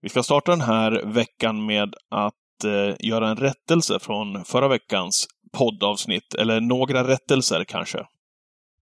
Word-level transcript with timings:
Vi 0.00 0.08
ska 0.08 0.22
starta 0.22 0.50
den 0.50 0.60
här 0.60 1.02
veckan 1.04 1.66
med 1.66 1.94
att 2.10 2.64
eh, 2.64 2.96
göra 2.98 3.28
en 3.28 3.36
rättelse 3.36 3.98
från 3.98 4.44
förra 4.44 4.68
veckans 4.68 5.26
poddavsnitt, 5.52 6.34
eller 6.34 6.60
några 6.60 7.08
rättelser 7.08 7.64
kanske. 7.64 7.98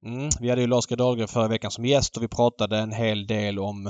Mm, 0.06 0.28
vi 0.40 0.50
hade 0.50 0.60
ju 0.60 0.66
Lars 0.66 0.86
G 0.86 0.96
Dahlgren 0.96 1.28
förra 1.28 1.48
veckan 1.48 1.70
som 1.70 1.84
gäst 1.84 2.16
och 2.16 2.22
vi 2.22 2.28
pratade 2.28 2.78
en 2.78 2.92
hel 2.92 3.26
del 3.26 3.58
om 3.58 3.86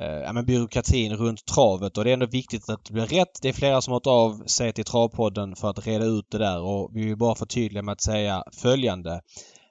eh, 0.00 0.32
men 0.32 0.46
byråkratin 0.46 1.16
runt 1.16 1.46
travet 1.46 1.98
och 1.98 2.04
det 2.04 2.10
är 2.10 2.14
ändå 2.14 2.26
viktigt 2.26 2.68
att 2.70 2.84
det 2.84 2.92
blir 2.92 3.06
rätt. 3.06 3.38
Det 3.42 3.48
är 3.48 3.52
flera 3.52 3.80
som 3.80 3.92
har 3.92 3.96
hört 3.96 4.06
av 4.06 4.44
sig 4.46 4.72
till 4.72 4.84
Travpodden 4.84 5.56
för 5.56 5.70
att 5.70 5.86
reda 5.86 6.04
ut 6.04 6.30
det 6.30 6.38
där 6.38 6.62
och 6.62 6.90
vi 6.94 7.04
vill 7.04 7.16
bara 7.16 7.34
förtydliga 7.34 7.82
med 7.82 7.92
att 7.92 8.02
säga 8.02 8.44
följande. 8.62 9.20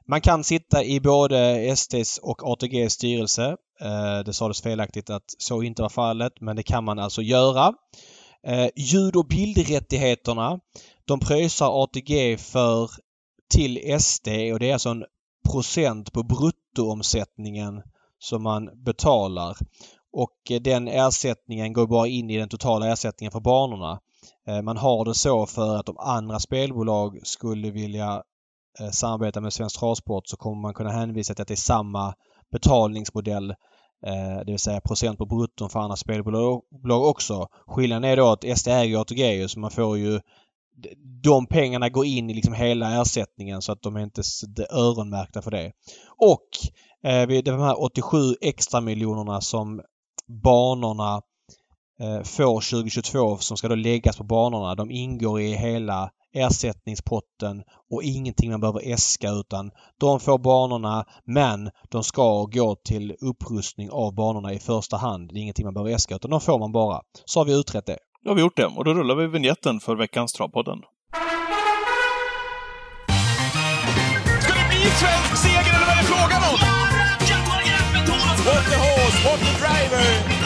Man 0.09 0.21
kan 0.21 0.43
sitta 0.43 0.83
i 0.83 0.99
både 0.99 1.75
STs 1.75 2.17
och 2.17 2.51
ATGs 2.51 2.93
styrelse. 2.93 3.57
Eh, 3.81 4.19
det 4.25 4.33
sades 4.33 4.61
felaktigt 4.61 5.09
att 5.09 5.23
så 5.37 5.63
inte 5.63 5.81
var 5.81 5.89
fallet 5.89 6.33
men 6.41 6.55
det 6.55 6.63
kan 6.63 6.83
man 6.83 6.99
alltså 6.99 7.21
göra. 7.21 7.73
Eh, 8.43 8.69
ljud 8.75 9.15
och 9.15 9.27
bildrättigheterna 9.27 10.59
de 11.05 11.19
pröjsar 11.19 11.83
ATG 11.83 12.37
för 12.37 12.91
till 13.53 13.99
SD 14.01 14.27
och 14.27 14.59
det 14.59 14.69
är 14.69 14.73
alltså 14.73 14.89
en 14.89 15.05
procent 15.51 16.13
på 16.13 16.23
bruttoomsättningen 16.23 17.81
som 18.19 18.43
man 18.43 18.83
betalar. 18.83 19.57
Och 20.11 20.51
eh, 20.51 20.61
den 20.61 20.87
ersättningen 20.87 21.73
går 21.73 21.87
bara 21.87 22.07
in 22.07 22.29
i 22.29 22.37
den 22.37 22.49
totala 22.49 22.91
ersättningen 22.91 23.31
för 23.31 23.39
banorna. 23.39 23.99
Man 24.63 24.77
har 24.77 25.05
det 25.05 25.13
så 25.13 25.45
för 25.45 25.75
att 25.75 25.89
om 25.89 25.97
andra 25.97 26.39
spelbolag 26.39 27.19
skulle 27.23 27.71
vilja 27.71 28.23
Eh, 28.79 28.89
samarbetar 28.89 28.91
samarbeta 28.91 29.41
med 29.41 29.53
Svensk 29.53 29.79
Travsport 29.79 30.27
så 30.27 30.37
kommer 30.37 30.61
man 30.61 30.73
kunna 30.73 30.91
hänvisa 30.91 31.33
till 31.33 31.41
att 31.41 31.47
det 31.47 31.53
är 31.53 31.55
samma 31.55 32.13
betalningsmodell 32.51 33.49
eh, 34.05 34.37
det 34.45 34.51
vill 34.51 34.59
säga 34.59 34.81
procent 34.81 35.17
på 35.17 35.25
brutton 35.25 35.69
för 35.69 35.79
andra 35.79 35.95
spelbolag 35.95 36.63
också. 37.03 37.47
Skillnaden 37.67 38.03
är 38.03 38.17
då 38.17 38.27
att 38.27 38.57
SD 38.57 38.67
äger 38.67 39.01
ATG 39.01 39.49
så 39.49 39.59
man 39.59 39.71
får 39.71 39.97
ju 39.97 40.19
de 41.23 41.45
pengarna 41.45 41.89
går 41.89 42.05
in 42.05 42.29
i 42.29 42.33
liksom 42.33 42.53
hela 42.53 43.01
ersättningen 43.01 43.61
så 43.61 43.71
att 43.71 43.81
de 43.81 43.95
är 43.95 43.99
inte 43.99 44.23
öronmärkta 44.69 45.41
för 45.41 45.51
det. 45.51 45.71
Och 46.17 46.47
eh, 47.09 47.27
de 47.27 47.59
här 47.59 47.83
87 47.83 48.17
extra 48.41 48.81
miljonerna 48.81 49.41
som 49.41 49.81
banorna 50.43 51.21
får 52.23 52.71
2022 52.71 53.37
som 53.37 53.57
ska 53.57 53.67
då 53.67 53.75
läggas 53.75 54.17
på 54.17 54.23
banorna. 54.23 54.75
De 54.75 54.91
ingår 54.91 55.41
i 55.41 55.55
hela 55.55 56.09
ersättningspotten 56.33 57.63
och 57.91 58.03
ingenting 58.03 58.51
man 58.51 58.59
behöver 58.59 58.93
äska 58.93 59.29
utan 59.29 59.71
de 59.99 60.19
får 60.19 60.37
banorna 60.37 61.05
men 61.25 61.69
de 61.91 62.03
ska 62.03 62.45
gå 62.45 62.75
till 62.75 63.15
upprustning 63.21 63.89
av 63.91 64.15
banorna 64.15 64.53
i 64.53 64.59
första 64.59 64.97
hand. 64.97 65.29
Det 65.33 65.39
är 65.39 65.41
ingenting 65.41 65.65
man 65.65 65.73
behöver 65.73 65.91
äska 65.91 66.15
utan 66.15 66.31
de 66.31 66.41
får 66.41 66.59
man 66.59 66.71
bara. 66.71 67.01
Så 67.25 67.39
har 67.39 67.45
vi 67.45 67.59
utrett 67.59 67.85
det. 67.85 67.97
Då 68.23 68.29
har 68.29 68.35
vi 68.35 68.41
gjort 68.41 68.57
det 68.57 68.65
och 68.65 68.85
då 68.85 68.93
rullar 68.93 69.15
vi 69.15 69.27
vignetten 69.27 69.79
för 69.79 69.95
veckans 69.95 70.33
Travpodden. 70.33 70.79
Ska 74.41 74.53
det 74.53 74.67
bli 74.69 74.79
svensk 75.01 75.37
seger 75.43 75.75
eller 75.75 75.87
vad 75.87 75.95
är 75.95 76.01
det 76.01 76.07
frågan 76.07 76.41
om? 76.51 76.59
What 78.45 78.65
the 78.69 78.75
horse, 78.75 79.23
what 79.25 79.39
the 79.39 79.51
driver! 79.59 80.38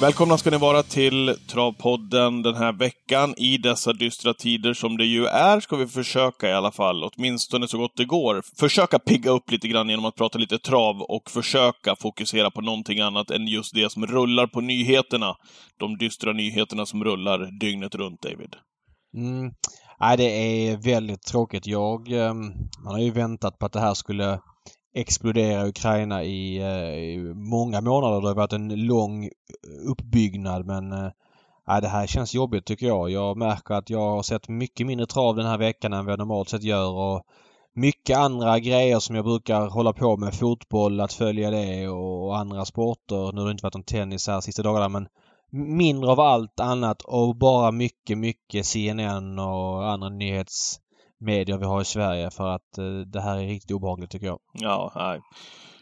Välkomna 0.00 0.38
ska 0.38 0.50
ni 0.50 0.58
vara 0.58 0.82
till 0.82 1.36
Travpodden 1.48 2.42
den 2.42 2.54
här 2.54 2.72
veckan. 2.72 3.34
I 3.36 3.58
dessa 3.58 3.92
dystra 3.92 4.34
tider 4.34 4.74
som 4.74 4.96
det 4.96 5.04
ju 5.04 5.26
är 5.26 5.60
ska 5.60 5.76
vi 5.76 5.86
försöka 5.86 6.48
i 6.48 6.52
alla 6.52 6.70
fall, 6.70 7.04
åtminstone 7.04 7.68
så 7.68 7.78
gott 7.78 7.96
det 7.96 8.04
går, 8.04 8.42
försöka 8.58 8.98
pigga 8.98 9.30
upp 9.30 9.50
lite 9.50 9.68
grann 9.68 9.88
genom 9.88 10.04
att 10.04 10.14
prata 10.14 10.38
lite 10.38 10.58
trav 10.58 11.02
och 11.02 11.30
försöka 11.30 11.96
fokusera 11.96 12.50
på 12.50 12.60
någonting 12.60 13.00
annat 13.00 13.30
än 13.30 13.46
just 13.46 13.74
det 13.74 13.92
som 13.92 14.06
rullar 14.06 14.46
på 14.46 14.60
nyheterna. 14.60 15.34
De 15.78 15.98
dystra 15.98 16.32
nyheterna 16.32 16.86
som 16.86 17.04
rullar 17.04 17.60
dygnet 17.60 17.94
runt, 17.94 18.22
David. 18.22 18.56
Mm. 19.16 19.52
Nej, 20.00 20.16
det 20.16 20.24
är 20.24 20.76
väldigt 20.76 21.22
tråkigt. 21.22 21.66
Jag, 21.66 22.12
ehm, 22.12 22.52
man 22.84 22.94
har 22.94 23.00
ju 23.00 23.10
väntat 23.10 23.58
på 23.58 23.66
att 23.66 23.72
det 23.72 23.80
här 23.80 23.94
skulle 23.94 24.40
explodera 24.94 25.68
Ukraina 25.68 26.24
i, 26.24 26.58
eh, 26.58 26.98
i 26.98 27.32
många 27.34 27.80
månader. 27.80 28.20
Det 28.20 28.28
har 28.28 28.34
varit 28.34 28.52
en 28.52 28.86
lång 28.86 29.30
uppbyggnad 29.90 30.66
men 30.66 30.92
äh, 30.92 31.80
det 31.80 31.88
här 31.88 32.06
känns 32.06 32.34
jobbigt 32.34 32.66
tycker 32.66 32.86
jag. 32.86 33.10
Jag 33.10 33.36
märker 33.36 33.74
att 33.74 33.90
jag 33.90 34.10
har 34.10 34.22
sett 34.22 34.48
mycket 34.48 34.86
mindre 34.86 35.06
trav 35.06 35.36
den 35.36 35.46
här 35.46 35.58
veckan 35.58 35.92
än 35.92 36.04
vad 36.04 36.12
jag 36.12 36.18
normalt 36.18 36.48
sett 36.48 36.62
gör 36.62 36.90
och 36.90 37.22
mycket 37.74 38.18
andra 38.18 38.58
grejer 38.58 38.98
som 38.98 39.16
jag 39.16 39.24
brukar 39.24 39.66
hålla 39.66 39.92
på 39.92 40.16
med. 40.16 40.34
Fotboll, 40.34 41.00
att 41.00 41.12
följa 41.12 41.50
det 41.50 41.88
och 41.88 42.38
andra 42.38 42.64
sporter. 42.64 43.32
Nu 43.32 43.40
har 43.40 43.46
det 43.46 43.52
inte 43.52 43.64
varit 43.64 43.74
någon 43.74 43.82
tennis 43.82 44.28
här 44.28 44.40
sista 44.40 44.62
dagarna 44.62 44.88
men 44.88 45.08
mindre 45.50 46.10
av 46.10 46.20
allt 46.20 46.60
annat 46.60 47.02
och 47.02 47.36
bara 47.36 47.70
mycket, 47.70 48.18
mycket 48.18 48.66
CNN 48.66 49.38
och 49.38 49.90
andra 49.90 50.08
nyhets 50.08 50.80
medier 51.20 51.58
vi 51.58 51.64
har 51.64 51.80
i 51.80 51.84
Sverige 51.84 52.30
för 52.30 52.48
att 52.48 52.78
eh, 52.78 52.84
det 52.84 53.20
här 53.20 53.38
är 53.38 53.46
riktigt 53.46 53.70
obehagligt 53.70 54.10
tycker 54.10 54.26
jag. 54.26 54.38
Ja, 54.52 54.92
nej. 54.96 55.20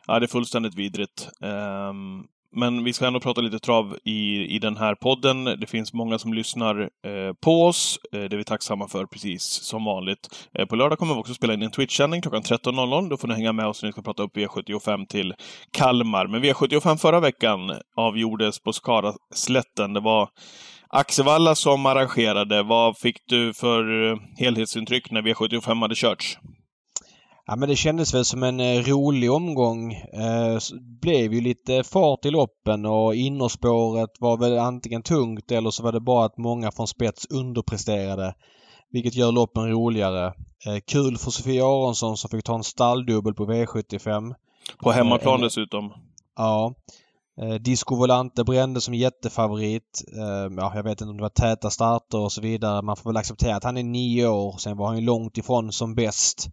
Ja, 0.06 0.18
det 0.18 0.26
är 0.26 0.28
fullständigt 0.28 0.74
vidrigt. 0.74 1.28
Um, 1.40 2.28
men 2.56 2.84
vi 2.84 2.92
ska 2.92 3.06
ändå 3.06 3.20
prata 3.20 3.40
lite 3.40 3.58
trav 3.58 3.98
i, 4.04 4.46
i 4.54 4.58
den 4.58 4.76
här 4.76 4.94
podden. 4.94 5.44
Det 5.44 5.66
finns 5.66 5.92
många 5.92 6.18
som 6.18 6.34
lyssnar 6.34 6.80
eh, 6.80 7.32
på 7.40 7.66
oss. 7.66 7.98
Eh, 8.12 8.20
det 8.20 8.36
är 8.36 8.36
vi 8.36 8.44
tacksamma 8.44 8.88
för, 8.88 9.06
precis 9.06 9.42
som 9.42 9.84
vanligt. 9.84 10.48
Eh, 10.58 10.66
på 10.66 10.76
lördag 10.76 10.98
kommer 10.98 11.14
vi 11.14 11.20
också 11.20 11.34
spela 11.34 11.54
in 11.54 11.62
en 11.62 11.70
Twitch-sändning 11.70 12.22
klockan 12.22 12.42
13.00. 12.42 13.08
Då 13.08 13.16
får 13.16 13.28
ni 13.28 13.34
hänga 13.34 13.52
med 13.52 13.66
oss 13.66 13.82
när 13.82 13.88
vi 13.88 13.92
ska 13.92 14.02
prata 14.02 14.22
upp 14.22 14.36
V75 14.36 15.06
till 15.06 15.34
Kalmar. 15.70 16.26
Men 16.26 16.44
V75 16.44 16.96
förra 16.96 17.20
veckan 17.20 17.72
avgjordes 17.96 18.62
på 18.62 18.72
Skara-slätten. 18.72 19.92
Det 19.92 20.00
var 20.00 20.28
Axevalla 20.88 21.54
som 21.54 21.86
arrangerade. 21.86 22.62
Vad 22.62 22.98
fick 22.98 23.16
du 23.28 23.54
för 23.54 24.10
eh, 24.10 24.18
helhetsintryck 24.36 25.10
när 25.10 25.22
V75 25.22 25.80
hade 25.80 25.94
körts? 25.94 26.38
Ja 27.46 27.56
men 27.56 27.68
det 27.68 27.76
kändes 27.76 28.14
väl 28.14 28.24
som 28.24 28.42
en 28.42 28.60
eh, 28.60 28.82
rolig 28.82 29.32
omgång. 29.32 29.92
Eh, 29.92 30.58
blev 31.00 31.34
ju 31.34 31.40
lite 31.40 31.84
fart 31.84 32.24
i 32.24 32.30
loppen 32.30 32.86
och 32.86 33.14
innerspåret 33.14 34.10
var 34.20 34.36
väl 34.36 34.58
antingen 34.58 35.02
tungt 35.02 35.50
eller 35.50 35.70
så 35.70 35.82
var 35.82 35.92
det 35.92 36.00
bara 36.00 36.24
att 36.24 36.38
många 36.38 36.72
från 36.72 36.86
spets 36.86 37.26
underpresterade. 37.30 38.34
Vilket 38.90 39.14
gör 39.14 39.32
loppen 39.32 39.70
roligare. 39.70 40.26
Eh, 40.66 40.80
kul 40.86 41.18
för 41.18 41.30
Sofia 41.30 41.64
Aronsson 41.64 42.16
som 42.16 42.30
fick 42.30 42.44
ta 42.44 42.54
en 42.54 42.64
stalldubbel 42.64 43.34
på 43.34 43.46
V75. 43.46 44.34
På 44.78 44.90
hemmaplan 44.90 45.40
eh, 45.40 45.44
dessutom. 45.44 45.92
Ja. 46.36 46.74
Eh, 47.42 47.54
Disco 47.54 47.96
Volante 47.96 48.44
brände 48.44 48.80
som 48.80 48.94
jättefavorit. 48.94 50.04
Eh, 50.16 50.54
ja, 50.56 50.72
jag 50.74 50.82
vet 50.82 51.00
inte 51.00 51.10
om 51.10 51.16
det 51.16 51.22
var 51.22 51.28
täta 51.28 51.70
starter 51.70 52.18
och 52.18 52.32
så 52.32 52.40
vidare. 52.40 52.82
Man 52.82 52.96
får 52.96 53.10
väl 53.10 53.16
acceptera 53.16 53.56
att 53.56 53.64
han 53.64 53.76
är 53.76 53.82
nio 53.82 54.28
år. 54.28 54.56
Sen 54.58 54.76
var 54.76 54.86
han 54.86 54.96
ju 54.96 55.04
långt 55.04 55.38
ifrån 55.38 55.72
som 55.72 55.94
bäst. 55.94 56.48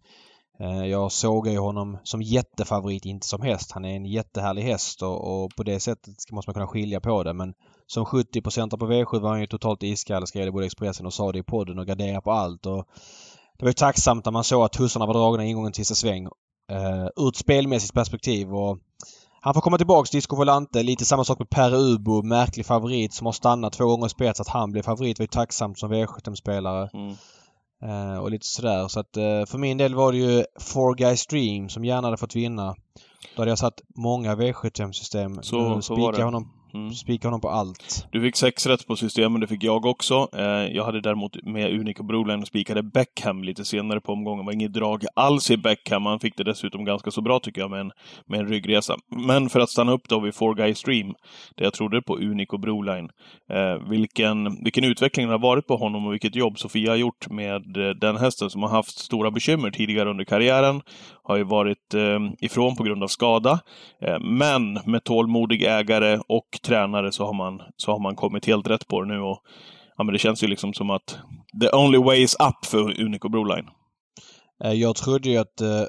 Eh, 0.60 0.86
jag 0.86 1.12
såg 1.12 1.48
ju 1.48 1.58
honom 1.58 1.98
som 2.04 2.22
jättefavorit, 2.22 3.04
inte 3.04 3.26
som 3.26 3.42
häst. 3.42 3.72
Han 3.72 3.84
är 3.84 3.96
en 3.96 4.04
jättehärlig 4.04 4.62
häst 4.62 5.02
och, 5.02 5.44
och 5.44 5.50
på 5.56 5.62
det 5.62 5.80
sättet 5.80 6.14
måste 6.32 6.48
man 6.48 6.54
kunna 6.54 6.66
skilja 6.66 7.00
på 7.00 7.22
det. 7.22 7.32
Men 7.32 7.54
som 7.86 8.04
70 8.04 8.42
på 8.42 8.50
V7 8.50 9.20
var 9.20 9.30
han 9.30 9.40
ju 9.40 9.46
totalt 9.46 9.82
iskall, 9.82 10.26
skrev 10.26 10.44
det 10.44 10.52
både 10.52 10.66
Expressen 10.66 11.06
och 11.06 11.14
sa 11.14 11.32
det 11.32 11.38
i 11.38 11.42
podden 11.42 11.78
och 11.78 11.86
garderade 11.86 12.20
på 12.20 12.32
allt. 12.32 12.66
Och 12.66 12.86
det 13.58 13.64
var 13.64 13.70
ju 13.70 13.74
tacksamt 13.74 14.24
när 14.24 14.32
man 14.32 14.44
såg 14.44 14.64
att 14.64 14.72
tussarna 14.72 15.06
var 15.06 15.14
dragna 15.14 15.44
ingången 15.44 15.72
till 15.72 15.86
sista 15.86 16.06
sväng. 16.06 16.26
Uh, 16.72 17.08
ur 17.16 17.28
ett 17.28 17.36
spelmässigt 17.36 17.94
perspektiv 17.94 18.54
och 18.54 18.78
han 19.44 19.54
får 19.54 19.60
komma 19.60 19.76
tillbaks 19.76 20.10
Disco 20.10 20.36
Volante. 20.36 20.82
Lite 20.82 21.04
samma 21.04 21.24
sak 21.24 21.38
med 21.38 21.50
Per 21.50 21.74
Ubo, 21.74 22.22
märklig 22.22 22.66
favorit 22.66 23.14
som 23.14 23.26
har 23.26 23.32
stannat 23.32 23.72
två 23.72 23.86
gånger 23.86 24.06
i 24.06 24.08
spets. 24.08 24.40
Att 24.40 24.48
han 24.48 24.72
blev 24.72 24.82
favorit 24.82 25.18
var 25.18 25.22
ju 25.22 25.28
tacksamt 25.28 25.78
som 25.78 25.92
V75-spelare. 25.92 26.90
Mm. 26.94 27.14
Uh, 27.84 28.18
och 28.18 28.30
lite 28.30 28.46
sådär. 28.46 28.88
Så 28.88 29.00
att 29.00 29.16
uh, 29.16 29.46
för 29.46 29.58
min 29.58 29.78
del 29.78 29.94
var 29.94 30.12
det 30.12 30.18
ju 30.18 30.44
Four 30.60 30.94
Guys 30.94 31.26
Dream 31.26 31.68
som 31.68 31.84
gärna 31.84 32.06
hade 32.06 32.16
fått 32.16 32.36
vinna. 32.36 32.74
Då 33.36 33.42
hade 33.42 33.50
jag 33.50 33.58
satt 33.58 33.80
många 33.96 34.34
V75-system. 34.34 35.42
Så, 35.42 35.82
så 35.82 35.96
var 35.96 36.12
det. 36.12 36.22
honom 36.22 36.63
Mm. 36.74 36.92
Spika 36.92 37.28
honom 37.28 37.40
på 37.40 37.48
allt. 37.48 38.06
Du 38.10 38.20
fick 38.20 38.36
sex 38.36 38.66
rätt 38.66 38.86
på 38.86 38.96
systemen, 38.96 39.40
det 39.40 39.46
fick 39.46 39.64
jag 39.64 39.86
också. 39.86 40.28
Eh, 40.32 40.44
jag 40.76 40.84
hade 40.84 41.00
däremot 41.00 41.42
med 41.42 41.80
Unico 41.80 42.02
Broline 42.02 42.40
och 42.40 42.46
spikade 42.46 42.82
Beckham 42.82 43.44
lite 43.44 43.64
senare 43.64 44.00
på 44.00 44.12
omgången. 44.12 44.38
Det 44.38 44.46
var 44.46 44.52
inget 44.52 44.72
drag 44.72 45.04
alls 45.14 45.50
i 45.50 45.56
Beckham. 45.56 46.06
Han 46.06 46.20
fick 46.20 46.36
det 46.36 46.44
dessutom 46.44 46.84
ganska 46.84 47.10
så 47.10 47.20
bra 47.20 47.38
tycker 47.38 47.60
jag 47.60 47.70
med 47.70 47.80
en, 47.80 47.92
med 48.26 48.40
en 48.40 48.48
ryggresa. 48.48 48.96
Men 49.08 49.48
för 49.48 49.60
att 49.60 49.70
stanna 49.70 49.92
upp 49.92 50.08
då 50.08 50.20
vid 50.20 50.34
Four 50.34 50.54
Guy 50.54 50.74
Stream, 50.74 51.14
där 51.54 51.64
jag 51.64 51.72
trodde 51.72 52.02
på 52.02 52.16
Unico 52.16 52.58
Broline. 52.58 53.08
Eh, 53.52 53.88
vilken, 53.88 54.64
vilken 54.64 54.84
utveckling 54.84 55.26
det 55.26 55.32
har 55.32 55.38
varit 55.38 55.66
på 55.66 55.76
honom 55.76 56.06
och 56.06 56.12
vilket 56.12 56.36
jobb 56.36 56.58
Sofia 56.58 56.90
har 56.90 56.96
gjort 56.96 57.30
med 57.30 57.76
eh, 57.76 57.90
den 57.90 58.16
hästen 58.16 58.50
som 58.50 58.62
har 58.62 58.70
haft 58.70 58.98
stora 58.98 59.30
bekymmer 59.30 59.70
tidigare 59.70 60.10
under 60.10 60.24
karriären. 60.24 60.82
Har 61.22 61.36
ju 61.36 61.44
varit 61.44 61.94
eh, 61.94 62.18
ifrån 62.40 62.76
på 62.76 62.82
grund 62.82 63.02
av 63.02 63.08
skada. 63.08 63.60
Eh, 64.02 64.18
men 64.20 64.80
med 64.84 65.04
tålmodig 65.04 65.62
ägare 65.62 66.18
och 66.28 66.48
tränare 66.64 67.12
så 67.12 67.26
har 67.26 67.32
man, 67.34 67.60
så 67.76 67.92
har 67.92 67.98
man 67.98 68.16
kommit 68.16 68.46
helt 68.46 68.66
rätt 68.68 68.88
på 68.88 69.00
det 69.02 69.08
nu. 69.08 69.20
Och, 69.20 69.38
ja, 69.96 70.04
men 70.04 70.12
det 70.12 70.18
känns 70.18 70.42
ju 70.42 70.46
liksom 70.46 70.72
som 70.74 70.90
att 70.90 71.18
the 71.60 71.76
only 71.76 71.98
way 71.98 72.22
is 72.22 72.36
up 72.40 72.66
för 72.66 73.00
Unico 73.00 73.28
Broline. 73.28 73.68
Eh, 74.64 74.72
jag 74.72 74.96
trodde 74.96 75.28
ju 75.30 75.36
att 75.36 75.56
det 75.56 75.88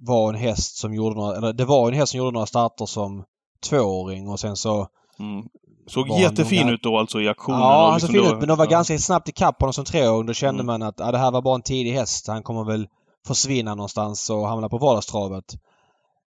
var 0.00 0.28
en 0.28 0.34
häst 0.40 0.76
som 0.76 0.94
gjorde 0.94 1.16
några, 1.16 1.36
eller 1.36 1.52
det 1.52 1.64
var 1.64 1.88
en 1.88 1.94
häst 1.94 2.12
som 2.12 2.18
gjorde 2.18 2.30
några 2.32 2.46
starter 2.46 2.86
som 2.86 3.24
tvååring 3.70 4.28
och 4.28 4.40
sen 4.40 4.56
så... 4.56 4.86
Mm. 5.18 5.44
Såg 5.88 6.08
jättefin 6.08 6.62
han- 6.62 6.72
ut 6.74 6.82
då 6.82 6.98
alltså 6.98 7.20
i 7.20 7.28
aktionen. 7.28 7.60
Ja, 7.60 7.90
han 7.90 8.00
såg 8.00 8.10
liksom 8.10 8.24
fin 8.26 8.34
ut 8.34 8.40
men 8.40 8.48
de 8.48 8.58
var 8.58 8.64
ja. 8.64 8.70
ganska 8.70 8.98
snabbt 8.98 9.28
ikapp 9.28 9.60
honom 9.60 9.72
som 9.72 9.84
treåring. 9.84 10.26
Då 10.26 10.32
kände 10.32 10.62
Mm. 10.62 10.66
man 10.66 10.82
att 10.88 10.94
ja, 10.98 11.12
det 11.12 11.18
här 11.18 11.30
var 11.30 11.42
bara 11.42 11.54
en 11.54 11.62
tidig 11.62 11.92
häst. 11.92 12.28
Han 12.28 12.42
kommer 12.42 12.64
väl 12.64 12.86
försvinna 13.26 13.74
någonstans 13.74 14.30
och 14.30 14.48
hamna 14.48 14.68
på 14.68 14.78
vardagstravet. 14.78 15.44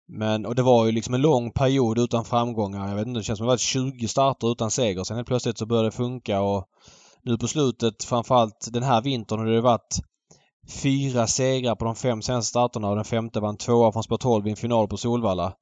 Men, 0.09 0.47
och 0.47 0.55
det 0.55 0.63
var 0.63 0.87
ju 0.87 0.93
liksom 0.93 1.15
en 1.15 1.21
lång 1.21 1.51
period 1.51 1.99
utan 1.99 2.25
framgångar. 2.25 2.89
Jag 2.89 2.97
vet 2.97 3.07
inte, 3.07 3.21
det 3.21 3.25
känns 3.25 3.39
som 3.39 3.47
det 3.47 3.53
var 3.53 3.57
20 3.57 4.09
starter 4.09 4.53
utan 4.53 4.71
seger. 4.71 5.05
Sen 5.05 5.17
helt 5.17 5.29
plötsligt 5.29 5.59
så 5.59 5.67
började 5.67 5.89
det 5.89 5.93
funka 5.93 6.41
och 6.41 6.69
nu 7.23 7.39
på 7.39 7.49
slutet, 7.49 8.05
framförallt 8.05 8.69
den 8.73 8.83
här 8.83 9.03
vintern, 9.03 9.39
har 9.39 9.47
det 9.47 9.61
varit 9.61 9.99
fyra 10.83 11.27
segrar 11.27 11.75
på 11.75 11.85
de 11.85 11.95
fem 11.95 12.23
senaste 12.23 12.49
starterna 12.49 12.89
och 12.89 12.97
den 12.97 13.05
femte 13.05 13.41
var 13.41 13.49
en 13.49 13.57
tvåa 13.57 13.93
från 13.93 14.03
spår 14.03 14.17
12 14.17 14.47
i 14.47 14.51
en 14.51 14.57
final 14.57 14.89
på 14.89 14.97
Solvalla. 14.97 15.53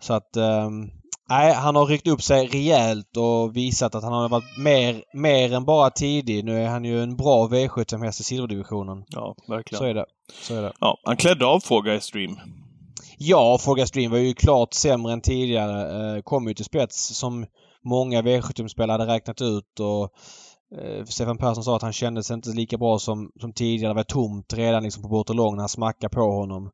Så 0.00 0.12
att 0.12 0.36
ehm, 0.36 0.90
Nej, 1.28 1.54
han 1.54 1.76
har 1.76 1.86
ryckt 1.86 2.06
upp 2.06 2.22
sig 2.22 2.46
rejält 2.46 3.16
och 3.16 3.56
visat 3.56 3.94
att 3.94 4.02
han 4.02 4.12
har 4.12 4.28
varit 4.28 4.58
mer, 4.58 5.02
mer 5.12 5.52
än 5.52 5.64
bara 5.64 5.90
tidig. 5.90 6.44
Nu 6.44 6.62
är 6.62 6.68
han 6.68 6.84
ju 6.84 7.02
en 7.02 7.16
bra 7.16 7.48
V75-häst 7.48 8.20
i 8.20 8.24
silverdivisionen. 8.24 9.04
Ja, 9.08 9.34
verkligen. 9.48 9.78
Så 9.78 9.84
är 9.84 9.94
det. 9.94 10.06
Så 10.42 10.54
är 10.54 10.62
det. 10.62 10.72
Ja, 10.80 10.98
han 11.04 11.16
klädde 11.16 11.46
av 11.46 11.60
Four 11.60 11.98
Stream. 12.00 12.36
Ja, 13.18 13.58
Forga 13.60 13.86
Stream 13.86 14.10
var 14.10 14.18
ju 14.18 14.34
klart 14.34 14.74
sämre 14.74 15.12
än 15.12 15.20
tidigare. 15.20 16.16
Eh, 16.16 16.22
kom 16.22 16.48
ju 16.48 16.54
till 16.54 16.64
spets 16.64 17.06
som 17.18 17.46
många 17.84 18.22
V75-spelare 18.22 18.98
hade 18.98 19.12
räknat 19.12 19.40
ut 19.42 19.80
och 19.80 20.02
eh, 20.78 21.04
Stefan 21.04 21.38
Persson 21.38 21.64
sa 21.64 21.76
att 21.76 21.82
han 21.82 21.92
kändes 21.92 22.30
inte 22.30 22.48
lika 22.50 22.78
bra 22.78 22.98
som, 22.98 23.30
som 23.40 23.52
tidigare. 23.52 23.90
Det 23.90 23.96
var 23.96 24.02
tomt 24.02 24.52
redan 24.52 24.82
liksom 24.82 25.02
på 25.02 25.08
Bortolong 25.08 25.54
när 25.54 25.62
han 25.62 25.68
smackade 25.68 26.14
på 26.14 26.20
honom. 26.20 26.70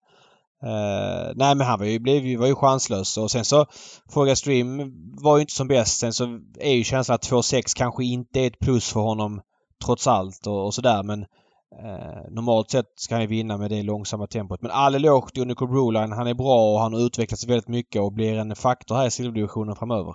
Eh, 0.63 1.33
nej 1.35 1.55
men 1.55 1.61
han 1.67 1.79
var 1.79 1.87
ju, 1.87 1.99
blev, 1.99 2.27
ju- 2.27 2.37
var 2.37 2.47
ju 2.47 2.55
chanslös 2.55 3.19
och 3.19 3.31
sen 3.31 3.45
så 3.45 3.67
Forga 4.11 4.37
Stream 4.37 4.93
var 5.23 5.37
ju 5.37 5.41
inte 5.41 5.53
som 5.53 5.69
bäst. 5.69 5.99
Sen 6.01 6.13
så 6.13 6.41
är 6.61 6.73
ju 6.73 6.85
känslan 6.85 7.15
att 7.15 7.31
2-6 7.31 7.63
kanske 7.77 8.05
inte 8.05 8.41
är 8.41 8.47
ett 8.47 8.59
plus 8.59 8.93
för 8.93 9.01
honom 9.01 9.41
trots 9.85 10.07
allt 10.07 10.47
och, 10.47 10.67
och 10.67 10.75
sådär 10.75 11.03
men 11.03 11.25
Eh, 11.81 12.31
normalt 12.31 12.71
sett 12.71 12.87
ska 12.97 13.15
han 13.15 13.23
ju 13.23 13.29
vinna 13.29 13.57
med 13.57 13.71
det 13.71 13.83
långsamma 13.83 14.27
tempot. 14.27 14.63
Men 14.63 14.71
all 14.71 14.95
eloge 14.95 15.33
till 15.33 15.43
Unico 15.43 15.67
Broline. 15.67 16.13
Han 16.13 16.27
är 16.27 16.35
bra 16.35 16.73
och 16.73 16.81
han 16.81 16.93
har 16.93 17.01
utvecklats 17.01 17.49
väldigt 17.49 17.69
mycket 17.69 18.03
och 18.03 18.13
blir 18.13 18.39
en 18.39 18.57
faktor 18.57 18.95
här 18.97 19.07
i 19.07 19.11
silverdivisionen 19.11 19.77
framöver. 19.77 20.15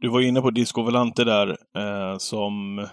Du 0.00 0.08
var 0.08 0.20
inne 0.20 0.40
på 0.40 0.50
Disco 0.50 0.82
Volante 0.82 1.24
där, 1.24 1.48
eh, 1.48 2.18
som... 2.18 2.86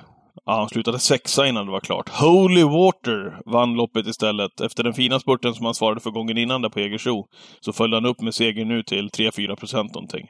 Ja, 0.46 0.56
han 0.56 0.70
slutade 0.70 1.00
sexa 1.00 1.48
innan 1.48 1.66
det 1.66 1.72
var 1.72 1.80
klart. 1.80 2.10
Holy 2.10 2.64
Water 2.64 3.42
vann 3.46 3.74
loppet 3.74 4.08
istället. 4.08 4.62
Efter 4.62 4.84
den 4.84 4.94
fina 4.94 5.20
spurten 5.20 5.54
som 5.54 5.66
han 5.66 5.76
svarade 5.76 6.00
för 6.02 6.12
gången 6.12 6.38
innan 6.38 6.62
där 6.62 6.70
på 6.70 6.80
Jägersro, 6.80 7.26
så 7.60 7.74
följde 7.74 7.98
han 7.98 8.06
upp 8.06 8.22
med 8.22 8.34
seger 8.34 8.66
nu 8.66 8.84
till 8.84 9.10
3-4 9.10 9.56
procent 9.56 9.94
någonting. 9.94 10.28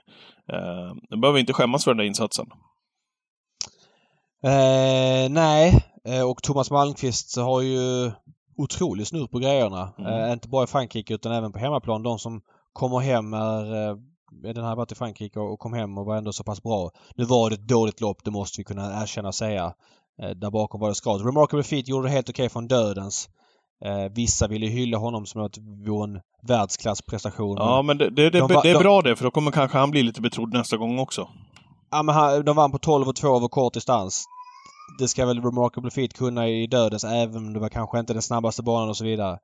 Eh, 0.53 1.17
behöver 1.17 1.39
inte 1.39 1.53
skämmas 1.53 1.83
för 1.83 1.91
den 1.91 1.97
där 1.97 2.05
insatsen. 2.05 2.45
Eh, 4.43 5.29
nej, 5.29 5.90
och 6.29 6.43
Thomas 6.43 6.71
Malmqvist 6.71 7.37
har 7.37 7.61
ju 7.61 8.11
otrolig 8.57 9.07
snurr 9.07 9.27
på 9.27 9.39
grejerna. 9.39 9.93
Mm. 9.97 10.13
Eh, 10.23 10.31
inte 10.33 10.47
bara 10.49 10.63
i 10.63 10.67
Frankrike 10.67 11.13
utan 11.13 11.31
även 11.31 11.51
på 11.51 11.59
hemmaplan. 11.59 12.03
De 12.03 12.19
som 12.19 12.41
kommer 12.73 12.99
hem 12.99 13.33
är... 13.33 13.89
Eh, 13.89 13.95
den 14.53 14.63
här 14.65 14.75
varit 14.75 14.91
i 14.91 14.95
Frankrike 14.95 15.39
och 15.39 15.59
kom 15.59 15.73
hem 15.73 15.97
och 15.97 16.05
var 16.05 16.15
ändå 16.17 16.33
så 16.33 16.43
pass 16.43 16.63
bra. 16.63 16.91
Nu 17.15 17.23
var 17.25 17.49
det 17.49 17.53
ett 17.53 17.67
dåligt 17.67 18.01
lopp, 18.01 18.17
det 18.23 18.31
måste 18.31 18.59
vi 18.59 18.63
kunna 18.63 19.01
erkänna 19.03 19.27
och 19.27 19.35
säga. 19.35 19.73
Eh, 20.21 20.29
där 20.29 20.51
bakom 20.51 20.79
var 20.81 20.89
det 20.89 20.95
skadat. 20.95 21.25
Remarkable 21.25 21.63
Feet 21.63 21.87
gjorde 21.87 22.07
det 22.07 22.11
helt 22.13 22.29
okej 22.29 22.49
från 22.49 22.67
dödens. 22.67 23.29
Eh, 23.85 24.11
vissa 24.11 24.47
ville 24.47 24.65
hylla 24.67 24.97
honom 24.97 25.25
som 25.25 25.41
att 25.41 25.53
det 25.53 25.61
vore 25.91 26.03
en 26.03 26.19
världsklassprestation. 26.47 27.57
Ja, 27.57 27.81
men 27.81 27.97
det, 27.97 28.09
det, 28.09 28.29
det, 28.29 28.39
De 28.39 28.53
va- 28.53 28.61
det 28.63 28.69
är 28.69 28.73
de- 28.73 28.79
bra 28.83 29.01
det, 29.01 29.15
för 29.15 29.23
då 29.23 29.31
kommer 29.31 29.51
kanske 29.51 29.77
han 29.77 29.91
bli 29.91 30.03
lite 30.03 30.21
betrodd 30.21 30.53
nästa 30.53 30.77
gång 30.77 30.99
också. 30.99 31.27
Ja 31.91 32.03
men 32.03 32.15
han, 32.15 32.45
de 32.45 32.55
vann 32.55 32.71
på 32.71 32.77
12 32.77 33.07
och 33.07 33.15
2 33.15 33.35
över 33.37 33.47
kort 33.47 33.73
distans. 33.73 34.25
Det 34.99 35.07
ska 35.07 35.25
väl 35.25 35.41
Remarkable 35.41 35.91
Feet 35.91 36.13
kunna 36.13 36.47
i 36.49 36.67
dödens 36.67 37.03
även 37.03 37.37
om 37.37 37.53
det 37.53 37.59
var 37.59 37.69
kanske 37.69 37.99
inte 37.99 38.13
den 38.13 38.21
snabbaste 38.21 38.63
banan 38.63 38.89
och 38.89 38.97
så 38.97 39.03
vidare. 39.03 39.37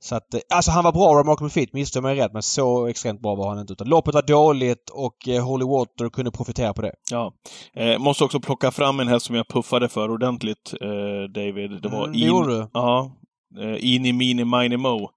Så 0.00 0.14
att, 0.16 0.34
eh, 0.34 0.40
alltså 0.54 0.70
han 0.70 0.84
var 0.84 0.92
bra 0.92 1.20
Remarkable 1.20 1.50
Feet, 1.50 1.72
missförstå 1.72 2.00
mig 2.00 2.16
rätt 2.16 2.32
men 2.32 2.42
så 2.42 2.86
extremt 2.86 3.22
bra 3.22 3.34
var 3.34 3.48
han 3.48 3.58
inte. 3.58 3.72
Utan 3.72 3.88
loppet 3.88 4.14
var 4.14 4.22
dåligt 4.22 4.90
och 4.92 5.28
eh, 5.28 5.44
Holy 5.44 5.64
Water 5.64 6.08
kunde 6.10 6.30
profitera 6.30 6.74
på 6.74 6.82
det. 6.82 6.92
Ja. 7.10 7.32
Eh, 7.76 7.98
måste 7.98 8.24
också 8.24 8.40
plocka 8.40 8.70
fram 8.70 9.00
en 9.00 9.08
häst 9.08 9.26
som 9.26 9.36
jag 9.36 9.48
puffade 9.48 9.88
för 9.88 10.10
ordentligt, 10.10 10.74
eh, 10.80 11.30
David. 11.34 11.82
Det 11.82 11.88
var 11.88 11.98
Mm, 12.04 12.12
det 12.12 12.18
in, 12.18 12.26
gjorde 12.26 12.54
du. 12.58 12.68
Ja. 12.72 13.10
Eh, 13.60 13.84
Ini 13.94 14.12
Mini 14.12 14.44
Mini 14.44 14.76
Mo. 14.76 15.10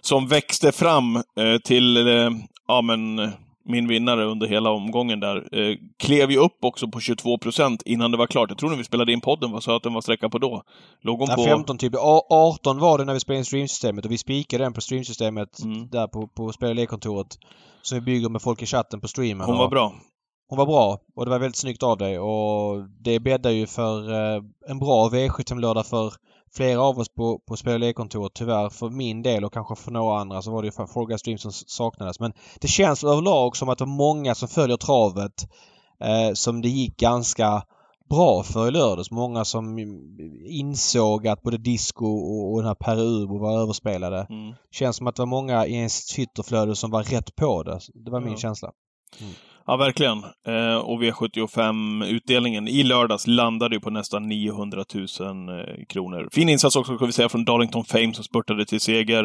Som 0.00 0.26
växte 0.28 0.72
fram 0.72 1.16
eh, 1.16 1.22
till, 1.64 1.96
eh, 2.08 2.30
ja 2.68 2.82
men, 2.82 3.18
min 3.64 3.88
vinnare 3.88 4.24
under 4.24 4.46
hela 4.46 4.70
omgången 4.70 5.20
där. 5.20 5.36
Eh, 5.58 5.76
klev 5.98 6.30
ju 6.30 6.38
upp 6.38 6.58
också 6.64 6.88
på 6.88 7.00
22 7.00 7.38
procent 7.38 7.82
innan 7.82 8.10
det 8.10 8.16
var 8.16 8.26
klart. 8.26 8.50
Jag 8.50 8.58
tror 8.58 8.70
när 8.70 8.76
vi 8.76 8.84
spelade 8.84 9.12
in 9.12 9.20
podden 9.20 9.50
var 9.52 9.60
så 9.60 9.76
att 9.76 9.82
den 9.82 9.94
var 9.94 10.00
sträcka 10.00 10.28
på 10.28 10.38
då. 10.38 10.62
Låg 11.00 11.18
hon 11.18 11.28
Ja, 11.30 11.36
på... 11.36 11.44
15 11.44 11.78
typ. 11.78 11.94
A- 11.98 12.26
18 12.30 12.78
var 12.78 12.98
det 12.98 13.04
när 13.04 13.14
vi 13.14 13.20
spelade 13.20 13.38
in 13.38 13.44
streamsystemet 13.44 14.04
och 14.04 14.10
vi 14.12 14.18
spikade 14.18 14.64
den 14.64 14.72
på 14.72 14.80
streamsystemet 14.80 15.62
Mm. 15.62 15.88
där 15.90 16.06
på, 16.06 16.28
på 16.28 16.52
spel 16.52 16.78
och. 16.78 17.36
Som 17.82 17.98
vi 17.98 18.00
bygger 18.00 18.28
med 18.28 18.42
folk 18.42 18.62
i 18.62 18.66
chatten 18.66 19.00
på 19.00 19.08
streamen. 19.08 19.46
Hon 19.46 19.58
var 19.58 19.68
bra. 19.68 19.94
Hon 20.48 20.58
var 20.58 20.66
bra 20.66 20.98
och 21.16 21.24
det 21.24 21.30
var 21.30 21.38
väldigt 21.38 21.56
snyggt 21.56 21.82
av 21.82 21.98
dig 21.98 22.18
och 22.18 22.84
det 23.00 23.20
bäddar 23.20 23.50
ju 23.50 23.66
för 23.66 24.12
eh, 24.12 24.42
en 24.68 24.78
bra 24.78 25.08
V75-lördag 25.12 25.86
för 25.86 26.12
flera 26.56 26.82
av 26.82 26.98
oss 26.98 27.08
på, 27.08 27.38
på 27.48 27.56
spel 27.56 27.74
och 27.74 27.80
lekkontoret. 27.80 28.32
Tyvärr 28.34 28.68
för 28.68 28.90
min 28.90 29.22
del 29.22 29.44
och 29.44 29.52
kanske 29.52 29.74
för 29.76 29.90
några 29.90 30.20
andra 30.20 30.42
så 30.42 30.50
var 30.50 30.62
det 30.62 30.66
ju 30.66 30.72
för 30.72 30.86
Forga 30.86 31.18
Stream 31.18 31.38
som 31.38 31.52
saknades. 31.52 32.20
Men 32.20 32.32
det 32.60 32.68
känns 32.68 33.04
överlag 33.04 33.56
som 33.56 33.68
att 33.68 33.78
det 33.78 33.84
var 33.84 33.92
många 33.92 34.34
som 34.34 34.48
följer 34.48 34.76
travet 34.76 35.48
eh, 36.00 36.32
som 36.34 36.62
det 36.62 36.68
gick 36.68 36.96
ganska 36.96 37.62
bra 38.10 38.42
för 38.42 38.68
i 38.68 38.70
lördags. 38.70 39.10
Många 39.10 39.44
som 39.44 39.78
insåg 40.48 41.28
att 41.28 41.42
både 41.42 41.58
disco 41.58 42.06
och, 42.06 42.52
och 42.52 42.58
den 42.58 42.66
här 42.68 42.74
Per 42.74 43.00
Ubo 43.00 43.38
var 43.38 43.58
överspelade. 43.62 44.26
Mm. 44.30 44.54
Känns 44.70 44.96
som 44.96 45.06
att 45.06 45.16
det 45.16 45.22
var 45.22 45.26
många 45.26 45.66
i 45.66 45.74
ens 45.74 46.06
Twitterflöde 46.06 46.76
som 46.76 46.90
var 46.90 47.02
rätt 47.02 47.36
på 47.36 47.62
det. 47.62 47.78
Det 47.94 48.10
var 48.10 48.20
min 48.20 48.32
Ja. 48.32 48.38
känsla. 48.38 48.72
Ja, 49.66 49.76
verkligen. 49.76 50.24
Eh, 50.46 50.76
och 50.76 51.02
V75-utdelningen 51.02 52.68
i 52.68 52.82
lördags 52.82 53.26
landade 53.26 53.74
ju 53.74 53.80
på 53.80 53.90
nästan 53.90 54.28
900 54.28 54.84
000 54.94 55.04
eh, 55.48 55.84
kronor. 55.88 56.28
Fin 56.32 56.48
insats 56.48 56.76
också, 56.76 56.96
ska 56.96 57.06
vi 57.06 57.12
säga, 57.12 57.28
från 57.28 57.44
Darlington 57.44 57.84
Fame 57.84 58.14
som 58.14 58.24
spurtade 58.24 58.66
till 58.66 58.80
seger. 58.80 59.24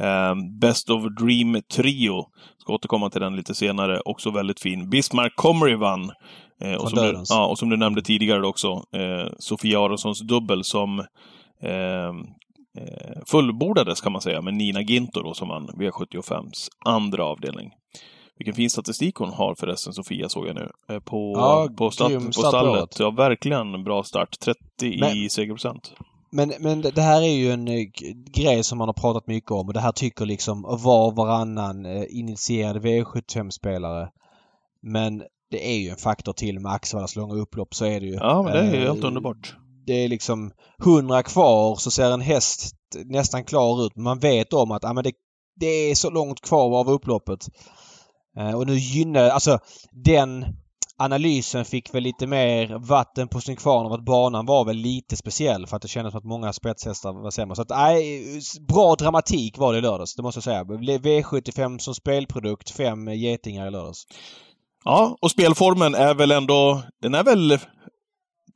Eh, 0.00 0.34
Best 0.60 0.90
of 0.90 1.02
Dream 1.20 1.62
Trio. 1.72 2.26
Ska 2.58 2.72
återkomma 2.72 3.10
till 3.10 3.20
den 3.20 3.36
lite 3.36 3.54
senare. 3.54 4.00
Också 4.00 4.30
väldigt 4.30 4.60
fin. 4.60 4.90
Bismarck 4.90 5.32
Comrie 5.36 5.76
vann. 5.76 6.12
Eh, 6.60 6.74
och, 6.74 6.90
som 6.90 6.98
du, 6.98 7.22
ja, 7.28 7.46
och 7.46 7.58
som 7.58 7.68
du 7.68 7.76
nämnde 7.76 8.02
tidigare 8.02 8.46
också, 8.46 8.68
eh, 8.92 9.32
Sofia 9.38 9.80
Aronssons 9.80 10.20
dubbel 10.20 10.64
som 10.64 10.98
eh, 11.62 12.12
fullbordades 13.26 14.00
kan 14.00 14.12
man 14.12 14.22
säga 14.22 14.42
med 14.42 14.54
Nina 14.54 14.80
Ginto 14.80 15.22
då, 15.22 15.34
som 15.34 15.48
vann 15.48 15.66
V75s 15.68 16.68
andra 16.84 17.24
avdelning. 17.24 17.70
Vilken 18.38 18.54
fin 18.54 18.70
statistik 18.70 19.14
hon 19.16 19.28
har 19.32 19.54
förresten, 19.54 19.92
Sofia, 19.92 20.28
såg 20.28 20.46
jag 20.46 20.54
nu. 20.54 20.70
eh, 20.88 21.00
På, 21.00 21.32
Ja, 21.36 21.68
på, 21.76 21.90
start 21.90 22.12
på 22.26 22.32
stallet. 22.32 22.98
Ja, 22.98 23.10
verkligen 23.10 23.84
bra 23.84 24.02
start. 24.02 24.38
30 24.40 24.58
i 24.82 25.00
Men- 25.00 25.30
segerprocent. 25.30 25.92
Men, 26.30 26.52
men 26.60 26.80
det 26.80 27.02
här 27.02 27.22
är 27.22 27.26
ju 27.34 27.50
en 27.50 27.68
eh, 27.68 27.84
grej 28.34 28.64
som 28.64 28.78
man 28.78 28.88
har 28.88 28.92
pratat 28.92 29.26
mycket 29.26 29.50
om 29.50 29.66
och 29.66 29.72
det 29.74 29.80
här 29.80 29.92
tycker 29.92 30.26
liksom 30.26 30.62
var 30.62 31.12
varannan 31.12 31.86
eh, 31.86 32.04
initierad 32.08 32.76
V75-spelare. 32.84 34.08
Men 34.82 35.22
det 35.50 35.72
är 35.74 35.76
ju 35.78 35.88
en 35.88 35.96
faktor 35.96 36.32
till 36.32 36.60
med 36.60 36.72
Axevallas 36.72 37.16
långa 37.16 37.34
upplopp, 37.34 37.74
så 37.74 37.84
är 37.84 38.00
det 38.00 38.06
ju. 38.06 38.14
Ja, 38.14 38.42
men 38.42 38.52
det 38.52 38.58
är 38.58 38.74
Eh, 38.74 38.80
helt 38.80 39.04
underbart. 39.04 39.56
Det 39.86 39.92
är 40.04 40.08
liksom 40.08 40.50
100 40.84 41.22
kvar 41.22 41.76
så 41.76 41.90
ser 41.90 42.10
en 42.12 42.20
häst 42.20 42.72
nästan 43.04 43.44
klar 43.44 43.86
ut. 43.86 43.92
Men 43.96 44.04
man 44.04 44.18
vet 44.18 44.52
om 44.52 44.70
att 44.70 44.82
ja, 44.82 44.92
men 44.92 45.04
det, 45.04 45.12
det 45.60 45.66
är 45.66 45.94
så 45.94 46.10
långt 46.10 46.40
kvar 46.40 46.78
av 46.80 46.90
upploppet. 46.90 47.46
Eh, 48.38 48.54
och 48.54 48.66
nu 48.66 48.74
gynnar... 48.74 49.28
Alltså 49.28 49.58
den 50.04 50.46
analysen 50.98 51.64
fick 51.64 51.94
väl 51.94 52.02
lite 52.02 52.26
mer 52.26 52.78
vatten 52.78 53.28
på 53.28 53.40
sin 53.40 53.56
kvarn 53.56 53.86
av 53.86 53.92
att 53.92 54.04
banan 54.04 54.46
var 54.46 54.64
väl 54.64 54.76
lite 54.76 55.16
speciell 55.16 55.66
för 55.66 55.76
att 55.76 55.82
det 55.82 55.88
kändes 55.88 56.12
som 56.12 56.18
att 56.18 56.24
många 56.24 56.52
spetshästar 56.52 57.12
var 57.12 57.30
sämre. 57.30 57.56
Så 57.56 57.62
att 57.62 57.70
nej, 57.70 58.22
bra 58.68 58.94
dramatik 58.94 59.58
var 59.58 59.72
det 59.72 59.78
i 59.78 59.82
lördags, 59.82 60.14
det 60.14 60.22
måste 60.22 60.38
jag 60.38 60.44
säga. 60.44 60.64
V75 60.64 61.78
som 61.78 61.94
spelprodukt, 61.94 62.70
fem 62.70 63.08
getingar 63.08 63.66
i 63.66 63.70
lördags. 63.70 64.06
Ja, 64.84 65.16
och 65.20 65.30
spelformen 65.30 65.94
är 65.94 66.14
väl 66.14 66.30
ändå... 66.30 66.82
Den 67.02 67.14
är 67.14 67.24
väl 67.24 67.58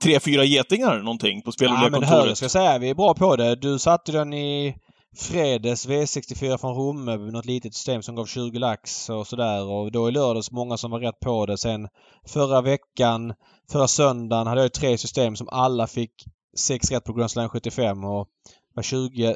tre, 0.02 0.20
fyra 0.20 0.44
getingar 0.44 0.98
någonting 0.98 1.42
på 1.42 1.52
spel 1.52 1.68
och 1.68 1.74
Ja, 1.74 1.80
men 1.80 1.92
jag 1.92 2.00
lekkontoret. 2.00 2.38
ska 2.38 2.48
säga, 2.48 2.78
vi 2.78 2.90
är 2.90 2.94
bra 2.94 3.14
på 3.14 3.36
det. 3.36 3.56
Du 3.56 3.78
satte 3.78 4.12
den 4.12 4.32
i 4.32 4.74
fredags 5.16 5.88
V64 5.88 6.58
från 6.58 6.74
Romme, 6.74 7.16
något 7.16 7.44
litet 7.44 7.74
system 7.74 8.02
som 8.02 8.14
gav 8.14 8.26
20 8.26 8.58
lax 8.58 9.10
och 9.10 9.26
sådär. 9.26 9.64
Och 9.64 9.92
då 9.92 10.08
i 10.08 10.12
lördags 10.12 10.50
många 10.50 10.76
som 10.76 10.90
var 10.90 11.00
rätt 11.00 11.20
på 11.20 11.46
det. 11.46 11.58
Sen 11.58 11.88
förra 12.26 12.60
veckan, 12.60 13.34
förra 13.72 13.88
söndagen 13.88 14.46
hade 14.46 14.62
jag 14.62 14.72
tre 14.72 14.98
system 14.98 15.36
som 15.36 15.48
alla 15.48 15.86
fick 15.86 16.12
sex 16.56 16.90
rätt 16.90 17.04
på 17.04 17.12
Grand 17.12 17.30
Slam 17.30 17.48
75 17.48 18.04
och 18.04 18.28
var 18.74 18.82
20 18.82 19.34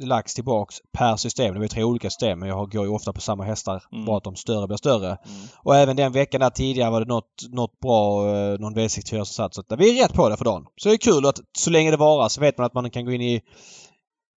lagts 0.00 0.34
tillbaks 0.34 0.76
per 0.92 1.16
system. 1.16 1.54
Det 1.54 1.66
är 1.66 1.68
tre 1.68 1.84
olika 1.84 2.10
system 2.10 2.38
men 2.38 2.48
jag 2.48 2.70
går 2.70 2.84
ju 2.84 2.92
ofta 2.92 3.12
på 3.12 3.20
samma 3.20 3.44
hästar. 3.44 3.82
Mm. 3.92 4.04
Bara 4.04 4.16
att 4.16 4.24
de 4.24 4.36
större 4.36 4.66
blir 4.66 4.76
större. 4.76 5.06
Mm. 5.06 5.40
Och 5.56 5.76
även 5.76 5.96
den 5.96 6.12
veckan 6.12 6.40
där 6.40 6.50
tidigare 6.50 6.90
var 6.90 7.00
det 7.00 7.06
något, 7.06 7.48
något 7.50 7.80
bra, 7.80 8.28
eh, 8.28 8.58
någon 8.58 8.74
V64 8.74 9.10
som 9.10 9.24
satt. 9.24 9.54
Så 9.54 9.60
att 9.60 9.80
vi 9.80 9.98
är 9.98 10.02
rätt 10.02 10.14
på 10.14 10.28
det 10.28 10.36
för 10.36 10.44
dagen. 10.44 10.66
Så 10.76 10.88
det 10.88 10.94
är 10.94 10.98
kul 10.98 11.26
att 11.26 11.40
så 11.58 11.70
länge 11.70 11.90
det 11.90 11.96
varar 11.96 12.28
så 12.28 12.40
vet 12.40 12.58
man 12.58 12.66
att 12.66 12.74
man 12.74 12.90
kan 12.90 13.04
gå 13.04 13.12
in 13.12 13.22
i 13.22 13.40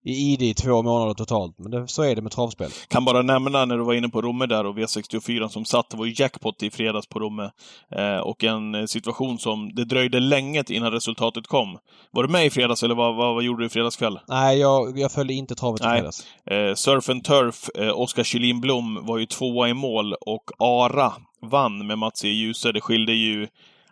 i 0.05 0.33
ID 0.33 0.41
i 0.41 0.53
två 0.53 0.83
månader 0.83 1.13
totalt. 1.13 1.55
Men 1.59 1.71
det, 1.71 1.87
så 1.87 2.03
är 2.03 2.15
det 2.15 2.21
med 2.21 2.31
travspel. 2.31 2.71
Kan 2.87 3.05
bara 3.05 3.21
nämna 3.21 3.65
när 3.65 3.77
du 3.77 3.83
var 3.83 3.93
inne 3.93 4.09
på 4.09 4.21
Romme 4.21 4.45
där 4.45 4.65
och 4.65 4.77
V64 4.77 5.47
som 5.47 5.65
satt, 5.65 5.89
det 5.89 5.97
var 5.97 6.05
ju 6.05 6.13
jackpot 6.17 6.63
i 6.63 6.71
fredags 6.71 7.07
på 7.07 7.19
Romme. 7.19 7.51
Eh, 7.91 8.17
och 8.17 8.43
en 8.43 8.75
eh, 8.75 8.85
situation 8.85 9.39
som 9.39 9.75
det 9.75 9.85
dröjde 9.85 10.19
länge 10.19 10.63
innan 10.69 10.91
resultatet 10.91 11.47
kom. 11.47 11.77
Var 12.11 12.23
du 12.23 12.29
med 12.29 12.45
i 12.45 12.49
fredags 12.49 12.83
eller 12.83 12.95
vad, 12.95 13.15
vad, 13.15 13.35
vad 13.35 13.43
gjorde 13.43 13.63
du 13.63 13.65
i 13.65 13.69
fredagskväll? 13.69 14.19
Nej, 14.27 14.59
jag, 14.59 14.99
jag 14.99 15.11
följde 15.11 15.33
inte 15.33 15.55
travet 15.55 15.81
i 15.81 15.83
Nej. 15.83 15.97
fredags. 15.97 16.25
Eh, 16.45 16.75
Surf 16.75 17.09
and 17.09 17.23
Turf, 17.23 17.69
eh, 17.75 17.99
Oskar 17.99 18.23
Kjellin 18.23 18.61
Blom 18.61 19.05
var 19.05 19.17
ju 19.17 19.25
tvåa 19.25 19.69
i 19.69 19.73
mål 19.73 20.13
och 20.13 20.51
Ara 20.59 21.13
vann 21.41 21.87
med 21.87 21.97
Mats 21.97 22.25
E. 22.25 22.27
Djuse. 22.27 22.71
Det 22.71 22.81
skilde 22.81 23.13
ju 23.13 23.47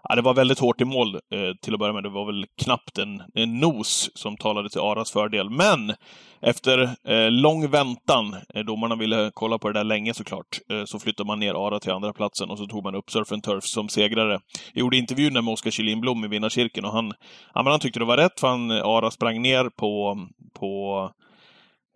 Ja, 0.09 0.15
det 0.15 0.21
var 0.21 0.33
väldigt 0.33 0.59
hårt 0.59 0.81
i 0.81 0.85
mål 0.85 1.15
eh, 1.15 1.55
till 1.61 1.73
att 1.73 1.79
börja 1.79 1.93
med. 1.93 2.03
Det 2.03 2.09
var 2.09 2.25
väl 2.25 2.45
knappt 2.61 2.97
en, 2.97 3.21
en 3.33 3.59
nos 3.59 4.09
som 4.13 4.37
talade 4.37 4.69
till 4.69 4.79
Aras 4.81 5.11
fördel. 5.11 5.49
Men 5.49 5.93
efter 6.41 6.81
eh, 7.07 7.31
lång 7.31 7.69
väntan, 7.69 8.35
eh, 8.55 8.63
domarna 8.63 8.95
ville 8.95 9.31
kolla 9.33 9.59
på 9.59 9.67
det 9.67 9.79
där 9.79 9.83
länge 9.83 10.13
såklart, 10.13 10.59
eh, 10.71 10.85
så 10.85 10.99
flyttade 10.99 11.27
man 11.27 11.39
ner 11.39 11.53
Ara 11.53 11.79
till 11.79 11.91
andra 11.91 12.13
platsen 12.13 12.49
och 12.49 12.57
så 12.57 12.65
tog 12.65 12.83
man 12.83 12.95
upp 12.95 13.11
Surf 13.11 13.31
and 13.31 13.43
Turf 13.43 13.63
som 13.63 13.89
segrare. 13.89 14.39
Jag 14.73 14.79
gjorde 14.79 14.97
intervjun 14.97 15.33
med 15.33 15.53
Oskar 15.53 15.71
Kjellin 15.71 16.01
Blom 16.01 16.25
i 16.25 16.27
vinnarcirkeln 16.27 16.85
och 16.85 16.93
han, 16.93 17.13
ja, 17.53 17.63
men 17.63 17.71
han 17.71 17.79
tyckte 17.79 17.99
det 17.99 18.05
var 18.05 18.17
rätt 18.17 18.39
för 18.39 18.47
han, 18.47 18.71
eh, 18.71 18.85
Ara 18.85 19.11
sprang 19.11 19.41
ner 19.41 19.69
på, 19.69 20.17
på 20.59 21.09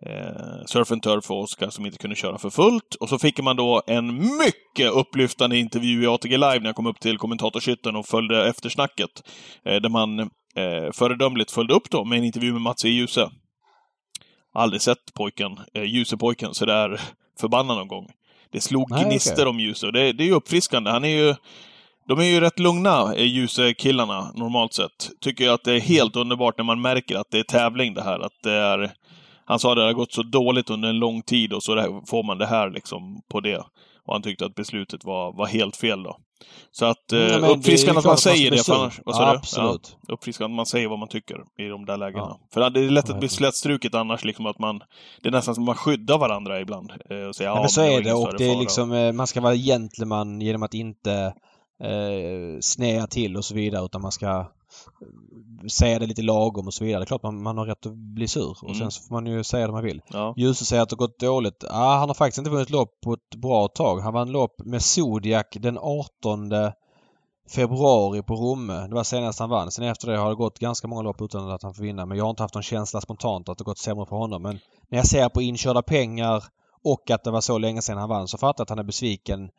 eh, 0.06 0.64
Surf 0.66 0.92
and 0.92 1.02
Turf 1.02 1.30
och 1.30 1.40
Oskar 1.40 1.70
som 1.70 1.86
inte 1.86 1.98
kunde 1.98 2.16
köra 2.16 2.38
för 2.38 2.50
fullt. 2.50 2.94
Och 3.00 3.08
så 3.08 3.18
fick 3.18 3.40
man 3.40 3.56
då 3.56 3.82
en 3.86 4.16
mycket 4.16 4.92
upplyftande 4.92 5.56
intervju 5.58 6.02
i 6.02 6.06
ATG 6.06 6.36
Live 6.36 6.58
när 6.58 6.66
jag 6.66 6.76
kom 6.76 6.86
upp 6.86 7.00
till 7.00 7.18
kommentatorshytten 7.18 7.96
och 7.96 8.06
följde 8.06 8.48
eftersnacket. 8.48 9.10
Eh, 9.64 9.76
där 9.76 9.88
man 9.88 10.20
eh, 10.20 10.92
föredömligt 10.92 11.50
följde 11.50 11.74
upp 11.74 11.90
då 11.90 12.04
med 12.04 12.18
en 12.18 12.24
intervju 12.24 12.52
med 12.52 12.62
Mats 12.62 12.84
E. 12.84 12.88
Djuse. 12.88 13.30
Aldrig 14.54 14.82
sett 14.82 15.14
pojken, 15.14 15.58
eh, 15.74 15.82
Djuse-pojken, 15.82 16.54
sådär 16.54 17.00
förbannad 17.40 17.76
någon 17.76 17.88
gång. 17.88 18.10
Det 18.52 18.60
slog 18.60 18.90
Nej, 18.90 19.04
gnistor 19.04 19.42
okej. 19.42 19.46
om 19.46 19.60
Djuse 19.60 19.86
och 19.86 19.92
det, 19.92 20.12
det 20.12 20.24
är 20.24 20.26
ju 20.26 20.34
uppfriskande. 20.34 20.90
Han 20.90 21.04
är 21.04 21.08
ju 21.08 21.34
de 22.08 22.18
är 22.18 22.24
ju 22.24 22.40
rätt 22.40 22.58
lugna, 22.58 23.14
eh, 23.14 23.24
Djuse-killarna, 23.24 24.32
normalt 24.34 24.74
sett. 24.74 25.10
Tycker 25.20 25.44
jag 25.44 25.54
att 25.54 25.64
det 25.64 25.72
är 25.72 25.80
helt 25.80 26.16
underbart 26.16 26.58
när 26.58 26.64
man 26.64 26.80
märker 26.80 27.16
att 27.16 27.30
det 27.30 27.38
är 27.38 27.42
tävling 27.42 27.94
det 27.94 28.02
här. 28.02 28.20
Att 28.20 28.42
det 28.42 28.52
är, 28.52 28.90
han 29.48 29.58
sa 29.58 29.70
att 29.70 29.76
det 29.76 29.82
har 29.82 29.92
gått 29.92 30.12
så 30.12 30.22
dåligt 30.22 30.70
under 30.70 30.88
en 30.88 30.98
lång 30.98 31.22
tid 31.22 31.52
och 31.52 31.62
så 31.62 32.02
får 32.06 32.22
man 32.22 32.38
det 32.38 32.46
här 32.46 32.70
liksom 32.70 33.22
på 33.30 33.40
det. 33.40 33.58
Och 34.06 34.14
han 34.14 34.22
tyckte 34.22 34.46
att 34.46 34.54
beslutet 34.54 35.04
var, 35.04 35.32
var 35.32 35.46
helt 35.46 35.76
fel 35.76 36.02
då. 36.02 36.16
Så 36.70 36.86
att 36.86 37.12
eh, 37.12 37.18
Mm, 37.18 37.32
men 37.32 37.44
är 37.44 37.48
ju 37.48 37.54
uppfriskande 37.54 37.98
att 37.98 38.04
man 38.04 38.16
säger 38.16 38.50
det. 38.50 38.68
Annars, 38.68 39.00
vad 39.04 39.16
du? 39.16 39.38
Absolut. 39.38 39.96
Ja, 40.06 40.14
uppfriskande 40.14 40.52
att 40.52 40.56
man 40.56 40.66
säger 40.66 40.88
vad 40.88 40.98
man 40.98 41.08
tycker 41.08 41.36
i 41.58 41.68
de 41.68 41.86
där 41.86 41.96
lägena. 41.96 42.22
Ja. 42.22 42.40
För 42.54 42.70
det 42.70 42.80
är 42.80 42.90
lätt 42.90 43.10
att 43.10 43.18
bli 43.18 43.28
slätstruket 43.28 43.94
annars, 43.94 44.24
liksom 44.24 44.46
att 44.46 44.58
man... 44.58 44.78
Det 45.22 45.28
är 45.28 45.32
nästan 45.32 45.54
som 45.54 45.64
att 45.64 45.66
man 45.66 45.76
skyddar 45.76 46.18
varandra 46.18 46.60
ibland. 46.60 46.92
Eh, 47.10 47.18
och 47.18 47.36
säger, 47.36 47.50
Ja, 47.50 47.56
ja, 47.56 47.60
men 47.60 47.68
så 47.70 47.80
var 47.80 47.88
är 47.88 48.02
det 48.02 48.12
och 48.12 48.34
det 48.38 48.44
är 48.44 48.52
fara." 48.52 48.60
liksom, 48.60 48.92
eh, 48.92 49.12
man 49.12 49.26
ska 49.26 49.40
vara 49.40 49.54
gentleman 49.54 50.40
genom 50.40 50.62
att 50.62 50.74
inte 50.74 51.12
eh, 51.82 52.60
snea 52.60 53.06
till 53.06 53.36
och 53.36 53.44
så 53.44 53.54
vidare 53.54 53.84
utan 53.84 54.02
man 54.02 54.12
ska 54.12 54.26
eh, 54.26 54.46
säga 55.70 55.98
det 55.98 56.06
lite 56.06 56.22
lagom 56.22 56.66
och 56.66 56.74
så 56.74 56.84
vidare. 56.84 57.00
Det 57.00 57.04
är 57.04 57.06
klart 57.06 57.22
man, 57.22 57.42
man 57.42 57.58
har 57.58 57.66
rätt 57.66 57.86
att 57.86 57.92
bli 57.96 58.28
sur 58.28 58.50
och 58.50 58.64
Mm. 58.64 58.74
sen 58.78 58.90
så 58.90 59.02
får 59.02 59.14
man 59.14 59.26
ju 59.26 59.44
säga 59.44 59.66
det 59.66 59.72
man 59.72 59.84
vill. 59.84 60.02
Ja. 60.08 60.34
Ljuse 60.36 60.64
säger 60.64 60.82
att 60.82 60.88
det 60.88 60.96
gått 60.96 61.18
dåligt. 61.18 61.64
Ja, 61.68 61.96
han 61.98 62.08
har 62.08 62.14
faktiskt 62.14 62.38
inte 62.38 62.50
vunnit 62.50 62.70
lopp 62.70 63.00
på 63.00 63.12
ett 63.12 63.34
bra 63.36 63.68
tag. 63.68 64.00
Han 64.00 64.14
vann 64.14 64.30
lopp 64.32 64.54
med 64.64 64.82
Zodiac 64.82 65.46
den 65.52 65.78
18 65.78 66.50
februari 67.50 68.22
på 68.22 68.34
Romme. 68.34 68.86
Det 68.88 68.94
var 68.94 69.04
senast 69.04 69.38
han 69.38 69.50
vann. 69.50 69.70
Sen 69.70 69.84
efter 69.84 70.08
det 70.12 70.18
har 70.18 70.28
det 70.28 70.34
gått 70.34 70.58
ganska 70.58 70.88
många 70.88 71.02
lopp 71.02 71.22
utan 71.22 71.50
att 71.50 71.62
han 71.62 71.74
får 71.74 71.82
vinna. 71.82 72.06
Men 72.06 72.18
jag 72.18 72.24
har 72.24 72.30
inte 72.30 72.42
haft 72.42 72.54
någon 72.54 72.62
känsla 72.62 73.00
spontant 73.00 73.48
att 73.48 73.58
det 73.58 73.64
gått 73.64 73.78
sämre 73.78 74.06
för 74.06 74.16
honom. 74.16 74.42
Men 74.42 74.58
när 74.88 74.98
jag 74.98 75.06
ser 75.06 75.28
på 75.28 75.42
inkörda 75.42 75.82
pengar 75.82 76.44
och 76.84 77.10
att 77.10 77.24
det 77.24 77.30
var 77.30 77.40
så 77.40 77.58
länge 77.58 77.82
sedan 77.82 77.98
han 77.98 78.08
vann 78.08 78.28
så 78.28 78.38
fattar 78.38 78.60
jag 78.60 78.64
att 78.64 78.70
han 78.70 78.78
är 78.78 78.82
besviken 78.82 79.50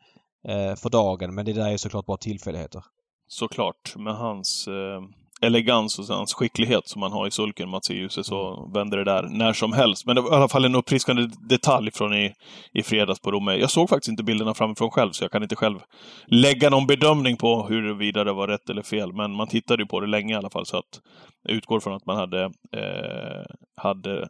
eh, 0.48 0.74
för 0.74 0.90
dagen. 0.90 1.34
Men 1.34 1.44
det 1.44 1.52
där 1.52 1.68
är 1.70 1.76
såklart 1.76 2.06
bara 2.06 2.16
tillfälligheter. 2.16 2.84
Såklart, 3.30 3.96
med 3.96 4.14
hans 4.14 4.68
eh, 4.68 5.02
elegans 5.42 5.98
och 5.98 6.04
hans 6.16 6.34
skicklighet 6.34 6.88
som 6.88 7.02
han 7.02 7.12
har 7.12 7.26
i 7.26 7.30
sulken, 7.30 7.68
Mats 7.68 7.90
E. 7.90 7.94
Djuse, 7.94 8.24
så 8.24 8.56
Mm. 8.56 8.72
vänder 8.72 8.98
det 8.98 9.04
där 9.04 9.22
när 9.22 9.52
som 9.52 9.72
helst. 9.72 10.06
Men 10.06 10.16
det 10.16 10.22
var 10.22 10.32
i 10.32 10.34
alla 10.36 10.48
fall 10.48 10.64
en 10.64 10.74
uppfriskande 10.74 11.26
detalj 11.48 11.90
från 11.90 12.14
i, 12.14 12.32
i 12.72 12.82
fredags 12.82 13.20
på 13.20 13.30
Romme. 13.32 13.52
Jag 13.56 13.70
såg 13.70 13.88
faktiskt 13.88 14.08
inte 14.10 14.22
bilderna 14.22 14.54
framifrån 14.54 14.90
själv, 14.90 15.12
så 15.12 15.24
jag 15.24 15.30
kan 15.30 15.42
inte 15.42 15.56
själv 15.56 15.78
lägga 16.26 16.70
någon 16.70 16.86
bedömning 16.86 17.36
på 17.36 17.66
huruvida 17.66 18.24
det 18.24 18.32
var 18.32 18.48
rätt 18.48 18.70
eller 18.70 18.82
fel. 18.82 19.12
Men 19.12 19.32
man 19.32 19.48
tittade 19.48 19.82
ju 19.82 19.86
på 19.86 20.00
det 20.00 20.06
länge 20.06 20.34
i 20.34 20.36
alla 20.36 20.50
fall, 20.50 20.66
så 20.66 20.76
att 20.76 21.00
jag 21.42 21.56
utgår 21.56 21.80
från 21.80 21.94
att 21.94 22.06
man 22.06 22.16
hade, 22.16 22.44
eh, 22.76 23.44
hade 23.82 24.28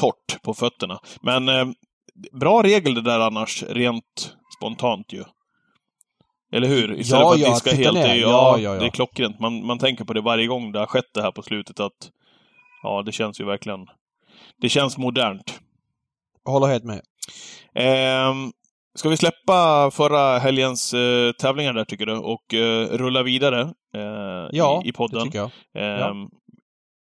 torrt 0.00 0.42
på 0.42 0.54
fötterna. 0.54 0.98
Men 1.22 1.48
eh, 1.48 1.66
bra 2.40 2.62
regel 2.62 2.94
det 2.94 3.02
där 3.02 3.20
annars, 3.20 3.62
rent 3.62 4.34
spontant 4.58 5.12
ju. 5.12 5.24
Eller 6.52 6.68
hur? 6.68 6.98
Istället 6.98 7.22
Ja, 7.22 7.28
för 7.28 7.34
att 7.34 7.40
ja, 7.40 7.50
diska 7.50 7.70
helt. 7.74 7.94
Det 7.94 8.02
är, 8.02 8.14
ja, 8.14 8.58
ja. 8.58 8.72
det 8.74 8.86
är 8.86 8.90
klockrent. 8.90 9.40
Man, 9.40 9.66
man 9.66 9.78
tänker 9.78 10.04
på 10.04 10.12
det 10.12 10.20
varje 10.20 10.46
gång 10.46 10.72
det 10.72 10.78
har 10.78 10.86
skett 10.86 11.14
det 11.14 11.22
här 11.22 11.32
på 11.32 11.42
slutet 11.42 11.80
att 11.80 12.10
ja, 12.82 13.02
det 13.02 13.12
känns 13.12 13.40
ju 13.40 13.44
verkligen... 13.44 13.86
Det 14.60 14.68
känns 14.68 14.98
modernt. 14.98 15.60
Jag 16.44 16.52
håller 16.52 16.66
helt 16.66 16.84
med. 16.84 17.00
Ehm, 17.74 18.52
ska 18.94 19.08
vi 19.08 19.16
släppa 19.16 19.90
förra 19.90 20.38
helgens 20.38 20.94
eh, 20.94 21.32
tävlingar 21.32 21.72
där 21.72 21.84
tycker 21.84 22.06
du 22.06 22.16
och 22.16 22.54
eh, 22.54 22.86
rulla 22.88 23.22
vidare 23.22 23.60
eh, 23.94 24.48
Ja, 24.52 24.82
i, 24.84 24.88
i 24.88 24.92
podden? 24.92 25.18
det 25.18 25.24
tycker 25.24 25.38
jag. 25.38 25.50
Ehm, 25.74 26.28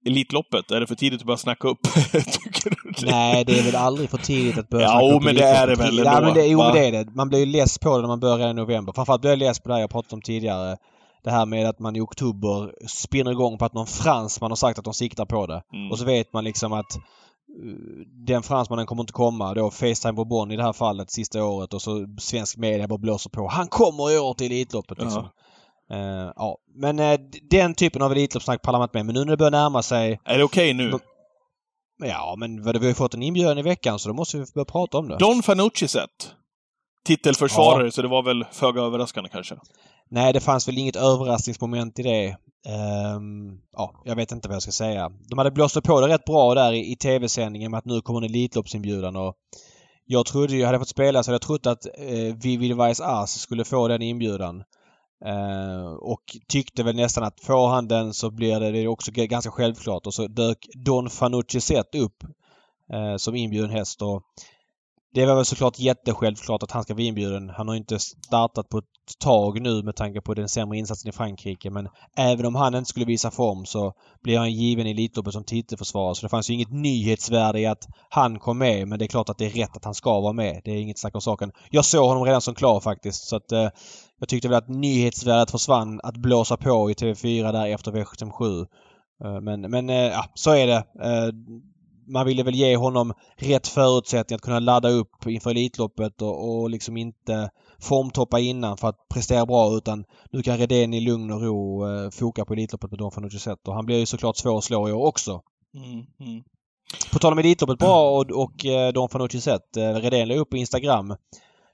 Elitloppet, 0.05 0.71
är 0.71 0.79
det 0.79 0.87
för 0.87 0.95
tidigt 0.95 1.21
att 1.21 1.25
börja 1.25 1.37
snacka 1.37 1.67
upp? 1.67 1.79
det? 2.13 3.05
Nej, 3.05 3.45
det 3.45 3.59
är 3.59 3.63
väl 3.63 3.75
aldrig 3.75 4.09
för 4.09 4.17
tidigt 4.17 4.57
att 4.57 4.69
börja 4.69 4.85
Ja, 4.85 4.91
snacka 4.91 5.05
jo, 5.09 5.17
upp 5.17 5.23
men 5.23 5.35
det 5.35 5.43
är 5.43 5.67
det 5.67 5.75
väl 5.75 5.97
Ja, 5.97 6.17
ändå, 6.17 6.25
men 6.25 6.33
det, 6.33 6.45
jo, 6.47 6.59
det 6.59 6.87
är 6.87 6.91
det. 6.91 7.15
Man 7.15 7.29
blir 7.29 7.39
ju 7.39 7.45
less 7.45 7.77
på 7.79 7.95
det 7.95 8.01
när 8.01 8.07
man 8.07 8.19
börjar 8.19 8.49
i 8.49 8.53
november. 8.53 8.93
Framförallt 8.93 9.21
blir 9.21 9.31
jag 9.31 9.39
less 9.39 9.59
på 9.59 9.69
det 9.69 9.73
här 9.75 9.81
jag 9.81 9.89
pratat 9.89 10.13
om 10.13 10.21
tidigare. 10.21 10.77
Det 11.23 11.31
här 11.31 11.45
med 11.45 11.69
att 11.69 11.79
man 11.79 11.95
i 11.95 11.99
oktober 12.01 12.87
spinner 12.87 13.31
igång 13.31 13.57
på 13.57 13.65
att 13.65 13.73
någon 13.73 13.87
fransman 13.87 14.51
har 14.51 14.55
sagt 14.55 14.79
att 14.79 14.85
de 14.85 14.93
siktar 14.93 15.25
på 15.25 15.45
det. 15.47 15.61
Mm. 15.73 15.91
Och 15.91 15.99
så 15.99 16.05
vet 16.05 16.33
man 16.33 16.43
liksom 16.43 16.73
att 16.73 16.95
eh, 16.95 17.01
den 18.27 18.43
fransmannen 18.43 18.85
kommer 18.85 19.03
inte 19.03 19.13
komma. 19.13 19.53
Då 19.53 19.71
Facetime 19.71 20.13
Bourbon 20.13 20.51
i 20.51 20.55
det 20.55 20.63
här 20.63 20.73
fallet 20.73 21.11
sista 21.11 21.43
året 21.43 21.73
och 21.73 21.81
så 21.81 22.07
svensk 22.19 22.57
media 22.57 22.87
bara 22.87 22.99
blåser 22.99 23.29
på. 23.29 23.47
Han 23.47 23.67
kommer 23.67 24.11
i 24.15 24.19
år 24.19 24.33
till 24.33 24.51
Elitloppet 24.51 24.97
liksom. 24.99 25.27
Eh, 25.91 26.31
ja, 26.35 26.57
men 26.75 26.97
d- 26.97 27.39
den 27.49 27.73
typen 27.75 28.01
av 28.01 28.11
Elitloppssnack 28.11 28.61
pallar 28.61 28.79
man 28.79 28.85
inte 28.85 28.97
med. 28.97 29.05
Men 29.05 29.15
nu 29.15 29.19
när 29.25 29.31
det 29.31 29.37
börjar 29.37 29.51
närma 29.51 29.81
sig 29.83 30.19
Är 30.25 30.37
det 30.37 30.43
okej 30.43 30.73
nu? 30.73 30.89
Men- 30.89 30.99
Ja, 32.09 32.35
men 32.37 32.63
vi 32.63 32.77
har 32.77 32.85
ju 32.85 32.93
fått 32.93 33.13
en 33.13 33.23
inbjudan 33.23 33.57
i 33.57 33.61
veckan 33.61 33.99
så 33.99 34.09
då 34.09 34.15
måste 34.15 34.37
vi 34.37 34.45
börja 34.55 34.65
prata 34.65 34.97
om 34.97 35.07
det. 35.07 35.17
Don 35.17 35.43
Fanucci 35.43 35.87
sett. 35.87 36.09
Titelförsvarare, 37.05 37.91
så 37.91 38.01
det 38.01 38.07
var 38.07 38.23
väl 38.23 38.45
föga 38.51 38.81
överraskande 38.81 39.29
kanske. 39.29 39.55
Nej, 40.11 40.33
det 40.33 40.39
fanns 40.39 40.67
väl 40.67 40.77
inget 40.77 40.95
överraskningsmoment 40.95 41.99
i 41.99 42.03
det. 42.03 42.25
Ehm, 42.67 43.59
ja, 43.71 44.01
jag 44.05 44.15
vet 44.15 44.31
inte 44.31 44.47
vad 44.47 44.55
jag 44.55 44.61
ska 44.61 44.71
säga. 44.71 45.09
De 45.29 45.37
hade 45.37 45.51
blåst 45.51 45.83
på 45.83 46.01
det 46.01 46.07
rätt 46.07 46.25
bra 46.25 46.53
där 46.53 46.73
i, 46.73 46.91
i 46.91 46.95
tv-sändningen 46.95 47.71
med 47.71 47.77
att 47.77 47.85
nu 47.85 48.01
kommer 48.01 48.19
en 48.19 48.25
Elitloppsinbjudan 48.25 49.15
och 49.15 49.33
jag 50.05 50.25
trodde 50.25 50.53
ju, 50.55 50.65
hade 50.65 50.73
jag 50.75 50.81
fått 50.81 50.87
spela 50.89 51.23
så 51.23 51.31
hade 51.31 51.35
jag 51.35 51.41
trott 51.41 51.65
att 51.65 51.85
eh, 51.85 52.35
Vivi 52.43 52.73
Weiss 52.73 53.01
Ass 53.01 53.39
skulle 53.39 53.65
få 53.65 53.87
den 53.87 54.01
inbjudan. 54.01 54.63
Eh, 55.25 55.93
och 55.93 56.21
tyckte 56.47 56.83
väl 56.83 56.95
nästan 56.95 57.23
att 57.23 57.39
får 57.39 57.67
han 57.67 57.87
den 57.87 58.13
så 58.13 58.31
blir 58.31 58.59
det, 58.59 58.71
det 58.71 58.87
också 58.87 59.11
ganska 59.11 59.51
självklart. 59.51 60.07
Och 60.07 60.13
så 60.13 60.27
dök 60.27 60.67
Don 60.73 61.09
Fanucci 61.09 61.61
Zet 61.61 61.95
upp 61.95 62.23
eh, 62.93 63.15
som 63.17 63.35
inbjuden 63.35 63.69
häst 63.69 64.01
och 64.01 64.23
det 65.13 65.25
var 65.25 65.35
väl 65.35 65.45
såklart 65.45 65.79
jättesjälvklart 65.79 66.63
att 66.63 66.71
han 66.71 66.83
ska 66.83 66.93
vara 66.93 67.03
inbjuden. 67.03 67.49
Han 67.49 67.67
har 67.67 67.75
ju 67.75 67.79
inte 67.79 67.99
startat 67.99 68.69
på 68.69 68.77
ett 68.77 69.19
tag 69.19 69.61
nu 69.61 69.83
med 69.83 69.95
tanke 69.95 70.21
på 70.21 70.33
den 70.33 70.49
sämre 70.49 70.77
insatsen 70.77 71.09
i 71.09 71.11
Frankrike. 71.11 71.69
Men 71.69 71.87
även 72.17 72.45
om 72.45 72.55
han 72.55 72.75
inte 72.75 72.89
skulle 72.89 73.05
visa 73.05 73.31
form 73.31 73.65
så 73.65 73.93
blir 74.23 74.37
han 74.37 74.51
given 74.51 74.87
i 74.87 74.91
Elitloppet 74.91 75.33
som 75.33 75.43
titelförsvarare. 75.43 76.15
Så 76.15 76.25
det 76.25 76.29
fanns 76.29 76.49
ju 76.49 76.53
inget 76.53 76.71
nyhetsvärde 76.71 77.59
i 77.59 77.65
att 77.65 77.87
han 78.09 78.39
kom 78.39 78.57
med. 78.57 78.87
Men 78.87 78.99
det 78.99 79.05
är 79.05 79.07
klart 79.07 79.29
att 79.29 79.37
det 79.37 79.45
är 79.45 79.49
rätt 79.49 79.77
att 79.77 79.85
han 79.85 79.93
ska 79.93 80.19
vara 80.19 80.33
med. 80.33 80.61
Det 80.65 80.71
är 80.71 80.75
inget 80.75 80.99
snack 80.99 81.15
om 81.15 81.21
saken. 81.21 81.51
Jag 81.69 81.85
såg 81.85 82.07
honom 82.07 82.23
redan 82.23 82.41
som 82.41 82.55
klar 82.55 82.79
faktiskt. 82.79 83.27
Så 83.27 83.35
att 83.35 83.51
eh, 83.51 83.69
jag 84.19 84.29
tyckte 84.29 84.47
väl 84.47 84.57
att 84.57 84.69
nyhetsvärdet 84.69 85.51
försvann 85.51 85.99
att 86.03 86.17
blåsa 86.17 86.57
på 86.57 86.91
i 86.91 86.93
TV4 86.93 87.51
där 87.51 87.67
efter 87.67 87.91
V757. 87.91 88.65
Eh, 89.23 89.41
men 89.41 89.61
men 89.61 89.89
eh, 89.89 89.95
ja, 89.95 90.25
så 90.33 90.51
är 90.51 90.67
det. 90.67 90.83
Eh, 91.03 91.29
man 92.09 92.25
ville 92.25 92.43
väl 92.43 92.55
ge 92.55 92.75
honom 92.75 93.13
rätt 93.37 93.67
förutsättningar 93.67 94.37
att 94.37 94.41
kunna 94.41 94.59
ladda 94.59 94.89
upp 94.89 95.27
inför 95.27 95.51
Elitloppet 95.51 96.21
och, 96.21 96.49
och 96.49 96.69
liksom 96.69 96.97
inte 96.97 97.49
formtoppa 97.79 98.39
innan 98.39 98.77
för 98.77 98.87
att 98.87 99.07
prestera 99.13 99.45
bra 99.45 99.77
utan 99.77 100.05
nu 100.31 100.43
kan 100.43 100.57
Redén 100.57 100.93
i 100.93 100.99
lugn 100.99 101.31
och 101.31 101.41
ro 101.41 101.87
eh, 101.87 102.09
foka 102.09 102.45
på 102.45 102.53
Elitloppet 102.53 102.91
med 102.91 102.99
Don 102.99 103.11
Fanucci 103.11 103.39
Zet 103.39 103.67
och 103.67 103.73
han 103.73 103.85
blir 103.85 103.99
ju 103.99 104.05
såklart 104.05 104.37
svår 104.37 104.57
att 104.57 104.63
slå 104.63 104.89
i 104.89 104.91
år 104.91 105.05
också. 105.05 105.41
Mm, 105.73 106.05
mm. 106.19 106.43
På 107.11 107.19
tal 107.19 107.33
om 107.33 107.39
Elitloppet 107.39 107.79
bara 107.79 108.09
och, 108.09 108.31
och 108.31 108.65
eh, 108.65 108.93
Don 108.93 109.09
Fanucci 109.09 109.41
sett. 109.41 109.77
Eh, 109.77 109.93
Redén 109.93 110.27
la 110.27 110.35
upp 110.35 110.49
på 110.49 110.57
Instagram. 110.57 111.15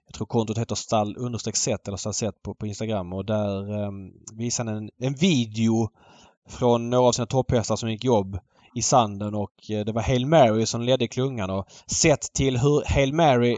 Jag 0.05 0.13
tror 0.13 0.27
kontot 0.27 0.57
heter 0.57 0.75
stall 0.75 1.17
understreck 1.17 1.55
set 1.55 1.87
eller 1.87 1.97
stall 1.97 2.13
set 2.13 2.41
på, 2.41 2.55
på 2.55 2.67
Instagram 2.67 3.13
och 3.13 3.25
där 3.25 3.83
eh, 3.83 3.91
visade 4.33 4.71
han 4.71 4.83
en, 4.83 4.89
en 4.97 5.13
video 5.13 5.89
från 6.49 6.89
några 6.89 7.07
av 7.07 7.11
sina 7.11 7.25
topphästar 7.25 7.75
som 7.75 7.91
gick 7.91 8.03
jobb 8.03 8.39
i 8.75 8.81
sanden 8.81 9.35
och 9.35 9.71
eh, 9.71 9.85
det 9.85 9.91
var 9.91 10.01
Hail 10.01 10.25
Mary 10.25 10.65
som 10.65 10.81
ledde 10.81 11.07
klungan 11.07 11.49
och 11.49 11.65
sett 11.87 12.33
till 12.33 12.57
hur 12.57 12.83
Hail 12.85 13.13
Mary... 13.13 13.57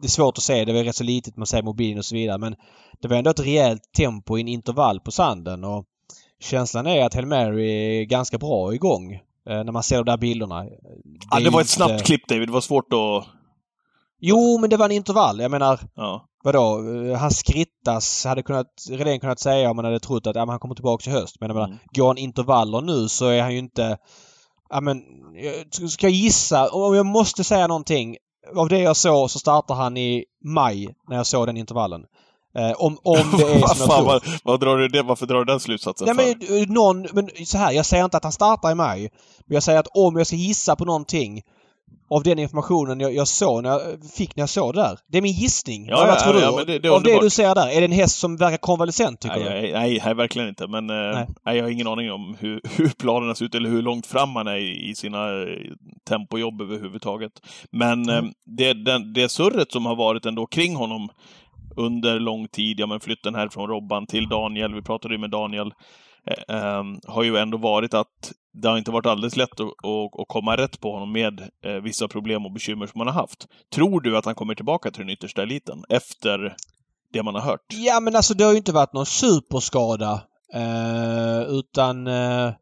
Det 0.00 0.06
är 0.06 0.08
svårt 0.08 0.38
att 0.38 0.44
se, 0.44 0.64
det 0.64 0.72
var 0.72 0.84
rätt 0.84 0.96
så 0.96 1.04
litet 1.04 1.36
man 1.36 1.46
ser 1.46 1.62
mobilen 1.62 1.98
och 1.98 2.04
så 2.04 2.14
vidare 2.14 2.38
men 2.38 2.56
det 3.00 3.08
var 3.08 3.16
ändå 3.16 3.30
ett 3.30 3.40
rejält 3.40 3.82
tempo 3.96 4.38
i 4.38 4.40
en 4.40 4.48
intervall 4.48 5.00
på 5.00 5.10
sanden 5.10 5.64
och 5.64 5.84
känslan 6.40 6.86
är 6.86 7.04
att 7.04 7.14
Hail 7.14 7.26
Mary 7.26 7.70
är 7.70 8.04
ganska 8.04 8.38
bra 8.38 8.74
igång 8.74 9.12
eh, 9.48 9.64
när 9.64 9.72
man 9.72 9.82
ser 9.82 9.96
de 9.96 10.04
där 10.04 10.16
bilderna. 10.16 10.64
Det, 10.64 10.70
ja, 11.30 11.40
det 11.40 11.50
var 11.50 11.60
ett 11.60 11.68
snabbt 11.68 12.04
klipp 12.04 12.28
David, 12.28 12.48
det 12.48 12.52
var 12.52 12.60
svårt 12.60 12.92
att... 12.92 13.26
Jo, 14.20 14.58
men 14.58 14.70
det 14.70 14.76
var 14.76 14.84
en 14.84 14.92
intervall. 14.92 15.40
Jag 15.40 15.50
menar, 15.50 15.80
ja. 15.94 16.28
Vadå? 16.46 16.82
Han 17.14 17.30
skrittas 17.30 18.24
hade 18.24 18.42
kunnat, 18.42 18.66
Redén 18.90 19.20
kunnat 19.20 19.40
säga 19.40 19.70
om 19.70 19.76
man 19.76 19.84
hade 19.84 20.00
trott 20.00 20.26
att 20.26 20.36
ja, 20.36 20.46
han 20.48 20.58
kommer 20.58 20.74
tillbaka 20.74 21.10
i 21.10 21.12
höst. 21.12 21.36
Men 21.40 21.50
jag 21.50 21.54
menar, 21.54 21.68
mm. 21.68 21.78
går 21.94 22.06
han 22.06 22.18
intervaller 22.18 22.80
nu 22.80 23.08
så 23.08 23.28
är 23.28 23.42
han 23.42 23.52
ju 23.52 23.58
inte... 23.58 23.98
Ja 24.68 24.80
men, 24.80 25.02
ska 25.88 26.06
jag 26.06 26.12
gissa? 26.12 26.68
Om 26.68 26.94
jag 26.94 27.06
måste 27.06 27.44
säga 27.44 27.66
någonting. 27.66 28.16
Av 28.56 28.68
det 28.68 28.78
jag 28.78 28.96
såg 28.96 29.30
så 29.30 29.38
startar 29.38 29.74
han 29.74 29.96
i 29.96 30.24
maj 30.44 30.94
när 31.08 31.16
jag 31.16 31.26
såg 31.26 31.46
den 31.46 31.56
intervallen. 31.56 32.04
Eh, 32.58 32.72
om, 32.76 32.98
om 33.02 33.16
det 33.38 33.42
är 33.42 33.66
som 33.74 33.78
jag 33.78 33.90
tror. 33.90 34.04
Vad, 34.04 34.22
vad 34.44 34.60
drar 34.60 34.76
du 34.76 34.88
det, 34.88 35.02
varför 35.02 35.26
drar 35.26 35.38
du 35.38 35.44
den 35.44 35.60
slutsatsen 35.60 36.16
Nej, 36.16 36.36
men, 36.40 36.62
eh, 36.62 36.68
någon, 36.68 37.06
men 37.12 37.30
så 37.46 37.58
här, 37.58 37.72
jag 37.72 37.86
säger 37.86 38.04
inte 38.04 38.16
att 38.16 38.24
han 38.24 38.32
startar 38.32 38.70
i 38.70 38.74
maj. 38.74 39.10
Men 39.46 39.54
jag 39.54 39.62
säger 39.62 39.80
att 39.80 39.88
om 39.94 40.16
jag 40.16 40.26
ska 40.26 40.36
gissa 40.36 40.76
på 40.76 40.84
någonting 40.84 41.42
av 42.08 42.22
den 42.22 42.38
informationen 42.38 43.00
jag, 43.00 43.14
jag 43.14 43.28
såg 43.28 43.62
när 43.62 43.70
jag 43.70 43.80
fick 44.16 44.36
när 44.36 44.42
jag 44.42 44.48
såg 44.48 44.74
det 44.74 44.80
där. 44.80 44.98
Det 45.06 45.18
är 45.18 45.22
min 45.22 45.32
gissning. 45.32 45.86
Ja, 45.86 46.06
vad 46.06 46.18
tror 46.18 46.34
ja, 46.34 46.50
du? 46.50 46.58
Ja, 46.58 46.64
det, 46.64 46.78
det 46.78 46.88
av 46.88 47.02
det 47.02 47.20
du 47.20 47.30
ser 47.30 47.54
där, 47.54 47.68
är 47.68 47.80
det 47.80 47.84
en 47.84 47.92
häst 47.92 48.18
som 48.18 48.36
verkar 48.36 48.56
konvalescent 48.56 49.20
tycker 49.20 49.36
nej, 49.36 49.62
du? 49.62 49.72
Nej, 49.72 50.00
nej, 50.04 50.14
verkligen 50.14 50.48
inte. 50.48 50.66
Men 50.66 50.90
eh, 50.90 50.96
nej. 50.96 51.26
nej. 51.44 51.56
jag 51.56 51.64
har 51.64 51.70
ingen 51.70 51.86
aning 51.86 52.12
om 52.12 52.36
hur, 52.40 52.60
hur 52.76 52.88
planerna 52.88 53.34
ser 53.34 53.44
ut 53.44 53.54
eller 53.54 53.70
hur 53.70 53.82
långt 53.82 54.06
fram 54.06 54.30
man 54.30 54.46
är 54.46 54.56
i, 54.56 54.90
i 54.90 54.94
sina 54.94 55.42
eh, 55.42 55.46
tempojobb 56.08 56.60
överhuvudtaget. 56.60 57.32
Men 57.70 58.08
mm. 58.08 58.32
det, 58.44 58.72
det, 58.72 59.12
det 59.12 59.28
surret 59.28 59.72
som 59.72 59.86
har 59.86 59.96
varit 59.96 60.26
ändå 60.26 60.46
kring 60.46 60.76
honom 60.76 61.08
under 61.76 62.20
lång 62.20 62.48
tid, 62.48 62.80
ja 62.80 62.86
men 62.86 63.00
flytten 63.00 63.34
här 63.34 63.48
från 63.48 63.68
Robban 63.68 64.06
till 64.06 64.28
Daniel, 64.28 64.74
vi 64.74 64.82
pratade 64.82 65.14
ju 65.14 65.18
med 65.18 65.30
Daniel, 65.30 65.72
eh, 66.48 66.82
har 67.06 67.22
ju 67.22 67.36
ändå 67.36 67.58
varit 67.58 67.94
att 67.94 68.32
det 68.52 68.68
har 68.68 68.78
inte 68.78 68.90
varit 68.90 69.06
alldeles 69.06 69.36
lätt 69.36 69.60
att, 69.60 69.66
att, 69.66 70.20
att 70.20 70.28
komma 70.28 70.56
rätt 70.56 70.80
på 70.80 70.92
honom 70.92 71.12
med 71.12 71.40
eh, 71.64 71.72
vissa 71.72 72.08
problem 72.08 72.46
och 72.46 72.52
bekymmer 72.52 72.86
som 72.86 73.00
han 73.00 73.08
har 73.08 73.14
haft. 73.14 73.46
Tror 73.74 74.00
du 74.00 74.16
att 74.16 74.24
han 74.24 74.34
kommer 74.34 74.54
tillbaka 74.54 74.90
till 74.90 75.00
den 75.00 75.10
yttersta 75.10 75.42
eliten 75.42 75.84
efter 75.88 76.56
det 77.12 77.22
man 77.22 77.34
har 77.34 77.42
hört? 77.42 77.66
Ja 77.72 78.00
men 78.00 78.16
alltså 78.16 78.34
det 78.34 78.44
har 78.44 78.52
ju 78.52 78.58
inte 78.58 78.72
varit 78.72 78.92
någon 78.92 79.06
superskada. 79.06 80.22
Eh, 80.54 81.42
utan 81.48 82.06
eh, 82.06 82.52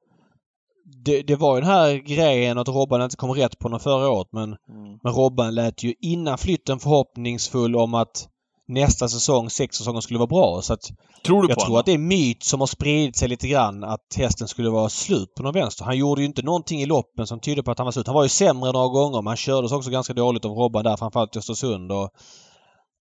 det, 1.05 1.23
det, 1.23 1.37
var 1.37 1.55
ju 1.55 1.61
den 1.61 1.71
här 1.71 1.95
grejen 1.95 2.59
att 2.59 2.69
Robban 2.69 3.03
inte 3.03 3.17
kom 3.17 3.35
rätt 3.35 3.59
på 3.59 3.65
honom 3.65 3.81
förra 3.81 4.09
året 4.09 4.29
men, 4.33 4.57
mm. 4.69 4.99
men 5.03 5.13
Robban 5.13 5.55
lät 5.55 5.83
ju 5.83 5.95
innan 6.01 6.39
flytten 6.39 6.79
förhoppningsfull 6.79 7.77
om 7.77 7.95
att 7.95 8.29
nästa 8.69 9.09
säsong, 9.09 9.51
sex 9.51 9.77
säsonger, 9.77 10.01
skulle 10.01 10.19
vara 10.19 10.27
bra. 10.27 10.63
Så 10.63 10.73
att 10.73 10.81
tror 11.25 11.43
du 11.43 11.49
jag 11.49 11.55
på 11.55 11.61
tror 11.61 11.69
honom? 11.69 11.81
att 11.81 11.87
det 11.87 11.93
är 11.93 11.99
myt 11.99 12.43
som 12.43 12.61
har 12.61 12.67
spridit 12.67 13.17
sig 13.17 13.29
lite 13.29 13.49
grann 13.49 13.85
att 13.85 14.15
hästen 14.17 14.49
skulle 14.49 14.71
vara 14.71 14.89
slut 14.89 15.35
på 15.37 15.43
någon 15.43 15.55
vänster. 15.55 15.85
Han 15.85 15.99
gjorde 15.99 16.21
ju 16.21 16.27
inte 16.27 16.43
någonting 16.43 16.83
i 16.83 16.87
loppen 16.87 17.27
som 17.27 17.41
tydde 17.41 17.63
på 17.63 17.71
att 17.71 17.79
han 17.79 17.85
var 17.85 17.93
slut. 17.93 18.07
Han 18.07 18.15
var 18.15 18.23
ju 18.23 18.29
sämre 18.29 18.73
några 18.73 18.89
gånger 18.89 19.23
men 19.23 19.27
han 19.27 19.37
kördes 19.37 19.73
också 19.73 19.91
ganska 19.91 20.13
dåligt 20.13 20.45
av 20.45 20.51
Robban 20.51 20.85
där 20.85 20.97
framförallt 20.97 21.37
i 21.37 21.39
Östersund. 21.39 21.93
Och, 21.93 22.11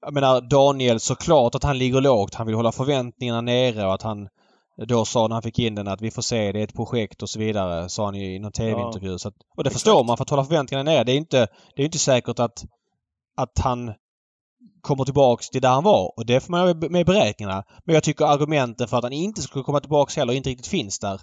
jag 0.05 0.13
menar 0.13 0.41
Daniel 0.41 1.00
såklart 1.00 1.55
att 1.55 1.63
han 1.63 1.77
ligger 1.77 2.01
lågt. 2.01 2.36
Han 2.36 2.48
vill 2.48 2.55
hålla 2.55 2.72
förväntningarna 2.72 3.41
nere 3.41 3.86
och 3.86 3.93
att 3.93 4.01
han 4.01 4.27
då 4.88 5.05
sa 5.05 5.27
när 5.27 5.36
han 5.36 5.43
fick 5.43 5.60
in 5.60 5.75
den 5.75 5.88
att 5.88 6.01
vi 6.01 6.12
får 6.12 6.22
se, 6.22 6.51
det 6.51 6.60
är 6.60 6.63
ett 6.63 6.74
projekt 6.74 7.22
och 7.22 7.29
så 7.29 7.40
vidare, 7.40 7.90
sa 7.90 8.05
han 8.05 8.16
i 8.16 8.40
någon 8.40 8.51
TV-intervju. 8.51 9.18
Ja, 9.24 9.31
och 9.57 9.64
det 9.64 9.68
exakt. 9.68 9.74
förstår 9.74 10.03
man 10.03 10.18
för 10.18 10.24
att 10.24 10.29
hålla 10.29 10.44
förväntningarna 10.44 10.92
nere. 10.92 11.03
Det 11.03 11.11
är 11.11 11.18
inte, 11.18 11.48
det 11.75 11.81
är 11.81 11.85
inte 11.85 12.00
säkert 12.00 12.40
att, 12.40 12.64
att 13.38 13.59
han 13.59 13.94
kommer 14.83 15.05
tillbaks 15.05 15.50
till 15.50 15.61
där 15.61 15.69
han 15.69 15.83
var 15.83 16.13
och 16.17 16.25
det 16.25 16.41
får 16.41 16.51
man 16.51 16.79
med 16.91 17.01
i 17.01 17.05
beräkningarna. 17.05 17.63
Men 17.83 17.93
jag 17.93 18.03
tycker 18.03 18.25
argumenten 18.25 18.87
för 18.87 18.98
att 18.98 19.03
han 19.03 19.13
inte 19.13 19.41
skulle 19.41 19.63
komma 19.63 19.79
tillbaks 19.79 20.15
heller 20.15 20.33
inte 20.33 20.50
riktigt 20.50 20.67
finns 20.67 21.00
där. 21.00 21.22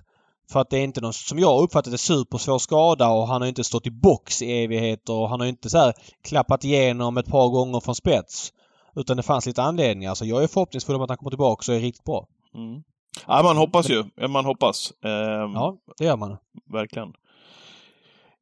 För 0.52 0.60
att 0.60 0.70
det 0.70 0.78
är 0.78 0.84
inte 0.84 1.00
någon, 1.00 1.12
som 1.12 1.38
jag 1.38 1.62
uppfattat 1.62 1.92
det, 1.92 1.98
supersvår 1.98 2.58
skada 2.58 3.08
och 3.08 3.28
han 3.28 3.40
har 3.40 3.48
inte 3.48 3.64
stått 3.64 3.86
i 3.86 3.90
box 3.90 4.42
i 4.42 4.64
evigheter 4.64 5.12
och 5.12 5.28
han 5.28 5.40
har 5.40 5.46
inte 5.46 5.70
så 5.70 5.78
här 5.78 5.94
klappat 6.24 6.64
igenom 6.64 7.16
ett 7.16 7.26
par 7.26 7.48
gånger 7.48 7.80
från 7.80 7.94
spets. 7.94 8.52
Utan 8.96 9.16
det 9.16 9.22
fanns 9.22 9.46
lite 9.46 9.62
anledningar. 9.62 10.14
Så 10.14 10.24
jag 10.26 10.42
är 10.42 10.46
förhoppningsfull 10.46 10.96
om 10.96 11.02
att 11.02 11.08
han 11.10 11.18
kommer 11.18 11.30
tillbaka 11.30 11.72
och 11.72 11.76
är 11.76 11.80
riktigt 11.80 12.04
bra. 12.04 12.26
Mm. 12.54 12.82
Ja, 13.26 13.42
man 13.42 13.56
hoppas 13.56 13.90
ju. 13.90 14.04
Man 14.28 14.44
hoppas. 14.44 14.92
Ehm, 15.04 15.52
ja, 15.54 15.76
det 15.98 16.04
gör 16.04 16.16
man. 16.16 16.36
Verkligen. 16.72 17.12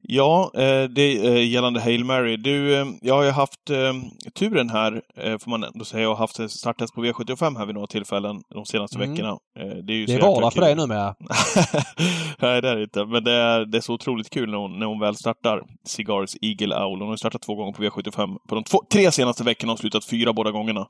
Ja, 0.03 0.51
eh, 0.55 0.85
det 0.85 1.27
eh, 1.27 1.51
gällande 1.51 1.81
Hail 1.81 2.05
Mary. 2.05 2.37
Du, 2.37 2.81
eh, 2.81 2.87
jag 3.03 3.15
har 3.15 3.25
ju 3.25 3.31
haft 3.31 3.65
turen 4.35 4.71
här, 4.71 5.03
får 5.39 5.51
man 5.51 5.65
ändå 5.65 5.85
säga, 5.85 6.11
och 6.11 6.17
haft 6.17 6.51
starttest 6.51 6.95
på 6.95 7.05
V75 7.05 7.59
här 7.59 7.67
vid 7.67 7.75
några 7.75 7.87
tillfällen 7.87 8.41
de 8.55 8.65
senaste 8.65 8.97
mm. 8.97 9.11
veckorna. 9.11 9.39
Det 9.55 9.93
är 9.93 9.97
ju 9.97 10.07
det 10.07 10.15
är 10.15 10.21
vardag 10.21 10.53
för 10.53 10.61
dig 10.61 10.75
numera. 10.75 11.15
Nej, 12.39 12.63
det 12.63 12.69
är 12.69 12.77
det 12.77 12.83
inte. 12.83 13.05
Men 13.05 13.25
det 13.25 13.33
är, 13.33 13.65
det 13.65 13.79
är 13.79 13.81
så 13.81 13.93
otroligt 13.93 14.31
kul 14.31 14.51
när 14.51 14.59
hon, 14.59 14.79
när 14.79 14.87
hon 14.87 15.01
väl 15.01 15.15
startar 15.15 15.63
Cigars 15.87 16.37
Eagle 16.43 16.77
Owl. 16.77 17.01
Hon 17.01 17.09
har 17.09 17.17
startat 17.17 17.43
två 17.43 17.55
gånger 17.55 17.73
på 17.73 17.83
V75. 17.83 18.37
På 18.49 18.55
de 18.55 18.65
två, 18.65 18.79
tre 18.93 19.13
senaste 19.13 19.45
veckorna 19.45 19.71
har 19.71 19.75
hon 19.75 19.79
slutat 19.79 20.05
fyra 20.05 20.33
båda 20.33 20.51
gångerna. 20.51 20.87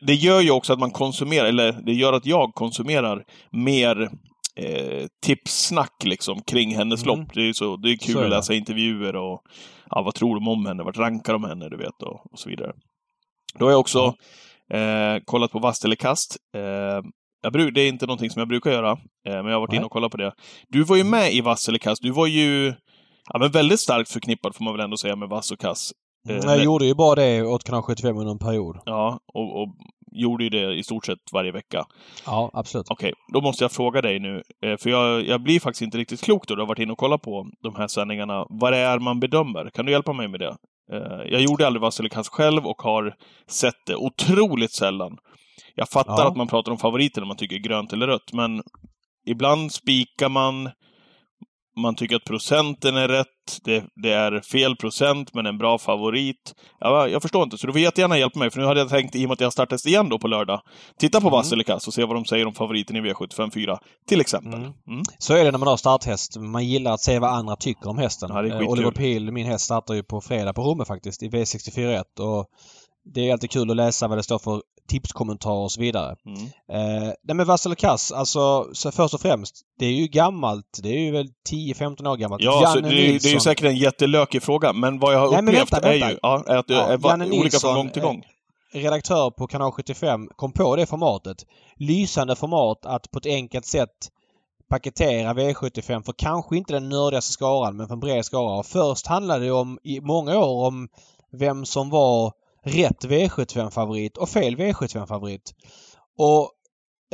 Det 0.00 0.14
gör 0.14 0.40
ju 0.40 0.50
också 0.50 0.72
att 0.72 0.78
man 0.78 0.90
konsumerar, 0.90 1.46
eller 1.46 1.72
det 1.72 1.92
gör 1.92 2.12
att 2.12 2.26
jag 2.26 2.54
konsumerar 2.54 3.24
mer 3.50 4.10
eh, 4.60 5.06
tipssnack 5.26 6.04
liksom 6.04 6.42
kring 6.42 6.74
hennes 6.74 7.02
mm. 7.02 7.18
lopp. 7.18 7.34
Det 7.34 7.48
är, 7.48 7.52
så, 7.52 7.76
det 7.76 7.90
är 7.90 7.96
kul 7.96 8.12
så 8.12 8.24
att 8.24 8.30
läsa 8.30 8.54
intervjuer 8.54 9.16
och 9.16 9.42
ja, 9.90 10.02
vad 10.02 10.14
tror 10.14 10.34
de 10.34 10.48
om 10.48 10.66
henne? 10.66 10.82
Vart 10.82 10.98
rankar 10.98 11.32
de 11.32 11.44
henne? 11.44 11.68
Du 11.68 11.76
vet, 11.76 12.02
och, 12.02 12.32
och 12.32 12.38
så 12.38 12.48
vidare. 12.48 12.72
Då 13.58 13.64
har 13.64 13.70
jag 13.70 13.80
också 13.80 14.14
mm. 14.72 15.16
eh, 15.16 15.22
kollat 15.24 15.52
på 15.52 15.58
vass 15.58 15.84
eller 15.84 15.96
kast. 15.96 16.36
Eh, 16.56 17.02
jag 17.42 17.74
det 17.74 17.80
är 17.80 17.88
inte 17.88 18.06
någonting 18.06 18.30
som 18.30 18.40
jag 18.40 18.48
brukar 18.48 18.70
göra, 18.70 18.90
eh, 18.90 18.96
men 19.24 19.46
jag 19.46 19.52
har 19.52 19.60
varit 19.60 19.72
inne 19.72 19.84
och 19.84 19.92
kollat 19.92 20.12
på 20.12 20.16
det. 20.16 20.32
Du 20.68 20.82
var 20.82 20.96
ju 20.96 21.04
med 21.04 21.32
i 21.32 21.40
vass 21.40 21.68
eller 21.68 21.78
kast. 21.78 22.02
Du 22.02 22.10
var 22.10 22.26
ju 22.26 22.74
ja, 23.32 23.38
men 23.38 23.50
väldigt 23.50 23.80
starkt 23.80 24.12
förknippad, 24.12 24.54
får 24.54 24.64
man 24.64 24.74
väl 24.74 24.84
ändå 24.84 24.96
säga, 24.96 25.16
med 25.16 25.28
vass 25.28 25.50
och 25.50 25.60
kass. 25.60 25.92
Eh, 26.28 26.36
jag 26.36 26.46
men... 26.46 26.62
gjorde 26.62 26.86
ju 26.86 26.94
bara 26.94 27.14
det 27.14 27.42
åt 27.42 27.64
kanal 27.64 27.82
75 27.82 28.16
under 28.16 28.32
en 28.32 28.38
period. 28.38 28.78
Ja, 28.84 29.18
och, 29.34 29.62
och 29.62 29.68
gjorde 30.12 30.44
ju 30.44 30.50
det 30.50 30.74
i 30.74 30.82
stort 30.82 31.06
sett 31.06 31.18
varje 31.32 31.52
vecka. 31.52 31.84
Ja, 32.26 32.50
absolut. 32.52 32.86
Okej, 32.90 33.12
okay, 33.12 33.32
då 33.32 33.40
måste 33.40 33.64
jag 33.64 33.72
fråga 33.72 34.02
dig 34.02 34.20
nu, 34.20 34.42
eh, 34.64 34.76
för 34.76 34.90
jag, 34.90 35.26
jag 35.26 35.42
blir 35.42 35.60
faktiskt 35.60 35.82
inte 35.82 35.98
riktigt 35.98 36.20
klok 36.20 36.46
då. 36.46 36.54
Du 36.54 36.62
har 36.62 36.68
varit 36.68 36.78
inne 36.78 36.92
och 36.92 36.98
kollat 36.98 37.22
på 37.22 37.46
de 37.62 37.74
här 37.76 37.88
sändningarna. 37.88 38.46
Vad 38.48 38.72
det 38.72 38.78
är 38.78 38.98
man 38.98 39.20
bedömer? 39.20 39.70
Kan 39.70 39.86
du 39.86 39.92
hjälpa 39.92 40.12
mig 40.12 40.28
med 40.28 40.40
det? 40.40 40.56
Eh, 40.92 41.32
jag 41.32 41.40
gjorde 41.40 41.66
aldrig 41.66 41.80
Vasilikas 41.80 42.28
själv 42.28 42.66
och 42.66 42.82
har 42.82 43.14
sett 43.48 43.86
det 43.86 43.96
otroligt 43.96 44.72
sällan. 44.72 45.18
Jag 45.74 45.88
fattar 45.88 46.22
ja. 46.22 46.28
att 46.28 46.36
man 46.36 46.48
pratar 46.48 46.72
om 46.72 46.78
favoriter 46.78 47.20
när 47.20 47.28
man 47.28 47.36
tycker 47.36 47.56
grönt 47.56 47.92
eller 47.92 48.06
rött, 48.06 48.32
men 48.32 48.62
ibland 49.26 49.72
spikar 49.72 50.28
man 50.28 50.70
man 51.76 51.94
tycker 51.94 52.16
att 52.16 52.24
procenten 52.24 52.96
är 52.96 53.08
rätt, 53.08 53.26
det, 53.64 53.84
det, 53.94 54.12
är 54.12 54.40
fel 54.40 54.76
procent 54.76 55.34
men 55.34 55.46
en 55.46 55.58
bra 55.58 55.78
favorit. 55.78 56.54
Ja, 56.80 57.08
jag 57.08 57.22
förstår 57.22 57.42
inte, 57.42 57.58
så 57.58 57.66
du 57.66 57.72
får 57.72 57.80
jättegärna 57.80 58.18
hjälpa 58.18 58.38
mig, 58.38 58.50
för 58.50 58.60
nu 58.60 58.66
hade 58.66 58.80
jag 58.80 58.88
tänkt, 58.88 59.14
i 59.14 59.24
och 59.24 59.28
med 59.28 59.32
att 59.32 59.40
jag 59.40 59.52
startat 59.52 59.86
igen 59.86 60.08
då 60.08 60.18
på 60.18 60.28
lördag, 60.28 60.62
titta 60.98 61.20
på 61.20 61.26
mm. 61.26 61.36
Vasilikas 61.36 61.88
och 61.88 61.94
se 61.94 62.04
vad 62.04 62.16
de 62.16 62.24
säger 62.24 62.46
om 62.46 62.54
favoriten 62.54 62.96
i 62.96 63.00
V75 63.00 63.50
4, 63.54 63.78
till 64.08 64.20
exempel. 64.20 64.54
Mm. 64.54 64.72
Mm. 64.88 65.02
Så 65.18 65.34
är 65.34 65.44
det 65.44 65.50
när 65.50 65.58
man 65.58 65.68
har 65.68 65.76
starthäst. 65.76 66.36
Man 66.36 66.66
gillar 66.66 66.92
att 66.92 67.00
se 67.00 67.18
vad 67.18 67.30
andra 67.30 67.56
tycker 67.56 67.90
om 67.90 67.98
hästen. 67.98 68.30
Ja, 68.32 68.46
eh, 68.46 68.68
Oliver 68.68 68.90
Pil, 68.90 69.32
min 69.32 69.46
häst, 69.46 69.64
startar 69.64 69.94
ju 69.94 70.02
på 70.02 70.20
fredag 70.20 70.52
på 70.52 70.62
Romme 70.62 70.84
faktiskt, 70.84 71.22
i 71.22 71.28
V64 71.28 72.00
1 72.00 72.20
och 72.20 72.46
det 73.04 73.28
är 73.28 73.32
alltid 73.32 73.50
kul 73.50 73.70
att 73.70 73.76
läsa 73.76 74.08
vad 74.08 74.18
det 74.18 74.22
står 74.22 74.38
för 74.38 74.62
tipskommentarer 74.88 75.64
och 75.64 75.72
så 75.72 75.80
vidare. 75.80 76.16
Mm. 76.26 76.42
Eh, 76.72 77.12
nej 77.22 77.36
men 77.36 77.46
Vassel 77.46 77.74
Kass, 77.74 78.12
alltså 78.12 78.68
så 78.72 78.92
först 78.92 79.14
och 79.14 79.20
främst, 79.20 79.60
det 79.78 79.86
är 79.86 79.92
ju 79.92 80.06
gammalt. 80.06 80.80
Det 80.82 80.88
är 80.88 80.98
ju 80.98 81.10
väl 81.10 81.28
10-15 81.50 82.08
år 82.08 82.16
gammalt. 82.16 82.42
Ja, 82.42 82.70
så 82.74 82.80
det, 82.80 82.88
är, 82.88 82.92
det 82.92 83.24
är 83.24 83.34
ju 83.34 83.40
säkert 83.40 83.64
en 83.64 83.76
jättelökig 83.76 84.42
fråga, 84.42 84.72
men 84.72 84.98
vad 84.98 85.14
jag 85.14 85.18
har 85.18 85.30
nej, 85.30 85.38
upplevt 85.40 85.72
vänta, 85.72 85.88
vänta. 85.88 86.06
är 86.06 86.10
ju 86.10 86.18
ja, 86.22 86.44
att 86.46 86.66
det 86.66 86.74
ja, 86.74 86.80
är 86.80 87.08
Janne 87.08 87.24
olika 87.24 87.42
Nilsson, 87.42 87.60
från 87.60 87.74
gång 87.74 87.90
till 87.90 88.02
gång. 88.02 88.22
Redaktör 88.72 89.30
på 89.30 89.46
kanal 89.46 89.72
75 89.72 90.28
kom 90.36 90.52
på 90.52 90.76
det 90.76 90.86
formatet. 90.86 91.36
Lysande 91.76 92.36
format 92.36 92.86
att 92.86 93.10
på 93.10 93.18
ett 93.18 93.26
enkelt 93.26 93.66
sätt 93.66 94.10
paketera 94.70 95.34
V75 95.34 96.02
för 96.02 96.12
kanske 96.12 96.56
inte 96.56 96.72
den 96.72 96.88
nördigaste 96.88 97.32
skaran 97.32 97.76
men 97.76 97.86
för 97.86 97.94
en 97.94 98.00
bred 98.00 98.24
skara. 98.24 98.58
Och 98.58 98.66
först 98.66 99.06
handlade 99.06 99.44
det 99.44 99.52
om, 99.52 99.78
i 99.82 100.00
många 100.00 100.38
år 100.38 100.66
om 100.66 100.88
vem 101.32 101.64
som 101.64 101.90
var 101.90 102.32
rätt 102.64 103.04
V75-favorit 103.04 104.16
och 104.16 104.28
fel 104.28 104.56
V75-favorit. 104.56 105.54
Och 106.18 106.50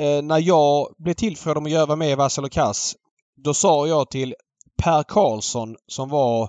eh, 0.05 0.23
när 0.23 0.39
jag 0.39 0.95
blev 0.99 1.15
tillfrågad 1.15 1.59
om 1.59 1.65
att 1.67 1.71
göra 1.73 1.97
med 1.97 2.11
i 2.11 2.15
Vassal 2.15 2.45
och 2.45 2.53
Kass 2.53 2.97
då 3.37 3.55
sa 3.55 3.87
jag 3.87 4.11
till 4.11 4.35
Per 4.83 5.03
Karlsson 5.03 5.77
som 5.87 6.09
var 6.09 6.49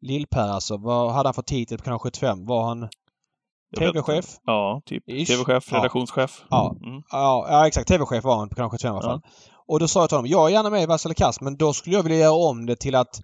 Lill-Per 0.00 0.48
alltså. 0.48 0.76
Vad 0.76 1.12
hade 1.12 1.26
han 1.28 1.34
för 1.34 1.42
titel 1.42 1.78
på 1.78 1.84
kanal 1.84 1.98
75? 1.98 2.46
Var 2.46 2.62
han 2.64 2.88
TV-chef? 3.78 4.24
Ja, 4.44 4.82
typ. 4.86 5.08
Ish. 5.08 5.26
TV-chef, 5.26 5.68
Ja. 5.70 5.78
redaktionschef. 5.78 6.44
Ja. 6.50 6.76
Mm. 6.84 7.02
Ja, 7.10 7.46
ja 7.50 7.66
exakt. 7.66 7.88
TV-chef 7.88 8.24
var 8.24 8.36
han 8.36 8.48
på 8.48 8.54
kanal 8.54 8.70
75 8.70 8.88
i 8.94 8.98
alla 8.98 9.02
fall. 9.02 9.20
Och 9.66 9.80
då 9.80 9.88
sa 9.88 10.00
jag 10.00 10.08
till 10.08 10.16
honom, 10.16 10.30
jag 10.30 10.46
är 10.46 10.52
gärna 10.52 10.70
med 10.70 10.82
i 10.82 10.86
Vass 10.86 11.04
eller 11.04 11.14
Kass 11.14 11.40
men 11.40 11.56
då 11.56 11.72
skulle 11.72 11.96
jag 11.96 12.02
vilja 12.02 12.18
göra 12.18 12.32
om 12.48 12.66
det 12.66 12.76
till 12.76 12.94
att 12.94 13.22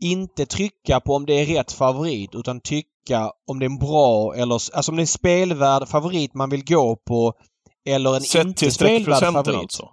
inte 0.00 0.46
trycka 0.46 1.00
på 1.00 1.14
om 1.14 1.26
det 1.26 1.32
är 1.32 1.46
rätt 1.46 1.72
favorit 1.72 2.34
utan 2.34 2.60
tycka 2.60 3.32
om 3.46 3.58
det 3.58 3.64
är 3.64 3.70
en 3.70 3.78
bra 3.78 4.34
eller 4.34 4.54
alltså 4.54 4.92
om 4.92 4.96
det 4.96 5.00
är 5.00 5.04
en 5.04 5.06
spelvärd 5.06 5.88
favorit 5.88 6.34
man 6.34 6.50
vill 6.50 6.64
gå 6.64 6.96
på 6.96 7.32
eller 7.86 8.16
en 8.16 8.20
Sett 8.20 8.46
inte 8.46 8.70
spelvärd 8.70 9.32
favorit. 9.32 9.56
alltså. 9.56 9.88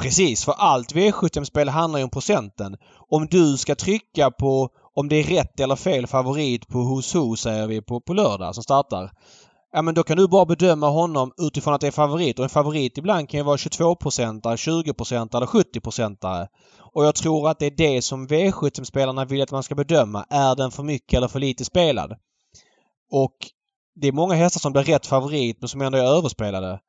Precis, 0.00 0.44
för 0.44 0.52
allt 0.52 0.94
V75-spel 0.94 1.68
handlar 1.68 1.98
ju 1.98 2.04
om 2.04 2.10
procenten. 2.10 2.76
Om 3.10 3.26
du 3.26 3.56
ska 3.56 3.74
trycka 3.74 4.30
på 4.30 4.68
om 4.94 5.08
det 5.08 5.16
är 5.16 5.24
rätt 5.24 5.60
eller 5.60 5.76
fel 5.76 6.06
favorit 6.06 6.68
på 6.68 6.78
Who's 6.78 7.18
Who 7.18 7.36
säger 7.36 7.66
vi 7.66 7.82
på, 7.82 8.00
på 8.00 8.14
lördag 8.14 8.54
som 8.54 8.64
startar. 8.64 9.10
Ja 9.72 9.82
men 9.82 9.94
då 9.94 10.02
kan 10.02 10.16
du 10.16 10.28
bara 10.28 10.44
bedöma 10.44 10.88
honom 10.88 11.32
utifrån 11.36 11.74
att 11.74 11.80
det 11.80 11.86
är 11.86 11.90
favorit 11.90 12.38
och 12.38 12.44
en 12.44 12.50
favorit 12.50 12.98
ibland 12.98 13.28
kan 13.28 13.38
ju 13.40 13.44
vara 13.44 13.56
22-procentare, 13.56 14.56
20-procentare 14.56 15.36
eller 15.36 15.46
70-procentare. 15.46 16.48
Och 16.94 17.04
jag 17.04 17.14
tror 17.14 17.48
att 17.48 17.58
det 17.58 17.66
är 17.66 17.70
det 17.76 18.02
som 18.02 18.28
V75-spelarna 18.28 19.24
vill 19.24 19.42
att 19.42 19.50
man 19.50 19.62
ska 19.62 19.74
bedöma. 19.74 20.24
Är 20.30 20.54
den 20.56 20.70
för 20.70 20.82
mycket 20.82 21.16
eller 21.16 21.28
för 21.28 21.38
lite 21.40 21.64
spelad? 21.64 22.12
Och 23.12 23.34
det 24.00 24.08
är 24.08 24.12
många 24.12 24.34
hästar 24.34 24.60
som 24.60 24.72
blir 24.72 24.82
rätt 24.82 25.06
favorit 25.06 25.56
men 25.60 25.68
som 25.68 25.80
ändå 25.80 25.98
är 25.98 26.02
överspelade. 26.18 26.80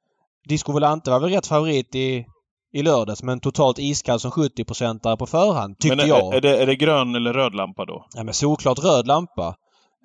Disco 0.49 0.71
Volante 0.71 1.11
var 1.11 1.19
väl 1.19 1.29
rätt 1.29 1.47
favorit 1.47 1.95
i, 1.95 2.25
i 2.73 2.83
lördags 2.83 3.23
men 3.23 3.39
totalt 3.39 3.79
iskall 3.79 4.19
som 4.19 4.31
70-procentare 4.31 5.17
på 5.17 5.25
förhand 5.25 5.79
tyckte 5.79 5.95
Men 5.95 6.05
är, 6.05 6.09
jag. 6.09 6.35
är, 6.35 6.41
det, 6.41 6.57
är 6.61 6.65
det 6.65 6.75
grön 6.75 7.15
eller 7.15 7.33
röd 7.33 7.55
lampa 7.55 7.85
då? 7.85 8.05
Ja 8.15 8.23
men 8.23 8.33
solklart 8.33 8.79
röd 8.79 9.07
lampa. 9.07 9.55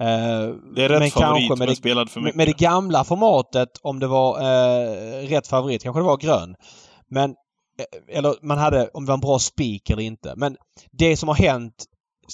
Eh, 0.00 0.06
Det 0.76 0.84
är 0.84 0.88
rätt 0.88 1.00
men 1.00 1.10
favorit 1.10 1.48
kanske 1.48 1.48
men, 1.48 1.58
med 1.58 1.68
det, 1.68 1.76
spelad 1.76 2.10
för 2.10 2.20
mycket. 2.20 2.36
med 2.36 2.48
det 2.48 2.58
gamla 2.58 3.04
formatet 3.04 3.68
om 3.82 3.98
det 4.00 4.06
var 4.06 4.38
eh, 4.40 5.28
rätt 5.28 5.46
favorit 5.46 5.82
kanske 5.82 6.00
det 6.00 6.04
var 6.06 6.16
grön. 6.16 6.54
Men 7.10 7.34
Eh, 7.80 8.16
eller 8.16 8.34
man 8.42 8.58
hade 8.58 8.88
om 8.88 9.04
det 9.04 9.08
var 9.08 9.14
en 9.14 9.20
bra 9.20 9.38
spik 9.38 9.90
eller 9.90 10.02
inte. 10.02 10.34
Men 10.36 10.56
det 10.90 11.16
som 11.16 11.28
har 11.28 11.36
hänt 11.36 11.84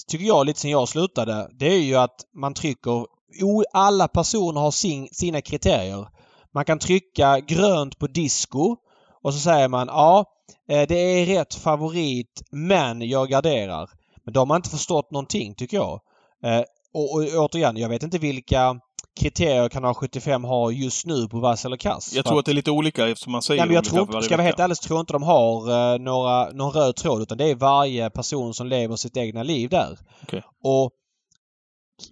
tycker 0.08 0.24
jag 0.24 0.46
lite 0.46 0.60
sen 0.60 0.70
jag 0.70 0.88
slutade 0.88 1.48
det 1.52 1.66
är 1.66 1.80
ju 1.80 1.96
att 1.96 2.16
man 2.34 2.54
trycker 2.54 3.06
o, 3.42 3.64
alla 3.72 4.08
personer 4.08 4.60
har 4.60 4.70
sin, 4.70 5.08
sina 5.12 5.40
kriterier. 5.40 6.08
Man 6.54 6.64
kan 6.64 6.78
trycka 6.78 7.40
grönt 7.40 7.98
på 7.98 8.06
disco 8.06 8.76
och 9.22 9.34
så 9.34 9.40
säger 9.40 9.68
man 9.68 9.86
ja 9.86 10.24
eh, 10.68 10.86
det 10.88 10.94
är 10.94 11.26
rätt 11.26 11.54
favorit 11.54 12.42
men 12.50 13.08
jag 13.08 13.28
garderar. 13.28 13.90
Men 14.24 14.32
då 14.32 14.40
har 14.40 14.46
man 14.46 14.56
inte 14.56 14.70
förstått 14.70 15.10
någonting 15.10 15.54
tycker 15.54 15.76
jag. 15.76 16.00
Eh, 16.42 16.62
och, 16.92 17.14
och 17.14 17.22
återigen, 17.34 17.76
jag 17.76 17.88
vet 17.88 18.02
inte 18.02 18.18
vilka 18.18 18.80
kriterier 19.16 19.68
Kanal 19.68 19.94
75 19.94 20.44
har 20.44 20.70
just 20.70 21.06
nu 21.06 21.28
på 21.28 21.38
vass 21.38 21.64
eller 21.64 21.76
kass. 21.76 22.12
Jag 22.14 22.24
tror 22.24 22.38
att 22.38 22.44
det 22.44 22.52
är 22.52 22.54
lite 22.54 22.70
olika 22.70 23.08
eftersom 23.08 23.32
man 23.32 23.42
säger 23.42 23.60
Nej, 23.60 23.68
men 23.68 23.74
jag 23.74 23.84
tror 23.84 24.00
inte, 24.00 24.22
ska 24.22 24.32
jag 24.32 24.38
vara 24.38 24.46
helt 24.46 24.60
ärlig 24.60 24.76
så 24.76 24.82
tror 24.82 24.96
jag 24.96 25.02
inte 25.02 25.12
de 25.12 25.22
har 25.22 25.70
eh, 25.94 25.98
några, 25.98 26.50
någon 26.50 26.72
röd 26.72 26.96
tråd 26.96 27.22
utan 27.22 27.38
det 27.38 27.50
är 27.50 27.54
varje 27.54 28.10
person 28.10 28.54
som 28.54 28.66
lever 28.66 28.96
sitt 28.96 29.16
egna 29.16 29.42
liv 29.42 29.70
där. 29.70 29.98
Okej. 30.22 30.42
Och 30.62 30.90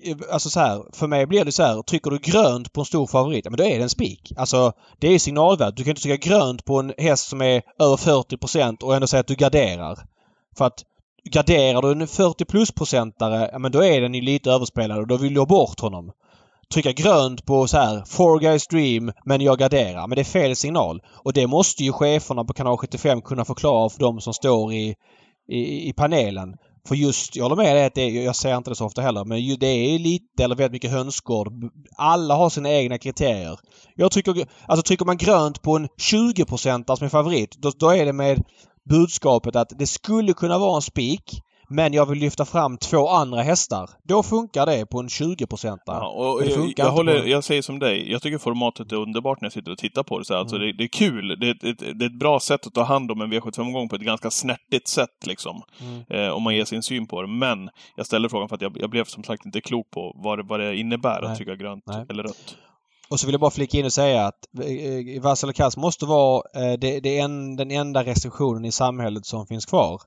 eh, 0.05 0.17
Alltså 0.33 0.51
så 0.51 0.61
här, 0.61 0.85
för 0.93 1.07
mig 1.07 1.27
blir 1.27 1.45
det 1.45 1.53
så 1.53 1.63
här, 1.63 1.83
trycker 1.83 2.11
du 2.11 2.19
grönt 2.19 2.73
på 2.73 2.81
en 2.81 2.85
stor 2.85 3.07
favorit, 3.07 3.45
ja 3.45 3.51
men 3.51 3.59
då 3.59 3.65
är 3.65 3.79
det 3.79 3.83
en 3.83 3.91
spik. 3.91 4.33
Alltså 4.37 4.73
det 4.99 5.15
är 5.15 5.19
signalvärde. 5.19 5.77
Du 5.77 5.85
kan 5.85 5.91
inte 5.91 6.03
trycka 6.03 6.29
grönt 6.29 6.65
på 6.65 6.79
en 6.79 6.93
häst 6.99 7.29
som 7.29 7.43
är 7.43 7.63
över 7.79 7.97
40% 7.97 8.83
och 8.83 8.95
ändå 8.95 9.07
säga 9.07 9.21
att 9.21 9.27
du 9.27 9.35
garderar. 9.35 9.99
För 10.59 10.65
att 10.65 10.85
garderar 11.31 11.83
du 11.83 11.93
en 11.93 12.09
40 12.09 12.45
plus 12.45 12.71
procentare, 12.73 13.51
ja 13.53 13.59
men 13.59 13.73
då 13.73 13.85
är 13.85 14.01
den 14.01 14.15
ju 14.15 14.21
lite 14.21 14.51
överspelad 14.51 14.99
och 14.99 15.07
då 15.07 15.17
vill 15.17 15.35
du 15.35 15.41
ha 15.41 15.47
bort 15.47 15.81
honom. 15.81 16.13
Trycka 16.75 16.93
grönt 16.93 17.47
på 17.47 17.67
så 17.67 17.77
här 17.77 18.05
Four 18.07 18.39
Guys 18.39 18.67
Dream 18.67 19.13
men 19.25 19.41
jag 19.41 19.59
garderar. 19.59 20.07
Men 20.07 20.17
det 20.17 20.23
är 20.23 20.25
fel 20.25 20.57
signal. 20.57 21.03
Och 21.25 21.33
det 21.33 21.47
måste 21.47 21.85
ju 21.85 21.93
cheferna 21.93 22.45
på 22.45 22.53
kanal 22.53 22.77
75 22.77 23.23
kunna 23.23 23.45
förklara 23.45 23.89
för 23.91 24.01
de 24.01 24.21
som 24.21 24.35
står 24.35 24.73
i, 24.73 24.95
i, 25.49 25.89
i 25.89 25.93
panelen. 25.93 26.55
För 26.89 26.95
just, 26.95 27.37
jag 27.37 27.45
håller 27.45 27.57
med 27.57 27.77
dig 27.77 27.85
att 27.85 27.95
det 27.95 28.09
jag 28.09 28.37
säger 28.37 28.57
inte 28.57 28.71
det 28.71 28.75
så 28.75 28.87
ofta 28.87 29.03
heller, 29.03 29.25
men 29.25 29.41
ju, 29.41 29.57
det 29.57 29.67
är 29.67 29.99
lite 29.99 30.45
eller 30.45 30.57
väldigt 30.57 30.73
mycket 30.73 30.91
hönsgård. 30.91 31.49
Alla 31.97 32.35
har 32.35 32.51
sina 32.51 32.71
egna 32.71 32.99
kriterier. 32.99 33.59
Jag 33.97 34.13
tycker, 34.13 34.47
alltså 34.67 34.83
trycker 34.83 35.05
man 35.05 35.17
grönt 35.17 35.63
på 35.63 35.77
en 35.77 35.89
20 35.99 36.45
som 36.59 36.85
är 36.87 37.09
favorit, 37.09 37.57
då, 37.59 37.73
då 37.79 37.91
är 37.91 38.07
det 38.07 38.13
med 38.13 38.43
budskapet 38.91 39.57
att 39.57 39.73
det 39.79 39.87
skulle 39.87 40.33
kunna 40.33 40.59
vara 40.59 40.77
en 40.77 40.83
spik. 40.83 41.41
Men 41.75 41.93
jag 41.93 42.07
vill 42.07 42.19
lyfta 42.19 42.45
fram 42.45 42.79
två 42.79 43.09
andra 43.09 43.43
hästar. 43.43 43.91
Då 44.05 44.23
funkar 44.23 44.67
det 44.67 44.87
på 44.87 44.99
en 45.01 45.09
20 45.09 45.47
Ja, 45.87 46.09
och 46.09 46.41
Det 46.41 46.51
jag, 46.51 46.73
jag, 46.77 46.91
håller, 46.91 47.21
på- 47.21 47.29
jag 47.29 47.45
säger 47.45 47.63
som 47.63 47.79
dig, 47.79 48.13
jag 48.13 48.23
tycker 48.23 48.39
formatet 48.39 48.93
är 48.93 48.97
underbart 48.97 49.41
när 49.41 49.47
jag 49.47 49.53
sitter 49.53 49.73
och 49.73 49.79
tittar 49.79 50.03
på 50.03 50.19
det. 50.19 50.25
Så 50.25 50.33
här. 50.35 50.41
Alltså, 50.41 50.57
Mm. 50.57 50.67
det, 50.67 50.73
det 50.73 50.85
är 50.85 50.89
kul. 50.89 51.29
Det, 51.41 51.47
är 51.49 51.71
ett- 51.71 51.99
det 51.99 52.05
är 52.05 52.09
ett 52.11 52.19
bra 52.19 52.41
sätt 52.41 52.67
att 52.67 52.75
ta 52.75 52.83
hand 52.83 53.11
om 53.11 53.21
en 53.21 53.33
V75-omgång 53.33 53.89
på 53.89 53.97
ett 53.97 54.03
ganska 54.03 54.31
snärtigt 54.31 54.89
sätt. 54.89 55.27
Liksom. 55.27 55.63
Mm. 55.81 56.03
Eh, 56.27 56.33
om 56.35 56.43
man 56.43 56.55
ger 56.57 56.65
sin 56.65 56.83
syn 56.83 57.07
på 57.07 57.23
det. 57.23 57.29
Men 57.29 57.71
jag 57.97 58.07
ställde 58.07 58.29
frågan 58.29 58.49
för 58.49 58.57
att 58.57 58.63
jag, 58.63 58.77
jag 58.81 58.91
blev 58.91 59.05
som 59.05 59.25
sagt 59.25 59.47
inte 59.47 59.61
klok 59.61 59.91
på 59.91 60.13
vad 60.25 60.39
det, 60.39 60.43
vad 60.49 60.61
det 60.61 60.77
innebär 60.77 61.21
Nej. 61.23 61.31
att 61.31 61.37
trycka 61.37 61.55
grönt 61.57 61.85
Nej. 61.87 62.07
eller 62.11 62.23
rött. 62.23 62.57
Och 63.11 63.21
så 63.21 63.27
vill 63.27 63.33
jag 63.35 63.41
bara 63.41 63.51
flika 63.51 63.79
in 63.79 63.85
och 63.85 63.93
säga 63.93 64.27
att 64.27 64.39
eh, 64.65 65.23
vass 65.23 65.43
eller 65.43 65.53
kass 65.53 65.77
måste 65.77 66.07
vara 66.07 66.43
eh, 66.57 66.73
det, 66.79 67.01
det 67.01 67.19
en, 67.19 67.57
den 67.57 67.71
enda 67.71 68.05
restriktionen 68.05 68.65
i 68.65 68.73
samhället 68.73 69.27
som 69.27 69.47
finns 69.47 69.67
kvar. 69.67 70.01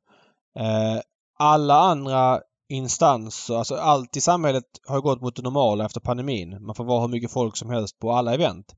Eh, 0.60 1.00
alla 1.38 1.80
andra 1.80 2.42
instanser, 2.70 3.56
alltså 3.56 3.76
allt 3.76 4.18
i 4.18 4.22
samhället 4.22 4.64
har 4.88 5.02
gått 5.02 5.22
mot 5.22 5.36
det 5.36 5.42
normala 5.42 5.86
efter 5.86 6.00
pandemin. 6.00 6.66
Man 6.66 6.76
får 6.76 6.84
vara 6.84 7.02
hur 7.02 7.08
mycket 7.08 7.32
folk 7.32 7.58
som 7.58 7.70
helst 7.70 8.00
på 8.00 8.12
alla 8.12 8.34
event. 8.34 8.76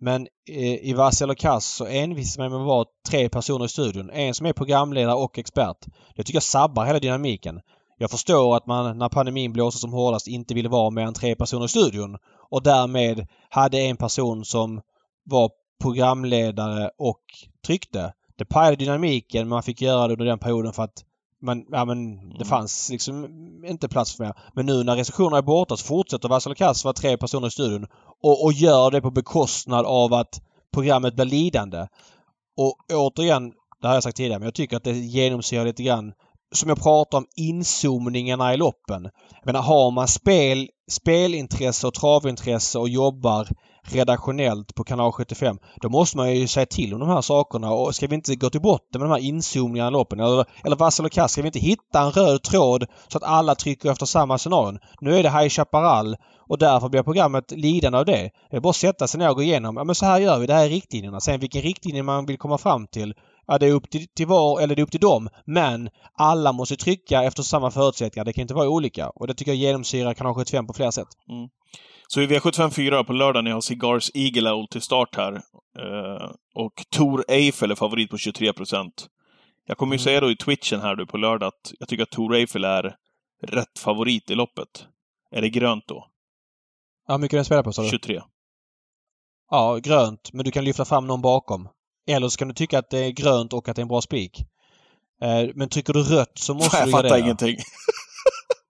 Men 0.00 0.26
eh, 0.50 0.88
i 0.88 0.94
vass 0.96 1.22
eller 1.22 1.34
kass 1.34 1.66
så 1.66 1.86
envisas 1.86 2.38
man 2.38 2.50
med 2.50 2.60
att 2.60 2.66
vara 2.66 2.86
tre 3.10 3.28
personer 3.28 3.64
i 3.64 3.68
studion. 3.68 4.10
En 4.10 4.34
som 4.34 4.46
är 4.46 4.52
programledare 4.52 5.14
och 5.14 5.38
expert. 5.38 5.86
Det 6.16 6.22
tycker 6.22 6.36
jag 6.36 6.42
sabbar 6.42 6.84
hela 6.84 6.98
dynamiken. 6.98 7.60
Jag 7.98 8.10
förstår 8.10 8.56
att 8.56 8.66
man 8.66 8.98
när 8.98 9.08
pandemin 9.08 9.52
blåser 9.52 9.78
som 9.78 9.92
hårdast 9.92 10.28
inte 10.28 10.54
ville 10.54 10.68
vara 10.68 10.90
mer 10.90 11.02
än 11.02 11.14
tre 11.14 11.36
personer 11.36 11.64
i 11.64 11.68
studion 11.68 12.16
och 12.50 12.62
därmed 12.62 13.26
hade 13.50 13.78
en 13.78 13.96
person 13.96 14.44
som 14.44 14.80
var 15.24 15.50
programledare 15.82 16.90
och 16.98 17.22
tryckte. 17.66 18.12
Det 18.36 18.44
pajade 18.44 18.76
dynamiken 18.76 19.48
man 19.48 19.62
fick 19.62 19.82
göra 19.82 20.06
det 20.06 20.12
under 20.12 20.26
den 20.26 20.38
perioden 20.38 20.72
för 20.72 20.82
att 20.82 21.04
man, 21.44 21.64
ja, 21.70 21.84
men 21.84 22.16
det 22.28 22.34
Mm. 22.34 22.46
fanns 22.48 22.90
liksom 22.90 23.24
inte 23.66 23.88
plats 23.88 24.14
för 24.14 24.24
mer. 24.24 24.34
Men 24.54 24.66
nu 24.66 24.84
när 24.84 24.96
restriktionerna 24.96 25.38
är 25.38 25.42
borta 25.42 25.76
så 25.76 25.84
fortsätter 25.84 26.28
Vassal 26.28 26.50
och 26.50 26.56
Kass 26.56 26.84
vara 26.84 26.92
tre 26.94 27.16
personer 27.16 27.46
i 27.46 27.50
studion 27.50 27.86
och, 28.22 28.44
och 28.44 28.52
gör 28.52 28.90
det 28.90 29.00
på 29.00 29.10
bekostnad 29.10 29.86
av 29.86 30.14
att 30.14 30.40
programmet 30.72 31.14
blir 31.14 31.24
lidande. 31.24 31.86
Och 32.56 32.76
återigen, 32.92 33.52
det 33.80 33.86
har 33.86 33.94
jag 33.94 34.02
sagt 34.02 34.16
tidigare, 34.16 34.38
men 34.38 34.46
jag 34.46 34.54
tycker 34.54 34.76
att 34.76 34.84
det 34.84 34.92
genomsyrar 34.98 35.64
lite 35.64 35.82
grann 35.82 36.12
som 36.56 36.68
jag 36.68 36.82
pratar 36.82 37.18
om 37.18 37.26
inzoomningarna 37.36 38.54
i 38.54 38.56
loppen. 38.56 39.02
Jag 39.30 39.46
menar, 39.46 39.62
har 39.62 39.90
man 39.90 40.08
spel, 40.08 40.68
spelintresse 40.90 41.86
och 41.86 41.94
travintresse 41.94 42.78
och 42.78 42.88
jobbar 42.88 43.48
redaktionellt 43.86 44.74
på 44.74 44.84
kanal 44.84 45.12
75 45.12 45.58
då 45.80 45.88
måste 45.88 46.16
man 46.16 46.36
ju 46.36 46.48
säga 46.48 46.66
till 46.66 46.94
om 46.94 47.00
de 47.00 47.08
här 47.08 47.20
sakerna 47.20 47.70
och 47.70 47.94
ska 47.94 48.06
vi 48.06 48.14
inte 48.14 48.36
gå 48.36 48.50
till 48.50 48.60
botten 48.60 49.00
med 49.00 49.10
de 49.10 49.12
här 49.12 49.28
inzoomningarna 49.28 49.88
i 49.88 49.92
loppen 49.92 50.20
eller, 50.20 50.44
eller 50.64 50.76
vassel 50.76 51.06
och 51.06 51.12
kass, 51.12 51.32
ska 51.32 51.42
vi 51.42 51.48
inte 51.48 51.58
hitta 51.58 52.00
en 52.00 52.10
röd 52.10 52.42
tråd 52.42 52.86
så 53.08 53.18
att 53.18 53.24
alla 53.24 53.54
trycker 53.54 53.90
efter 53.90 54.06
samma 54.06 54.38
scenarion? 54.38 54.78
Nu 55.00 55.16
är 55.16 55.22
det 55.22 55.30
High 55.30 55.48
Chaparral 55.48 56.16
och 56.48 56.58
därför 56.58 56.88
blir 56.88 57.02
programmet 57.02 57.50
lidande 57.50 57.98
av 57.98 58.04
det. 58.04 58.30
Det 58.50 58.56
är 58.56 58.60
bara 58.60 58.70
att 58.70 58.76
sätta 58.76 59.06
sig 59.06 59.18
ner 59.18 59.30
och 59.30 59.36
gå 59.36 59.42
igenom. 59.42 59.76
Ja 59.76 59.84
men 59.84 59.94
så 59.94 60.06
här 60.06 60.20
gör 60.20 60.38
vi. 60.38 60.46
Det 60.46 60.54
här 60.54 60.64
är 60.64 60.68
riktlinjerna. 60.68 61.20
Sen 61.20 61.40
vilken 61.40 61.62
riktlinje 61.62 62.02
man 62.02 62.26
vill 62.26 62.38
komma 62.38 62.58
fram 62.58 62.86
till. 62.86 63.14
Ja 63.46 63.58
det 63.58 63.66
är 63.66 63.72
upp 63.72 63.90
till, 63.90 64.06
till 64.08 64.26
var 64.26 64.60
eller 64.60 64.74
det 64.76 64.80
är 64.80 64.84
upp 64.84 64.90
till 64.90 65.00
dem. 65.00 65.28
Men 65.46 65.90
alla 66.14 66.52
måste 66.52 66.76
trycka 66.76 67.22
efter 67.22 67.42
samma 67.42 67.70
förutsättningar. 67.70 68.24
Det 68.24 68.32
kan 68.32 68.42
inte 68.42 68.54
vara 68.54 68.68
olika. 68.68 69.08
Och 69.10 69.26
det 69.26 69.34
tycker 69.34 69.50
jag 69.52 69.58
genomsyrar 69.58 70.14
kanal 70.14 70.34
75 70.34 70.66
på 70.66 70.72
flera 70.72 70.92
sätt. 70.92 71.08
Så 72.08 72.20
i 72.20 72.26
V75 72.26 72.70
4 72.70 73.04
på 73.04 73.12
lördag 73.12 73.44
när 73.44 73.50
jag 73.50 73.56
har 73.56 73.60
Cigars 73.60 74.10
Eagle 74.14 74.50
Owl 74.52 74.68
till 74.68 74.80
start 74.82 75.16
här. 75.16 75.32
Eh, 75.78 76.30
och 76.54 76.72
Tor 76.96 77.24
Eiffel 77.28 77.70
är 77.70 77.74
favorit 77.74 78.10
på 78.10 78.18
23 78.18 78.52
procent. 78.52 79.06
Jag 79.66 79.78
kommer 79.78 79.94
ju 79.94 79.96
Mm. 79.98 80.04
säga 80.04 80.20
då 80.20 80.30
i 80.30 80.36
twitchen 80.36 80.80
här 80.80 80.96
nu 80.96 81.06
på 81.06 81.16
lördag 81.16 81.46
att 81.46 81.72
jag 81.78 81.88
tycker 81.88 82.02
att 82.02 82.10
Tor 82.10 82.34
Eiffel 82.34 82.64
är 82.64 82.96
rätt 83.46 83.78
favorit 83.78 84.30
i 84.30 84.34
loppet. 84.34 84.86
Är 85.30 85.42
det 85.42 85.48
grönt 85.50 85.84
då? 85.88 86.06
Ja, 87.06 87.14
hur 87.14 87.18
mycket 87.20 87.36
den 87.36 87.44
spelar 87.44 87.62
på 87.62 87.72
sa 87.72 87.82
du? 87.82 87.88
23. 87.88 88.20
Ja, 89.50 89.76
grönt. 89.82 90.30
Men 90.32 90.44
du 90.44 90.50
kan 90.50 90.64
lyfta 90.64 90.84
fram 90.84 91.06
någon 91.06 91.22
bakom. 91.22 91.68
Eller 92.06 92.28
så 92.28 92.38
kan 92.38 92.48
du 92.48 92.54
tycka 92.54 92.78
att 92.78 92.90
det 92.90 92.98
är 92.98 93.10
grönt 93.10 93.52
och 93.52 93.68
att 93.68 93.76
det 93.76 93.80
är 93.80 93.84
en 93.84 93.88
bra 93.88 94.00
spik. 94.00 94.40
Eh, 95.22 95.48
Men 95.54 95.68
trycker 95.68 95.92
du 95.92 96.02
rött 96.02 96.32
så 96.38 96.54
måste 96.54 96.76
jag 96.76 96.86
du 96.86 96.90
fattar 96.92 97.02
gardera. 97.08 97.18
ingenting. 97.24 97.56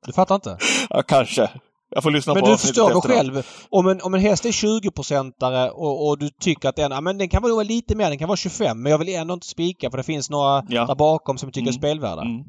Du 0.06 0.12
fattar 0.12 0.34
inte? 0.34 0.58
Ja, 0.90 1.02
kanske. 1.02 1.50
Jag 1.90 2.02
får 2.02 2.10
lyssna 2.10 2.34
Men 2.34 2.40
på 2.40 2.46
du 2.46 2.52
avsnittet 2.52 2.76
förstår 2.76 2.90
då 2.92 2.98
efteråt. 2.98 3.16
själv. 3.16 3.46
Om 3.70 3.86
en, 3.86 4.00
om 4.02 4.14
en 4.14 4.20
häst 4.20 4.44
är 4.44 4.50
20-procentare 4.50 5.70
och, 5.70 6.08
och 6.08 6.18
du 6.18 6.30
tycker 6.30 6.68
att 6.68 6.76
den, 6.76 6.90
ja, 6.92 7.00
men 7.00 7.18
den 7.18 7.28
kan 7.28 7.42
vara 7.42 7.62
lite 7.62 7.94
mer, 7.96 8.08
den 8.08 8.18
kan 8.18 8.28
vara 8.28 8.36
25 8.36 8.82
men 8.82 8.90
jag 8.92 8.98
vill 8.98 9.14
ändå 9.14 9.34
inte 9.34 9.46
spika 9.46 9.90
för 9.90 9.96
det 9.96 10.02
finns 10.02 10.30
några 10.30 10.62
Ja. 10.68 10.86
där 10.86 10.94
bakom 10.94 11.38
som 11.38 11.46
jag 11.46 11.54
tycker 11.54 11.68
är 11.68 11.72
Mm. 11.72 11.80
spelvärda. 11.80 12.22
Mm. 12.22 12.44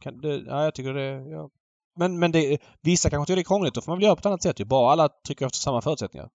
Kan 0.00 0.20
det, 0.20 0.36
ja, 0.46 0.64
jag 0.64 0.74
tycker 0.74 0.94
det... 0.94 1.30
Ja. 1.30 1.48
Men, 1.98 2.18
men 2.18 2.32
det, 2.32 2.58
vissa 2.82 3.10
kanske 3.10 3.26
tycker 3.26 3.36
det 3.36 3.42
är 3.42 3.44
krångligt. 3.44 3.74
Då 3.74 3.80
får 3.80 3.92
man 3.92 3.98
väl 3.98 4.04
göra 4.04 4.14
på 4.16 4.20
ett 4.20 4.26
annat 4.26 4.42
sätt 4.42 4.60
ju. 4.60 4.64
Bara 4.64 4.92
alla 4.92 5.08
trycker 5.26 5.46
efter 5.46 5.58
samma 5.58 5.80
förutsättningar. 5.80 6.28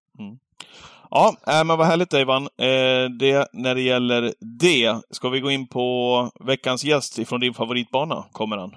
Ja, 1.14 1.34
äh, 1.46 1.64
men 1.64 1.78
vad 1.78 1.86
härligt 1.86 2.14
Ivan. 2.14 2.42
Eh, 2.42 3.10
det, 3.18 3.48
när 3.52 3.74
det 3.74 3.80
gäller 3.80 4.34
det, 4.40 5.00
ska 5.10 5.28
vi 5.28 5.40
gå 5.40 5.50
in 5.50 5.68
på 5.68 6.30
veckans 6.40 6.84
gäst 6.84 7.18
ifrån 7.18 7.40
din 7.40 7.54
favoritbana? 7.54 8.24
Kommer 8.32 8.56
han? 8.56 8.74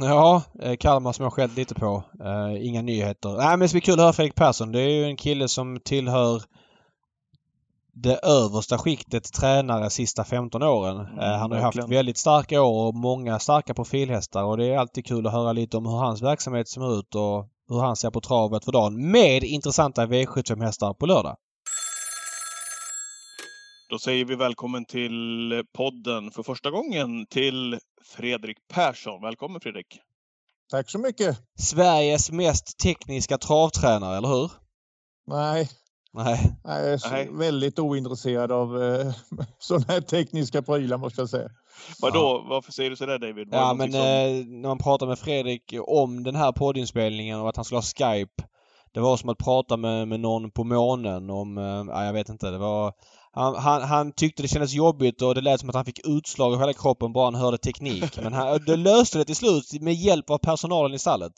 Ja, 0.00 0.42
eh, 0.62 0.76
Kalmar 0.76 1.12
som 1.12 1.22
jag 1.22 1.32
skällt 1.32 1.56
lite 1.56 1.74
på. 1.74 2.02
Eh, 2.24 2.66
inga 2.66 2.82
nyheter. 2.82 3.36
Nej 3.36 3.48
men 3.48 3.60
det 3.60 3.68
ska 3.68 3.74
bli 3.74 3.80
kul 3.80 3.94
att 3.94 4.00
höra 4.00 4.12
Fredrik 4.12 4.34
Persson. 4.34 4.72
Det 4.72 4.80
är 4.80 4.88
ju 4.88 5.04
en 5.04 5.16
kille 5.16 5.48
som 5.48 5.80
tillhör 5.84 6.42
det 7.94 8.18
översta 8.22 8.78
skiktet 8.78 9.32
tränare 9.32 9.90
sista 9.90 10.24
15 10.24 10.62
åren. 10.62 10.96
Mm, 10.96 11.18
eh, 11.18 11.38
han 11.38 11.50
har 11.50 11.58
ju 11.58 11.64
haft 11.64 11.76
verkligen. 11.76 11.96
väldigt 11.98 12.18
starka 12.18 12.62
år 12.62 12.86
och 12.86 12.94
många 12.94 13.38
starka 13.38 13.74
profilhästar 13.74 14.44
och 14.44 14.56
det 14.56 14.66
är 14.66 14.78
alltid 14.78 15.06
kul 15.06 15.26
att 15.26 15.32
höra 15.32 15.52
lite 15.52 15.76
om 15.76 15.86
hur 15.86 15.96
hans 15.96 16.22
verksamhet 16.22 16.68
ser 16.68 16.98
ut 16.98 17.14
och 17.14 17.48
hur 17.68 17.80
han 17.80 17.96
ser 17.96 18.10
på 18.10 18.20
travet 18.20 18.64
för 18.64 18.72
dagen 18.72 19.10
med 19.10 19.44
intressanta 19.44 20.06
V75-hästar 20.06 20.94
på 20.94 21.06
lördag. 21.06 21.36
Då 23.90 23.98
säger 23.98 24.24
vi 24.24 24.34
välkommen 24.34 24.84
till 24.84 25.64
podden 25.76 26.30
för 26.30 26.42
första 26.42 26.70
gången 26.70 27.26
till 27.26 27.78
Fredrik 28.04 28.56
Persson. 28.74 29.22
Välkommen 29.22 29.60
Fredrik! 29.60 29.86
Tack 30.70 30.90
så 30.90 30.98
mycket. 30.98 31.38
Sveriges 31.58 32.30
mest 32.30 32.78
tekniska 32.78 33.38
travtränare, 33.38 34.16
eller 34.16 34.28
hur? 34.28 34.50
Nej, 35.26 35.68
Nej. 36.12 36.56
jag 36.64 36.92
är 36.92 37.10
Nej. 37.10 37.28
väldigt 37.32 37.78
ointresserad 37.78 38.52
av 38.52 38.82
eh, 38.82 39.12
sådana 39.58 39.84
här 39.88 40.00
tekniska 40.00 40.62
prylar 40.62 40.98
måste 40.98 41.20
jag 41.20 41.28
säga. 41.28 41.50
Vadå, 42.00 42.46
varför 42.48 42.72
säger 42.72 42.90
du 42.90 42.96
sådär 42.96 43.18
David? 43.18 43.50
Var 43.50 43.58
Ja 43.58 43.74
men 43.74 43.90
någonting 43.90 44.40
eh, 44.40 44.60
när 44.60 44.68
man 44.68 44.78
pratar 44.78 45.06
med 45.06 45.18
Fredrik 45.18 45.74
om 45.86 46.24
den 46.24 46.36
här 46.36 46.52
poddinspelningen 46.52 47.40
och 47.40 47.48
att 47.48 47.56
han 47.56 47.64
skulle 47.64 47.78
ha 47.78 47.82
Skype. 47.82 48.44
Det 48.92 49.00
var 49.00 49.16
som 49.16 49.28
att 49.28 49.38
prata 49.38 49.76
med, 49.76 50.08
med 50.08 50.20
någon 50.20 50.50
på 50.50 50.64
månen 50.64 51.30
om, 51.30 51.58
eh, 51.58 51.84
ja, 51.94 52.04
jag 52.04 52.12
vet 52.12 52.28
inte, 52.28 52.50
det 52.50 52.58
var... 52.58 52.92
Han, 53.38 53.54
han, 53.54 53.82
han 53.82 54.12
tyckte 54.12 54.42
det 54.42 54.48
kändes 54.48 54.74
jobbigt 54.74 55.22
och 55.22 55.34
det 55.34 55.40
lät 55.40 55.60
som 55.60 55.68
att 55.68 55.74
han 55.74 55.84
fick 55.84 56.06
utslag 56.06 56.54
i 56.54 56.58
hela 56.58 56.72
kroppen 56.72 57.12
bara 57.12 57.24
han 57.24 57.34
hörde 57.34 57.58
teknik. 57.58 58.18
Men 58.22 58.32
han, 58.32 58.64
det 58.66 58.76
löste 58.76 59.18
det 59.18 59.24
till 59.24 59.36
slut 59.36 59.64
med 59.80 59.94
hjälp 59.94 60.30
av 60.30 60.38
personalen 60.38 60.94
i 60.94 60.98
stallet. 60.98 61.32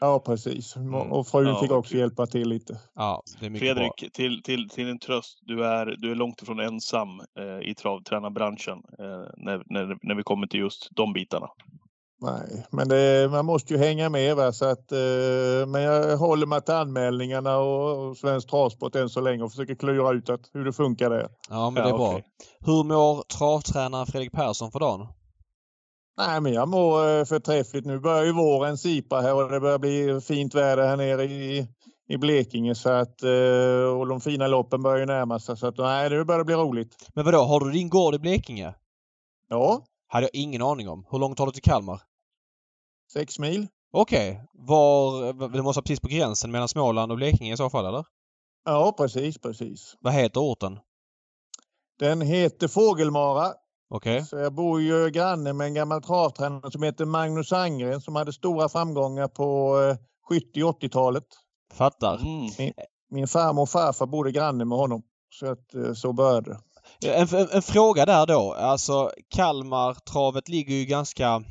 Ja, 0.00 0.22
precis. 0.26 0.76
Mm. 0.76 0.94
Och 0.94 1.26
frun 1.28 1.46
Ja, 1.46 1.60
fick 1.60 1.70
också 1.70 1.96
hjälpa 1.96 2.26
till 2.26 2.48
lite. 2.48 2.78
Ja, 2.94 3.22
bra. 3.40 3.50
Fredrik, 3.50 4.12
till, 4.12 4.42
till, 4.42 4.68
till 4.68 4.86
din 4.86 4.98
tröst, 4.98 5.38
du 5.42 5.64
är, 5.64 5.86
du 5.98 6.10
är 6.10 6.14
långt 6.14 6.42
ifrån 6.42 6.60
ensam 6.60 7.08
eh, 7.38 7.70
i 7.70 7.74
travtränarbranschen 7.74 8.78
eh, 8.98 9.28
när, 9.36 9.62
när, 9.66 9.96
när 10.02 10.14
vi 10.14 10.22
kommer 10.22 10.46
till 10.46 10.60
just 10.60 10.88
de 10.90 11.12
bitarna. 11.12 11.48
Nej, 12.22 12.66
men 12.70 12.88
det, 12.88 13.28
man 13.30 13.46
måste 13.46 13.74
ju 13.74 13.78
hänga 13.78 14.08
med. 14.08 14.36
Va? 14.36 14.52
Så 14.52 14.64
att, 14.64 14.92
eh, 14.92 15.66
men 15.66 15.82
jag 15.82 16.16
håller 16.16 16.46
mig 16.46 16.62
till 16.62 16.74
anmälningarna 16.74 17.58
och, 17.58 18.08
och 18.08 18.16
Svensk 18.16 18.50
Travsport 18.50 18.94
än 18.94 19.08
så 19.08 19.20
länge 19.20 19.42
och 19.42 19.50
försöker 19.50 19.74
klura 19.74 20.12
ut 20.12 20.30
att, 20.30 20.40
hur 20.52 20.64
det 20.64 20.72
funkar 20.72 21.10
där. 21.10 21.28
Ja 21.50 21.70
men 21.70 21.82
det 21.82 21.88
är 21.90 21.94
bra. 21.96 22.08
okej. 22.08 22.24
Hur 22.60 22.84
mår 22.84 23.22
travtränaren 23.22 24.06
Fredrik 24.06 24.32
Persson 24.32 24.70
för 24.72 24.80
dagen? 24.80 25.06
Nej, 26.18 26.40
men 26.40 26.52
jag 26.52 26.68
mår 26.68 27.18
eh, 27.18 27.24
förträffligt. 27.24 27.86
Nu 27.86 27.98
börjar 27.98 28.24
ju 28.24 28.32
våren 28.32 28.78
sipa 28.78 29.20
här 29.20 29.34
och 29.34 29.50
det 29.50 29.60
börjar 29.60 29.78
bli 29.78 30.20
fint 30.20 30.54
väder 30.54 30.86
här 30.86 30.96
nere 30.96 31.24
i, 31.24 31.66
i 32.08 32.16
Blekinge. 32.16 32.74
Så 32.74 32.90
att, 32.90 33.22
eh, 33.22 33.98
och 33.98 34.06
de 34.06 34.20
fina 34.20 34.46
loppen 34.46 34.82
börjar 34.82 34.98
ju 34.98 35.06
närma 35.06 35.38
sig. 35.38 35.56
Så 35.56 35.66
att, 35.66 35.78
nej, 35.78 36.10
nu 36.10 36.24
börjar 36.24 36.38
det 36.38 36.44
bli 36.44 36.54
roligt. 36.54 37.10
Men 37.14 37.24
vadå, 37.24 37.38
har 37.38 37.60
du 37.60 37.70
din 37.70 37.88
gård 37.88 38.14
i 38.14 38.18
Blekinge? 38.18 38.74
Ja, 39.48 39.82
Hade 40.08 40.26
jag 40.32 40.34
ingen 40.42 40.62
aning 40.62 40.88
om. 40.88 41.06
Hur 41.10 41.18
långt 41.18 41.38
har 41.38 41.46
du 41.46 41.52
till 41.52 41.62
Kalmar? 41.62 42.00
Sex 43.12 43.38
mil. 43.38 43.68
Okej. 43.92 44.40
Var... 44.52 45.32
Det 45.32 45.62
måste 45.62 45.62
vara 45.62 45.82
precis 45.82 46.00
på 46.00 46.08
gränsen 46.08 46.50
mellan 46.50 46.68
Småland 46.68 47.12
och 47.12 47.16
Blekinge 47.16 47.52
i 47.52 47.56
så 47.56 47.70
fall, 47.70 47.86
eller? 47.86 48.04
Ja, 48.64 48.94
precis, 48.96 49.38
precis. 49.38 49.96
Vad 50.00 50.12
heter 50.12 50.40
orten? 50.40 50.78
Den 51.98 52.20
heter 52.20 52.68
Fågelmara. 52.68 53.52
Okej. 53.90 54.24
Så 54.24 54.36
jag 54.36 54.54
bor 54.54 54.80
ju 54.80 55.10
granne 55.10 55.52
med 55.52 55.66
en 55.66 55.74
gammal 55.74 56.02
travtränare 56.02 56.70
som 56.70 56.82
heter 56.82 57.04
Magnus 57.04 57.52
Angren 57.52 58.00
som 58.00 58.16
hade 58.16 58.32
stora 58.32 58.68
framgångar 58.68 59.28
på 59.28 59.78
eh, 59.80 59.96
70 60.28 60.62
och 60.62 60.82
80-talet. 60.82 61.24
Fattar. 61.74 62.16
Mm. 62.16 62.72
Min 63.10 63.28
farmor 63.28 63.62
och 63.62 63.70
farfar 63.70 64.06
bodde 64.06 64.32
granne 64.32 64.64
med 64.64 64.78
honom. 64.78 65.02
Så 65.30 65.46
att 65.46 65.74
eh, 65.74 65.92
så 65.94 66.12
började 66.12 66.50
det. 66.50 67.14
En, 67.14 67.28
en, 67.34 67.48
en 67.52 67.62
fråga 67.62 68.06
där 68.06 68.26
då. 68.26 68.52
Alltså 68.52 69.10
Kalmar-travet 69.28 70.48
ligger 70.48 70.74
ju 70.74 70.84
ganska... 70.84 71.42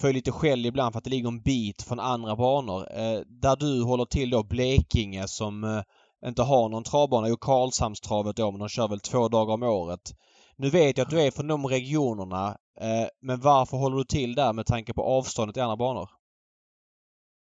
Får 0.00 0.08
ju 0.08 0.14
lite 0.14 0.32
skäll 0.32 0.66
ibland 0.66 0.92
för 0.92 0.98
att 0.98 1.04
det 1.04 1.10
ligger 1.10 1.28
en 1.28 1.42
bit 1.42 1.82
från 1.82 2.00
andra 2.00 2.36
banor. 2.36 2.88
Eh, 2.92 3.20
där 3.26 3.56
du 3.56 3.82
håller 3.82 4.04
till 4.04 4.30
då 4.30 4.42
Blekinge 4.42 5.28
som 5.28 5.64
eh, 5.64 5.82
inte 6.28 6.42
har 6.42 6.68
någon 6.68 6.84
travbana. 6.84 7.28
Jo, 7.28 7.36
Karlshamnstravet 7.36 8.36
då, 8.36 8.50
men 8.50 8.60
de 8.60 8.68
kör 8.68 8.88
väl 8.88 9.00
två 9.00 9.28
dagar 9.28 9.54
om 9.54 9.62
året. 9.62 10.14
Nu 10.56 10.70
vet 10.70 10.98
jag 10.98 11.04
att 11.04 11.10
du 11.10 11.20
är 11.20 11.30
från 11.30 11.46
de 11.46 11.66
regionerna. 11.66 12.56
Eh, 12.80 13.08
men 13.22 13.40
varför 13.40 13.76
håller 13.76 13.96
du 13.96 14.04
till 14.04 14.34
där 14.34 14.52
med 14.52 14.66
tanke 14.66 14.94
på 14.94 15.02
avståndet 15.02 15.54
till 15.54 15.62
andra 15.62 15.76
banor? 15.76 16.08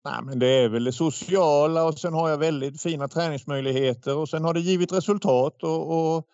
Nej, 0.04 0.22
men 0.22 0.38
det 0.38 0.48
är 0.48 0.68
väl 0.68 0.84
det 0.84 0.92
sociala 0.92 1.84
och 1.84 1.98
sen 1.98 2.14
har 2.14 2.28
jag 2.28 2.38
väldigt 2.38 2.82
fina 2.82 3.08
träningsmöjligheter 3.08 4.16
och 4.16 4.28
sen 4.28 4.44
har 4.44 4.54
det 4.54 4.60
givit 4.60 4.92
resultat. 4.92 5.62
Och, 5.62 6.14
och 6.14 6.26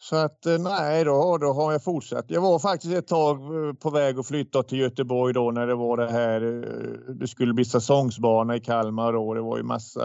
så 0.00 0.16
att 0.16 0.46
eh, 0.46 0.58
nej, 0.58 1.04
då, 1.04 1.38
då 1.38 1.52
har 1.52 1.72
jag 1.72 1.84
fortsatt. 1.84 2.24
Jag 2.28 2.40
var 2.40 2.58
faktiskt 2.58 2.94
ett 2.94 3.06
tag 3.06 3.36
eh, 3.36 3.72
på 3.72 3.90
väg 3.90 4.18
att 4.18 4.28
flytta 4.28 4.62
till 4.62 4.78
Göteborg 4.78 5.34
då 5.34 5.50
när 5.50 5.66
det 5.66 5.74
var 5.74 5.96
det 5.96 6.10
här. 6.10 6.42
Eh, 6.42 7.14
det 7.14 7.28
skulle 7.28 7.54
bli 7.54 7.64
säsongsbana 7.64 8.56
i 8.56 8.60
Kalmar 8.60 9.12
och 9.12 9.34
Det 9.34 9.40
var 9.40 9.56
ju 9.56 9.62
massa 9.62 10.00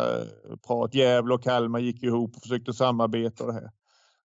prat. 0.67 0.95
Gävle 0.95 1.33
och 1.33 1.43
Kalmar 1.43 1.79
gick 1.79 2.03
ihop 2.03 2.35
och 2.35 2.41
försökte 2.41 2.73
samarbeta 2.73 3.43
och 3.43 3.53
det 3.53 3.59
här. 3.59 3.69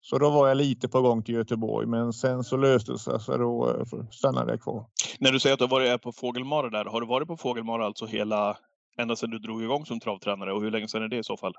Så 0.02 0.18
då 0.18 0.30
var 0.30 0.48
jag 0.48 0.58
lite 0.58 0.88
på 0.88 1.02
gång 1.02 1.24
till 1.24 1.36
Göteborg, 1.36 1.88
men 1.88 2.14
sen 2.14 2.44
så 2.44 2.58
löste 2.58 2.92
det 2.92 3.00
sig 3.00 3.20
så 3.20 3.38
då 3.38 3.86
stannade 4.12 4.52
jag 4.52 4.62
kvar. 4.62 4.86
När 5.20 5.32
du 5.32 5.40
säger 5.40 5.54
att 5.54 5.60
du 5.60 5.66
har 5.66 5.70
varit 5.70 6.02
på 6.02 6.12
Fågelmara 6.12 6.70
där, 6.70 6.86
har 6.86 7.02
du 7.02 7.08
varit 7.08 7.28
på 7.28 7.38
Fågelmara 7.38 7.86
alltså 7.86 8.06
hela, 8.06 8.58
ända 8.98 9.16
sedan 9.16 9.30
du 9.30 9.40
drog 9.40 9.64
igång 9.64 9.86
som 9.86 10.00
travtränare 10.00 10.54
och 10.54 10.62
hur 10.62 10.72
länge 10.72 10.88
sedan 10.88 11.04
är 11.04 11.08
det 11.08 11.18
i 11.18 11.24
så 11.24 11.38
fall? 11.38 11.54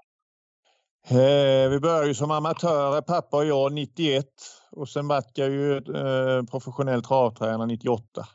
Eh, 1.10 1.70
vi 1.70 1.80
började 1.80 2.06
ju 2.06 2.14
som 2.14 2.30
amatörer, 2.30 3.00
pappa 3.00 3.36
och 3.36 3.44
jag, 3.46 3.72
91 3.72 4.24
och 4.70 4.88
sen 4.88 5.08
vart 5.08 5.38
jag 5.38 5.50
ju 5.50 5.76
eh, 5.76 6.42
professionell 6.50 7.02
travtränare 7.02 7.66
98. 7.66 8.28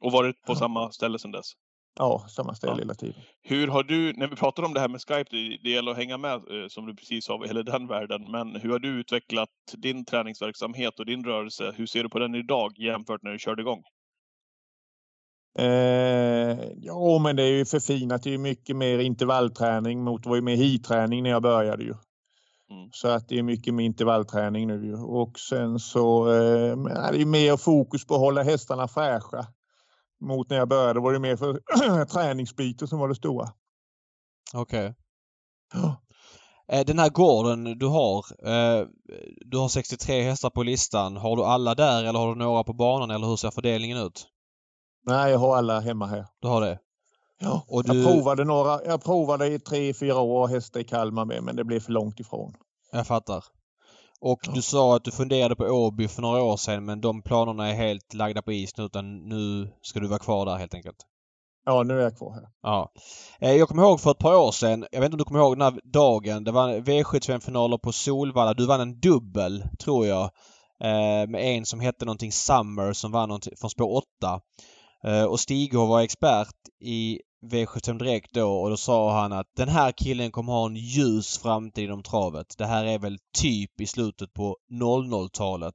Och 0.00 0.12
varit 0.12 0.42
på 0.46 0.52
Ja. 0.52 0.56
samma 0.56 0.92
ställe 0.92 1.18
sedan 1.18 1.32
dess? 1.32 1.52
Ja, 1.98 2.26
samma 2.28 2.54
ställe 2.54 2.72
Ja. 2.72 2.78
hela 2.78 2.94
tiden. 2.94 3.22
Hur 3.42 3.68
har 3.68 3.82
du, 3.82 4.12
när 4.12 4.26
vi 4.28 4.36
pratar 4.36 4.62
om 4.62 4.74
det 4.74 4.80
här 4.80 4.88
med 4.88 5.00
Skype, 5.00 5.30
det, 5.30 5.58
det 5.62 5.70
gäller 5.70 5.90
att 5.90 5.96
hänga 5.96 6.18
med 6.18 6.34
eh, 6.34 6.68
som 6.68 6.86
du 6.86 6.94
precis 6.96 7.24
sa 7.24 7.44
hela 7.46 7.62
den 7.62 7.86
världen, 7.86 8.30
men 8.30 8.56
hur 8.56 8.70
har 8.70 8.78
du 8.78 8.88
utvecklat 8.88 9.48
din 9.76 10.04
träningsverksamhet 10.04 10.98
och 10.98 11.06
din 11.06 11.24
rörelse? 11.24 11.72
Hur 11.76 11.86
ser 11.86 12.02
du 12.02 12.08
på 12.08 12.18
den 12.18 12.34
idag 12.34 12.72
jämfört 12.78 13.22
när 13.22 13.30
du 13.32 13.38
körde 13.38 13.62
igång? 13.62 13.82
Eh, 15.58 16.58
ja, 16.76 17.18
men 17.22 17.36
det 17.36 17.42
är 17.42 17.52
ju 17.52 17.64
förfinat. 17.64 18.22
Det 18.22 18.34
är 18.34 18.38
mycket 18.38 18.76
mer 18.76 18.98
intervallträning 18.98 20.04
mot 20.04 20.26
var 20.26 20.36
ju 20.36 20.42
mer 20.42 20.56
hitträning 20.56 21.22
när 21.22 21.30
jag 21.30 21.42
började 21.42 21.82
ju. 21.82 21.94
Mm. 22.70 22.88
Så 22.92 23.08
att 23.08 23.28
det 23.28 23.38
är 23.38 23.42
mycket 23.42 23.74
mer 23.74 23.84
intervallträning 23.84 24.66
nu 24.66 24.86
ju. 24.86 24.94
Och 24.96 25.38
sen 25.38 25.78
så 25.78 26.28
eh, 26.32 26.76
det 27.12 27.20
är 27.20 27.26
mer 27.26 27.56
fokus 27.56 28.06
på 28.06 28.14
att 28.14 28.20
hålla 28.20 28.42
hästarna 28.42 28.88
fräscha. 28.88 29.46
Mot 30.20 30.50
när 30.50 30.56
jag 30.56 30.68
började 30.68 31.00
var 31.00 31.12
det 31.12 31.18
mer 31.18 31.36
för 31.36 32.04
träningsbiten 32.04 32.88
som 32.88 32.98
var 32.98 33.08
det 33.08 33.14
stora. 33.14 33.48
Okej. 34.54 34.94
Ja. 35.74 36.00
Eh, 36.72 36.84
Den 36.86 36.98
här 36.98 37.10
gården 37.10 37.78
du 37.78 37.86
har. 37.86 38.24
eh, 38.48 38.86
Du 39.46 39.58
har 39.58 39.68
63 39.68 40.22
hästar 40.22 40.50
på 40.50 40.62
listan. 40.62 41.16
Har 41.16 41.36
du 41.36 41.44
alla 41.44 41.74
där 41.74 42.04
eller 42.04 42.18
har 42.18 42.28
du 42.28 42.34
några 42.34 42.64
på 42.64 42.72
banan 42.72 43.10
eller 43.10 43.26
hur 43.26 43.36
ser 43.36 43.50
fördelningen 43.50 43.98
ut? 43.98 44.26
Nej, 45.06 45.32
jag 45.32 45.38
har 45.38 45.56
alla 45.56 45.80
hemma 45.80 46.06
här. 46.06 46.26
Du 46.40 46.48
har 46.48 46.60
det? 46.60 46.78
Ja, 47.40 47.64
Och 47.68 47.84
du- 47.84 48.02
jag 48.02 48.06
provade 48.12 48.44
några. 48.44 48.84
Jag 48.84 49.04
provade 49.04 49.46
i 49.46 49.58
tre, 49.58 49.94
fyra 49.94 50.20
år 50.20 50.48
hästar 50.48 50.80
i 50.80 50.84
Kalmar 50.84 51.24
med, 51.24 51.42
men 51.42 51.56
det 51.56 51.64
blev 51.64 51.80
för 51.80 51.92
långt 51.92 52.20
ifrån. 52.20 52.52
Jag 52.92 53.06
fattar. 53.06 53.44
Och 54.20 54.40
Ja. 54.46 54.52
du 54.54 54.62
sa 54.62 54.96
att 54.96 55.04
du 55.04 55.10
funderade 55.10 55.56
på 55.56 55.64
Åby 55.64 56.08
för 56.08 56.22
några 56.22 56.42
år 56.42 56.56
sedan 56.56 56.84
men 56.84 57.00
de 57.00 57.22
planerna 57.22 57.68
är 57.68 57.74
helt 57.74 58.14
lagda 58.14 58.42
på 58.42 58.52
is 58.52 58.76
nu 58.76 58.84
utan 58.84 59.28
nu 59.28 59.72
ska 59.82 60.00
du 60.00 60.06
vara 60.08 60.18
kvar 60.18 60.46
där 60.46 60.56
helt 60.56 60.74
enkelt. 60.74 60.96
Ja, 61.66 61.82
nu 61.82 61.98
är 61.98 62.02
jag 62.02 62.16
kvar 62.18 62.32
här. 62.34 62.48
Ja. 62.62 62.92
Eh, 63.40 63.52
Jag 63.52 63.68
kommer 63.68 63.82
ihåg 63.82 64.00
för 64.00 64.10
ett 64.10 64.18
par 64.18 64.36
år 64.36 64.52
sedan, 64.52 64.86
jag 64.92 65.00
vet 65.00 65.04
inte 65.06 65.14
om 65.14 65.18
du 65.18 65.24
kommer 65.24 65.40
ihåg 65.40 65.58
den 65.58 65.62
här 65.72 65.80
dagen. 65.84 66.44
Det 66.44 66.52
var 66.52 66.68
V75-finaler 66.74 67.78
på 67.78 67.92
Solvalla. 67.92 68.54
Du 68.54 68.66
vann 68.66 68.80
en 68.80 69.00
dubbel, 69.00 69.64
tror 69.78 70.06
jag. 70.06 70.22
eh, 70.80 71.28
Med 71.28 71.34
en 71.56 71.66
som 71.66 71.80
hette 71.80 72.04
någonting 72.04 72.32
Summer 72.32 72.92
som 72.92 73.12
vann 73.12 73.28
någonting 73.28 73.52
från 73.60 73.70
spår 73.70 73.96
8. 73.96 74.40
Eh, 75.06 75.24
och 75.24 75.40
Stigå 75.40 75.86
var 75.86 76.00
expert 76.00 76.54
i 76.80 77.20
V75 77.50 77.98
Direkt 77.98 78.34
då 78.34 78.60
och 78.60 78.70
då 78.70 78.76
sa 78.76 79.20
han 79.20 79.32
att 79.32 79.46
den 79.56 79.68
här 79.68 79.92
killen 79.92 80.30
kommer 80.30 80.52
ha 80.52 80.66
en 80.66 80.76
ljus 80.76 81.38
framtid 81.38 81.84
inom 81.84 82.02
travet. 82.02 82.54
Det 82.58 82.66
här 82.66 82.84
är 82.84 82.98
väl 82.98 83.18
typ 83.38 83.80
i 83.80 83.86
slutet 83.86 84.34
på 84.34 84.56
00-talet. 84.72 85.74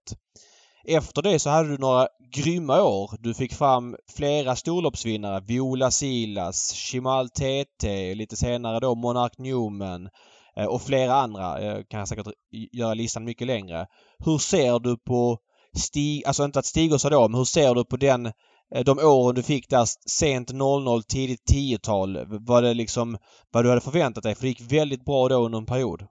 efter 0.88 1.22
det 1.22 1.40
så 1.40 1.50
hade 1.50 1.70
du 1.70 1.78
några 1.78 2.08
grymma 2.34 2.84
år. 2.84 3.12
Du 3.20 3.34
fick 3.34 3.54
fram 3.54 3.96
flera 4.16 4.56
storloppsvinnare. 4.56 5.44
Viola 5.48 5.92
Silas, 5.92 6.74
Shimal 6.74 7.30
TT, 7.30 8.16
lite 8.16 8.36
senare 8.36 8.80
då 8.80 8.96
Monark 8.96 9.38
Newman 9.38 10.10
eh, 10.56 10.66
och 10.66 10.82
flera 10.82 11.14
andra. 11.14 11.64
Jag 11.64 11.90
kan 11.90 12.08
säkert 12.08 12.28
göra 12.72 12.94
listan 12.94 13.24
mycket 13.24 13.48
längre. 13.48 13.88
Hur 14.20 14.38
ser 14.38 14.80
du 14.80 14.98
på 14.98 15.38
Stig, 15.74 16.26
alltså 16.26 16.46
inte 16.46 16.60
att 16.60 16.66
Stig 16.66 17.02
sa 17.02 17.10
då, 17.10 17.28
men 17.28 17.38
hur 17.38 17.46
ser 17.46 17.76
du 17.76 17.86
på 17.86 17.98
den 17.98 18.32
Eh, 18.76 18.84
de 18.84 19.00
åren 19.00 19.36
du 19.36 19.44
fick 19.44 19.70
där 19.70 19.86
sent 20.10 20.54
00, 20.54 21.04
tidigt 21.04 21.52
10-tal. 21.52 22.26
Var 22.46 22.62
det 22.62 22.74
liksom 22.74 23.18
vad 23.52 23.66
du 23.66 23.70
hade 23.70 23.82
förväntat 23.82 24.24
dig? 24.24 24.36
För 24.36 24.42
det 24.42 24.48
gick 24.48 24.72
väldigt 24.72 25.06
bra 25.06 25.28
då 25.28 25.46
under 25.46 25.58
en 25.58 25.66
period. 25.66 26.08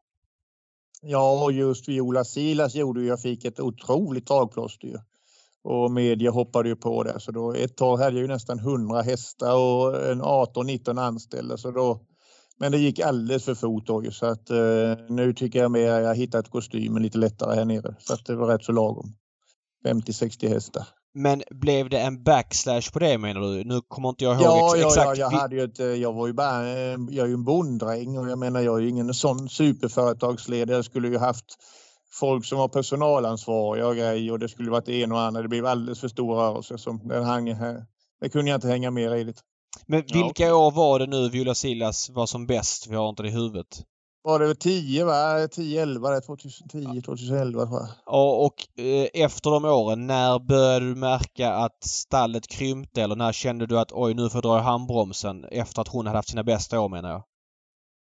Ja, 1.02 1.44
och 1.44 1.52
just 1.52 1.88
Viola 1.88 2.24
Silas 2.24 2.74
gjorde 2.74 3.00
ju 3.00 3.06
jag 3.06 3.20
fick 3.20 3.44
ett 3.44 3.60
otroligt 3.60 4.26
dragplåster 4.26 4.88
ju. 4.88 4.98
Och 5.64 5.90
media 5.90 6.30
hoppade 6.30 6.68
ju 6.68 6.76
på 6.76 7.02
det. 7.02 7.20
Så 7.20 7.32
då, 7.32 7.52
ett 7.52 7.76
tag 7.76 7.96
hade 7.96 8.16
jag 8.16 8.22
ju 8.22 8.28
nästan 8.28 8.58
100 8.58 9.02
hästar 9.02 9.56
och 9.56 10.10
en 10.10 10.22
18-19 10.22 11.00
anställda. 11.00 11.56
Så 11.56 11.70
då, 11.70 12.00
men 12.58 12.72
det 12.72 12.78
gick 12.78 13.00
alldeles 13.00 13.44
för 13.44 13.54
fort 13.54 13.86
då 13.86 14.04
ju. 14.04 14.10
Så 14.10 14.26
att 14.26 14.50
eh, 14.50 14.96
nu 15.08 15.32
tycker 15.32 15.58
jag 15.58 15.70
mer 15.70 16.00
jag 16.00 16.14
hittat 16.14 16.50
kostymen 16.50 17.02
lite 17.02 17.18
lättare 17.18 17.54
här 17.54 17.64
nere. 17.64 17.96
Så 17.98 18.14
att 18.14 18.26
det 18.26 18.36
var 18.36 18.46
rätt 18.46 18.64
så 18.64 18.72
lagom. 18.72 19.14
50-60 19.86 20.48
hästar. 20.48 20.86
Men 21.14 21.42
blev 21.50 21.88
det 21.88 22.00
en 22.00 22.22
backslash 22.22 22.92
på 22.92 22.98
det 22.98 23.18
menar 23.18 23.40
du? 23.40 23.64
Nu 23.64 23.80
kommer 23.88 24.08
inte 24.08 24.24
jag 24.24 24.34
ihåg 24.34 24.44
ja, 24.44 24.74
ex 24.74 24.82
ja, 24.82 24.88
exakt. 24.88 25.18
Ja, 25.18 25.30
jag, 25.32 25.38
hade 25.38 25.56
ju 25.56 25.62
ett, 25.62 26.00
jag 26.00 26.12
var 26.12 26.26
ju 26.26 26.32
bara 26.32 26.68
jag 27.10 27.24
är 27.24 27.26
ju 27.26 27.34
en 27.34 27.44
bonddräng 27.44 28.18
och 28.18 28.28
jag 28.28 28.38
menar 28.38 28.60
jag 28.60 28.76
är 28.76 28.82
ju 28.82 28.88
ingen 28.88 29.14
sån 29.14 29.48
superföretagsledare. 29.48 30.76
Jag 30.76 30.84
skulle 30.84 31.08
ju 31.08 31.18
haft 31.18 31.44
folk 32.10 32.44
som 32.44 32.58
var 32.58 32.68
personalansvariga 32.68 33.86
och 33.86 33.96
grejer 33.96 34.32
och 34.32 34.38
det 34.38 34.48
skulle 34.48 34.70
varit 34.70 34.88
en 34.88 35.12
och 35.12 35.20
annan. 35.20 35.42
Det 35.42 35.48
blev 35.48 35.66
alldeles 35.66 36.00
för 36.00 36.08
stor 36.08 36.34
rörelse 36.34 36.78
som 36.78 37.08
den 37.08 37.24
hang 37.24 37.54
här. 37.54 37.86
Det 38.20 38.28
kunde 38.28 38.50
jag 38.50 38.56
inte 38.56 38.68
hänga 38.68 38.90
med 38.90 39.20
i. 39.20 39.34
Men 39.86 40.02
vilka 40.12 40.46
ja, 40.46 40.54
år 40.54 40.70
var 40.70 40.98
det 40.98 41.06
nu 41.06 41.28
Viola 41.28 41.54
Silas 41.54 42.10
var 42.10 42.26
som 42.26 42.46
bäst? 42.46 42.86
Vi 42.86 42.94
har 42.94 43.08
inte 43.08 43.22
det 43.22 43.28
i 43.28 43.32
huvudet 43.32 43.82
var 44.28 44.38
det 44.38 44.54
10 44.54 45.04
va? 45.04 45.48
10, 45.48 45.82
11, 45.82 46.20
2010, 46.20 47.02
2011 47.02 47.66
tror 47.66 47.80
jag. 47.80 47.88
Ja 48.06 48.30
och 48.30 48.84
eh, 48.84 49.08
efter 49.14 49.50
de 49.50 49.64
åren, 49.64 50.06
när 50.06 50.38
började 50.38 50.86
du 50.86 50.94
märka 50.94 51.52
att 51.52 51.84
stallet 51.84 52.48
krympte 52.48 53.02
eller 53.02 53.16
när 53.16 53.32
kände 53.32 53.66
du 53.66 53.78
att 53.78 53.92
oj 53.92 54.14
nu 54.14 54.30
får 54.30 54.36
jag 54.36 54.42
dra 54.42 54.58
i 54.58 54.62
handbromsen 54.62 55.44
efter 55.44 55.82
att 55.82 55.88
hon 55.88 56.06
hade 56.06 56.18
haft 56.18 56.28
sina 56.28 56.44
bästa 56.44 56.80
år 56.80 56.88
menar 56.88 57.10
jag? 57.10 57.22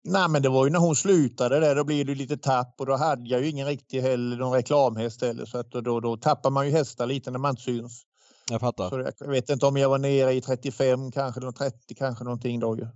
Nej 0.03 0.29
men 0.29 0.41
det 0.41 0.49
var 0.49 0.65
ju 0.65 0.71
när 0.71 0.79
hon 0.79 0.95
slutade 0.95 1.59
där, 1.59 1.75
då 1.75 1.83
blev 1.83 2.05
det 2.05 2.15
lite 2.15 2.37
tapp 2.37 2.75
och 2.79 2.85
då 2.85 2.95
hade 2.95 3.29
jag 3.29 3.41
ju 3.41 3.49
ingen 3.49 3.67
riktig 3.67 4.01
heller, 4.01 4.37
någon 4.37 4.53
reklamhäst 4.53 5.21
heller 5.21 5.45
så 5.45 5.57
att 5.57 5.71
då, 5.71 5.99
då 5.99 6.17
tappar 6.17 6.49
man 6.49 6.65
ju 6.65 6.71
hästar 6.71 7.07
lite 7.07 7.31
när 7.31 7.39
man 7.39 7.49
inte 7.49 7.61
syns. 7.61 8.01
Jag 8.49 8.59
fattar. 8.59 8.89
Så 8.89 9.13
jag 9.19 9.31
vet 9.31 9.49
inte 9.49 9.65
om 9.65 9.77
jag 9.77 9.89
var 9.89 9.97
nere 9.97 10.33
i 10.33 10.41
35 10.41 11.11
kanske, 11.11 11.51
30 11.51 11.95
kanske 11.95 12.23
någonting 12.23 12.59
då 12.59 12.77
ju. 12.77 12.87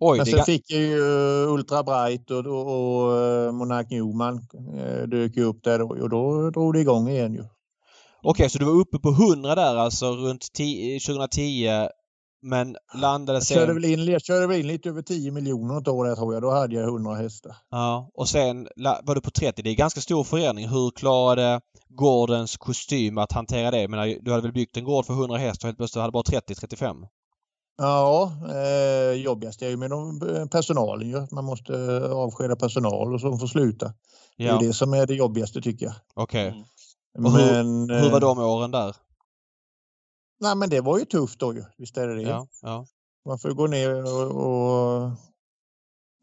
Oj, 0.00 0.16
Men 0.16 0.26
sen 0.26 0.36
det... 0.36 0.44
fick 0.44 0.70
jag 0.70 0.80
ju 0.80 1.00
Ultra 1.46 1.82
Bright 1.82 2.30
och, 2.30 2.46
och, 2.46 3.04
och 3.04 3.22
eh, 3.22 3.52
Monark 3.52 3.90
Newman 3.90 4.46
eh, 4.78 5.08
dök 5.08 5.36
upp 5.36 5.62
där 5.62 5.82
och 5.82 6.10
då 6.10 6.50
drog 6.50 6.72
det 6.74 6.80
igång 6.80 7.08
igen 7.08 7.34
ju. 7.34 7.40
Okej, 7.40 7.50
okay, 8.30 8.48
så 8.48 8.58
du 8.58 8.64
var 8.64 8.72
uppe 8.72 8.98
på 8.98 9.08
100 9.08 9.54
där 9.54 9.76
alltså 9.76 10.06
runt 10.06 10.52
10, 10.52 11.00
2010 11.00 11.88
men 12.44 12.76
landade 12.94 13.40
sen... 13.40 13.56
Jag 13.56 13.62
körde 13.62 13.74
väl 13.74 13.84
in, 13.84 14.04
jag 14.04 14.22
körde 14.22 14.46
väl 14.46 14.60
in 14.60 14.66
lite 14.66 14.88
över 14.88 15.02
10 15.02 15.30
miljoner 15.30 15.78
ett 15.78 15.88
år 15.88 16.04
där 16.04 16.14
tror 16.14 16.34
jag. 16.34 16.42
Då 16.42 16.50
hade 16.50 16.74
jag 16.74 16.84
100 16.84 17.14
hästar. 17.14 17.56
Ja, 17.70 18.10
och 18.14 18.28
sen 18.28 18.68
var 19.02 19.14
du 19.14 19.20
på 19.20 19.30
30. 19.30 19.62
Det 19.62 19.70
är 19.70 19.74
ganska 19.74 20.00
stor 20.00 20.24
förändring. 20.24 20.68
Hur 20.68 20.90
klarade 20.90 21.60
gårdens 21.88 22.56
kostym 22.56 23.18
att 23.18 23.32
hantera 23.32 23.70
det? 23.70 23.88
Men 23.88 24.18
du 24.22 24.30
hade 24.30 24.42
väl 24.42 24.52
byggt 24.52 24.76
en 24.76 24.84
gård 24.84 25.06
för 25.06 25.14
100 25.14 25.36
hästar 25.36 25.66
och 25.66 25.68
helt 25.68 25.78
plötsligt 25.78 26.00
hade 26.00 26.12
bara 26.12 26.22
30-35? 26.22 27.06
Ja, 27.76 28.32
eh, 28.48 29.12
jobbigast 29.12 29.62
är 29.62 29.68
ju 29.68 29.76
med 29.76 29.90
de, 29.90 30.20
personalen 30.50 31.08
ju. 31.08 31.26
Man 31.30 31.44
måste 31.44 32.00
avskeda 32.12 32.56
personal 32.56 33.14
och 33.14 33.20
så 33.20 33.38
får 33.38 33.46
sluta. 33.46 33.92
Ja. 34.36 34.58
Det 34.58 34.64
är 34.64 34.68
det 34.68 34.74
som 34.74 34.94
är 34.94 35.06
det 35.06 35.14
jobbigaste 35.14 35.60
tycker 35.60 35.86
jag. 35.86 35.94
Okej. 36.14 36.48
Okay. 36.48 36.62
Mm. 37.18 37.32
hur, 37.32 38.00
hur 38.00 38.10
var 38.10 38.20
de 38.20 38.38
åren 38.38 38.70
där? 38.70 38.96
Nej 40.40 40.56
men 40.56 40.70
det 40.70 40.80
var 40.80 40.98
ju 40.98 41.04
tufft 41.04 41.40
då 41.40 41.54
ju. 41.54 41.64
Visst 41.78 41.96
är 41.96 42.08
det 42.08 42.14
det. 42.14 42.22
Ja, 42.22 42.46
ja. 42.62 42.86
Man 43.28 43.38
får 43.38 43.50
gå 43.50 43.66
ner 43.66 44.04
och, 44.04 44.30
och, 44.30 45.10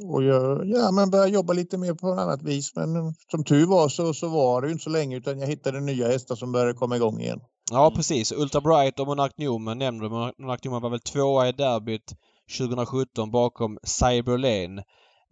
och 0.03 0.23
gör, 0.23 0.63
ja, 0.65 0.91
men 0.91 1.09
börja 1.09 1.27
jobba 1.27 1.53
lite 1.53 1.77
mer 1.77 1.93
på 1.93 2.13
ett 2.13 2.19
annat 2.19 2.41
vis. 2.41 2.75
Men 2.75 3.15
som 3.31 3.43
tur 3.43 3.65
var 3.65 3.89
så, 3.89 4.13
så 4.13 4.27
var 4.27 4.61
det 4.61 4.71
inte 4.71 4.83
så 4.83 4.89
länge 4.89 5.17
utan 5.17 5.39
jag 5.39 5.47
hittade 5.47 5.79
nya 5.79 6.07
hästar 6.07 6.35
som 6.35 6.51
började 6.51 6.73
komma 6.73 6.95
igång 6.95 7.19
igen. 7.19 7.41
Ja 7.71 7.87
mm. 7.87 7.95
precis. 7.95 8.31
Ultra 8.31 8.61
Bright 8.61 8.99
och 8.99 9.07
Monark 9.07 9.37
Newman 9.37 9.77
nämnde 9.77 10.05
du. 10.05 10.09
Monark 10.09 10.63
Newman 10.63 10.81
var 10.81 10.89
väl 10.89 10.99
tvåa 10.99 11.49
i 11.49 11.51
derbyt 11.51 12.15
2017 12.57 13.31
bakom 13.31 13.79
Cyberlane. 13.83 14.83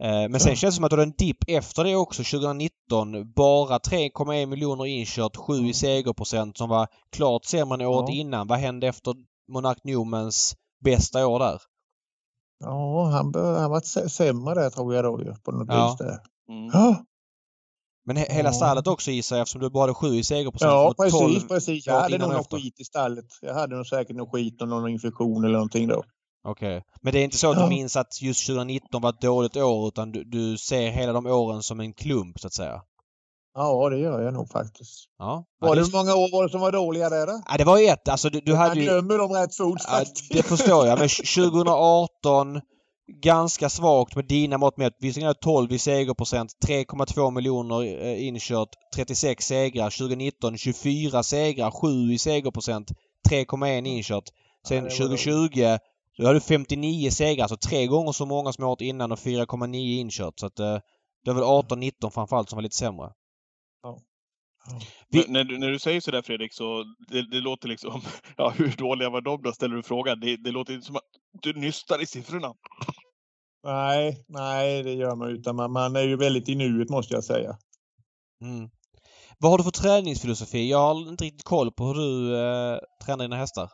Eh, 0.03 0.29
men 0.29 0.39
sen 0.39 0.55
känns 0.55 0.73
det 0.73 0.75
som 0.75 0.83
att 0.83 0.89
du 0.89 0.95
hade 0.95 1.09
en 1.09 1.15
dipp 1.17 1.43
efter 1.47 1.83
det 1.83 1.95
också 1.95 2.23
2019. 2.23 3.33
Bara 3.33 3.77
3,1 3.77 4.45
miljoner 4.45 4.85
inkört, 4.85 5.35
7 5.35 5.53
i 5.53 5.73
segerprocent 5.73 6.57
som 6.57 6.69
var 6.69 6.87
klart 7.11 7.45
sämre 7.45 7.75
än 7.75 7.89
året 7.89 8.09
ja. 8.09 8.15
innan. 8.15 8.47
Vad 8.47 8.59
hände 8.59 8.87
efter 8.87 9.15
Monark 9.51 9.83
Newmans 9.83 10.55
bästa 10.83 11.27
år 11.27 11.39
där? 11.39 11.61
Ja, 12.59 13.03
han, 13.03 13.33
han 13.35 13.71
var 13.71 14.07
sämre 14.07 14.53
där 14.53 14.69
tror 14.69 14.95
jag 14.95 15.03
då 15.03 15.35
på 15.43 15.51
något 15.51 15.67
ja. 15.69 15.87
vis. 15.87 15.97
Där. 15.97 16.19
Mm. 16.49 16.69
Ja. 16.73 17.05
Men 18.09 18.17
he 18.17 18.25
hela 18.29 18.51
stallet 18.51 18.87
också 18.87 19.11
gissar 19.11 19.35
jag 19.35 19.41
eftersom 19.41 19.61
du 19.61 19.69
bara 19.69 19.81
hade 19.81 19.93
7 19.93 20.07
i 20.07 20.23
segerprocent. 20.23 20.71
Ja 20.71 20.93
precis, 20.97 21.19
12 21.19 21.47
precis. 21.47 21.87
Jag 21.87 22.01
hade 22.01 22.17
nog 22.17 22.31
någon 22.33 22.43
skit 22.43 22.79
i 22.79 22.83
stallet. 22.83 23.25
Jag 23.41 23.53
hade 23.53 23.75
nog 23.75 23.87
säkert 23.87 24.15
någon 24.15 24.29
skit 24.29 24.61
och 24.61 24.67
någon 24.67 24.89
infektion 24.89 25.43
eller 25.43 25.53
någonting 25.53 25.87
då. 25.87 26.03
Okej. 26.43 26.77
Okay. 26.77 26.81
Men 27.01 27.13
det 27.13 27.19
är 27.19 27.23
inte 27.23 27.37
så 27.37 27.51
att 27.51 27.57
du 27.57 27.67
minns 27.67 27.95
att 27.95 28.21
just 28.21 28.47
2019 28.47 29.01
var 29.01 29.09
ett 29.09 29.21
dåligt 29.21 29.57
år 29.57 29.87
utan 29.87 30.11
du, 30.11 30.23
du 30.23 30.57
ser 30.57 30.89
hela 30.89 31.13
de 31.13 31.25
åren 31.25 31.63
som 31.63 31.79
en 31.79 31.93
klump 31.93 32.39
så 32.39 32.47
att 32.47 32.53
säga? 32.53 32.81
Ja, 33.53 33.89
det 33.89 33.97
gör 33.97 34.21
jag 34.21 34.33
nog 34.33 34.49
faktiskt. 34.49 35.05
Ja. 35.19 35.45
Var 35.59 35.75
det 35.75 35.81
hur 35.81 35.91
många 35.91 36.15
år 36.15 36.31
var 36.31 36.43
det 36.43 36.49
som 36.49 36.61
var 36.61 36.71
dåliga 36.71 37.09
där? 37.09 37.27
Då? 37.27 37.41
Ja, 37.49 37.57
det 37.57 37.63
var 37.63 37.91
ett. 37.91 38.07
Alltså, 38.07 38.29
du, 38.29 38.39
du 38.39 38.55
hade 38.55 38.75
ju... 38.75 38.81
glömmer 38.81 39.17
dem 39.17 39.31
rätt 39.31 39.55
fort 39.55 39.81
ja, 39.87 40.03
Det 40.29 40.43
förstår 40.43 40.87
jag. 40.87 40.99
Men 40.99 41.09
2018 41.09 42.61
ganska 43.21 43.69
svagt 43.69 44.15
med 44.15 44.25
dina 44.25 44.57
mått 44.57 44.77
mätt. 44.77 44.93
Visserligen 44.99 45.27
hade 45.27 45.39
12 45.39 45.71
i 45.71 45.79
segerprocent, 45.79 46.51
3,2 46.67 47.31
miljoner 47.31 47.83
eh, 47.83 48.27
inkört, 48.27 48.69
36 48.95 49.45
segrar. 49.45 49.89
2019 49.89 50.57
24 50.57 51.23
segrar, 51.23 51.71
7 51.71 52.13
i 52.13 52.17
segerprocent, 52.17 52.91
3,1 53.29 53.87
inkört. 53.87 54.29
Sen 54.67 54.83
ja, 54.83 54.89
2020 54.89 55.77
då 56.17 56.25
hade 56.25 56.39
du 56.39 56.41
59 56.41 57.09
segrar, 57.11 57.43
alltså 57.43 57.57
tre 57.69 57.87
gånger 57.87 58.11
så 58.11 58.25
många 58.25 58.53
som 58.53 58.63
året 58.63 58.81
innan 58.81 59.11
och 59.11 59.19
4,9 59.19 59.75
inkört. 59.75 60.39
Så 60.39 60.45
att 60.45 60.59
eh, 60.59 60.79
det 61.25 61.33
var 61.33 61.33
väl 61.33 61.89
18-19 61.89 62.09
framförallt 62.09 62.49
som 62.49 62.57
var 62.57 62.63
lite 62.63 62.75
sämre. 62.75 63.11
Ja. 63.83 63.99
Vi... 65.09 65.25
När, 65.27 65.43
du, 65.43 65.57
när 65.57 65.71
du 65.71 65.79
säger 65.79 66.01
sådär 66.01 66.21
Fredrik, 66.21 66.53
så 66.53 66.83
det, 67.07 67.29
det, 67.29 67.39
låter 67.39 67.67
liksom... 67.67 68.01
Ja, 68.37 68.49
hur 68.49 68.77
dåliga 68.77 69.09
var 69.09 69.21
de 69.21 69.41
då? 69.41 69.51
Ställer 69.51 69.75
du 69.75 69.83
frågan. 69.83 70.19
Det, 70.19 70.37
det 70.37 70.51
låter 70.51 70.73
inte 70.73 70.85
som 70.85 70.95
att 70.95 71.03
du 71.41 71.53
nystar 71.53 72.01
i 72.01 72.05
siffrorna. 72.05 72.53
Nej, 73.63 74.25
nej 74.27 74.83
det 74.83 74.93
gör 74.93 75.15
man 75.15 75.29
utan 75.29 75.55
man, 75.55 75.71
man 75.71 75.95
är 75.95 76.01
ju 76.01 76.17
väldigt 76.17 76.49
i 76.49 76.55
nuet 76.55 76.89
måste 76.89 77.13
jag 77.13 77.23
säga. 77.23 77.57
Mm. 78.41 78.69
Vad 79.37 79.51
har 79.51 79.57
du 79.57 79.63
för 79.63 79.71
träningsfilosofi? 79.71 80.69
Jag 80.69 80.77
har 80.77 81.09
inte 81.09 81.23
riktigt 81.23 81.43
koll 81.43 81.71
på 81.71 81.85
hur 81.85 81.93
du 81.93 82.35
eh, 82.35 82.79
tränar 83.05 83.23
dina 83.23 83.35
hästar. 83.35 83.69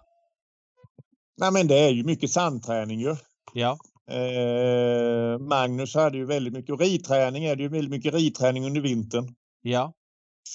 Nej 1.37 1.51
men 1.51 1.67
det 1.67 1.79
är 1.79 1.89
ju 1.89 2.03
mycket 2.03 2.31
sandträning 2.31 2.99
ju. 2.99 3.15
Ja. 3.53 3.77
Eh, 4.11 5.39
Magnus 5.39 5.95
hade 5.95 6.17
ju 6.17 6.25
väldigt 6.25 6.53
mycket 6.53 6.79
ridträning. 6.79 7.45
är 7.45 7.55
det 7.55 7.63
ju 7.63 7.69
väldigt 7.69 7.91
mycket 7.91 8.13
ridträning 8.13 8.65
under 8.65 8.81
vintern. 8.81 9.35
Ja. 9.61 9.93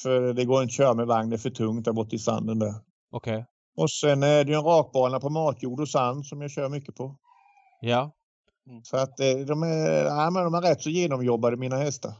För 0.02 0.32
det 0.32 0.44
går 0.44 0.62
inte 0.62 0.72
att 0.72 0.76
köra 0.76 0.94
med 0.94 1.06
vagn, 1.06 1.30
det 1.30 1.36
är 1.36 1.38
för 1.38 1.50
tungt 1.50 1.84
där 1.84 1.92
borta 1.92 2.16
i 2.16 2.18
sanden 2.18 2.58
där. 2.58 2.74
Okej. 3.10 3.34
Okay. 3.34 3.44
Och 3.76 3.90
sen 3.90 4.22
är 4.22 4.44
det 4.44 4.52
ju 4.52 4.58
en 4.58 4.64
rakbana 4.64 5.20
på 5.20 5.30
matjord 5.30 5.80
och 5.80 5.88
sand 5.88 6.26
som 6.26 6.40
jag 6.40 6.50
kör 6.50 6.68
mycket 6.68 6.94
på. 6.94 7.16
Ja. 7.80 8.12
Mm. 8.70 8.82
Så 8.84 8.96
att 8.96 9.20
eh, 9.20 9.36
de 9.46 9.62
är, 9.62 10.04
ja, 10.04 10.30
men 10.30 10.44
de 10.44 10.54
är 10.54 10.60
rätt 10.60 10.82
så 10.82 10.90
genomjobbade 10.90 11.56
mina 11.56 11.76
hästar. 11.76 12.12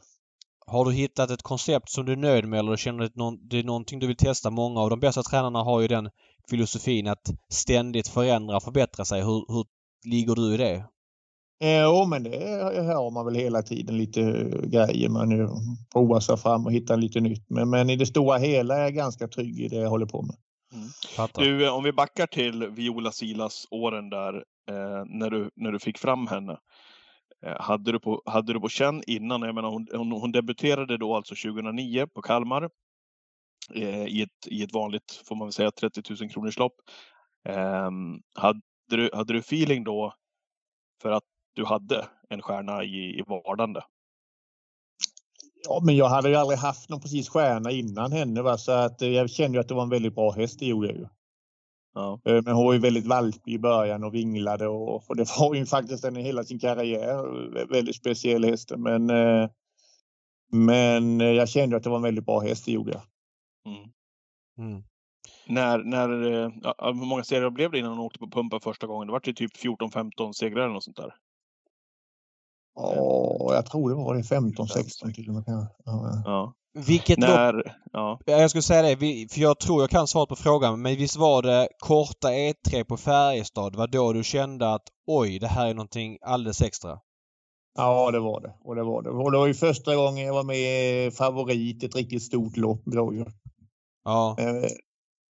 Har 0.66 0.84
du 0.84 0.92
hittat 0.92 1.30
ett 1.30 1.42
koncept 1.42 1.90
som 1.90 2.06
du 2.06 2.12
är 2.12 2.16
nöjd 2.16 2.48
med 2.48 2.58
eller 2.58 2.76
känner 2.76 3.04
att 3.04 3.12
det 3.50 3.58
är 3.58 3.64
någonting 3.64 3.98
du 3.98 4.06
vill 4.06 4.16
testa? 4.16 4.50
Många 4.50 4.80
av 4.80 4.90
de 4.90 5.00
bästa 5.00 5.22
tränarna 5.22 5.62
har 5.62 5.80
ju 5.80 5.88
den 5.88 6.10
filosofin 6.50 7.06
att 7.06 7.30
ständigt 7.52 8.08
förändra 8.08 8.56
och 8.56 8.62
förbättra 8.62 9.04
sig. 9.04 9.20
Hur, 9.22 9.52
hur 9.52 9.64
ligger 10.04 10.34
du 10.34 10.54
i 10.54 10.56
det? 10.56 10.84
Jo, 11.62 12.06
men 12.06 12.22
det 12.22 12.38
har 12.94 13.10
man 13.10 13.24
väl 13.24 13.34
hela 13.34 13.62
tiden 13.62 13.98
lite 13.98 14.20
grejer. 14.64 15.08
Man 15.08 15.28
provar 15.92 16.20
sig 16.20 16.36
fram 16.36 16.66
och 16.66 16.72
hittar 16.72 16.96
lite 16.96 17.20
nytt. 17.20 17.50
Men, 17.50 17.70
men 17.70 17.90
i 17.90 17.96
det 17.96 18.06
stora 18.06 18.38
hela 18.38 18.76
är 18.76 18.80
jag 18.80 18.94
ganska 18.94 19.28
trygg 19.28 19.60
i 19.60 19.68
det 19.68 19.76
jag 19.76 19.90
håller 19.90 20.06
på 20.06 20.22
med. 20.22 20.36
Mm. 20.72 20.88
Du, 21.34 21.70
om 21.70 21.84
vi 21.84 21.92
backar 21.92 22.26
till 22.26 22.68
Viola 22.68 23.12
Silas 23.12 23.66
åren 23.70 24.10
där 24.10 24.34
eh, 24.68 25.04
när, 25.06 25.30
du, 25.30 25.50
när 25.56 25.72
du 25.72 25.78
fick 25.78 25.98
fram 25.98 26.26
henne. 26.26 26.58
Eh, 27.46 27.60
hade, 27.60 27.92
du 27.92 28.00
på, 28.00 28.22
hade 28.26 28.52
du 28.52 28.60
på 28.60 28.68
känn 28.68 29.02
innan, 29.06 29.42
jag 29.42 29.54
menar 29.54 29.70
hon, 29.70 29.86
hon, 29.92 30.12
hon 30.12 30.32
debuterade 30.32 30.96
då 30.96 31.16
alltså 31.16 31.34
2009 31.34 32.06
på 32.06 32.22
Kalmar. 32.22 32.70
eh, 33.74 34.04
i, 34.06 34.22
ett, 34.22 34.46
i 34.46 34.62
ett 34.62 34.72
vanligt, 34.72 35.22
får 35.28 35.36
man 35.36 35.46
väl 35.46 35.52
säga, 35.52 35.70
30 35.70 36.02
000 36.20 36.30
kronors 36.30 36.58
lopp. 36.58 36.74
Eh, 37.48 37.90
hade, 38.34 38.60
du, 38.88 39.10
hade 39.14 39.32
du 39.32 39.38
feeling 39.38 39.84
då 39.84 40.14
för 41.02 41.10
att 41.10 41.24
du 41.54 41.64
hade 41.64 42.08
en 42.28 42.42
stjärna 42.42 42.84
i, 42.84 43.18
i 43.18 43.22
vardande? 43.26 43.80
Ja, 45.64 45.80
men 45.84 45.96
jag 45.96 46.08
hade 46.08 46.28
ju 46.28 46.34
aldrig 46.34 46.58
haft 46.58 46.88
någon 46.88 47.00
precis 47.00 47.28
stjärna 47.28 47.70
innan 47.70 48.12
henne. 48.12 48.42
Va? 48.42 48.58
Så 48.58 48.72
att, 48.72 49.02
eh, 49.02 49.08
jag 49.08 49.30
kände 49.30 49.58
ju 49.58 49.60
att 49.60 49.68
det 49.68 49.74
var 49.74 49.82
en 49.82 49.88
väldigt 49.88 50.14
bra 50.14 50.30
häst, 50.30 50.58
det 50.58 50.66
gjorde 50.66 50.88
jag 50.88 50.96
ju. 50.96 51.06
Ja. 51.94 52.20
Eh, 52.24 52.42
Men 52.42 52.54
hon 52.54 52.64
var 52.64 52.72
ju 52.72 52.78
väldigt 52.78 53.06
valpig 53.06 53.52
i 53.52 53.58
början 53.58 54.04
och 54.04 54.14
vinglade 54.14 54.68
och, 54.68 55.10
och 55.10 55.16
det 55.16 55.28
var 55.38 55.54
ju 55.54 55.66
faktiskt 55.66 56.02
den 56.02 56.16
i 56.16 56.22
hela 56.22 56.44
sin 56.44 56.58
karriär. 56.58 57.66
Väldigt 57.66 57.96
speciell 57.96 58.44
häst. 58.44 58.72
Men, 58.76 59.10
eh, 59.10 59.48
men 60.52 61.20
jag 61.20 61.48
kände 61.48 61.76
att 61.76 61.82
det 61.82 61.90
var 61.90 61.96
en 61.96 62.02
väldigt 62.02 62.26
bra 62.26 62.40
häst, 62.40 62.64
det 62.64 62.72
gjorde 62.72 62.92
jag. 62.92 63.02
Mm. 63.72 63.90
Mm. 64.58 64.82
När, 65.46 65.78
när, 65.78 66.08
ja, 66.62 66.74
hur 66.78 67.06
många 67.06 67.24
segrar 67.24 67.50
blev 67.50 67.70
det 67.70 67.78
innan 67.78 67.90
hon 67.90 68.06
åkte 68.06 68.18
på 68.18 68.30
pumpen 68.30 68.60
första 68.60 68.86
gången? 68.86 69.06
Det 69.06 69.12
var 69.12 69.22
ju 69.24 69.32
typ 69.32 69.56
14-15 69.56 70.32
segrar 70.32 70.62
eller 70.62 70.74
något 70.74 70.84
sånt 70.84 70.96
där. 70.96 71.14
Ja, 72.74 73.54
jag 73.54 73.66
tror 73.66 73.90
det 73.90 73.96
var 73.96 74.14
det 74.14 74.22
15, 74.22 74.68
16 74.68 75.12
till 75.12 75.28
och 75.28 75.34
med. 75.34 75.44
Ja, 75.46 76.22
Ja. 76.24 76.54
Vilket 76.86 77.18
lopp... 77.18 77.28
När, 77.28 77.76
ja. 77.92 78.20
Ja, 78.26 78.32
Jag 78.40 78.50
skulle 78.50 78.62
säga 78.62 78.82
det, 78.82 78.96
för 79.30 79.40
jag 79.40 79.60
tror 79.60 79.82
jag 79.82 79.90
kan 79.90 80.06
svaret 80.06 80.28
på 80.28 80.36
frågan. 80.36 80.82
Men 80.82 80.96
visst 80.96 81.16
var 81.16 81.42
det 81.42 81.68
korta 81.78 82.28
E3 82.28 82.84
på 82.84 82.96
Färjestad? 82.96 83.76
Var 83.76 83.86
då 83.86 84.12
du 84.12 84.24
kände 84.24 84.74
att 84.74 84.82
oj, 85.06 85.38
det 85.38 85.46
här 85.46 85.66
är 85.66 85.74
någonting 85.74 86.18
alldeles 86.22 86.62
extra? 86.62 86.98
ja, 87.76 88.10
det 88.10 88.20
var 88.20 88.40
det. 88.40 88.54
Och 88.64 88.74
det 88.76 88.82
var 88.82 89.02
det. 89.02 89.10
Och 89.10 89.32
det 89.32 89.38
var 89.38 89.46
ju 89.46 89.54
första 89.54 89.96
gången 89.96 90.26
jag 90.26 90.34
var 90.34 90.42
med 90.44 90.56
i 90.56 91.10
favorit, 91.10 91.82
ett 91.82 91.96
riktigt 91.96 92.22
stort 92.22 92.56
lopp. 92.56 92.82
Då 92.84 93.14
ju. 93.14 93.24
Ja. 94.04 94.36
Eh, 94.38 94.70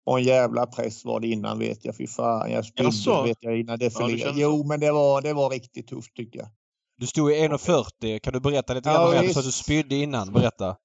Och 0.06 0.18
en 0.18 0.24
jävla 0.24 0.66
press 0.66 1.04
var 1.04 1.20
det 1.20 1.28
innan 1.28 1.58
vet 1.58 1.84
jag. 1.84 1.96
Fy 1.96 2.06
fan, 2.06 2.50
jag 2.52 2.64
spydde 2.64 2.88
Jaså? 2.88 3.22
vet 3.22 3.38
jag 3.40 3.60
innan 3.60 3.78
det 3.78 3.92
Ja, 3.98 4.06
det 4.06 4.32
Jo, 4.34 4.64
men 4.64 4.80
det 4.80 4.92
var, 4.92 5.22
det 5.22 5.32
var 5.32 5.50
riktigt 5.50 5.88
tufft 5.88 6.16
tycker 6.16 6.38
jag. 6.38 6.48
Du 6.96 7.06
stod 7.06 7.32
i 7.32 7.34
1,40. 7.34 8.18
Kan 8.18 8.32
du 8.32 8.40
berätta 8.40 8.74
lite 8.74 8.88
grann 8.88 9.00
Ja, 9.00 9.08
om 9.08 9.14
det? 9.14 9.20
Du 9.20 9.26
visst. 9.26 9.38
att 9.38 9.44
du 9.44 9.52
spydde 9.52 9.94
innan. 9.96 10.32
Berätta. 10.32 10.76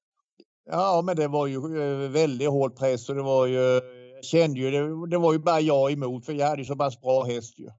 Ja, 0.72 1.02
men 1.06 1.16
det 1.16 1.28
var 1.28 1.48
ju 1.48 1.56
eh, 1.56 2.10
väldigt 2.10 2.50
hård 2.50 2.76
press 2.78 3.10
och 3.10 3.16
det 3.16 3.22
var 3.22 3.46
ju, 3.46 3.82
jag 4.16 4.26
kände 4.26 4.60
ju, 4.60 4.72
det, 4.72 5.10
det 5.10 5.18
var 5.18 5.34
ju 5.34 5.40
bara 5.40 5.60
jag 5.60 5.92
emot 5.92 6.26
för 6.26 6.34
jag 6.34 6.48
hade 6.48 6.62
ju 6.62 6.66
så 6.66 6.76
pass 6.76 7.02
bra 7.02 7.24
häst 7.24 7.60
ju. 7.60 7.70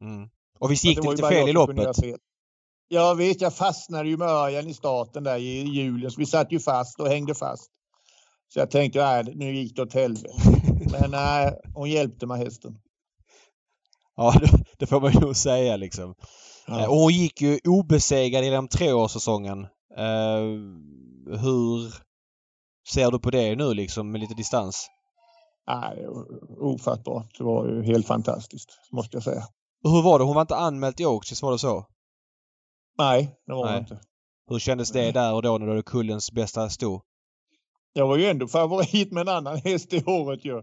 Mm. 0.00 0.28
Och 0.58 0.70
visst 0.70 0.84
gick 0.84 0.96
det 0.96 1.02
det 1.02 1.10
lite 1.10 1.28
fel 1.28 1.48
i 1.48 1.52
loppet? 1.52 1.96
Jag 2.88 3.14
vet, 3.16 3.40
jag 3.40 3.54
fastnade 3.54 4.08
ju 4.08 4.16
med 4.16 4.28
Örjan 4.28 4.68
i 4.68 4.74
starten 4.74 5.24
där 5.24 5.36
i 5.36 5.62
julen, 5.62 6.10
så 6.10 6.20
vi 6.20 6.26
satt 6.26 6.52
ju 6.52 6.60
fast 6.60 7.00
och 7.00 7.08
hängde 7.08 7.34
fast. 7.34 7.70
Så 8.52 8.58
jag 8.58 8.70
tänkte, 8.70 8.98
nej, 8.98 9.32
nu 9.34 9.54
gick 9.54 9.76
det 9.76 9.82
åt 9.82 9.94
helvete. 9.94 10.34
Men 10.92 11.10
nej, 11.10 11.60
hon 11.74 11.90
hjälpte 11.90 12.26
mig 12.26 12.44
hästen. 12.44 12.78
Ja, 14.16 14.34
det, 14.40 14.64
det 14.78 14.86
får 14.86 15.00
man 15.00 15.12
ju 15.12 15.20
nog 15.20 15.36
säga 15.36 15.76
liksom. 15.76 16.14
Ja. 16.68 16.80
Eh, 16.80 16.90
Och 16.90 16.96
hon 16.96 17.12
gick 17.12 17.40
ju 17.40 17.58
obesegrad 17.68 18.44
i 18.44 18.50
den 18.50 18.68
treårssäsongen. 18.68 19.62
Eh, 19.96 20.40
hur 21.40 21.94
ser 22.92 23.10
du 23.10 23.18
på 23.18 23.30
det 23.30 23.56
nu 23.56 23.74
liksom 23.74 24.10
med 24.10 24.20
lite 24.20 24.34
distans? 24.34 24.90
Nej, 25.66 26.06
ofattbart. 26.58 27.38
Det 27.38 27.44
var 27.44 27.66
ju 27.68 27.82
helt 27.82 28.06
fantastiskt, 28.06 28.68
måste 28.92 29.16
jag 29.16 29.24
säga. 29.24 29.42
Och 29.84 29.90
hur 29.90 30.02
var 30.02 30.18
det? 30.18 30.24
Hon 30.24 30.34
var 30.34 30.42
inte 30.42 30.56
anmäld 30.56 30.96
till 30.96 31.06
Oaks, 31.06 31.32
visst 31.32 31.42
var 31.42 31.52
det 31.52 31.58
så? 31.58 31.86
Nej, 32.98 33.36
det 33.46 33.52
var 33.52 33.64
Nej. 33.64 33.74
det 33.74 33.78
inte. 33.78 34.00
Hur 34.50 34.58
kändes 34.58 34.90
det 34.92 35.10
där 35.12 35.34
och 35.34 35.42
då 35.42 35.58
när 35.58 35.66
du 35.66 35.72
hade 35.72 35.82
kullens 35.82 36.32
bästa 36.32 36.68
sto? 36.70 37.00
Jag 37.92 38.06
var 38.08 38.16
ju 38.16 38.26
ändå 38.26 38.48
favorit 38.48 39.12
med 39.12 39.20
en 39.20 39.28
annan 39.36 39.56
häst 39.64 39.92
i 39.92 40.04
året 40.04 40.44
ju. 40.44 40.62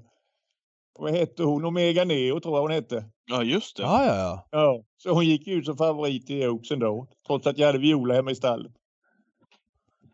Vad 0.99 1.11
hette 1.11 1.43
hon? 1.43 1.65
Omega 1.65 2.03
Neo 2.05 2.39
tror 2.39 2.55
jag 2.55 2.61
hon 2.61 2.71
hette. 2.71 3.05
ja, 3.25 3.43
just 3.43 3.77
det. 3.77 3.83
Ja, 3.83 4.05
ja, 4.05 4.15
ja. 4.15 4.47
Ja, 4.51 4.83
så 4.97 5.13
hon 5.13 5.25
gick 5.25 5.47
ju 5.47 5.53
ut 5.53 5.65
som 5.65 5.77
favorit 5.77 6.29
i 6.29 6.47
Oaks 6.47 6.71
ändå. 6.71 7.07
Trots 7.27 7.47
att 7.47 7.57
jag 7.57 7.67
hade 7.67 7.79
Viola 7.79 8.13
hemma 8.13 8.31
i 8.31 8.35
stallet. 8.35 8.71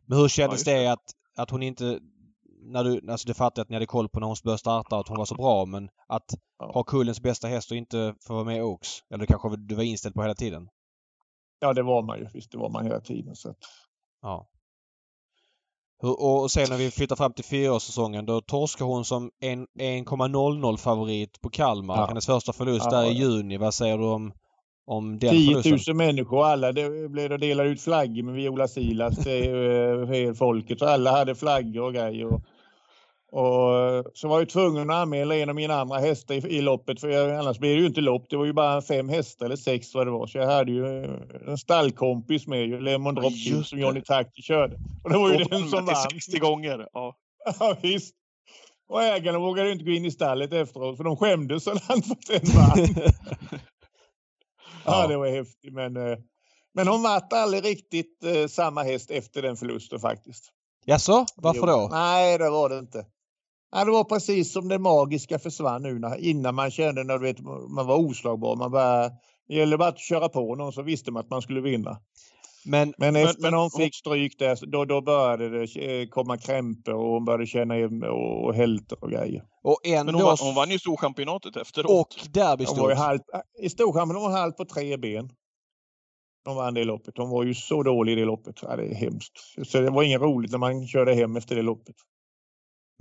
Men 0.05 0.17
hur 0.17 0.27
kändes 0.27 0.59
just 0.59 0.65
det 0.65 0.87
att, 0.87 1.03
att 1.37 1.49
hon 1.49 1.63
inte... 1.63 1.99
När 2.63 2.83
du, 2.83 3.11
alltså 3.11 3.27
det 3.27 3.33
fattar 3.33 3.59
jag 3.59 3.63
att 3.63 3.69
ni 3.69 3.75
hade 3.75 3.85
koll 3.85 4.09
på 4.09 4.19
när 4.19 4.27
hon 4.27 4.35
började 4.43 4.59
starta 4.59 4.97
att 4.97 5.07
hon 5.07 5.17
var 5.17 5.25
så 5.25 5.35
bra 5.35 5.65
men 5.65 5.89
att 6.07 6.33
Ja. 6.59 6.71
ha 6.73 6.83
kullens 6.83 7.21
bästa 7.21 7.47
häst 7.47 7.71
och 7.71 7.77
inte 7.77 8.15
få 8.27 8.33
vara 8.33 8.43
med 8.43 8.57
i 8.57 8.61
Oaks? 8.61 8.89
Eller 9.09 9.25
kanske 9.25 9.55
du 9.57 9.75
var 9.75 9.83
inställd 9.83 10.15
på 10.15 10.21
hela 10.21 10.35
tiden? 10.35 10.69
Ja, 11.59 11.73
det 11.73 11.83
var 11.83 12.01
man 12.01 12.19
ju. 12.19 12.27
Visst, 12.33 12.51
det 12.51 12.57
var 12.57 12.69
man 12.69 12.83
hela 12.85 12.99
tiden. 12.99 13.35
Så. 13.35 13.49
att- 13.49 13.57
Ja. 14.21 14.47
Och 16.03 16.51
sen 16.51 16.69
när 16.69 16.77
vi 16.77 16.91
flyttar 16.91 17.15
fram 17.15 17.33
till 17.33 17.45
fyraårssäsongen 17.45 18.25
då 18.25 18.41
torskar 18.41 18.85
hon 18.85 19.05
som 19.05 19.31
en 19.41 19.67
1,00 19.79 20.77
favorit 20.77 21.41
på 21.41 21.49
Kalmar. 21.49 21.97
Ja. 21.97 22.05
Hennes 22.05 22.25
första 22.25 22.53
förlust 22.53 22.87
Ja, 22.91 22.97
där 22.97 23.11
i 23.11 23.13
juni. 23.13 23.57
Vad 23.57 23.73
säger 23.73 23.97
du 23.97 24.03
om, 24.03 24.33
om 24.87 25.19
den 25.19 25.29
10 25.29 25.61
förlusten? 25.61 25.95
000 25.95 26.07
människor, 26.07 26.45
alla 26.45 26.71
det 26.71 27.09
blev 27.09 27.31
och 27.31 27.39
delade 27.39 27.69
ut 27.69 27.81
flaggor 27.81 28.23
med 28.23 28.33
Viola 28.35 28.67
Silas 28.67 29.23
till 29.23 30.27
eh, 30.27 30.33
folket. 30.33 30.79
Så 30.79 30.85
alla 30.85 31.11
hade 31.11 31.35
flaggor 31.35 31.83
och 31.83 31.93
grejer. 31.93 32.41
Och, 33.31 33.97
och 33.97 34.11
så 34.13 34.27
var 34.27 34.39
jag 34.39 34.49
tvungen 34.49 34.89
att 34.89 34.95
anmäla 34.95 35.35
en 35.35 35.49
av 35.49 35.55
mina 35.55 35.73
andra 35.81 35.99
hästar 35.99 36.35
i, 36.35 36.57
i 36.57 36.61
loppet 36.61 36.99
för 36.99 37.09
jag, 37.09 37.31
annars 37.31 37.59
blir 37.59 37.75
det 37.75 37.81
ju 37.81 37.87
inte 37.87 38.01
lopp. 38.01 38.25
Det 38.29 38.37
var 38.37 38.45
ju 38.45 38.53
bara 38.53 38.81
fem 38.81 39.09
hästar 39.09 39.45
eller 39.45 39.55
sex 39.55 39.93
vad 39.93 40.07
det 40.07 40.11
var. 40.11 40.27
Så 40.27 40.37
jag 40.37 40.45
hade 40.47 40.71
ju 40.71 41.03
eh, 41.03 41.11
en 41.47 41.57
stallkompis 41.57 42.47
med 42.47 42.67
ju, 42.67 42.79
Lemon 42.81 43.15
Drop 43.15 43.33
Kill, 43.33 43.65
som. 43.65 43.79
Johnny 43.79 44.01
Takti 44.01 44.41
körde. 44.41 44.77
Och 45.03 45.09
det 45.09 45.17
var 45.17 45.29
ju 45.29 45.43
Och 45.43 45.49
den 45.49 45.69
som 45.69 45.85
vann. 45.85 45.95
60 45.95 46.39
gånger. 46.39 46.87
Ja. 46.93 47.15
Ja, 47.59 47.77
visst. 47.81 48.15
Och 48.89 49.03
ägarna 49.03 49.39
vågade 49.39 49.67
ju 49.67 49.73
inte 49.73 49.85
gå 49.85 49.91
in 49.91 50.05
i 50.05 50.11
stallet 50.11 50.53
efteråt 50.53 50.97
för 50.97 51.03
de 51.03 51.17
skämdes 51.17 51.63
så 51.63 51.71
han 51.87 52.01
fått 52.01 52.29
en 52.29 52.41
vann. 52.55 53.11
Ja, 54.85 55.07
det 55.07 55.17
var 55.17 55.27
häftigt. 55.29 55.73
Men, 55.73 55.97
eh, 55.97 56.17
men 56.73 56.87
hon 56.87 57.03
vart 57.03 57.33
aldrig 57.33 57.65
riktigt 57.65 58.23
eh, 58.23 58.47
samma 58.47 58.83
häst 58.83 59.11
efter 59.11 59.41
den 59.41 59.57
förlusten 59.57 59.99
faktiskt. 59.99 60.51
Jaså? 60.85 61.25
Varför 61.35 61.59
Jo. 61.59 61.65
då? 61.65 61.87
Nej, 61.91 62.37
det 62.37 62.49
var 62.49 62.69
det 62.69 62.79
inte. 62.79 63.05
Ja, 63.71 63.85
det 63.85 63.91
var 63.91 64.03
precis 64.03 64.53
som 64.53 64.67
det 64.67 64.79
magiska 64.79 65.39
försvann 65.39 65.83
nu 65.83 65.99
när, 65.99 66.17
innan 66.17 66.55
man 66.55 66.71
kände 66.71 67.03
när 67.03 67.17
du 67.17 67.25
vet, 67.25 67.39
man 67.75 67.87
var 67.87 67.95
oslagbar. 67.97 68.55
Man 68.55 68.71
bara, 68.71 69.09
det 69.47 69.55
gällde 69.55 69.77
bara 69.77 69.89
att 69.89 69.99
köra 69.99 70.29
på 70.29 70.55
någon 70.55 70.73
så 70.73 70.81
visste 70.81 71.11
man 71.11 71.19
att 71.23 71.29
man 71.29 71.41
skulle 71.41 71.61
vinna. 71.61 71.97
Men 72.65 72.93
Men 72.97 73.15
efter 73.15 73.41
men- 73.41 73.51
när 73.51 73.57
hon 73.57 73.71
fick 73.71 73.95
stryk 73.95 74.39
där, 74.39 74.71
då, 74.71 74.85
då 74.85 75.01
började 75.01 75.49
det 75.49 76.01
eh, 76.01 76.07
komma 76.07 76.37
krämpor 76.37 76.93
och 76.93 77.05
hon 77.13 77.25
började 77.25 77.45
känna 77.47 77.75
och, 78.11 78.45
och 78.45 78.53
hälter 78.55 79.03
och 79.03 79.11
grejer. 79.11 79.43
och 79.63 79.79
Men 79.85 80.15
hon, 80.15 80.23
vann, 80.23 80.37
hon 80.41 80.55
vann 80.55 80.69
ju 80.71 80.79
Storchampionatet 80.79 81.57
efteråt. 81.57 81.91
och 81.91 81.97
Hon 81.97 82.07
var 82.07 82.25
ju 82.25 82.31
derbystort. 82.31 82.97
halt, 82.97 83.21
I 83.61 83.69
Storhamn 83.69 84.13
var 84.13 84.21
hon 84.21 84.31
halt 84.31 84.57
på 84.57 84.65
tre 84.65 84.97
ben. 84.97 85.29
De 86.45 86.55
vann 86.55 86.73
det 86.73 86.83
loppet. 86.83 87.17
Hon 87.17 87.29
var 87.29 87.43
ju 87.43 87.53
så 87.53 87.83
dålig 87.83 88.11
i 88.13 88.15
det 88.15 88.25
loppet. 88.25 88.55
Ja, 88.61 88.75
det 88.75 88.83
är 88.83 88.95
hemskt. 88.95 89.33
Så 89.67 89.79
det 89.81 89.89
var 89.89 90.03
inget 90.03 90.21
roligt 90.21 90.51
när 90.51 90.57
man 90.57 90.87
körde 90.87 91.13
hem 91.13 91.35
efter 91.37 91.55
det 91.55 91.61
loppet. 91.61 91.95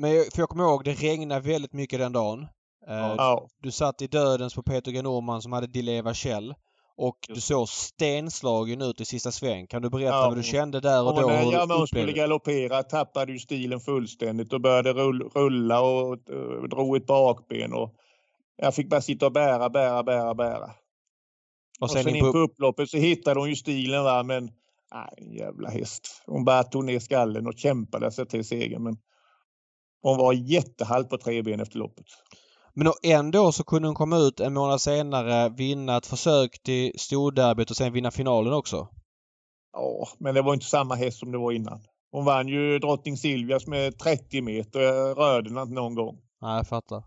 Men 0.00 0.14
jag- 0.14 0.32
för 0.32 0.42
jag 0.42 0.48
kommer 0.48 0.64
ihåg, 0.64 0.84
det 0.84 0.92
regnade 0.94 1.40
väldigt 1.48 1.72
mycket 1.72 1.98
den 1.98 2.12
dagen. 2.12 2.40
Eh, 2.88 2.94
Ja, 3.18 3.48
Du 3.62 3.70
satt 3.70 4.02
i 4.02 4.06
dödens 4.06 4.54
på 4.54 4.62
Peter 4.62 4.90
G 4.92 5.02
Norman 5.02 5.42
som 5.42 5.52
hade 5.52 5.66
Dileva 5.66 6.14
Kjell. 6.14 6.54
Och 6.96 7.16
du 7.28 7.40
såg 7.40 7.68
stenslagen 7.68 8.82
ut 8.82 9.00
i 9.00 9.04
sista 9.04 9.30
sväng. 9.32 9.66
Kan 9.66 9.82
du 9.82 9.90
berätta 9.90 10.06
Ja. 10.16 10.28
vad 10.28 10.36
du 10.36 10.42
kände 10.42 10.80
där 10.80 11.02
och 11.02 11.08
och 11.08 11.20
då? 11.20 11.26
när 11.26 11.52
ja, 11.52 11.66
hon 11.78 11.86
skulle 11.86 12.12
galoppera 12.12 12.82
tappade 12.82 13.32
ju 13.32 13.38
stilen 13.38 13.80
fullständigt 13.80 14.52
och 14.52 14.60
började 14.60 14.92
rull, 14.92 15.22
rulla 15.34 15.80
och 15.80 16.12
uh, 16.30 16.62
drog 16.62 16.96
ett 16.96 17.06
bakben. 17.06 17.72
Och 17.72 17.94
jag 18.56 18.74
fick 18.74 18.88
bara 18.90 19.00
sitta 19.00 19.26
och 19.26 19.32
bära, 19.32 19.70
bära, 19.70 20.02
bära, 20.02 20.34
bära. 20.34 20.64
Och 20.64 20.72
Och 21.80 21.90
sen 21.90 22.02
sen 22.04 22.14
in 22.16 22.20
på 22.32 22.38
upploppet 22.38 22.90
så 22.90 22.96
hittade 22.96 23.40
hon 23.40 23.48
ju 23.48 23.56
stilen 23.56 24.04
va, 24.04 24.22
men 24.22 24.50
nej, 24.94 25.38
jävla 25.38 25.68
häst. 25.70 26.22
Hon 26.26 26.44
bara 26.44 26.62
tog 26.64 26.84
ner 26.84 26.98
skallen 26.98 27.46
och 27.46 27.54
kämpade 27.58 28.10
sig 28.12 28.26
till 28.26 28.44
segern. 28.44 28.82
Men 28.82 28.96
hon 30.02 30.18
var 30.18 30.32
jättehalt 30.32 31.08
på 31.08 31.18
tre 31.18 31.42
ben 31.42 31.60
efter 31.60 31.78
loppet. 31.78 32.06
Men 32.74 32.84
då 32.84 32.94
ändå 33.02 33.52
så 33.52 33.64
kunde 33.64 33.88
hon 33.88 33.94
komma 33.94 34.16
ut 34.16 34.40
en 34.40 34.54
månad 34.54 34.80
senare, 34.80 35.48
vinna 35.48 35.96
ett 35.96 36.06
försök 36.06 36.62
till 36.62 36.92
storderbyt 36.98 37.70
och 37.70 37.76
sen 37.76 37.92
vinna 37.92 38.10
finalen 38.10 38.52
också. 38.52 38.88
Ja, 39.72 40.08
men 40.18 40.34
det 40.34 40.42
var 40.42 40.54
inte 40.54 40.66
samma 40.66 40.94
häst 40.94 41.18
som 41.18 41.32
det 41.32 41.38
var 41.38 41.52
innan. 41.52 41.80
Hon 42.12 42.24
vann 42.24 42.48
ju 42.48 42.78
drottning 42.78 43.16
Silvias 43.16 43.66
med 43.66 43.98
30 43.98 44.42
meter. 44.42 44.80
Jag 44.80 45.18
rörde 45.18 45.48
den 45.48 45.58
inte 45.58 45.74
någon 45.74 45.94
gång. 45.94 46.18
Nej, 46.42 46.56
jag 46.56 46.68
fattar. 46.68 47.02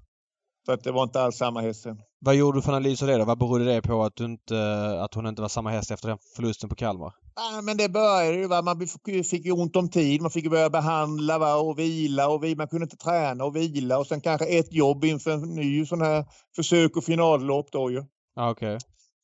Så 0.66 0.72
att 0.72 0.84
det 0.84 0.92
var 0.92 1.04
inte 1.04 1.22
alls 1.22 1.38
samma 1.38 1.62
häst 1.62 1.82
sen. 1.82 2.02
Vad 2.20 2.36
gjorde 2.36 2.58
du 2.58 2.62
för 2.62 2.72
analys 2.72 3.02
av 3.02 3.08
det 3.08 3.18
då? 3.18 3.26
Vad 3.26 3.40
berodde 3.40 3.66
det 3.66 3.82
på 3.82 4.04
att, 4.04 4.20
inte, 4.20 4.58
att 5.02 5.14
hon 5.14 5.28
inte 5.28 5.42
var 5.42 5.50
samma 5.50 5.70
häst 5.70 5.92
efter 5.92 6.08
den 6.08 6.18
förlusten 6.36 6.70
på 6.70 6.76
Kalmar? 6.76 7.14
Nej, 7.38 7.62
men 7.64 7.78
det 7.78 7.90
började 7.90 8.38
ju. 8.38 8.48
Va? 8.48 8.62
Man 8.62 8.88
fick- 9.24 9.46
ju 9.46 9.52
ont 9.52 9.76
om 9.76 9.90
tid. 9.90 10.22
Man 10.22 10.32
fick 10.32 10.50
börja 10.50 10.70
behandla 10.70 11.38
va? 11.38 11.56
och 11.56 11.80
vila. 11.80 12.28
och 12.28 12.44
vi, 12.44 12.56
Man 12.56 12.68
kunde 12.68 12.84
inte 12.84 12.98
träna 12.98 13.44
och 13.46 13.56
vila. 13.56 13.98
Och 13.98 14.08
sen 14.08 14.22
kanske 14.22 14.46
ett 14.46 14.74
jobb 14.74 15.06
inför 15.06 15.32
en 15.32 15.42
ny 15.42 15.86
sån 15.86 16.02
här 16.02 16.26
försök 16.56 16.98
och 16.98 17.04
finallopp 17.04 17.72
då 17.72 17.92
ju. 17.92 18.04
Ja, 18.36 18.52
okej. 18.52 18.78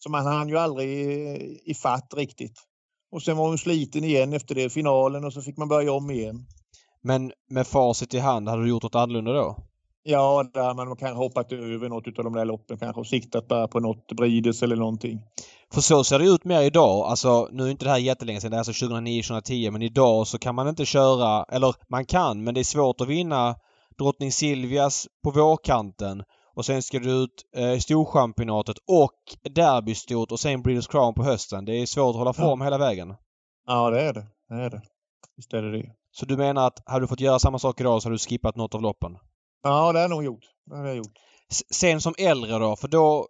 Så 0.04 0.10
man 0.10 0.26
hann 0.26 0.50
ju 0.50 0.58
aldrig 0.58 0.90
i, 0.90 1.60
i 1.66 1.74
fatt 1.74 2.14
riktigt. 2.18 2.60
Och 3.12 3.24
sen 3.24 3.38
var 3.38 3.48
hon 3.48 3.58
sliten 3.58 4.04
igen 4.04 4.34
efter 4.34 4.56
det, 4.56 4.70
finalen 4.70 5.26
och 5.26 5.34
så 5.34 5.42
fick 5.42 5.58
man 5.58 5.68
börja 5.68 5.92
om 5.92 6.12
igen. 6.12 6.46
Men 7.04 7.32
med 7.50 7.68
facit 7.68 8.14
i 8.14 8.20
hand, 8.20 8.50
hade 8.50 8.64
du 8.64 8.70
gjort 8.70 8.84
något 8.84 8.96
annorlunda 8.96 9.34
då? 9.34 9.69
Ja, 10.04 10.46
där 10.54 10.74
man 10.74 10.96
kanske 10.96 11.18
hoppat 11.18 11.52
över 11.52 11.90
något 11.90 12.08
av 12.18 12.24
de 12.24 12.34
där 12.34 12.46
loppen 12.46 12.78
kanske 12.78 13.00
och 13.00 13.08
siktat 13.08 13.48
bara 13.48 13.68
på 13.68 13.80
något 13.80 14.08
Brides 14.18 14.64
eller 14.64 14.76
någonting. 14.76 15.20
För 15.74 15.82
så 15.82 16.04
ser 16.04 16.20
det 16.20 16.26
ut 16.26 16.46
mer 16.46 16.62
idag. 16.62 17.06
Alltså 17.06 17.50
nu 17.52 17.64
är 17.64 17.70
inte 17.70 17.86
det 17.86 17.92
här 17.92 17.98
jättelänge 17.98 18.42
sedan, 18.42 18.52
det 18.52 18.58
är 18.58 18.60
alltså 18.60 18.86
2009-2010 18.86 19.72
men 19.72 19.82
idag 19.82 20.28
så 20.28 20.40
kan 20.40 20.56
man 20.56 20.68
inte 20.68 20.86
köra, 20.86 21.44
eller 21.44 21.76
man 21.90 22.06
kan 22.06 22.44
men 22.44 22.54
det 22.54 22.60
är 22.60 22.64
svårt 22.64 23.02
att 23.02 23.08
vinna 23.08 23.56
Drottning 23.98 24.32
Silvias 24.32 25.08
på 25.24 25.32
vårkanten 25.32 26.24
och 26.56 26.66
sen 26.66 26.82
ska 26.82 27.00
du 27.00 27.12
ut 27.12 27.46
eh, 27.56 27.78
Storchampionatet 27.78 28.78
och 28.88 29.50
Derbystort 29.56 30.32
och 30.32 30.40
sen 30.40 30.62
British 30.62 30.92
Crown 30.92 31.14
på 31.14 31.24
hösten. 31.24 31.66
Det 31.66 31.82
är 31.82 31.86
svårt 31.86 32.10
att 32.10 32.16
hålla 32.16 32.34
form 32.34 32.60
ja. 32.60 32.66
hela 32.66 32.78
vägen. 32.78 33.16
Ja 33.68 33.90
det 33.90 34.02
är 34.02 34.14
det. 34.14 34.26
Det 34.50 34.56
är 34.56 34.70
det. 34.70 34.82
Visst 35.38 35.54
är 35.54 35.62
det 35.62 35.72
det. 35.72 35.86
Så 36.12 36.26
du 36.26 36.38
menar 36.38 36.68
att 36.68 36.84
hade 36.86 37.04
du 37.04 37.08
fått 37.08 37.20
göra 37.20 37.40
samma 37.40 37.60
sak 37.60 37.82
idag 37.82 38.02
så 38.02 38.06
hade 38.06 38.16
du 38.16 38.20
skippat 38.20 38.56
något 38.56 38.76
av 38.76 38.82
loppen? 38.82 39.18
Ja, 39.64 39.94
det 39.94 40.00
har 40.00 40.04
jag 40.04 40.10
nog 40.10 40.24
gjort. 40.24 40.46
Det 40.66 40.76
har 40.76 40.86
jag 40.86 40.98
gjort. 40.98 41.18
Sen 41.72 42.02
som 42.02 42.14
äldre 42.18 42.60
då, 42.60 42.76
för 42.76 42.88
då 42.88 43.28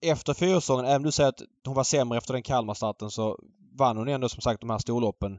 efter 0.00 0.34
fyrasäsongen, 0.34 0.84
även 0.84 0.96
om 0.96 1.02
du 1.02 1.12
säger 1.12 1.28
att 1.28 1.42
hon 1.66 1.74
var 1.74 1.84
sämre 1.84 2.18
efter 2.18 2.32
den 2.32 2.42
Kalmarstarten 2.42 3.10
så 3.10 3.38
vann 3.78 3.96
hon 3.96 4.08
ändå 4.08 4.28
som 4.28 4.40
sagt 4.40 4.60
de 4.60 4.70
här 4.70 4.78
storloppen. 4.78 5.38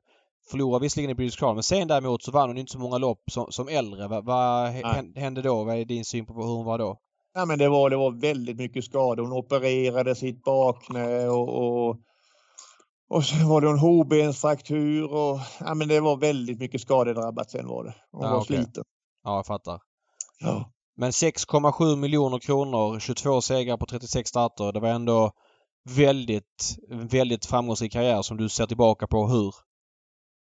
Förlorade 0.52 0.84
visserligen 0.84 1.12
i 1.12 1.16
British 1.16 1.40
Crown 1.40 1.54
men 1.56 1.64
sen 1.64 1.88
däremot 1.88 2.24
så 2.24 2.32
vann 2.32 2.50
hon 2.50 2.58
inte 2.58 2.72
så 2.72 2.80
många 2.80 2.98
lopp 2.98 3.24
som, 3.32 3.52
som 3.52 3.68
äldre. 3.68 4.08
Vad, 4.08 4.26
vad 4.26 4.70
hände 5.16 5.42
då? 5.42 5.64
Vad 5.64 5.76
är 5.76 5.86
din 5.86 6.06
syn 6.06 6.26
på 6.26 6.34
hur 6.34 6.56
hon 6.56 6.66
var 6.66 6.78
då? 6.78 7.00
Ja, 7.34 7.46
men 7.46 7.60
det, 7.60 7.70
var, 7.70 7.90
det 7.90 7.98
var 7.98 8.12
väldigt 8.12 8.58
mycket 8.58 8.86
skador. 8.86 9.24
Hon 9.24 9.34
opererade 9.34 10.16
sitt 10.16 10.44
bakknä 10.44 11.28
och, 11.28 11.50
och, 11.50 11.98
och 13.10 13.24
så 13.24 13.48
var 13.48 13.62
det 13.62 13.70
en 13.70 13.80
hovbensfraktur 13.80 15.14
och 15.14 15.40
ja, 15.60 15.74
men 15.74 15.88
det 15.88 16.00
var 16.00 16.18
väldigt 16.18 16.60
mycket 16.60 16.82
skadedrabbat 16.82 17.52
sen 17.52 17.68
var 17.68 17.84
det. 17.84 17.96
Hon 18.12 18.24
ja, 18.24 18.32
var 18.32 18.42
okay. 18.42 18.58
sliten. 18.58 18.84
Ja, 19.24 19.36
jag 19.36 19.46
fattar. 19.46 19.80
Ja. 20.40 20.72
Men 20.98 21.12
6,7 21.12 21.96
miljoner 21.96 22.40
kronor, 22.40 23.00
22 23.00 23.42
segrar 23.42 23.78
på 23.78 23.86
36 23.86 24.30
starter. 24.30 24.72
Det 24.72 24.80
var 24.80 24.90
ändå 24.90 25.32
väldigt, 25.90 26.78
väldigt 26.90 27.46
framgångsrik 27.46 27.92
karriär 27.92 28.22
som 28.22 28.38
du 28.38 28.50
ser 28.50 28.66
tillbaka 28.66 29.08
på. 29.08 29.28
Hur? 29.28 29.54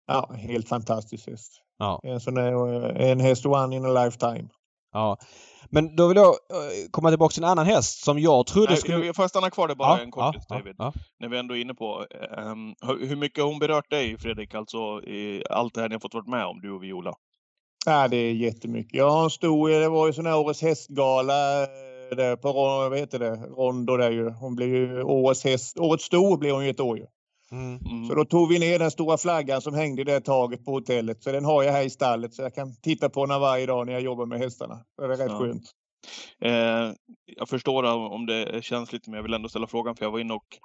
Ja, 0.08 0.32
helt 0.34 0.70
fantastisk 0.70 1.28
häst. 1.28 1.62
Ja. 1.78 2.00
En, 2.04 2.20
sån 2.20 2.34
där, 2.34 2.84
en 3.02 3.20
häst 3.20 3.46
one 3.46 3.76
in 3.76 3.86
a 3.86 4.04
lifetime. 4.04 4.50
Ja. 4.92 5.18
Men 5.70 5.96
då 5.96 6.08
vill 6.08 6.18
jag 6.18 6.36
komma 6.92 7.10
tillbaka 7.10 7.34
till 7.34 7.44
en 7.44 7.50
annan 7.50 7.66
häst 7.66 8.04
som 8.04 8.20
jag 8.20 8.48
trodde 8.48 8.70
Nej, 8.70 8.78
skulle... 8.78 9.06
Jag 9.06 9.16
får 9.16 9.28
stanna 9.28 9.50
kvar 9.50 9.68
där 9.68 9.76
bara 9.76 9.98
ja, 9.98 10.04
en 10.04 10.12
kort 10.12 10.36
ja, 10.36 10.56
David. 10.58 10.76
Ja, 10.78 10.94
När 11.20 11.30
vi 11.30 11.38
ändå 11.38 11.58
är 11.58 11.62
inne 11.62 11.74
på 11.74 12.06
um, 12.38 12.76
hur 13.00 13.16
mycket 13.16 13.44
har 13.44 13.50
hon 13.50 13.60
berört 13.60 13.90
dig 13.90 14.18
Fredrik, 14.18 14.54
alltså 14.54 15.02
i 15.04 15.44
allt 15.50 15.74
det 15.74 15.82
här 15.82 15.90
ni 15.90 15.96
har 15.96 16.00
fått 16.00 16.14
vara 16.14 16.26
med 16.28 16.46
om, 16.46 16.62
du 16.62 16.72
och 16.72 16.84
Viola? 16.84 17.14
Ja, 17.86 18.08
det 18.08 18.18
är 18.18 18.34
jättemycket. 18.34 18.94
Jag 18.94 19.10
har 19.10 19.24
en 19.24 19.30
stor, 19.30 19.70
det 19.70 19.90
var 19.90 20.08
ju 20.08 20.14
sån 20.14 20.26
här 20.26 20.38
årets 20.38 20.62
hästgala 20.62 21.64
eh, 21.64 21.68
där 22.18 22.36
på 22.36 22.54
vad 22.54 22.98
heter 22.98 23.20
det, 23.20 23.36
Rondo 23.36 23.98
där 23.98 24.12
ju. 24.12 24.30
Hon 24.30 24.56
blev 24.56 24.70
ju 24.70 25.04
årets 25.04 25.44
häst, 25.44 25.80
årets 25.80 26.06
stor 26.06 26.38
blev 26.38 26.54
hon 26.54 26.64
ju 26.64 26.70
ett 26.70 26.80
år 26.80 26.98
ju. 26.98 27.06
Mm. 27.52 27.80
Mm. 27.86 28.06
Så 28.08 28.16
då 28.16 28.26
tog 28.26 28.50
vi 28.50 28.60
ner 28.60 28.80
den 28.80 28.92
stora 28.92 29.18
flaggan 29.18 29.62
som 29.62 29.74
hängde 29.74 30.04
det 30.04 30.22
taget 30.22 30.66
på 30.66 30.72
hotellet. 30.72 31.24
Så 31.24 31.32
den 31.32 31.46
har 31.46 31.64
jag 31.64 31.72
här 31.72 31.84
i 31.84 31.90
stallet 31.90 32.34
så 32.34 32.42
jag 32.42 32.56
kan 32.56 32.76
titta 32.76 33.10
på 33.10 33.26
den 33.26 33.42
varje 33.42 33.66
dag 33.66 33.86
när 33.86 33.94
jag 33.94 34.02
jobbar 34.02 34.26
med 34.26 34.40
hästarna. 34.40 34.80
Det 34.98 35.04
är 35.04 35.08
rätt 35.08 35.20
ja. 35.28 35.40
skönt. 35.40 35.64
Eh, 36.42 36.96
jag 37.26 37.50
förstår 37.50 37.84
om 37.84 38.26
det 38.26 38.64
känns 38.64 38.94
lite 38.94 39.10
men 39.10 39.18
jag 39.18 39.24
vill 39.24 39.34
ändå 39.34 39.50
ställa 39.50 39.68
frågan 39.68 39.96
för 39.96 40.06
jag 40.06 40.12
var 40.12 40.20
inne 40.20 40.34
och 40.34 40.58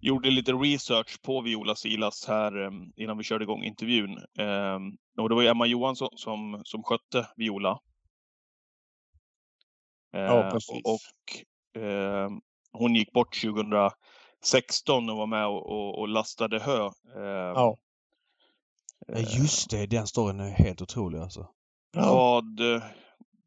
gjorde 0.00 0.30
lite 0.30 0.52
research 0.52 1.22
på 1.22 1.40
Viola 1.40 1.74
Silas 1.74 2.28
här 2.28 2.56
um, 2.56 2.92
innan 2.96 3.18
vi 3.18 3.24
körde 3.24 3.44
igång 3.44 3.64
intervjun. 3.64 4.10
Um, 4.38 4.96
och 5.18 5.28
det 5.28 5.34
var 5.34 5.42
Emma 5.42 5.66
Johansson 5.66 6.08
som, 6.16 6.62
som 6.64 6.82
skötte 6.82 7.28
Viola. 7.36 7.80
Uh, 10.16 10.20
ja, 10.20 10.50
precis. 10.52 10.82
Och 10.84 11.80
uh, 11.82 12.28
hon 12.72 12.94
gick 12.94 13.12
bort 13.12 13.40
2016 13.42 15.10
och 15.10 15.16
var 15.16 15.26
med 15.26 15.46
och, 15.46 15.66
och, 15.66 15.98
och 15.98 16.08
lastade 16.08 16.58
hö. 16.58 16.90
Uh, 17.16 17.22
ja. 17.54 17.76
Just 19.16 19.70
det, 19.70 19.86
den 19.86 20.06
storyn 20.06 20.40
är 20.40 20.50
helt 20.50 20.82
otrolig 20.82 21.18
alltså. 21.18 21.48
Ja. 21.92 22.14
Vad, 22.14 22.60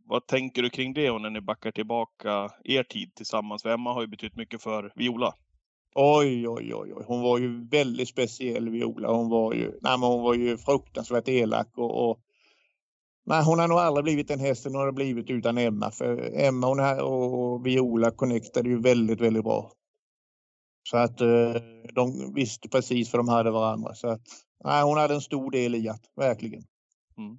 vad 0.05 0.27
tänker 0.27 0.61
du 0.61 0.69
kring 0.69 0.93
det 0.93 1.09
och 1.09 1.21
när 1.21 1.29
ni 1.29 1.41
backar 1.41 1.71
tillbaka 1.71 2.49
er 2.63 2.83
tid 2.83 3.15
tillsammans? 3.15 3.61
För 3.61 3.69
Emma 3.69 3.93
har 3.93 4.01
ju 4.01 4.07
betytt 4.07 4.35
mycket 4.35 4.61
för 4.61 4.91
Viola. 4.95 5.35
Oj, 5.95 6.47
oj, 6.47 6.75
oj, 6.75 6.93
oj. 6.93 7.03
Hon 7.07 7.21
var 7.21 7.37
ju 7.37 7.67
väldigt 7.67 8.09
speciell, 8.09 8.69
Viola. 8.69 9.11
Hon 9.11 9.29
var 9.29 9.53
ju, 9.53 9.71
nej, 9.81 9.99
men 9.99 10.09
hon 10.09 10.23
var 10.23 10.33
ju 10.33 10.57
fruktansvärt 10.57 11.27
elak 11.27 11.77
och, 11.77 12.09
och 12.09 12.19
Nej, 13.25 13.43
hon 13.43 13.59
har 13.59 13.67
nog 13.67 13.77
aldrig 13.77 14.03
blivit 14.03 14.27
den 14.27 14.39
hästen 14.39 14.75
hon 14.75 14.83
har 14.83 14.91
blivit 14.91 15.29
utan 15.29 15.57
Emma. 15.57 15.91
För 15.91 16.39
Emma 16.39 16.67
hon 16.67 16.79
här 16.79 17.03
och 17.03 17.65
Viola 17.65 18.11
connectade 18.11 18.69
ju 18.69 18.81
väldigt, 18.81 19.21
väldigt 19.21 19.43
bra. 19.43 19.71
Så 20.89 20.97
att 20.97 21.21
eh, 21.21 21.53
de 21.93 22.33
visste 22.35 22.69
precis 22.69 23.13
vad 23.13 23.19
de 23.19 23.27
hade 23.27 23.51
varandra. 23.51 23.95
Så 23.95 24.07
att, 24.07 24.21
nej, 24.63 24.83
hon 24.83 24.97
hade 24.97 25.13
en 25.13 25.21
stor 25.21 25.51
del 25.51 25.75
i 25.75 25.89
att, 25.89 26.01
verkligen. 26.15 26.63
Mm. 27.17 27.37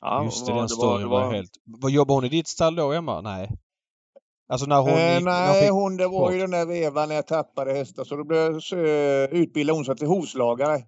Ja, 0.00 0.24
Just 0.24 0.46
det, 0.46 0.52
den 0.52 0.68
storyn 0.68 1.08
var, 1.08 1.24
var 1.24 1.34
helt... 1.34 1.50
Vad 1.64 1.90
jobbar 1.90 2.14
hon 2.14 2.24
i 2.24 2.28
ditt 2.28 2.48
stall 2.48 2.74
då, 2.74 2.92
Emma? 2.92 3.20
Nej. 3.20 3.50
Alltså 4.52 4.66
när 4.66 4.80
hon 4.80 4.88
eh, 4.88 5.14
gick, 5.14 5.24
Nej, 5.24 5.62
fick... 5.62 5.70
hon, 5.70 5.96
det 5.96 6.08
var 6.08 6.32
ju 6.32 6.38
den 6.38 6.50
där 6.50 6.66
vevan 6.66 7.08
när 7.08 7.14
jag 7.14 7.26
tappade 7.26 7.72
hästar 7.72 8.04
så 8.04 8.16
då 8.16 8.24
blev, 8.24 8.60
så, 8.60 8.76
uh, 8.76 9.24
utbildade 9.24 9.78
hon 9.78 9.84
sig 9.84 9.96
till 9.96 10.06
hovslagare. 10.06 10.82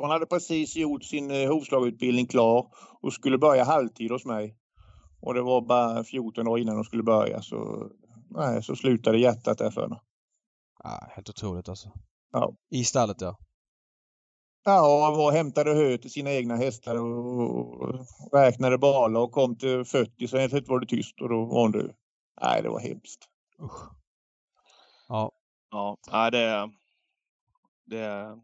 Hon 0.00 0.10
hade 0.10 0.26
precis 0.26 0.76
gjort 0.76 1.04
sin 1.04 1.30
uh, 1.30 1.48
hovslagarutbildning 1.48 2.26
klar 2.26 2.66
och 3.02 3.12
skulle 3.12 3.38
börja 3.38 3.64
halvtid 3.64 4.10
hos 4.10 4.24
mig. 4.24 4.56
Och 5.20 5.34
det 5.34 5.42
var 5.42 5.60
bara 5.60 6.04
14 6.04 6.48
år 6.48 6.58
innan 6.58 6.74
hon 6.74 6.84
skulle 6.84 7.02
börja 7.02 7.42
så, 7.42 7.88
nej, 8.30 8.62
så 8.62 8.76
slutade 8.76 9.18
hjärtat 9.18 9.58
där 9.58 9.70
för 9.70 9.80
henne. 9.80 10.00
Ah, 10.84 11.06
helt 11.10 11.28
otroligt 11.28 11.68
alltså. 11.68 11.88
Ja. 12.32 12.54
I 12.70 12.84
stallet 12.84 13.20
ja. 13.20 13.36
Ja, 14.64 15.10
och 15.26 15.32
hämtade 15.32 15.74
hö 15.74 15.98
till 15.98 16.10
sina 16.10 16.32
egna 16.32 16.56
hästar 16.56 16.96
och 16.96 18.06
räknade 18.32 18.78
bala 18.78 19.20
och 19.20 19.32
kom 19.32 19.56
till 19.56 19.84
40 19.84 20.28
så 20.28 20.38
helt 20.38 20.68
var 20.68 20.80
det 20.80 20.86
tyst 20.86 21.20
och 21.20 21.28
då 21.28 21.44
var 21.44 21.62
hon 21.62 21.72
död. 21.72 21.94
Nej, 22.42 22.62
det 22.62 22.68
var 22.68 22.80
hemskt. 22.80 23.28
Usch. 23.62 23.90
Ja. 25.08 25.32
Ja, 25.70 26.30
det, 26.30 26.70
det, 27.84 28.36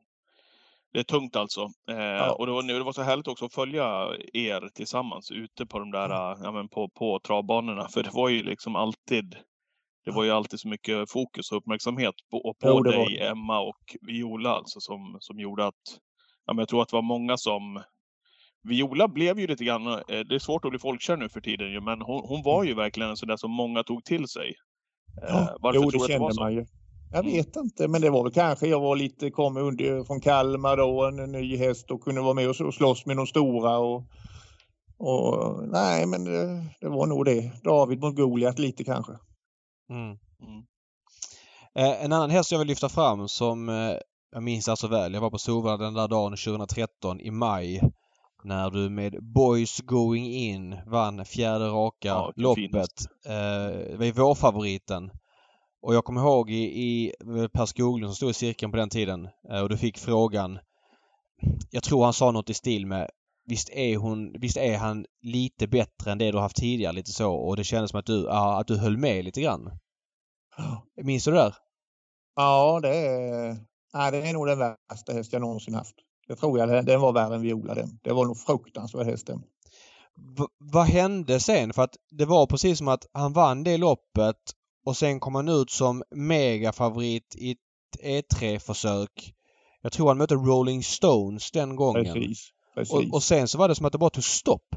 det 0.93 0.99
är 0.99 1.03
tungt 1.03 1.37
alltså. 1.37 1.61
Eh, 1.91 1.97
ja. 1.97 2.33
Och 2.33 2.47
det 2.47 2.53
var, 2.53 2.63
det 2.63 2.83
var 2.83 2.93
så 2.93 3.03
härligt 3.03 3.29
också 3.29 3.45
att 3.45 3.55
följa 3.55 4.09
er 4.33 4.69
tillsammans 4.75 5.31
ute 5.31 5.67
på 5.67 5.79
de 5.79 5.91
där, 5.91 6.35
mm. 6.35 6.45
ja, 6.45 6.53
men 6.53 6.69
på, 6.69 6.89
på 6.89 7.21
travbanorna. 7.21 7.89
För 7.89 8.03
det 8.03 8.11
var 8.13 8.29
ju 8.29 8.43
liksom 8.43 8.77
alltid, 8.77 9.37
det 10.05 10.11
var 10.11 10.25
ju 10.25 10.31
alltid 10.31 10.61
så 10.61 10.69
mycket 10.69 11.11
fokus 11.11 11.53
och 11.53 11.59
uppmärksamhet 11.59 12.15
på, 12.31 12.55
på 12.61 12.69
jo, 12.69 12.81
dig, 12.81 13.21
Emma 13.21 13.61
och 13.61 13.97
Viola 14.01 14.51
alltså 14.51 14.81
som, 14.81 15.17
som 15.21 15.41
gjorde 15.41 15.67
att, 15.67 15.99
ja, 16.47 16.53
men 16.53 16.59
jag 16.59 16.69
tror 16.69 16.83
att 16.83 16.89
det 16.89 16.97
var 16.97 17.03
många 17.03 17.37
som 17.37 17.83
Viola 18.63 19.09
blev 19.09 19.39
ju 19.39 19.47
lite 19.47 19.65
grann, 19.65 19.87
eh, 19.87 19.99
det 20.09 20.35
är 20.35 20.39
svårt 20.39 20.65
att 20.65 20.71
bli 20.71 20.79
folkkär 20.79 21.17
nu 21.17 21.29
för 21.29 21.41
tiden 21.41 21.73
ju, 21.73 21.81
men 21.81 22.01
hon, 22.03 22.23
hon 22.29 22.43
var 22.43 22.65
ju 22.65 22.75
verkligen 22.75 23.11
en 23.11 23.17
sån 23.17 23.29
där 23.29 23.37
som 23.37 23.51
många 23.51 23.83
tog 23.83 24.05
till 24.05 24.29
sig. 24.29 24.55
Eh, 25.23 25.29
ja, 25.29 25.57
Varför 25.61 25.81
jo, 25.81 25.91
det 25.91 25.99
kände 25.99 26.29
det 26.29 26.41
man 26.41 26.55
ju. 26.55 26.67
Jag 27.13 27.21
mm. 27.21 27.33
vet 27.33 27.57
inte, 27.57 27.89
men 27.89 28.01
det 28.01 28.11
var 28.11 28.23
väl 28.23 28.33
kanske 28.33 28.67
jag 28.67 28.81
var 28.81 28.97
lite, 28.97 29.31
kom 29.31 29.57
under, 29.57 30.05
från 30.05 30.21
Kalmar 30.21 30.77
då, 30.77 31.05
en, 31.05 31.19
en 31.19 31.33
ny 31.33 31.57
häst 31.57 31.91
och 31.91 32.03
kunde 32.03 32.21
vara 32.21 32.35
med 32.35 32.49
och 32.49 32.75
slåss 32.75 33.07
med 33.07 33.17
de 33.17 33.27
stora. 33.27 33.79
Och, 33.79 34.05
och 34.99 35.69
nej, 35.69 36.07
men 36.07 36.25
det, 36.25 36.65
det, 36.81 36.89
var 36.89 37.07
nog 37.07 37.25
det. 37.25 37.53
David 37.65 38.01
mot 38.01 38.17
Goliat 38.17 38.59
lite 38.59 38.85
kanske. 38.85 39.13
Mm. 39.91 40.19
Mm. 40.43 40.65
Eh, 41.75 42.05
en 42.05 42.13
annan 42.13 42.31
häst 42.31 42.53
jag 42.53 42.59
vill 42.59 42.69
lyfta 42.69 42.89
fram 42.89 43.29
som 43.29 43.69
eh, 43.69 43.95
jag 44.33 44.43
minns 44.43 44.69
alltså 44.69 44.89
väl. 44.89 45.15
Jag 45.15 45.21
var 45.21 45.31
på 45.31 45.39
Solvalla 45.39 45.85
den 45.85 45.95
där 45.95 46.09
dagen 46.09 46.37
2013 46.37 47.21
i 47.21 47.31
maj 47.31 47.81
när 48.45 48.71
du 48.71 48.91
med 48.91 49.23
Boys 49.23 49.81
Going 49.81 50.27
In 50.27 50.77
vann 50.87 51.25
fjärde 51.25 51.65
raka 51.65 52.09
ja, 52.09 52.33
loppet. 52.37 53.07
Eh, 53.27 53.99
det 53.99 54.13
var 54.13 54.13
vårfavoriten. 54.13 55.11
Och 55.83 55.95
jag 55.95 56.05
kommer 56.05 56.21
ihåg 56.21 56.51
i, 56.51 56.63
i 56.63 57.13
Per 57.53 57.67
Skoglund 57.67 58.11
som 58.11 58.17
stod 58.17 58.31
i 58.31 58.35
cirkeln 58.35 58.71
på 58.71 58.77
den 58.77 58.91
tiden 58.91 59.29
eh, 59.51 59.61
och 59.61 59.69
du 59.69 59.77
fick 59.77 59.99
frågan. 59.99 60.59
Jag 61.71 61.83
tror 61.83 62.05
han 62.05 62.13
sa 62.13 62.31
något 62.31 62.51
i 62.51 62.55
stil 62.55 62.87
med 62.87 63.11
Visst 63.45 63.71
är 63.71 63.97
hon, 63.97 64.41
visst 64.41 64.57
är 64.57 64.79
han 64.79 65.07
lite 65.23 65.67
bättre 65.67 66.13
än 66.13 66.19
det 66.19 66.31
du 66.31 66.39
haft 66.39 66.57
tidigare 66.57 66.93
lite 66.93 67.11
så 67.11 67.35
och 67.35 67.57
det 67.57 67.65
kändes 67.65 67.91
som 67.91 68.01
att 68.01 68.07
du, 68.07 68.25
ja, 68.25 68.61
att 68.61 68.67
du 68.67 68.79
höll 68.79 68.97
med 68.97 69.25
lite 69.25 69.41
grann. 69.41 69.79
Minns 71.03 71.25
du 71.25 71.31
det 71.31 71.37
där? 71.37 71.55
Ja, 72.37 72.81
det 72.83 72.97
är, 72.97 73.57
nej, 73.95 74.13
det 74.13 74.29
är 74.29 74.33
nog 74.33 74.47
den 74.47 74.59
värsta 74.59 75.13
häst 75.13 75.33
jag 75.33 75.43
någonsin 75.43 75.75
haft. 75.75 75.95
Det 76.31 76.37
tror 76.37 76.59
jag. 76.59 76.87
Den 76.87 77.01
var 77.01 77.13
värre 77.13 77.35
än 77.35 77.43
Viola 77.43 77.75
den. 77.75 77.99
Det 78.03 78.13
var 78.13 78.25
nog 78.25 78.39
fruktansvärd 78.39 79.07
hästen. 79.07 79.43
V 80.39 80.45
vad 80.59 80.87
hände 80.87 81.41
sen? 81.41 81.73
För 81.73 81.83
att 81.83 81.97
det 82.11 82.25
var 82.25 82.47
precis 82.47 82.79
som 82.79 82.89
att 82.89 83.07
han 83.13 83.33
vann 83.33 83.65
det 83.65 83.77
loppet 83.77 84.37
och 84.85 84.97
sen 84.97 85.21
kom 85.21 85.35
han 85.35 85.49
ut 85.49 85.71
som 85.71 86.03
megafavorit 86.11 87.37
i 87.39 87.51
ett 87.51 87.59
E3-försök 88.03 89.35
Jag 89.83 89.93
tror 89.93 90.09
han 90.09 90.19
mötte 90.19 90.35
Rolling 90.35 90.83
Stones 90.83 91.51
den 91.51 91.77
gången. 91.77 92.15
Precis. 92.15 92.51
precis. 92.75 92.95
Och, 92.95 93.15
och 93.15 93.23
sen 93.23 93.49
så 93.49 93.59
var 93.59 93.69
det 93.69 93.75
som 93.75 93.87
att 93.87 93.93
det 93.93 93.99
bara 93.99 94.11
tog 94.11 94.25
stopp. 94.25 94.77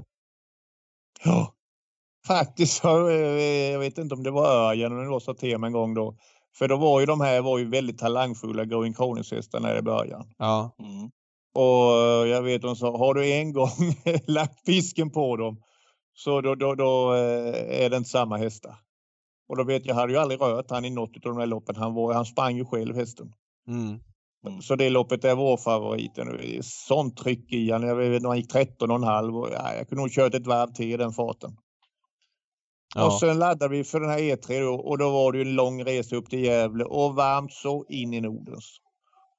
Ja. 1.24 1.54
Faktiskt, 2.28 2.82
så, 2.82 3.10
eh, 3.10 3.72
jag 3.72 3.80
vet 3.80 3.98
inte 3.98 4.16
om 4.16 4.24
det 4.24 4.32
var 4.32 4.46
Örjan 4.46 4.92
eller 4.92 5.04
det 5.04 5.10
var 5.10 5.20
så 5.20 5.34
tema 5.34 5.68
en 5.68 5.74
gång 5.74 5.94
då. 5.94 6.18
För 6.56 6.68
då 6.68 6.78
var 6.78 7.00
ju 7.00 7.06
de 7.06 7.22
här 7.22 7.42
var 7.42 7.58
ju 7.58 7.70
väldigt 7.70 7.98
talangfulla 7.98 8.66
Going 8.66 8.94
Kronos-hästarna 8.94 9.78
i 9.78 9.82
början. 9.82 10.34
Ja. 10.38 10.76
Mm. 10.80 11.12
Och 11.54 12.02
eh, 12.02 12.28
jag 12.30 12.42
vet 12.42 12.62
de 12.62 12.76
sa, 12.76 12.98
har 12.98 13.14
du 13.14 13.34
en 13.34 13.54
gång 13.54 13.70
lagt 14.28 14.66
fisken 14.66 15.12
på 15.12 15.38
dem 15.38 15.62
så 16.14 16.42
då, 16.42 16.56
då, 16.56 16.76
då 16.76 17.14
eh, 17.14 17.84
är 17.84 17.90
det 17.90 17.98
inte 17.98 18.10
samma 18.10 18.38
hästar. 18.38 18.76
Och 19.50 19.58
då 19.58 19.64
vet 19.64 19.86
jag, 19.86 19.96
jag 19.96 20.02
hade 20.02 20.14
ju 20.14 20.20
aldrig 20.20 20.42
rört 20.42 20.72
han 20.72 20.86
i 20.86 20.90
något 20.90 21.16
av 21.16 21.22
de 21.32 21.38
här 21.38 21.46
loppen. 21.46 21.76
Han, 21.76 21.94
var, 21.94 22.14
han 22.14 22.26
sprang 22.26 22.58
ju 22.58 22.66
själv 22.66 22.96
hästen. 22.96 23.34
Mm. 23.68 24.00
Så 24.62 24.76
det 24.76 24.90
loppet 24.90 25.24
är 25.24 25.36
vår 25.36 25.58
favoriten. 25.58 26.28
Är 26.28 26.62
Sånt 26.62 27.18
tryck 27.18 27.54
i 27.54 27.72
han. 27.72 27.84
Jag 27.84 27.96
vet 27.96 28.22
när 28.22 28.30
han 28.30 28.38
gick 28.38 28.52
13 28.52 28.92
och 28.92 28.96
en 28.96 29.04
halv. 29.04 29.38
Och, 29.38 29.50
ja, 29.52 29.74
jag 29.74 29.90
kunde 29.90 30.02
nog 30.02 30.12
kört 30.12 30.34
ett 30.34 30.48
varv 30.48 30.74
till 30.74 30.92
i 30.92 30.98
den 30.98 31.12
farten. 31.12 31.58
Ja. 32.96 33.06
Och 33.06 33.14
sen 33.14 33.40
laddade 33.40 33.78
vi 33.78 33.84
för 33.84 34.00
den 34.00 34.10
här 34.10 34.20
E3 34.20 34.62
då, 34.62 34.74
och 34.74 34.98
då 34.98 35.10
var 35.10 35.32
det 35.32 35.38
ju 35.38 35.42
en 35.42 35.56
lång 35.56 35.84
resa 35.84 36.16
upp 36.16 36.30
till 36.30 36.44
Gävle 36.44 36.84
och 36.84 37.16
varmt 37.16 37.54
så 37.54 37.86
in 37.90 38.14
i 38.14 38.22
Nordens. 38.22 38.80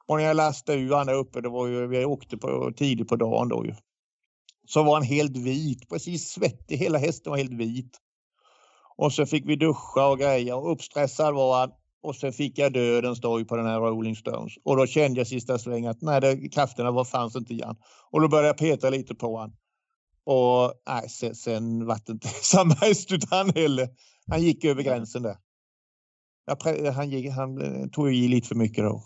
Och 0.09 0.16
när 0.16 0.24
jag 0.24 0.36
lastade 0.36 0.78
ur 0.78 0.94
han 0.94 1.07
där 1.07 1.14
uppe, 1.14 1.40
det 1.40 1.48
var 1.48 1.66
ju, 1.66 1.86
vi 1.86 2.05
åkte 2.05 2.36
på, 2.36 2.72
tidigt 2.76 3.09
på 3.09 3.16
dagen 3.16 3.48
då 3.48 3.64
ju. 3.66 3.74
Så 4.66 4.82
var 4.82 4.94
han 4.94 5.02
helt 5.02 5.36
vit, 5.36 5.88
precis 5.88 6.28
svettig, 6.28 6.76
hela 6.76 6.98
hästen 6.98 7.30
var 7.30 7.38
helt 7.38 7.52
vit. 7.52 7.98
Och 8.96 9.12
så 9.12 9.26
fick 9.26 9.48
vi 9.48 9.57
duscha 9.57 10.07
och 10.07 10.18
greja 10.18 10.57
och 10.57 10.72
uppstressad 10.72 11.34
var 11.34 11.61
han. 11.61 11.70
Och 12.02 12.16
så 12.16 12.32
fick 12.32 12.59
jag 12.59 12.72
dödens 12.72 13.20
dag 13.20 13.48
på 13.48 13.57
den 13.57 13.66
här 13.66 13.80
Rolling 13.80 14.16
Stones. 14.16 14.52
Och 14.64 14.76
då 14.76 14.86
kände 14.86 15.20
jag 15.20 15.26
sista 15.26 15.59
svängen 15.59 15.90
att 15.90 16.02
nej, 16.02 16.20
det, 16.20 16.48
krafterna 16.48 16.90
var, 16.90 17.05
fanns 17.05 17.36
inte 17.36 17.55
i 17.55 17.62
han. 17.64 17.76
Och 18.11 18.20
då 18.20 18.28
började 18.28 18.48
jag 18.48 18.57
peta 18.57 18.90
lite 18.90 19.14
på 19.14 19.38
han. 19.38 19.52
Och 20.24 20.72
nej, 20.88 21.09
sen, 21.09 21.34
sen 21.34 21.86
var 21.86 22.00
det 22.07 22.12
inte 22.12 22.28
samma 22.42 22.74
häst 22.74 23.12
utan 23.12 23.50
heller. 23.50 23.88
Han 24.30 24.42
gick 24.42 24.64
över 24.64 24.82
gränsen 24.82 25.22
där. 25.22 25.36
Jag, 26.46 26.92
han, 26.92 27.11
gick, 27.11 27.30
han 27.30 27.61
eh, 27.61 27.88
tog 27.88 28.14
i 28.14 28.28
lite 28.28 28.48
för 28.48 28.55
mycket 28.55 28.84
då. 28.84 29.02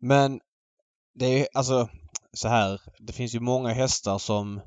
Men 0.00 0.40
det 1.14 1.40
är 1.40 1.48
alltså 1.54 1.88
så 2.32 2.48
här. 2.48 2.80
Det 2.98 3.12
finns 3.12 3.34
ju 3.34 3.40
många 3.40 3.68
hästar 3.68 4.18
som 4.18 4.60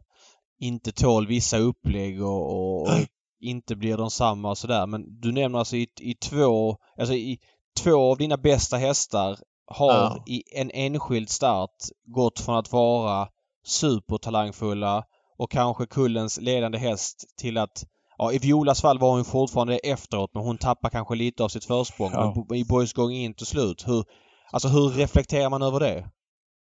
inte 0.59 0.91
tål 0.91 1.27
vissa 1.27 1.57
upplägg 1.57 2.23
och, 2.23 2.51
och, 2.51 2.81
och 2.81 2.99
inte 3.41 3.75
blir 3.75 3.97
de 3.97 4.09
samma 4.09 4.49
och 4.49 4.57
sådär. 4.57 4.87
Men 4.87 5.19
du 5.19 5.31
nämner 5.31 5.59
alltså 5.59 5.75
i, 5.75 5.87
i 5.99 6.13
två, 6.15 6.77
alltså 6.99 7.13
i 7.13 7.39
två 7.83 8.11
av 8.11 8.17
dina 8.17 8.37
bästa 8.37 8.77
hästar 8.77 9.37
har 9.65 9.93
Ja. 9.93 10.23
i 10.27 10.43
en 10.55 10.71
enskild 10.71 11.29
start 11.29 11.75
gått 12.05 12.39
från 12.39 12.55
att 12.57 12.71
vara 12.71 13.27
supertalangfulla 13.65 15.03
och 15.37 15.51
kanske 15.51 15.85
kullens 15.85 16.41
ledande 16.41 16.77
häst 16.77 17.25
till 17.37 17.57
att 17.57 17.85
Ja, 18.17 18.31
i 18.31 18.37
Violas 18.37 18.81
fall 18.81 18.99
var 18.99 19.11
hon 19.11 19.25
fortfarande 19.25 19.77
efteråt 19.77 20.33
men 20.33 20.43
hon 20.43 20.57
tappar 20.57 20.89
kanske 20.89 21.15
lite 21.15 21.43
av 21.43 21.49
sitt 21.49 21.65
försprång. 21.65 22.11
Ja. 22.13 22.45
Men 22.49 22.57
i 22.57 22.65
Boys 22.65 22.93
Going 22.93 23.17
In 23.17 23.33
till 23.33 23.45
slut, 23.45 23.87
hur, 23.87 24.03
alltså 24.51 24.67
hur 24.67 24.89
reflekterar 24.89 25.49
man 25.49 25.61
över 25.61 25.79
det? 25.79 26.09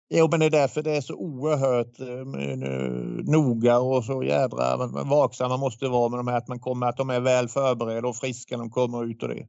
Jo, 0.08 0.28
men 0.30 0.40
det 0.40 0.46
är 0.46 0.50
därför 0.50 0.82
det 0.82 0.96
är 0.96 1.00
så 1.00 1.14
oerhört 1.14 2.00
eh, 2.00 3.32
noga 3.32 3.78
och 3.78 4.04
så 4.04 4.22
jädra 4.22 4.76
vaksam 5.04 5.48
man 5.48 5.60
måste 5.60 5.88
vara 5.88 6.08
med 6.08 6.18
de 6.18 6.28
här 6.28 6.38
att 6.38 6.48
man 6.48 6.60
kommer 6.60 6.86
att 6.86 6.96
de 6.96 7.10
är 7.10 7.20
väl 7.20 7.48
förberedda 7.48 8.08
och 8.08 8.16
friska 8.16 8.56
när 8.56 8.64
de 8.64 8.70
kommer 8.70 9.04
ut 9.04 9.22
och 9.22 9.28
det. 9.28 9.46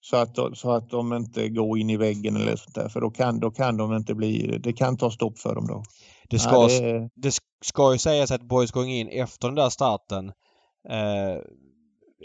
Så 0.00 0.16
att, 0.16 0.36
så 0.54 0.72
att 0.72 0.90
de 0.90 1.12
inte 1.12 1.48
går 1.48 1.78
in 1.78 1.90
i 1.90 1.96
väggen 1.96 2.36
eller 2.36 2.56
sånt 2.56 2.74
där 2.74 2.88
för 2.88 3.00
då 3.00 3.10
kan, 3.10 3.40
då 3.40 3.50
kan 3.50 3.76
de 3.76 3.94
inte 3.94 4.14
bli, 4.14 4.58
det 4.62 4.72
kan 4.72 4.96
ta 4.96 5.10
stopp 5.10 5.38
för 5.38 5.54
dem 5.54 5.66
då. 5.66 5.84
Det 6.28 6.38
ska, 6.38 6.50
Ja, 6.50 6.68
det 6.68 7.10
det 7.14 7.32
ska 7.64 7.92
ju 7.92 7.98
sägas 7.98 8.30
att 8.30 8.42
Boys 8.42 8.70
Going 8.70 8.92
In 8.92 9.08
efter 9.08 9.48
den 9.48 9.54
där 9.54 9.70
starten 9.70 10.32
eh, 10.88 11.38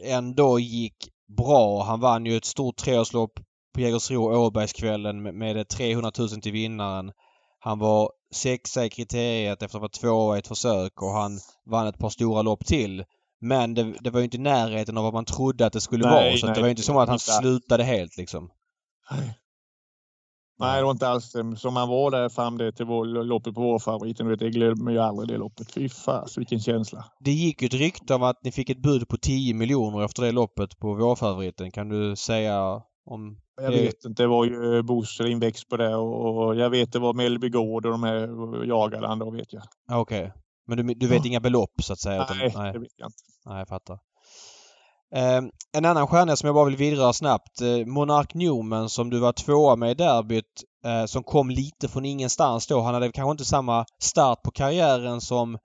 ändå 0.03 0.59
gick 0.59 0.95
bra. 1.37 1.83
Han 1.83 1.99
vann 1.99 2.25
ju 2.25 2.37
ett 2.37 2.45
stort 2.45 2.77
treårslopp 2.77 3.39
på 3.73 3.81
Jägersro 3.81 4.45
Åbergskvällen 4.45 5.21
med, 5.23 5.33
med 5.33 5.67
300 5.67 6.11
000 6.19 6.29
till 6.29 6.51
vinnaren. 6.51 7.11
Han 7.59 7.79
var 7.79 8.11
sexa 8.33 8.85
i 8.85 8.89
kriteriet 8.89 9.63
efter 9.63 9.65
att 9.65 9.73
ha 9.73 9.79
varit 9.79 9.93
tvåa 9.93 10.35
i 10.35 10.39
ett 10.39 10.47
försök 10.47 11.01
och 11.01 11.11
han 11.11 11.39
vann 11.65 11.87
ett 11.87 11.99
par 11.99 12.09
stora 12.09 12.41
lopp 12.41 12.65
till. 12.65 13.03
Men 13.41 13.73
det, 13.73 13.93
det 13.99 14.09
var 14.09 14.19
ju 14.19 14.23
inte 14.23 14.37
i 14.37 14.39
närheten 14.39 14.97
av 14.97 15.03
vad 15.03 15.13
man 15.13 15.25
trodde 15.25 15.65
att 15.65 15.73
det 15.73 15.81
skulle 15.81 16.05
Nej, 16.05 16.13
vara. 16.13 16.37
Så 16.37 16.47
att 16.47 16.55
det 16.55 16.61
nej, 16.61 16.61
var 16.61 16.67
ju 16.67 16.71
inte 16.71 16.83
som 16.83 16.97
att 16.97 17.07
han 17.07 17.15
inte 17.15 17.25
slutade 17.25 17.83
helt 17.83 18.17
liksom. 18.17 18.49
Nej. 19.11 19.39
Nej, 20.59 20.77
det 20.77 20.83
var 20.83 20.91
inte 20.91 21.07
alls. 21.07 21.35
Som 21.57 21.73
man 21.73 21.89
var 21.89 22.11
där 22.11 22.29
fram 22.29 22.57
det 22.57 22.71
till 22.71 22.85
vår, 22.85 23.05
loppet 23.05 23.55
på 23.55 23.61
vår 23.61 23.79
favoriten. 23.79 24.25
Du 24.25 24.31
vet, 24.31 24.41
jag 24.41 24.51
glömmer 24.51 24.91
ju 24.91 24.99
aldrig 24.99 25.29
det 25.29 25.37
loppet. 25.37 25.71
Fy 25.71 25.89
fas, 25.89 26.37
vilken 26.37 26.59
känsla. 26.59 27.05
Det 27.19 27.31
gick 27.31 27.61
ju 27.61 27.65
ett 27.65 27.73
rykte 27.73 28.13
om 28.13 28.23
att 28.23 28.43
ni 28.43 28.51
fick 28.51 28.69
ett 28.69 28.81
bud 28.81 29.07
på 29.07 29.17
10 29.17 29.53
miljoner 29.53 30.05
efter 30.05 30.23
det 30.23 30.31
loppet 30.31 30.79
på 30.79 30.93
vårfavoriten. 30.93 31.71
Kan 31.71 31.89
du 31.89 32.15
säga 32.15 32.81
om 33.05 33.37
Jag 33.61 33.71
det? 33.71 33.81
vet 33.81 34.05
inte, 34.05 34.23
det 34.23 34.27
var 34.27 34.45
ju 34.45 34.83
Bosse 34.83 35.27
inväxt 35.27 35.69
på 35.69 35.77
det 35.77 35.95
och, 35.95 36.55
jag 36.55 36.69
vet 36.69 36.91
det 36.91 36.99
var 36.99 37.13
Mellby 37.13 37.49
Gård 37.49 37.85
och 37.85 37.91
de 37.91 38.03
här 38.03 38.39
och 38.41 38.65
jagade 38.65 39.07
han 39.07 39.19
då 39.19 39.31
vet 39.31 39.53
jag. 39.53 39.63
Ja, 39.87 39.97
Okej. 39.99 40.33
Men 40.67 40.77
du, 40.77 40.93
du 40.93 41.07
vet 41.07 41.17
Ja. 41.25 41.27
inga 41.29 41.39
belopp 41.39 41.71
så 41.81 41.93
att 41.93 41.99
säga? 41.99 42.23
utan- 42.23 42.37
Nej, 42.37 42.53
nej. 42.55 42.73
det 42.73 42.79
vet 42.79 42.91
jag 42.97 43.07
inte. 43.07 43.17
Nej, 43.45 43.57
jag 43.59 43.67
fattar. 43.67 43.99
Eh, 45.15 45.41
en 45.77 45.85
annan 45.85 46.07
stjärna 46.07 46.35
som 46.35 46.47
jag 46.47 46.55
bara 46.55 46.65
vill 46.65 46.75
vidröra 46.75 47.13
snabbt. 47.13 47.61
Eh, 47.61 47.85
Monark 47.85 48.33
Newman 48.33 48.89
som 48.89 49.09
du 49.09 49.19
var 49.19 49.33
tvåa 49.33 49.75
med 49.75 49.91
i 49.91 49.93
derbyt. 49.93 50.45
Eh, 50.85 51.05
som 51.05 51.23
kom 51.23 51.49
lite 51.49 51.87
från 51.87 52.05
ingenstans 52.05 52.67
då. 52.67 52.81
Han 52.81 52.93
hade 52.93 53.11
kanske 53.11 53.31
inte 53.31 53.45
samma 53.45 53.85
start 54.01 54.41
på 54.43 54.51
karriären 54.51 55.21
som 55.21 55.57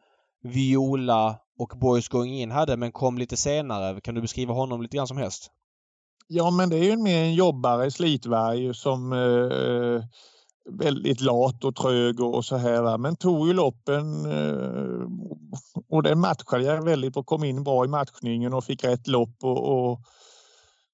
Viola 0.43 1.37
och 1.59 1.73
Boys 1.81 2.09
Going 2.09 2.35
In 2.35 2.51
hade 2.51 2.77
men 2.77 2.93
kom 2.93 3.19
lite 3.19 3.37
senare. 3.37 4.01
Kan 4.01 4.15
du 4.15 4.21
beskriva 4.21 4.55
honom 4.55 4.83
lite 4.83 4.97
grann 4.97 5.07
som 5.07 5.17
häst? 5.17 5.51
Ja, 6.27 6.51
men 6.51 6.71
det 6.71 6.77
är 6.77 6.85
ju 6.85 6.97
mer 6.97 7.23
en 7.23 7.35
jobbare, 7.35 7.91
slitvarg 7.91 8.75
som 8.75 9.13
eh, 9.13 10.05
väldigt 10.71 11.21
lat 11.21 11.65
och 11.65 11.77
trög 11.77 12.21
och, 12.21 12.35
och 12.35 12.45
så 12.45 12.57
här. 12.57 12.99
Men 12.99 13.17
tog 13.17 13.47
ju 13.47 13.53
loppen 13.53 14.27
eh, 14.27 15.09
och 15.89 16.03
det 16.03 16.15
matchade 16.15 16.65
jag 16.65 16.85
väldigt 16.85 17.17
och 17.17 17.27
kom 17.27 17.45
in 17.45 17.65
bra 17.65 17.85
i 17.85 17.89
matchningen 17.89 18.55
och 18.55 18.65
fick 18.65 18.85
rätt 18.85 19.07
lopp 19.07 19.37
och, 19.43 19.91
och 19.91 20.01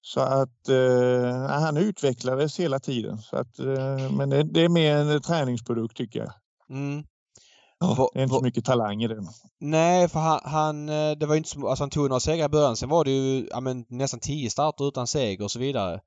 så 0.01 0.19
att 0.19 0.69
eh, 0.69 1.47
han 1.47 1.77
utvecklades 1.77 2.59
hela 2.59 2.79
tiden. 2.79 3.17
Så 3.17 3.37
att, 3.37 3.59
eh, 3.59 4.11
men 4.11 4.29
det, 4.29 4.43
det 4.43 4.61
är 4.61 4.69
mer 4.69 4.95
en 4.95 5.21
träningsprodukt 5.21 5.97
tycker 5.97 6.19
jag. 6.19 6.33
Mm. 6.69 7.03
Ja, 7.81 8.09
det 8.13 8.19
är 8.19 8.23
inte 8.23 8.35
så 8.35 8.41
mycket 8.41 8.65
talang 8.65 9.03
i 9.03 9.07
den. 9.07 9.27
Nej, 9.59 10.07
för 10.07 10.19
han, 10.19 10.39
han 10.43 10.89
eh, 10.89 11.11
det 11.11 11.25
var 11.25 11.33
ju 11.33 11.37
inte 11.37 11.49
så, 11.49 11.67
alltså 11.67 11.83
han 11.83 11.89
tog 11.89 12.09
några 12.09 12.19
segrar 12.19 12.45
i 12.45 12.49
början. 12.49 12.77
Sen 12.77 12.89
var 12.89 13.03
det 13.03 13.11
ju 13.11 13.47
ja, 13.51 13.59
men, 13.59 13.85
nästan 13.87 14.19
tio 14.19 14.49
starter 14.49 14.87
utan 14.87 15.07
seger 15.07 15.43
och 15.43 15.51
så 15.51 15.59
vidare. 15.59 15.99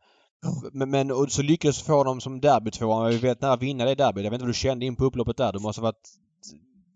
Ja. 0.42 0.70
Men, 0.72 0.90
men 0.90 1.10
och 1.10 1.32
så 1.32 1.42
lyckades 1.42 1.82
få 1.82 1.96
honom 1.96 2.20
som 2.20 2.40
derbytvåa. 2.40 3.08
Vi 3.08 3.18
vet 3.18 3.40
när 3.40 3.50
att 3.50 3.62
vinna 3.62 3.84
det 3.84 3.94
derbyt. 3.94 4.24
Jag 4.24 4.30
vet 4.30 4.36
inte 4.36 4.44
vad 4.44 4.54
du 4.54 4.58
kände 4.58 4.86
in 4.86 4.96
på 4.96 5.04
upploppet 5.04 5.36
där. 5.36 5.52
Du 5.52 5.58
måste 5.58 5.80
ha 5.80 5.86
varit 5.86 6.08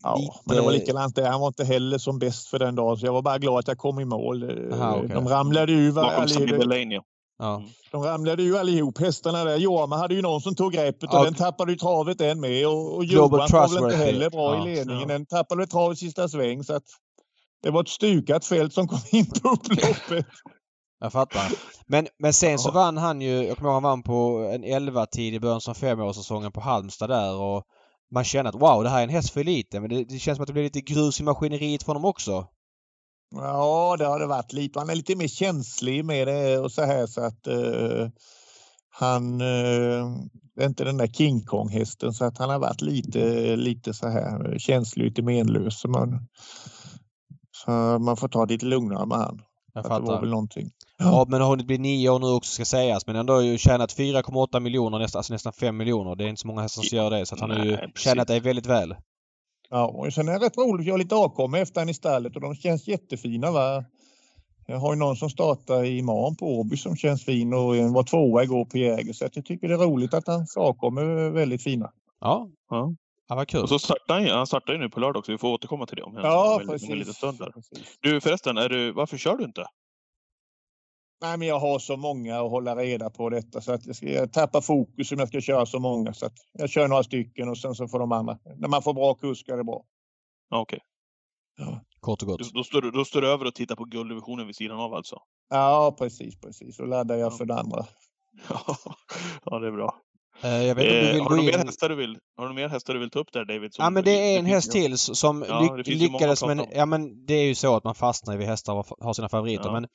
Ja, 0.03 0.17
lite... 0.17 0.33
men 0.45 0.57
det 0.57 0.63
var 0.63 0.73
likadant 0.73 1.15
där. 1.17 1.31
Han 1.31 1.41
var 1.41 1.49
inte 1.49 1.65
heller 1.65 1.99
som 1.99 2.19
bäst 2.19 2.49
för 2.49 2.59
den 2.59 2.75
dagen, 2.75 2.97
så 2.97 3.07
jag 3.07 3.13
var 3.13 3.23
bara 3.23 3.39
glad 3.39 3.59
att 3.59 3.69
jag 3.69 3.79
kom 3.79 4.01
i 4.01 4.05
mål. 4.05 4.43
Eh, 4.43 4.81
Aha, 4.81 4.97
okej. 4.97 5.09
De 5.09 5.29
ramlade 5.29 5.73
ju 5.73 5.93
Bakom 5.93 6.29
Sabine 6.29 6.63
allihop. 6.63 7.05
Ja. 7.39 7.63
Ja. 7.63 7.63
De 7.91 8.03
ramlade 8.03 8.43
ju 8.43 8.59
allihop 8.59 8.99
hästarna 8.99 9.45
där. 9.45 9.57
Jorma 9.57 9.97
hade 9.97 10.15
ju 10.15 10.23
någon 10.23 10.41
som 10.41 10.55
tog 10.55 10.73
greppet 10.73 11.11
och 11.13 11.19
Ja. 11.19 11.25
den 11.25 11.35
tappade 11.35 11.73
ju 11.73 11.79
travet 11.79 12.19
den 12.19 12.41
med. 12.41 12.67
Och, 12.67 12.95
och 12.97 13.05
Johan 13.05 13.31
var 13.31 13.69
väl 13.69 13.85
inte 13.85 13.97
heller 13.97 14.31
bra 14.31 14.55
Ja. 14.57 14.69
i 14.69 14.75
ledningen. 14.75 15.09
Den 15.09 15.27
tappade 15.27 15.59
väl 15.59 15.69
travet 15.69 15.99
sista 15.99 16.29
sväng. 16.29 16.65
Så 16.65 16.75
att 16.75 16.83
det 17.63 17.71
var 17.71 17.83
ett 17.83 17.89
stukat 17.89 18.45
fält 18.45 18.73
som 18.75 18.89
kom 18.89 18.99
in 19.13 19.27
på 19.27 19.49
upploppet. 19.49 20.27
Jag 21.01 21.13
fattar. 21.13 21.43
Men, 21.87 22.07
men 22.19 22.33
sen 22.33 22.59
så 22.59 22.71
vann 22.71 22.97
han 22.97 23.21
ju, 23.21 23.45
jag 23.47 23.57
kommer 23.57 23.71
ihåg 23.71 23.75
han 23.75 23.83
vann 23.83 24.03
på 24.03 24.51
en 24.55 24.65
11-tid 24.65 25.35
i 25.35 25.41
början 25.41 25.61
som 25.61 25.75
femårssäsongen 25.75 26.53
på 26.53 26.61
Halmstad 26.61 27.11
där 27.11 27.35
och 27.35 27.65
man 28.15 28.25
känner 28.25 28.51
att 28.51 28.61
wow, 28.61 28.83
det 28.83 28.89
här 28.89 28.99
är 28.99 29.03
en 29.03 29.09
häst 29.09 29.31
för 29.31 29.45
lite. 29.45 29.81
Men 29.81 29.91
det, 29.91 30.05
det 30.05 30.19
känns 30.19 30.37
som 30.37 30.43
att 30.43 30.47
det 30.47 30.53
blir 30.53 30.63
lite 30.63 30.81
grus 30.81 31.21
i 31.21 31.23
maskineriet 31.23 31.83
för 31.83 31.93
honom 31.93 32.05
också. 32.05 32.47
Ja, 33.31 33.97
det 33.99 34.07
har 34.07 34.19
det 34.19 34.27
varit 34.27 34.53
lite. 34.53 34.79
Han 34.79 34.91
är 34.91 34.95
lite 34.95 35.17
mer 35.17 35.29
känslig 35.29 36.05
med 36.05 36.29
det 36.29 36.59
och 36.59 36.73
så 36.73 36.83
här 36.83 37.07
så 37.07 37.21
att 37.21 37.47
eh, 37.47 38.09
han 38.91 39.41
eh, 39.41 40.07
det 40.59 40.65
är 40.65 40.69
inte 40.69 40.85
den 40.85 40.97
där 40.97 41.07
King 41.07 41.45
Kong-hästen 41.45 42.13
så 42.13 42.25
att 42.25 42.39
han 42.39 42.51
har 42.51 42.59
varit 42.59 42.81
lite, 42.81 43.57
lite 43.57 43.95
så 43.95 44.09
här 44.09 44.59
känslig, 44.59 45.05
lite 45.05 45.23
menlös. 45.23 45.81
Så 45.81 45.89
man, 45.89 46.29
så 47.57 47.71
man 47.99 48.17
får 48.17 48.29
ta 48.29 48.47
det 48.47 48.53
lite 48.53 48.67
lugnare 48.67 49.07
med 49.07 49.19
han. 49.19 49.43
Jag 49.75 49.87
Att 49.87 50.05
det 50.05 50.13
var 50.13 50.21
väl 50.21 50.31
någonting. 50.31 50.71
Ja, 50.99 51.27
men 51.29 51.41
har 51.41 51.49
hunnit 51.49 51.67
bli 51.67 51.79
nio 51.79 52.11
år 52.11 52.19
nu 52.19 52.27
också 52.27 52.53
ska 52.53 52.65
sägas. 52.65 53.07
Men 53.07 53.17
ändå 53.17 53.33
har 53.33 53.41
ju 53.41 53.59
tjänat 53.59 53.97
4,8 53.97 54.61
miljoner, 54.61 54.99
nästan, 54.99 55.19
alltså 55.19 55.33
nästan 55.33 55.53
5 55.53 55.77
miljoner. 55.77 56.17
Det 56.17 56.25
är 56.25 56.29
inte 56.29 56.41
så 56.41 56.47
många 56.47 56.63
hästar 56.63 56.83
som 56.83 56.99
gör 56.99 57.11
det. 57.11 57.27
Så 57.27 57.35
att 57.35 57.41
han 57.41 57.51
har 57.51 57.65
ju 57.65 57.77
Nej, 57.77 57.93
tjänat 57.97 58.29
dig 58.29 58.41
väldigt 58.41 58.67
väl. 58.67 58.95
Ja, 59.71 59.87
och 59.87 60.13
sen 60.13 60.29
är 60.29 60.39
det 60.39 60.47
rätt 60.47 60.59
roligt. 60.59 60.87
Jag 60.87 60.95
har 60.95 60.99
lite 60.99 61.15
avkommor 61.15 61.59
efter 61.59 61.81
han 61.81 61.89
i 61.89 61.95
stallet 61.95 62.35
och 62.37 62.41
de 62.43 62.55
känns 62.55 62.89
jättefina. 62.89 63.51
Va? 63.51 63.85
Jag 64.67 64.79
har 64.79 64.93
ju 64.93 64.99
någon 64.99 65.17
som 65.17 65.31
startar 65.31 65.85
imorgon 65.85 66.37
på 66.37 66.47
Åby 66.59 66.77
som 66.77 66.97
känns 66.97 67.25
fin 67.25 67.53
och 67.55 67.77
var 67.77 68.03
tvåa 68.03 68.43
igår 68.43 68.65
på 68.65 68.79
Jäger. 68.79 69.13
Så 69.13 69.25
att 69.27 69.37
jag 69.37 69.45
tycker 69.45 69.69
det 69.69 69.75
är 69.75 69.79
roligt 69.79 70.15
att 70.15 70.27
hans 70.27 70.57
avkommor 70.57 71.03
är 71.03 71.31
väldigt 71.31 71.63
fina. 71.63 71.91
Ja, 72.21 72.49
Ja. 72.71 72.95
ja 73.29 73.35
vad 73.35 73.49
kul. 73.49 73.63
Och 73.63 73.69
så 73.69 73.79
startar 73.79 74.15
han, 74.15 74.29
han 74.29 74.47
startar 74.47 74.73
ju 74.73 74.79
nu 74.79 74.89
på 74.89 75.01
lördag 75.01 75.19
också. 75.19 75.33
Vi 75.33 75.39
får 75.39 75.49
återkomma 75.49 75.87
till 75.87 75.97
det 75.97 76.03
om 76.03 76.17
en, 76.17 76.23
Ja, 76.23 76.55
om 76.55 76.61
en, 76.63 76.69
om 76.69 76.93
en 76.93 76.99
liten 76.99 77.15
stund. 77.15 77.39
Där. 77.39 77.53
Du 78.01 78.21
förresten, 78.21 78.59
är 78.59 78.69
du, 78.69 78.93
varför 78.93 79.17
kör 79.17 79.37
du 79.37 79.45
inte? 79.45 79.65
Nej, 81.21 81.39
men 81.39 81.49
jag 81.49 81.59
har 81.59 81.79
så 81.79 81.97
många 81.97 82.41
att 82.41 82.51
hålla 82.51 82.77
reda 82.77 83.11
på 83.11 83.29
detta 83.31 83.61
så 83.61 83.73
att 83.73 83.87
jag, 83.87 83.97
ska, 83.97 84.07
jag 84.07 84.33
tappar 84.33 84.61
fokus 84.61 85.13
om 85.13 85.19
jag 85.19 85.29
ska 85.29 85.41
köra 85.41 85.67
så 85.67 85.79
många. 85.79 86.13
Så 86.15 86.27
att 86.27 86.33
jag 86.53 86.71
kör 86.71 86.89
några 86.89 87.03
stycken 87.03 87.49
och 87.49 87.59
sen 87.59 87.75
så 87.75 87.89
får 87.89 87.99
de 87.99 88.13
andra. 88.13 88.39
När 88.57 88.69
man 88.69 88.83
får 88.83 88.95
bra 88.95 89.15
kuskar 89.15 89.53
är 89.53 89.57
det 89.59 89.65
bra. 89.65 89.85
Ja, 90.51 90.61
Okej, 90.61 90.81
Kort 92.01 92.23
och 92.23 92.29
gott. 92.29 92.39
då, 92.41 92.47
då, 92.55 92.65
står 92.65 92.83
du, 92.83 92.91
då 92.91 93.05
står 93.05 93.21
du 93.21 93.29
över 93.29 93.45
och 93.47 93.55
tittar 93.55 93.77
på 93.77 93.85
gulddivisionen 93.85 94.47
vid 94.47 94.57
sidan 94.57 94.81
av 94.81 94.95
alltså? 94.95 95.19
Ja, 95.49 95.95
precis, 95.99 96.41
precis. 96.41 96.77
Så 96.77 96.85
laddar 96.85 97.17
jag 97.17 97.33
Ja. 97.33 97.37
för 97.37 97.45
det 97.45 97.55
andra. 97.55 97.85
ja, 99.45 99.59
det 99.59 99.67
är 99.67 99.73
bra. 99.73 99.95
Eh, 100.43 100.67
Jag 100.67 100.75
vet 100.75 100.85
inte 100.85 100.99
Eh, 100.99 101.13
vill 101.13 101.23
har, 101.23 101.37
du 101.37 101.43
mer 101.43 101.59
hästar 101.59 101.89
du 101.89 101.95
vill, 101.95 102.19
har 102.37 102.49
du 102.49 102.55
mer 102.55 102.69
hästar 102.69 102.95
du 102.95 103.01
vill 103.01 103.11
ta 103.11 103.19
upp 103.19 103.33
där 103.33 103.45
David? 103.45 103.71
Ja 103.79 103.91
men 103.91 104.05
det 104.05 104.11
är 104.35 104.39
en 104.39 104.47
häst 104.47 104.73
till 104.73 104.99
som 104.99 105.45
Ja, 105.49 105.61
många 105.61 105.83
lyckades 105.83 106.45
men, 106.45 106.65
ja 106.75 106.87
men 106.87 107.27
det 107.27 107.35
är 107.35 107.45
ju 107.45 107.55
så 107.55 107.77
att 107.77 107.85
man 107.85 107.95
fastnar 107.95 108.37
vid 108.37 108.47
hästar 108.47 108.75
och 108.75 108.87
har 109.01 109.13
sina 109.13 109.29
favoriter 109.29 109.65
Ja. 109.65 109.73
men 109.73 109.87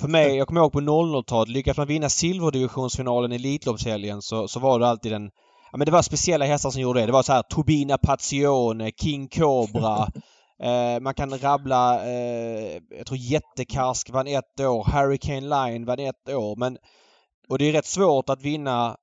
för 0.00 0.08
mig, 0.08 0.36
jag 0.36 0.48
kommer 0.48 0.60
ihåg 0.60 0.72
på 0.72 0.80
00-talet, 0.80 1.48
lyckas 1.48 1.76
man 1.76 1.86
vinna 1.86 2.08
silverdivisionsfinalen 2.08 3.32
i 3.32 3.34
Elitloppshelgen 3.34 4.22
så, 4.22 4.48
så 4.48 4.60
var 4.60 4.78
det 4.78 4.88
alltid 4.88 5.12
en 5.12 5.30
Ja 5.72 5.78
men 5.78 5.84
det 5.86 5.92
var 5.92 6.02
speciella 6.02 6.44
hästar 6.44 6.70
som 6.70 6.82
gjorde 6.82 7.00
det. 7.00 7.06
Det 7.06 7.12
var 7.12 7.22
så 7.22 7.32
här 7.32 7.42
Turbina 7.42 7.98
Pazione, 7.98 8.90
King 9.02 9.28
Cobra. 9.28 10.08
eh, 10.62 11.00
man 11.00 11.14
kan 11.14 11.38
rabbla, 11.38 12.04
eh, 12.06 12.80
jag 12.98 13.06
tror 13.06 13.18
Jättekarsk 13.18 14.10
vann 14.10 14.26
ett 14.26 14.60
år, 14.60 14.84
Hurricane 14.92 15.40
Line 15.40 15.84
vann 15.84 15.98
ett 15.98 16.28
år 16.28 16.56
men 16.56 16.78
och 17.48 17.58
det 17.58 17.64
är 17.68 17.72
rätt 17.72 17.86
svårt 17.86 18.30
att 18.30 18.42
vinna 18.42 18.96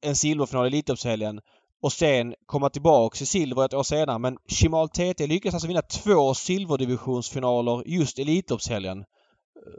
en 0.00 0.16
silverfinal 0.16 0.64
i 0.64 0.68
Elitloppshelgen 0.68 1.40
och 1.82 1.92
sen 1.92 2.34
komma 2.46 2.70
tillbaks 2.70 3.22
i 3.22 3.26
silver 3.26 3.64
ett 3.64 3.74
år 3.74 3.82
senare. 3.82 4.18
Men 4.18 4.36
Shimal 4.48 4.88
TT 4.88 5.26
lyckas 5.26 5.54
alltså 5.54 5.68
vinna 5.68 5.82
två 5.82 6.34
silverdivisionsfinaler 6.34 7.82
just 7.86 8.18
i 8.18 8.22
Elitloppshelgen. 8.22 9.04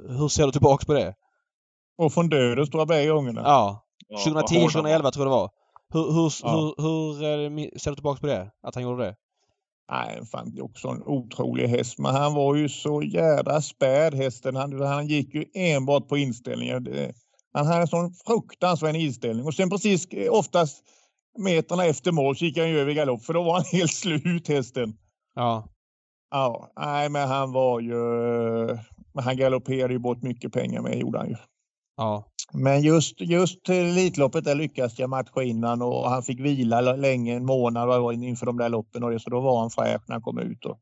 Hur 0.10 0.28
ser 0.28 0.46
du 0.46 0.52
tillbaks 0.52 0.86
på 0.86 0.94
det? 0.94 1.16
Och 1.98 2.14
från 2.14 2.30
döden 2.30 2.66
står 2.66 2.86
bägge 2.86 3.10
gångerna. 3.12 3.42
Ja, 3.42 3.84
Ja, 4.08 4.18
2010, 4.18 4.56
vad 4.56 4.62
hård 4.64 4.72
han 4.74 4.84
var. 4.84 4.90
2011 4.90 5.12
tror 5.12 5.26
jag 5.26 5.32
det 5.32 5.38
var. 5.38 5.50
Hur, 5.90 6.14
hur, 6.14 6.34
Ja. 6.44 6.52
hur, 6.52 6.84
hur 6.84 7.24
eh, 7.24 7.70
ser 7.78 7.92
du 7.92 7.96
tillbaks 7.96 8.22
på 8.22 8.28
det? 8.28 8.52
Att 8.64 8.76
han 8.76 8.84
gjorde 8.84 9.04
det? 9.06 9.16
Nej, 9.92 10.26
fan, 10.26 10.52
det 10.52 10.60
är 10.60 10.64
också 10.66 10.88
en 10.88 11.04
otrolig 11.04 11.68
häst. 11.68 11.98
Men 12.00 12.16
han 12.16 12.34
var 12.34 12.56
ju 12.56 12.70
så 12.70 13.02
jädra 13.04 13.62
späd 13.62 14.14
hästen. 14.16 14.56
Han, 14.56 14.82
han 14.82 15.08
gick 15.08 15.34
ju 15.34 15.46
enbart 15.54 16.08
på 16.08 16.18
inställningar. 16.18 16.80
Det- 16.80 17.14
Han 17.54 17.68
hade 17.68 17.82
en 17.82 17.88
sån 17.88 18.14
fruktansvärd 18.14 18.96
inställning. 18.96 19.46
Och 19.46 19.54
sen 19.54 19.70
precis 19.70 20.08
eh, 20.08 20.34
oftast 20.34 20.84
metrarna 21.38 21.86
efter 21.86 22.12
mål 22.12 22.36
så 22.36 22.46
gick 22.46 22.58
han 22.58 22.70
ju 22.70 22.80
över 22.80 22.94
galopp 22.94 23.24
för 23.24 23.34
då 23.34 23.44
var 23.44 23.54
han 23.54 23.64
helt 23.72 23.94
slut 23.94 24.48
hästen. 24.48 24.98
Ja. 25.36 25.70
Ja, 26.32 26.72
nej 26.80 27.10
men 27.10 27.28
han 27.28 27.52
var 27.52 27.80
ju... 27.80 27.96
Men 29.14 29.24
han 29.24 29.38
galopperade 29.38 29.94
ju 29.94 30.00
bort 30.00 30.22
mycket 30.22 30.54
pengar 30.54 30.82
med 30.82 30.98
gjorde 30.98 31.18
han 31.18 31.30
ju. 31.30 31.36
Ja. 31.98 32.24
Men 32.54 32.82
just, 32.82 33.22
just 33.22 33.70
Elitloppet 33.70 34.44
där 34.44 34.56
lyckades 34.56 35.00
jag 35.00 35.10
matcha 35.10 35.44
innan 35.44 35.82
och 35.82 36.10
han 36.10 36.24
fick 36.24 36.40
vila 36.40 36.82
länge, 36.82 37.36
en 37.36 37.46
månad 37.46 37.88
var 37.88 38.12
inför 38.12 38.46
de 38.46 38.58
där 38.58 38.70
loppen 38.70 39.04
och 39.04 39.12
det, 39.12 39.20
så 39.20 39.30
då 39.30 39.40
var 39.40 39.60
han 39.60 39.70
fräsch 39.70 40.02
när 40.08 40.16
han 40.16 40.22
kom 40.22 40.40
ut. 40.40 40.66
Och, 40.66 40.80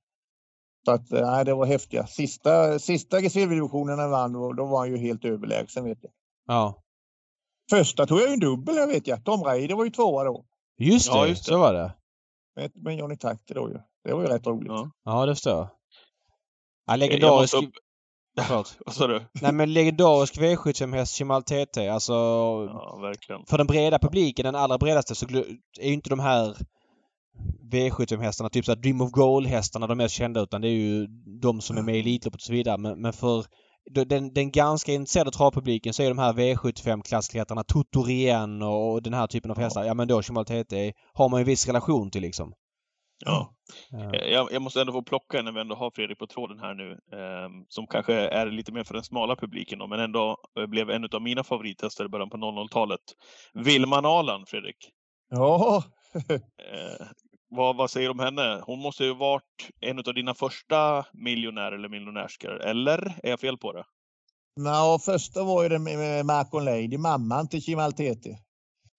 så 0.86 0.92
att, 0.92 1.12
eh, 1.12 1.32
nej, 1.32 1.46
det 1.46 1.54
var 1.54 1.66
häftiga. 1.66 2.08
Sista, 2.08 2.80
sista 2.80 3.22
silverdivisionen 3.22 4.00
han 4.00 4.12
vann, 4.12 4.34
då, 4.34 4.54
då 4.54 4.66
var 4.66 4.80
han 4.80 4.90
ju 4.90 4.98
helt 4.98 5.26
överlägsen 5.26 5.84
vet 5.84 5.98
jag. 6.02 6.12
Ja. 6.48 6.82
Första 7.70 8.06
tog 8.06 8.20
jag 8.20 8.28
ju 8.28 8.34
en 8.34 8.40
dubbel, 8.40 8.76
jag 8.76 8.88
vet 8.88 9.08
jag. 9.08 9.26
Tom 9.26 9.44
Reider 9.44 9.76
var 9.76 9.86
ju 9.86 9.92
tvåa 9.92 10.24
då. 10.24 10.46
Just 10.78 11.12
det, 11.12 11.18
Ja, 11.18 11.28
just 11.28 11.46
det. 11.46 11.52
så 11.52 11.58
var 11.60 11.74
det. 11.74 11.94
Med, 12.56 12.72
med 12.76 12.96
Johnny 12.98 13.18
Takter 13.18 13.56
då 13.56 13.70
ju. 13.70 13.78
Det 14.04 14.14
var 14.14 14.22
ju 14.22 14.28
rätt 14.28 14.48
roligt. 14.48 14.68
Ja. 14.68 14.92
Ja, 15.04 15.26
det 15.26 15.36
förstår 15.36 15.54
jag. 15.54 15.62
Ja, 15.62 15.70
Jag 16.94 17.00
legendarisk... 17.00 17.54
Förlåt. 18.42 18.78
vad 18.86 18.96
sa 18.96 19.08
du? 19.08 19.22
Nej 19.42 19.52
men 19.54 19.74
legendarisk 19.74 20.38
V75-häst 20.38 21.18
Shimal 21.18 21.44
TT. 21.44 21.88
Alltså 21.90 22.14
Ja, 22.14 22.98
verkligen. 23.02 23.46
för 23.46 23.58
den 23.58 23.68
breda 23.68 24.00
publiken, 24.00 24.46
den 24.46 24.56
allra 24.56 24.78
bredaste, 24.78 25.16
så 25.16 25.26
är 25.80 25.88
ju 25.88 25.94
inte 25.94 26.10
de 26.10 26.20
här 26.20 26.56
V75-hästarna, 27.72 28.50
typ 28.50 28.66
så 28.66 28.72
här 28.72 28.82
Dream 28.82 29.02
of 29.02 29.12
Goal-hästarna 29.12 29.88
de 29.88 29.98
mest 29.98 30.16
kända 30.16 30.42
utan 30.42 30.62
det 30.62 30.68
är 30.68 30.72
ju 30.72 31.08
de 31.42 31.62
som 31.62 31.78
är 31.78 31.82
med 31.82 31.96
i 31.96 32.00
Elitloppet 32.00 32.42
och 32.42 32.46
så 32.46 32.54
vidare. 32.54 32.78
Men, 32.78 33.02
men 33.02 33.14
för 33.14 33.46
den, 33.92 34.34
den 34.34 34.52
ganska 34.52 34.92
intresserade 34.94 35.32
travpubliken 35.32 35.94
så 35.94 36.04
är 36.04 36.10
de 36.10 36.18
här 36.18 36.34
V75-klassklättrarna 36.34 37.64
Tutorien 37.64 38.62
och, 38.62 38.92
och 38.94 39.04
den 39.04 39.14
här 39.14 39.28
typen 39.28 39.52
av 39.52 39.58
Ja. 39.58 39.64
hästar, 39.64 39.84
ja 39.84 39.94
men 39.94 40.08
då 40.08 40.22
Shimal 40.22 40.46
TT 40.46 40.94
har 41.14 41.30
man 41.30 41.40
ju 41.40 41.42
en 41.42 41.48
viss 41.48 41.68
relation 41.68 42.12
till 42.12 42.22
liksom. 42.22 42.54
Ja. 43.26 43.54
Ja. 43.90 44.16
Eh, 44.16 44.32
Jag, 44.32 44.48
jag 44.52 44.62
måste 44.62 44.82
ändå 44.82 44.94
få 44.94 45.04
plocka 45.04 45.40
en 45.40 45.46
när 45.46 45.52
vi 45.52 45.60
ändå 45.62 45.76
har 45.76 45.92
Fredrik 45.96 46.20
på 46.20 46.28
tråden 46.28 46.60
här 46.60 46.74
nu. 46.74 46.92
Eh, 46.92 47.50
som 47.70 47.88
kanske 47.88 48.14
är 48.14 48.46
lite 48.52 48.72
mer 48.72 48.84
för 48.84 48.94
den 48.94 49.04
smala 49.04 49.36
publiken 49.36 49.80
då, 49.80 49.88
men 49.88 50.00
ändå 50.00 50.38
eh, 50.60 50.66
blev 50.68 50.90
en 50.90 51.04
av 51.14 51.22
mina 51.22 51.44
favorithästar 51.44 52.06
i 52.06 52.10
början 52.10 52.30
på 52.30 52.38
00-talet. 52.38 53.02
Vilman 53.54 54.06
Alan, 54.06 54.46
Fredrik. 54.48 54.78
Ja, 55.30 55.84
Eh, 56.72 57.08
vad, 57.56 57.76
vad 57.76 57.92
säger 57.92 58.08
du 58.08 58.12
om 58.12 58.20
henne? 58.20 58.62
Hon 58.66 58.80
måste 58.80 59.04
ju 59.04 59.14
varit 59.14 59.70
en 59.80 60.00
av 60.00 60.14
dina 60.14 60.34
första 60.34 61.06
miljonärer 61.14 61.72
eller 61.72 61.90
miljonärskor. 61.90 62.62
Eller 62.62 63.20
är 63.24 63.30
jag 63.30 63.40
fel 63.40 63.58
på 63.58 63.74
det? 63.74 63.84
Nå, 64.60 65.00
första 65.06 65.44
var 65.44 65.64
ju 65.64 65.70
det 65.70 65.80
med, 65.80 66.26
Marcon 66.26 66.66
Lady, 66.66 66.98
mamman 66.98 67.48
till 67.48 67.62
Chimal 67.62 67.94
TT. 67.94 68.04
Just 68.04 68.30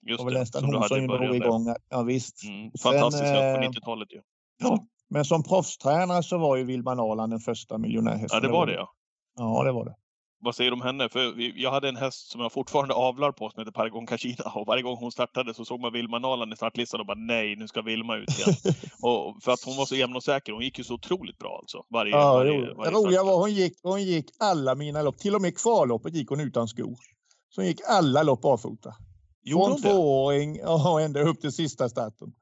Det 0.02 0.16
var 0.16 0.24
väl 0.24 0.40
nästan 0.40 0.64
hon 0.64 0.88
som 0.88 1.06
drog 1.06 1.36
igång. 1.36 1.74
Ja, 1.88 2.02
visst. 2.02 2.44
Mm, 2.44 2.70
Sen, 2.70 2.92
fantastiskt 2.92 3.32
på 3.32 3.38
eh, 3.38 3.70
90-talet 3.70 4.12
ju. 4.12 4.20
Ja, 4.58 4.86
men 5.10 5.24
som 5.24 5.42
proffstränare 5.42 6.22
så 6.22 6.38
var 6.38 6.56
ju 6.56 6.64
Wilman 6.64 7.00
Alan 7.00 7.30
den 7.30 7.40
första 7.40 7.78
miljonärhästen. 7.78 8.28
Ja, 8.32 8.40
det 8.40 8.52
var 8.52 8.66
det 8.66 8.74
ja. 8.74 8.92
Ja, 9.38 9.64
det 9.64 9.72
var 9.72 9.84
det. 9.84 9.94
Vad 10.38 10.54
säger 10.54 10.70
du 10.70 10.74
om 10.74 10.82
henne? 10.82 11.08
För 11.08 11.34
jag 11.60 11.70
hade 11.70 11.88
en 11.88 11.96
häst 11.96 12.30
som 12.30 12.40
jag 12.40 12.52
fortfarande 12.52 12.94
avlar 12.94 13.32
på 13.32 13.50
som 13.50 13.60
heter 13.60 13.72
Paragon 13.72 14.06
Kashina 14.06 14.44
och 14.54 14.66
varje 14.66 14.82
gång 14.82 14.96
hon 14.96 15.12
startade 15.12 15.54
så 15.54 15.64
såg 15.64 15.80
man 15.80 15.92
Vilma 15.92 16.18
Nalan 16.18 16.52
i 16.52 16.56
startlistan 16.56 17.00
och 17.00 17.06
bara 17.06 17.18
nej, 17.18 17.56
nu 17.56 17.68
ska 17.68 17.82
Vilma 17.82 18.16
ut 18.16 18.38
igen. 18.38 18.56
och 19.02 19.42
för 19.42 19.52
att 19.52 19.64
hon 19.64 19.76
var 19.76 19.86
så 19.86 19.96
jämn 19.96 20.16
och 20.16 20.22
säker. 20.22 20.52
Hon 20.52 20.62
gick 20.62 20.78
ju 20.78 20.84
så 20.84 20.94
otroligt 20.94 21.38
bra 21.38 21.58
alltså. 21.60 21.84
Varje, 21.88 22.12
Ja, 22.12 22.32
varje, 22.34 22.74
varje 22.74 22.90
det 22.90 22.96
roliga 22.96 23.24
var 23.24 23.36
hon 23.38 23.54
gick, 23.54 23.78
hon 23.82 24.02
gick 24.02 24.26
alla 24.38 24.74
mina 24.74 25.02
lopp. 25.02 25.18
Till 25.18 25.34
och 25.34 25.42
med 25.42 25.58
kvalloppet 25.58 26.14
gick 26.14 26.28
hon 26.28 26.40
utan 26.40 26.68
skor. 26.68 26.96
Så 27.48 27.60
hon 27.60 27.66
gick 27.66 27.80
alla 27.88 28.22
lopp 28.22 28.42
barfota. 28.42 28.94
Från 29.50 29.82
tvååring 29.82 30.56
ja, 30.62 31.00
ända 31.00 31.20
upp 31.20 31.40
till 31.40 31.52
sista 31.52 31.88
starten. 31.88 32.32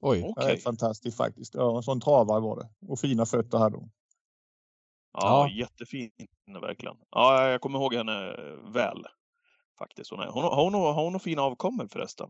Oj. 0.00 0.34
Rätt 0.36 0.62
fantastiskt 0.62 1.16
faktiskt. 1.16 1.54
Ja, 1.54 1.76
en 1.76 1.82
sån 1.82 2.00
travare 2.00 2.40
var 2.40 2.56
det. 2.56 2.92
Och 2.92 3.00
fina 3.00 3.26
fötter 3.26 3.58
hade 3.58 3.76
hon. 3.76 3.90
Ja, 5.12 5.48
Ja. 5.48 5.50
jättefin 5.54 6.10
verkligen. 6.62 6.96
Ja, 7.10 7.48
jag 7.50 7.60
kommer 7.60 7.78
ihåg 7.78 7.94
henne 7.94 8.36
väl. 8.74 9.04
Faktiskt. 9.78 10.10
Hon 10.10 10.20
är, 10.20 10.26
hon, 10.26 10.42
har, 10.42 10.64
hon, 10.64 10.74
har, 10.74 10.92
har 10.92 11.02
hon 11.02 11.12
några 11.12 11.18
fina 11.22 11.42
avkommor 11.42 11.88
förresten? 11.92 12.28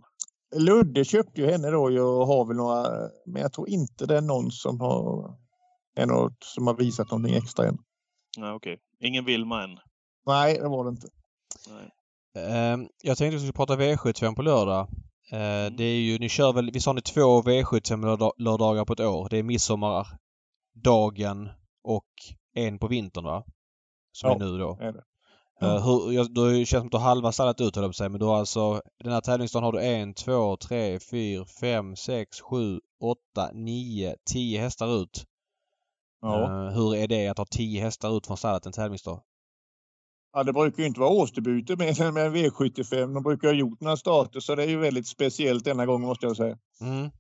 Ludde 0.57 1.05
köpte 1.05 1.41
ju 1.41 1.51
henne 1.51 1.71
då 1.71 1.91
ju 1.91 2.01
och 2.01 2.27
har 2.27 2.45
väl 2.45 2.57
några, 2.57 2.87
men 3.27 3.43
jag 3.43 3.53
tror 3.53 3.69
inte 3.69 4.07
det 4.07 4.17
är 4.17 4.21
någon 4.21 4.51
som 4.51 4.81
har, 4.81 5.35
är 5.97 6.07
något, 6.07 6.37
som 6.41 6.67
har 6.67 6.75
visat 6.75 7.11
någonting 7.11 7.35
extra 7.37 7.67
än. 7.67 7.79
Nej, 8.39 8.53
okej. 8.53 8.79
Ingen 9.01 9.25
Vilma 9.25 9.63
än. 9.65 9.79
Nej, 10.27 10.59
det 10.59 10.69
var 10.69 10.85
det 10.85 10.91
inte. 10.91 11.07
Nej. 11.69 11.91
Ehm, 12.47 12.87
jag 13.03 13.19
tänkte 13.19 13.37
att 13.37 13.43
vi 13.43 13.47
skulle 13.49 13.67
prata 13.67 13.77
V75 13.77 14.35
på 14.35 14.43
lördag. 14.43 14.89
Eh, 15.33 15.39
Mm. 15.39 15.77
Det 15.77 15.85
är 15.85 16.01
ju, 16.01 16.19
ni 16.19 16.29
kör 16.29 16.53
väl, 16.53 16.71
visst 16.73 16.87
har 16.87 16.95
ni 16.95 17.01
två 17.03 17.43
V75 17.43 18.05
lördag- 18.05 18.33
lördagar 18.39 18.85
på 18.85 18.93
ett 18.93 19.01
år? 19.01 19.29
Det 19.31 19.39
är 19.39 19.43
midsommardagen 19.43 21.49
och 21.85 22.07
en 22.55 22.79
på 22.79 22.89
vintern 22.89 23.25
va? 23.25 23.45
Som 24.13 24.31
Ja, 24.31 24.35
är 24.37 24.39
nu 24.39 24.59
då. 24.59 24.79
är 24.81 24.93
det. 24.93 25.03
Eh, 25.63 25.85
hur, 25.87 26.13
jag, 26.13 26.35
då 26.35 26.51
känns 26.51 26.71
det 26.71 26.77
som 26.79 26.87
att 26.87 26.91
du 26.91 26.97
har 26.97 27.05
halva 27.05 27.33
stallet 27.33 27.61
ut 27.61 27.77
höll 27.77 27.85
jag 27.85 27.91
på 27.91 27.95
säga. 27.95 28.09
Men 28.09 28.21
du 28.21 28.27
har 28.27 28.39
alltså, 28.39 28.83
den 29.05 29.13
här 29.13 29.21
tävlingsdagen 29.21 29.65
har 29.65 29.73
du 29.73 29.83
en, 29.83 30.15
två, 30.15 30.57
tre, 30.57 30.99
fyra, 31.11 31.45
fem, 31.61 31.97
sex, 31.97 32.41
sju, 32.41 32.81
åtta, 33.01 33.51
nio, 33.53 34.17
tio 34.33 34.61
hästar 34.61 35.03
ut. 35.03 35.25
Ja. 36.21 36.43
Eh, 36.43 36.75
hur 36.75 36.95
är 36.95 37.09
det 37.09 37.29
att 37.29 37.39
ha 37.39 37.45
tio 37.45 37.81
hästar 37.83 38.17
ut 38.17 38.27
från 38.27 38.37
stallet 38.37 38.67
en 38.67 38.73
tävlingsdag? 38.73 39.23
ja, 40.33 40.43
det 40.45 40.53
brukar 40.53 40.83
ju 40.83 40.87
inte 40.87 41.01
vara 41.01 41.11
årsdebuter 41.11 41.77
med, 41.77 42.15
med 42.15 42.33
V75. 42.33 43.15
De 43.15 43.23
brukar 43.23 43.49
ha 43.49 43.55
gjort 43.55 43.81
några 43.81 43.97
starter 43.97 44.41
så 44.41 44.55
det 44.55 44.63
är 44.63 44.69
ju 44.69 44.79
väldigt 44.79 45.07
speciellt 45.07 45.65
denna 45.65 45.87
gången 45.87 46.09
måste 46.09 46.27
jag 46.27 46.37
säga. 46.37 46.59
Mm. 46.81 47.11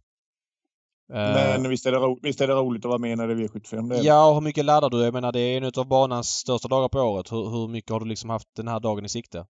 Eh, 1.12 1.60
Men 1.60 1.70
visst 1.70 1.86
är, 1.86 1.92
det 1.92 1.98
ro, 1.98 2.18
visst 2.22 2.40
är 2.40 2.46
det 2.46 2.54
roligt 2.54 2.84
att 2.84 2.88
vara 2.88 2.98
med 2.98 3.18
när 3.18 3.28
det 3.28 3.32
är 3.32 3.36
V75. 3.36 3.88
Det 3.88 3.96
är. 3.96 4.04
Ja, 4.04 4.28
och 4.28 4.34
hur 4.34 4.40
mycket 4.40 4.64
laddar 4.64 4.90
du? 4.90 5.04
Jag 5.04 5.14
menar 5.14 5.32
det 5.32 5.40
är 5.40 5.56
en 5.56 5.72
av 5.76 5.88
banans 5.88 6.28
största 6.28 6.68
dagar 6.68 6.88
på 6.88 6.98
året. 6.98 7.32
Hur, 7.32 7.50
hur 7.50 7.68
mycket 7.68 7.90
har 7.90 8.00
du 8.00 8.06
liksom 8.06 8.30
haft 8.30 8.48
den 8.56 8.68
här 8.68 8.80
dagen 8.80 9.04
i 9.04 9.08
sikte? 9.08 9.46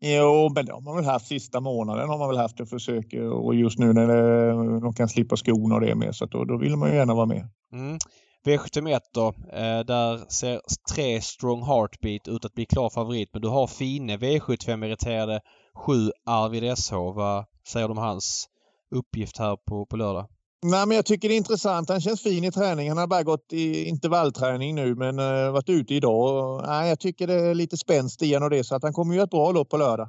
Jo, 0.00 0.52
men 0.54 0.66
det 0.66 0.72
har 0.72 0.80
man 0.80 0.96
väl 0.96 1.04
haft 1.04 1.26
sista 1.26 1.60
månaden 1.60 2.08
har 2.08 2.18
man 2.18 2.28
väl 2.28 2.38
haft 2.38 2.60
ett 2.60 2.70
försök 2.70 3.14
och 3.32 3.54
just 3.54 3.78
nu 3.78 3.92
när 3.92 4.06
det, 4.06 4.80
de 4.80 4.94
kan 4.94 5.08
slippa 5.08 5.36
skorna 5.36 5.74
och 5.74 5.80
det 5.80 5.94
med 5.94 6.14
så 6.14 6.26
då, 6.26 6.44
då 6.44 6.56
vill 6.56 6.76
man 6.76 6.90
ju 6.90 6.96
gärna 6.96 7.14
vara 7.14 7.26
med. 7.26 7.48
Mm. 7.72 7.98
V751 8.46 9.00
då. 9.14 9.26
Eh, 9.52 9.80
där 9.80 10.30
ser 10.30 10.60
tre 10.94 11.20
Strong 11.20 11.62
Heartbeat 11.62 12.28
ut 12.28 12.44
att 12.44 12.54
bli 12.54 12.66
klar 12.66 12.90
favorit. 12.90 13.30
Men 13.32 13.42
du 13.42 13.48
har 13.48 13.66
Fine 13.66 14.10
V75-meriterade 14.10 15.40
7 15.74 15.92
Arvid 16.26 16.78
SH. 16.78 16.94
Vad 16.94 17.44
säger 17.68 17.88
du 17.88 17.92
om 17.92 17.98
hans 17.98 18.48
uppgift 18.90 19.38
här 19.38 19.56
på, 19.56 19.86
på 19.86 19.96
lördag? 19.96 20.26
Nej, 20.62 20.86
men 20.86 20.96
jag 20.96 21.06
tycker 21.06 21.28
det 21.28 21.34
är 21.34 21.36
intressant. 21.36 21.88
Han 21.88 22.00
känns 22.00 22.22
fin 22.22 22.44
i 22.44 22.52
träning. 22.52 22.88
Han 22.88 22.98
har 22.98 23.06
bara 23.06 23.22
gått 23.22 23.52
i 23.52 23.84
intervallträning 23.84 24.74
nu 24.74 24.94
men 24.94 25.18
uh, 25.18 25.50
varit 25.50 25.68
ute 25.68 25.94
idag. 25.94 26.62
Nej, 26.66 26.88
jag 26.88 27.00
tycker 27.00 27.26
det 27.26 27.34
är 27.34 27.54
lite 27.54 27.76
spänst 27.76 28.22
i 28.22 28.36
och 28.36 28.50
det 28.50 28.64
så 28.64 28.74
att 28.74 28.82
han 28.82 28.92
kommer 28.92 29.14
ju 29.14 29.20
ett 29.20 29.30
bra 29.30 29.52
lopp 29.52 29.68
på 29.68 29.76
lördag. 29.76 30.08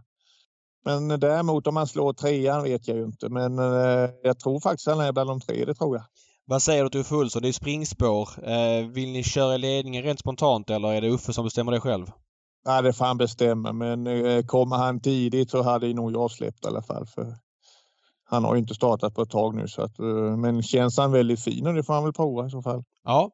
Men 0.85 1.07
däremot 1.07 1.67
om 1.67 1.75
han 1.75 1.87
slår 1.87 2.13
trean 2.13 2.63
vet 2.63 2.87
jag 2.87 2.97
ju 2.97 3.03
inte. 3.03 3.29
Men 3.29 3.59
uh, 3.59 4.09
jag 4.23 4.39
tror 4.39 4.59
faktiskt 4.59 4.87
han 4.87 4.99
är 4.99 5.11
bland 5.11 5.29
de 5.29 5.41
tre, 5.41 5.65
det 5.65 5.75
tror 5.75 5.95
jag. 5.95 6.05
Vad 6.45 6.61
säger 6.61 6.83
du 6.83 6.89
till 6.89 6.99
Uffe 6.99 7.15
Olsson? 7.15 7.41
Det 7.41 7.47
är 7.47 7.53
springspår. 7.53 8.29
Uh, 8.39 8.91
vill 8.91 9.11
ni 9.11 9.23
köra 9.23 9.57
ledningen 9.57 10.03
rent 10.03 10.19
spontant 10.19 10.69
eller 10.69 10.93
är 10.93 11.01
det 11.01 11.09
Uffe 11.09 11.33
som 11.33 11.43
bestämmer 11.43 11.71
det 11.71 11.79
själv? 11.79 12.05
Ja, 12.65 12.81
det 12.81 12.93
får 12.93 13.05
han 13.05 13.17
bestämma. 13.17 13.73
Men 13.73 14.07
kommer 14.47 14.75
han 14.75 14.99
tidigt 14.99 15.51
så 15.51 15.61
hade 15.61 15.93
nog 15.93 16.11
jag 16.11 16.31
släppt 16.31 16.65
i 16.65 16.67
alla 16.67 16.81
fall. 16.81 17.05
För 17.05 17.35
han 18.29 18.43
har 18.43 18.55
ju 18.55 18.59
inte 18.59 18.73
startat 18.73 19.15
på 19.15 19.21
ett 19.21 19.29
tag 19.29 19.55
nu 19.55 19.67
så 19.67 19.81
att, 19.81 19.99
eh, 19.99 20.37
men 20.37 20.63
känns 20.63 20.97
han 20.97 21.11
väldigt 21.11 21.43
fin 21.43 21.67
och 21.67 21.73
det 21.73 21.83
får 21.83 21.93
han 21.93 22.03
väl 22.03 22.13
prova 22.13 22.47
i 22.47 22.49
så 22.49 22.61
fall. 22.61 22.83
Ja. 23.03 23.31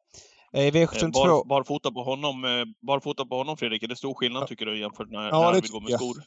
V72... 0.52 1.12
Bar, 1.12 1.48
barfota 1.48 1.90
på 1.90 2.02
honom, 2.02 2.44
eh, 2.44 2.86
barfota 2.86 3.26
på 3.26 3.36
honom 3.36 3.56
Fredrik, 3.56 3.82
är 3.82 3.88
det 3.88 3.96
stor 3.96 4.14
skillnad 4.14 4.42
ja. 4.42 4.46
tycker 4.46 4.66
du 4.66 4.80
jämfört 4.80 5.10
med 5.10 5.26
ja, 5.26 5.38
när 5.38 5.44
han 5.44 5.54
vill 5.54 5.70
gå 5.70 5.80
med 5.80 5.90
jag. 5.90 6.00
skor? 6.00 6.22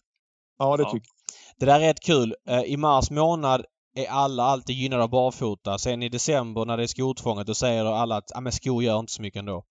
Ja, 0.57 0.77
det 0.77 0.83
ja. 0.83 0.91
tycker 0.91 1.07
jag. 1.07 1.15
Det 1.59 1.65
där 1.65 1.79
är 1.79 1.87
rätt 1.87 1.99
kul. 1.99 2.35
Eh, 2.49 2.61
I 2.61 2.77
mars 2.77 3.11
månad 3.11 3.65
är 3.95 4.07
alla 4.09 4.43
alltid 4.43 4.75
gynnade 4.75 5.03
av 5.03 5.09
barfota. 5.09 5.77
Sen 5.77 6.03
i 6.03 6.09
december 6.09 6.65
när 6.65 6.77
det 6.77 6.83
är 6.83 6.87
skotvånget 6.87 7.47
då 7.47 7.53
säger 7.53 7.85
alla 7.85 8.17
att 8.17 8.35
ah, 8.35 8.41
men 8.41 8.51
skor 8.51 8.83
gör 8.83 8.99
inte 8.99 9.13
så 9.13 9.21
mycket 9.21 9.39
ändå. 9.39 9.63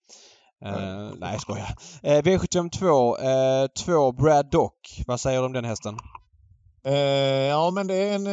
Uh, 0.66 1.12
nej, 1.16 1.32
jag 1.32 1.40
skojar. 1.40 1.68
Uh, 2.06 2.22
V752, 2.22 3.62
uh, 3.62 3.68
2 3.84 4.12
Brad 4.12 4.50
Dock. 4.50 5.02
Vad 5.06 5.20
säger 5.20 5.40
du 5.40 5.46
om 5.46 5.52
den 5.52 5.64
hästen? 5.64 5.98
Eh, 6.88 7.46
ja, 7.48 7.70
men 7.70 7.86
det 7.86 7.94
är 7.94 8.14
en 8.14 8.26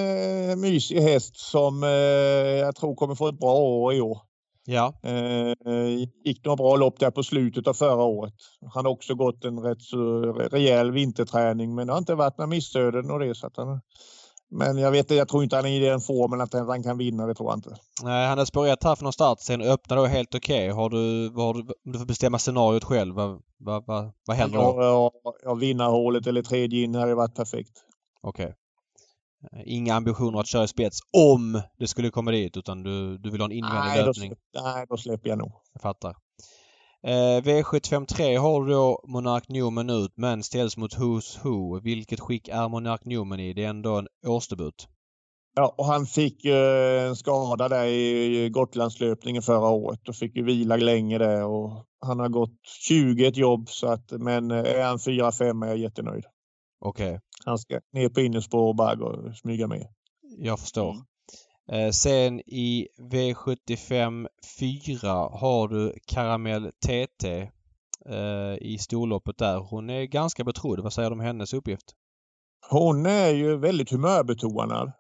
eh, 0.49 0.56
mysig 0.56 1.01
häst 1.01 1.38
som 1.38 1.84
eh, 1.84 1.89
jag 2.60 2.76
tror 2.76 2.95
kommer 2.95 3.16
få 3.16 3.28
ett 3.28 3.39
bra 3.39 3.53
år 3.53 3.93
i 3.93 4.01
år. 4.01 4.22
Ja. 4.66 4.93
Eh, 5.03 5.53
gick 6.26 6.45
några 6.45 6.56
bra 6.56 6.76
lopp 6.76 6.99
där 6.99 7.12
på 7.12 7.24
slutet 7.24 7.68
av 7.68 7.74
förra 7.74 8.03
året. 8.03 8.34
Han 8.74 8.86
har 8.86 8.91
också 8.91 9.16
gått 9.16 9.45
en 9.45 9.60
rätt 9.60 9.82
så 9.82 10.22
rejäl 10.51 10.91
vinterträning, 10.91 11.76
men 11.76 11.88
det 11.88 11.93
har 11.93 11.97
inte 11.97 12.16
varit 12.16 12.38
några 12.38 12.47
missöden 12.47 13.12
och 13.12 13.20
det. 13.20 13.36
Så 13.36 13.49
han, 13.56 13.82
men 14.51 14.78
jag 14.78 14.91
vet 14.91 15.12
jag 15.12 15.28
tror 15.28 15.43
inte 15.43 15.56
han 15.56 15.66
är 15.66 15.82
i 15.82 15.86
den 15.86 16.01
formen 16.01 16.41
att 16.41 16.53
han 16.53 16.84
kan 16.84 16.97
vinna, 16.97 17.26
det 17.26 17.36
tror 17.36 17.49
jag 17.49 17.58
inte. 17.58 17.76
Nej, 18.03 18.28
han 18.28 18.38
har 18.38 18.45
spårat 18.45 18.84
här 18.84 18.95
från 18.95 19.14
start 19.14 19.39
sen 19.39 19.62
öppnar 19.62 19.97
då 19.97 20.06
helt 20.06 20.36
okej. 20.36 20.72
Okay. 20.72 20.82
Har 20.82 20.89
du, 20.89 21.30
har 21.36 21.53
du, 21.53 21.68
du 21.84 21.99
får 21.99 22.06
bestämma 22.06 22.39
scenariot 22.39 22.84
själv. 22.84 23.16
Vad, 23.16 23.41
vad, 23.58 23.86
vad, 23.86 24.12
vad 24.26 24.38
händer 24.38 24.58
då? 24.58 24.76
Ja, 24.78 25.12
ja, 25.43 25.53
vinnarhålet 25.53 26.28
eller 26.28 26.41
tredje 26.41 26.84
in 26.84 26.95
hade 26.95 27.16
varit 27.16 27.36
perfekt. 27.36 27.82
Okej. 28.26 28.45
Okay. 28.45 28.55
Eh, 29.59 29.63
inga 29.65 29.95
ambitioner 29.95 30.39
att 30.39 30.47
köra 30.47 30.63
i 30.63 30.67
spets 30.67 30.99
om 31.17 31.61
det 31.80 31.88
skulle 31.88 32.09
komma 32.09 32.32
dit 32.32 32.57
utan 32.57 32.84
du, 32.84 33.17
du 33.17 33.30
vill 33.30 33.41
ha 33.41 33.45
en 33.45 33.51
invändig 33.51 33.89
nej, 33.89 34.05
löpning? 34.05 34.34
Då, 34.53 34.61
nej, 34.61 34.86
då 34.89 34.97
släpper 34.97 35.30
jag 35.30 35.38
nog. 35.38 35.51
Jag 35.73 35.82
fattar. 35.82 36.15
Eh, 37.03 37.41
V753 37.41 38.38
har 38.38 38.69
då 38.69 39.03
Monark 39.07 39.49
Newman 39.49 39.89
ut 39.89 40.11
men 40.15 40.43
ställs 40.43 40.78
mot 40.78 40.97
Who's 40.97 41.43
Who. 41.43 41.80
Vilket 41.80 42.19
skick 42.19 42.47
är 42.47 42.69
Monark 42.69 43.05
Newman 43.05 43.39
i? 43.39 43.53
Det 43.53 43.63
är 43.63 43.69
ändå 43.69 43.97
en 43.97 44.07
årsdebut. 44.28 44.88
Ja, 45.55 45.76
och 45.78 45.86
han 45.86 46.05
fick 46.05 46.45
eh, 46.45 47.03
en 47.03 47.15
skada 47.15 47.69
där 47.69 47.86
i 47.86 48.49
Gotlandslöpningen 48.49 49.41
förra 49.41 49.69
året 49.69 50.09
och 50.09 50.15
fick 50.15 50.36
ju 50.36 50.43
vila 50.43 50.76
länge 50.76 51.17
där 51.17 51.43
och 51.43 51.86
han 52.05 52.19
har 52.19 52.30
gått 52.30 52.59
20 52.88 53.26
ett 53.26 53.38
jobb 53.38 53.69
så 53.69 53.88
att 53.88 54.11
men 54.11 54.51
eh, 54.51 54.57
är 54.57 54.84
han 54.84 54.97
4-5 54.97 55.65
är 55.65 55.69
jag 55.69 55.78
jättenöjd. 55.78 56.26
Okej. 56.80 57.07
Okay. 57.07 57.19
Han 57.45 57.57
ska 57.57 57.79
ner 57.93 58.09
på 58.09 58.21
innerspår 58.21 58.67
och 58.67 58.75
bara 58.75 58.95
gå 58.95 59.05
och 59.05 59.35
smyga 59.35 59.67
med. 59.67 59.87
Jag 60.37 60.59
förstår. 60.59 60.91
Mm. 60.91 61.05
Eh, 61.71 61.91
sen 61.91 62.39
i 62.39 62.87
V75 62.99 64.27
4 64.59 65.09
har 65.11 65.67
du 65.67 65.93
Karamell 66.07 66.71
TT 66.71 67.41
eh, 68.09 68.55
i 68.61 68.77
storloppet 68.79 69.37
där. 69.37 69.57
Hon 69.57 69.89
är 69.89 70.03
ganska 70.03 70.43
betrodd. 70.43 70.79
Vad 70.79 70.93
säger 70.93 71.09
du 71.09 71.13
om 71.13 71.19
hennes 71.19 71.53
uppgift? 71.53 71.95
Hon 72.69 73.05
är 73.05 73.29
ju 73.29 73.57
väldigt 73.57 73.91
humörbetonad. 73.91 74.91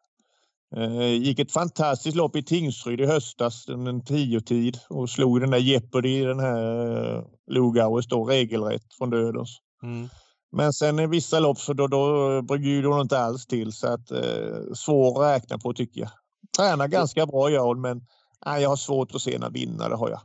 Eh, 0.75 1.13
gick 1.13 1.39
ett 1.39 1.51
fantastiskt 1.51 2.17
lopp 2.17 2.35
i 2.35 2.43
Tingsryd 2.43 3.01
i 3.01 3.05
höstas, 3.05 3.69
en 3.69 4.05
tiotid 4.05 4.77
och 4.89 5.09
slog 5.09 5.41
den 5.41 5.51
där 5.51 5.57
Jeopardy, 5.57 6.23
den 6.23 6.39
här 6.39 7.17
eh, 7.17 7.23
Lugauers 7.47 8.07
då 8.07 8.25
regelrätt 8.25 8.93
från 8.97 9.09
dödens. 9.09 9.57
Mm. 9.83 10.09
Men 10.55 10.73
sen 10.73 10.99
i 10.99 11.07
vissa 11.07 11.39
lopp 11.39 11.59
så 11.59 11.73
då, 11.73 11.87
då 11.87 12.41
bjuder 12.57 12.89
hon 12.89 13.01
inte 13.01 13.19
alls 13.19 13.45
till 13.45 13.71
så 13.71 13.87
att 13.87 14.11
eh, 14.11 14.73
svår 14.73 15.23
att 15.23 15.35
räkna 15.35 15.57
på 15.57 15.73
tycker 15.73 16.01
jag. 16.01 16.09
Tränar 16.57 16.87
ganska 16.87 17.25
bra 17.25 17.49
gör 17.49 17.65
hon 17.65 17.81
men 17.81 18.01
nej, 18.45 18.61
jag 18.61 18.69
har 18.69 18.75
svårt 18.75 19.15
att 19.15 19.21
se 19.21 19.37
när 19.39 19.49
vinna, 19.49 19.89
det 19.89 19.95
har 19.95 20.09
jag. 20.09 20.19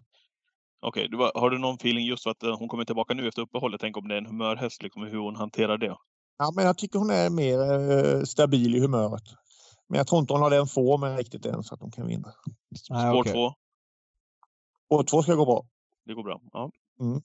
Okej, 0.83 1.09
okay, 1.15 1.31
har 1.35 1.51
du 1.51 1.59
någon 1.59 1.75
feeling 1.75 2.07
just 2.07 2.23
för 2.23 2.31
att 2.31 2.43
eh, 2.43 2.59
hon 2.59 2.69
kommer 2.69 2.85
tillbaka 2.85 3.15
nu 3.15 3.29
efter 3.29 3.43
uppehållet? 3.43 3.81
Tänk 3.81 3.97
om 3.97 4.09
det 4.09 4.15
är 4.15 4.19
en 4.19 4.27
humörhäst, 4.27 4.83
liksom, 4.83 5.03
hur 5.03 5.19
hon 5.19 5.37
hanterar 5.37 5.79
det? 5.79 5.97
Ja, 6.39 6.53
men 6.57 6.65
jag 6.65 6.79
tycker 6.79 6.99
hon 6.99 7.11
är 7.11 7.31
mer 7.31 7.59
eh, 7.61 8.23
stabil 8.23 8.75
i 8.75 8.81
humöret. 8.81 9.25
Men 9.89 9.99
jag 9.99 10.07
tror 10.07 10.21
inte 10.21 10.33
hon 10.33 10.43
har 10.43 10.51
den 10.51 10.67
formen 10.67 11.17
riktigt 11.17 11.47
än 11.47 11.63
så 11.63 11.75
att 11.75 11.81
hon 11.81 11.91
kan 11.91 12.07
vinna. 12.07 12.33
Spår 12.77 13.21
okay. 13.21 13.33
två? 13.33 13.53
Spår 14.87 15.03
två 15.03 15.23
ska 15.23 15.35
gå 15.35 15.45
bra. 15.45 15.67
Det 16.05 16.15
går 16.15 16.23
bra, 16.23 16.41
ja. 16.53 16.71
Mm. 17.01 17.23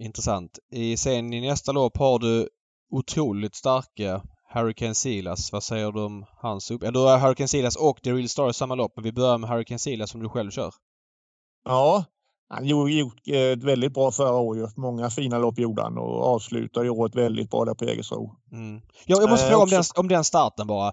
Intressant. 0.00 0.58
I, 0.72 0.96
sen 0.96 1.32
i 1.32 1.40
nästa 1.40 1.72
lopp 1.72 1.96
har 1.96 2.18
du 2.18 2.48
otroligt 2.90 3.54
starka 3.54 4.22
Hurricane 4.54 4.94
Silas. 4.94 5.52
Vad 5.52 5.62
säger 5.62 5.92
du 5.92 6.04
om 6.04 6.24
hans 6.42 6.70
upp... 6.70 6.82
Ja, 6.84 6.90
du 6.90 6.98
har 6.98 7.18
Hurricane 7.18 7.48
Silas 7.48 7.76
och 7.76 8.02
The 8.02 8.12
Real 8.12 8.28
Star 8.28 8.50
i 8.50 8.54
samma 8.54 8.74
lopp. 8.74 8.92
Men 8.96 9.04
vi 9.04 9.12
börjar 9.12 9.38
med 9.38 9.50
Hurricane 9.50 9.78
Silas 9.78 10.10
som 10.10 10.22
du 10.22 10.28
själv 10.28 10.50
kör. 10.50 10.74
Ja, 11.64 12.04
han 12.48 12.66
gjorde 12.66 13.10
ett 13.32 13.62
väldigt 13.62 13.94
bra 13.94 14.10
förra 14.10 14.36
året. 14.36 14.76
Många 14.76 15.10
fina 15.10 15.38
lopp 15.38 15.58
gjorde 15.58 15.82
han 15.82 15.98
och 15.98 16.24
avslutade 16.24 16.90
året 16.90 17.14
väldigt 17.14 17.50
bra 17.50 17.64
där 17.64 17.74
på 17.74 17.84
Jägersro. 17.84 18.36
Mm. 18.52 18.80
Jag, 19.06 19.22
jag 19.22 19.30
måste 19.30 19.48
fråga 19.48 19.62
om 19.62 19.70
den, 19.70 19.82
om 19.96 20.08
den 20.08 20.24
starten 20.24 20.66
bara. 20.66 20.92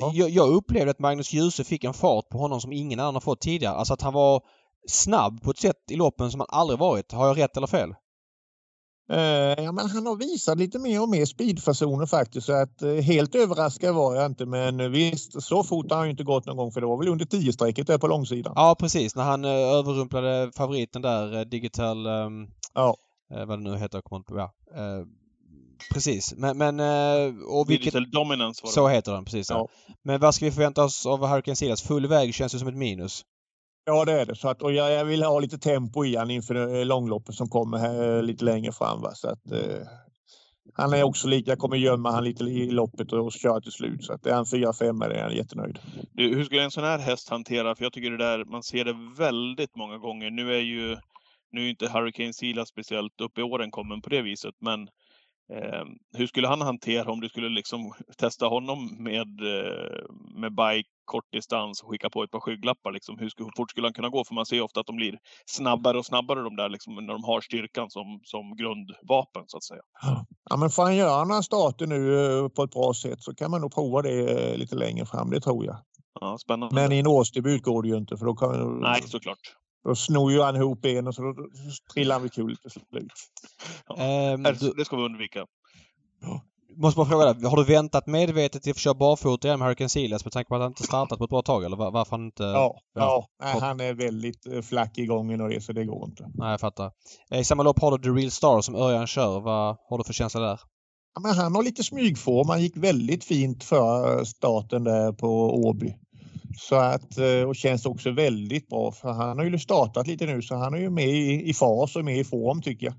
Ja. 0.00 0.12
Jag, 0.14 0.30
jag, 0.30 0.48
upplevde 0.48 0.90
att 0.90 0.98
Magnus 0.98 1.32
Djuse 1.32 1.64
fick 1.64 1.84
en 1.84 1.94
fart 1.94 2.28
på 2.28 2.38
honom 2.38 2.60
som 2.60 2.72
ingen 2.72 3.00
annan 3.00 3.20
fått 3.20 3.40
tidigare. 3.40 3.74
Alltså 3.74 3.94
att 3.94 4.02
han 4.02 4.12
var 4.14 4.42
snabb 4.90 5.42
på 5.42 5.50
ett 5.50 5.58
sätt 5.58 5.90
i 5.90 5.96
loppen 5.96 6.30
som 6.30 6.40
han 6.40 6.60
aldrig 6.60 6.78
varit. 6.78 7.12
Har 7.12 7.26
jag 7.26 7.38
rätt 7.38 7.56
eller 7.56 7.66
fel? 7.66 7.94
Uh, 9.12 9.64
ja, 9.64 9.72
men 9.72 9.90
han 9.90 10.06
har 10.06 10.16
visat 10.16 10.58
lite 10.58 10.78
mer 10.78 11.02
och 11.02 11.08
mer 11.08 11.24
speedfasoner 11.24 12.06
faktiskt. 12.06 12.46
Så 12.46 12.52
att, 12.52 12.82
uh, 12.82 13.00
helt 13.00 13.34
överraskad 13.34 13.94
var 13.94 14.14
jag 14.14 14.26
inte. 14.26 14.46
Men 14.46 14.92
visst, 14.92 15.42
så 15.42 15.64
fort 15.64 15.90
har 15.90 15.98
han 15.98 16.10
inte 16.10 16.24
gått 16.24 16.46
någon 16.46 16.56
gång 16.56 16.72
för 16.72 16.80
det 16.80 16.86
var 16.86 16.98
väl 16.98 17.08
under 17.08 17.24
10-strecket 17.24 17.86
där 17.86 17.98
på 17.98 18.06
långsidan. 18.06 18.52
Ja 18.56 18.76
precis, 18.80 19.16
när 19.16 19.22
han 19.22 19.44
uh, 19.44 19.50
överrumplade 19.50 20.52
favoriten 20.56 21.02
där, 21.02 21.44
Digital... 21.44 22.06
Um, 22.06 22.48
ja. 22.74 22.96
vad 23.28 23.48
det 23.48 23.56
nu 23.56 23.76
heter, 23.76 23.96
jag 23.96 24.04
kommer 24.04 24.18
inte 24.18 24.32
på. 24.32 24.38
Ja. 24.38 24.52
precis, 25.92 26.34
men... 26.36 26.58
men 26.58 26.80
och 27.48 27.70
vilket, 27.70 27.84
Digital 27.84 28.10
Dominance 28.10 28.60
var 28.62 28.70
det. 28.70 28.74
Så 28.74 28.88
heter 28.88 29.12
den, 29.12 29.24
precis. 29.24 29.50
Ja. 29.50 29.68
Men 30.02 30.20
vad 30.20 30.34
ska 30.34 30.44
vi 30.44 30.52
förvänta 30.52 30.84
oss 30.84 31.06
av 31.06 31.26
Hurricane 31.26 31.56
Silas? 31.56 31.82
Full 31.82 32.06
väg 32.06 32.34
känns 32.34 32.54
ju 32.54 32.58
som 32.58 32.68
ett 32.68 32.76
minus. 32.76 33.24
Ja, 33.88 34.04
det 34.04 34.12
är 34.12 34.26
det. 34.26 34.36
Så 34.36 34.48
att, 34.48 34.62
och 34.62 34.72
jag, 34.72 34.92
jag 34.92 35.04
vill 35.04 35.22
ha 35.22 35.38
lite 35.38 35.58
tempo 35.58 36.04
i 36.04 36.16
han 36.16 36.30
inför 36.30 36.76
eh, 36.76 36.84
långloppet 36.84 37.34
som 37.34 37.48
kommer 37.48 37.78
här 37.78 38.16
eh, 38.16 38.22
lite 38.22 38.44
längre 38.44 38.72
fram. 38.72 39.00
Va? 39.00 39.10
Så 39.14 39.28
att, 39.28 39.52
eh, 39.52 39.86
han 40.74 40.92
är 40.92 41.02
också 41.02 41.28
lik. 41.28 41.48
jag 41.48 41.58
kommer 41.58 41.76
gömma 41.76 42.10
han 42.10 42.24
lite 42.24 42.44
i 42.44 42.70
loppet 42.70 43.12
och 43.12 43.32
köra 43.32 43.60
till 43.60 43.72
slut. 43.72 44.04
Så 44.04 44.12
att 44.12 44.26
är 44.26 44.34
han 44.34 44.44
4-5 44.44 45.04
är 45.04 45.22
han 45.22 45.36
jättenöjd. 45.36 45.78
Du, 46.12 46.34
hur 46.34 46.44
skulle 46.44 46.62
en 46.62 46.70
sån 46.70 46.84
här 46.84 46.98
häst 46.98 47.28
hantera? 47.28 47.74
För 47.74 47.84
jag 47.84 47.92
tycker 47.92 48.10
det 48.10 48.16
där, 48.16 48.44
man 48.44 48.62
ser 48.62 48.84
det 48.84 48.96
väldigt 49.18 49.76
många 49.76 49.98
gånger. 49.98 50.30
Nu 50.30 50.54
är 50.54 50.60
ju 50.60 50.96
nu 51.52 51.64
är 51.64 51.70
inte 51.70 51.88
Hurricane 51.88 52.32
Sila 52.32 52.66
speciellt 52.66 53.20
upp 53.20 53.38
i 53.38 53.42
åren 53.42 53.70
kommen 53.70 54.02
på 54.02 54.08
det 54.10 54.22
viset, 54.22 54.54
men 54.60 54.88
Eh, 55.54 55.84
hur 56.16 56.26
skulle 56.26 56.48
han 56.48 56.60
hantera 56.60 57.10
om 57.10 57.20
du 57.20 57.28
skulle 57.28 57.48
liksom 57.48 57.92
testa 58.16 58.46
honom 58.46 58.96
med, 58.98 59.40
eh, 59.40 60.04
med 60.34 60.54
bike 60.54 60.88
kort 61.14 61.28
distans 61.32 61.82
och 61.82 61.90
skicka 61.90 62.10
på 62.10 62.22
ett 62.22 62.30
par 62.30 62.40
skygglappar? 62.40 62.92
Liksom, 62.92 63.18
hur, 63.18 63.30
hur 63.36 63.56
fort 63.56 63.70
skulle 63.70 63.86
han 63.86 63.94
kunna 63.98 64.08
gå? 64.08 64.24
För 64.24 64.34
man 64.34 64.46
ser 64.46 64.60
ofta 64.60 64.80
att 64.80 64.86
de 64.86 64.96
blir 64.96 65.14
snabbare 65.46 65.98
och 65.98 66.06
snabbare 66.06 66.40
de 66.42 66.56
där 66.56 66.68
liksom, 66.68 66.94
när 66.94 67.12
de 67.12 67.24
har 67.24 67.40
styrkan 67.40 67.90
som, 67.90 68.20
som 68.24 68.56
grundvapen 68.56 69.44
så 69.46 69.56
att 69.56 69.64
säga. 69.64 69.82
Ja, 70.50 70.56
men 70.56 70.70
får 70.70 70.82
han 70.82 70.96
göra 70.96 71.24
några 71.24 71.42
starter 71.42 71.86
nu 71.86 72.00
eh, 72.14 72.48
på 72.48 72.62
ett 72.62 72.70
bra 72.70 72.94
sätt 72.94 73.20
så 73.20 73.34
kan 73.34 73.50
man 73.50 73.60
nog 73.60 73.74
prova 73.74 74.02
det 74.02 74.50
eh, 74.52 74.56
lite 74.58 74.74
längre 74.74 75.06
fram, 75.06 75.30
det 75.30 75.40
tror 75.40 75.64
jag. 75.64 75.76
Ja, 76.20 76.38
spännande. 76.38 76.74
Men 76.74 76.92
i 76.92 76.98
en 76.98 77.06
årsdebut 77.06 77.62
går 77.62 77.82
det 77.82 77.88
ju 77.88 77.96
inte 77.96 78.16
för 78.16 78.26
då 78.26 78.34
kan... 78.34 78.80
Nej, 78.80 79.02
såklart. 79.02 79.38
Då 79.84 79.94
snor 79.94 80.32
ju 80.32 80.40
han 80.42 80.56
ihop 80.56 80.84
en 80.84 81.06
och 81.06 81.14
så 81.14 81.22
då 81.22 81.34
trillar 81.94 82.14
han 82.14 82.22
vid 82.22 82.32
kul 82.32 82.56
till 82.56 82.70
slut. 82.70 83.12
Ja, 83.88 84.34
um, 84.34 84.42
det 84.76 84.84
ska 84.84 84.96
vi 84.96 85.02
undvika. 85.02 85.46
Ja. 86.20 86.42
Måste 86.80 86.96
bara 86.96 87.06
fråga 87.06 87.32
dig, 87.32 87.50
har 87.50 87.56
du 87.56 87.64
väntat 87.64 88.06
medvetet 88.06 88.62
till 88.62 88.70
att 88.70 88.78
köra 88.78 88.94
barfota 88.94 89.48
igen 89.48 89.58
med 89.58 89.66
Hurricane 89.68 89.88
Silas 89.88 90.24
med 90.24 90.32
tanke 90.32 90.48
på 90.48 90.54
att 90.54 90.60
han 90.60 90.70
inte 90.70 90.82
startat 90.82 91.18
på 91.18 91.24
ett 91.24 91.30
bra 91.30 91.42
tag 91.42 91.64
eller 91.64 91.76
var, 91.76 91.90
varför 91.90 92.10
han 92.10 92.24
inte... 92.24 92.42
Ja, 92.42 92.80
ja. 92.94 93.00
ja. 93.00 93.28
Nej, 93.42 93.60
han 93.60 93.80
är 93.80 93.94
väldigt 93.94 94.46
eh, 94.46 94.60
flack 94.62 94.98
i 94.98 95.06
gången 95.06 95.40
och 95.40 95.48
det 95.48 95.60
så 95.60 95.72
det 95.72 95.84
går 95.84 96.04
inte. 96.04 96.30
Nej, 96.34 96.50
jag 96.50 96.60
fattar. 96.60 96.90
Eh, 97.30 97.40
I 97.40 97.44
samma 97.44 97.62
lopp 97.62 97.80
har 97.80 97.98
du 97.98 98.02
The 98.02 98.20
Real 98.20 98.30
Star 98.30 98.60
som 98.60 98.74
Örjan 98.74 99.06
kör. 99.06 99.40
Vad 99.40 99.76
har 99.88 99.98
du 99.98 100.04
för 100.04 100.12
känsla 100.12 100.40
där? 100.40 100.60
Ja, 101.14 101.20
men 101.20 101.34
han 101.34 101.54
har 101.54 101.62
lite 101.62 101.84
smygform. 101.84 102.48
Han 102.48 102.62
gick 102.62 102.76
väldigt 102.76 103.24
fint 103.24 103.64
för 103.64 104.24
starten 104.24 104.84
där 104.84 105.12
på 105.12 105.28
Åby. 105.54 105.94
Så 106.58 106.76
att, 106.76 107.18
eh, 107.18 107.48
och 107.48 107.56
känns 107.56 107.86
också 107.86 108.10
väldigt 108.10 108.68
bra 108.68 108.92
för 108.92 109.12
han 109.12 109.38
har 109.38 109.44
ju 109.44 109.58
startat 109.58 110.06
lite 110.06 110.26
nu 110.26 110.42
så 110.42 110.54
han 110.54 110.74
är 110.74 110.78
ju 110.78 110.90
med 110.90 111.08
i, 111.08 111.48
i 111.50 111.54
fas 111.54 111.96
och 111.96 112.04
med 112.04 112.18
i 112.18 112.24
form 112.24 112.62
tycker 112.62 112.86
jag. 112.86 112.94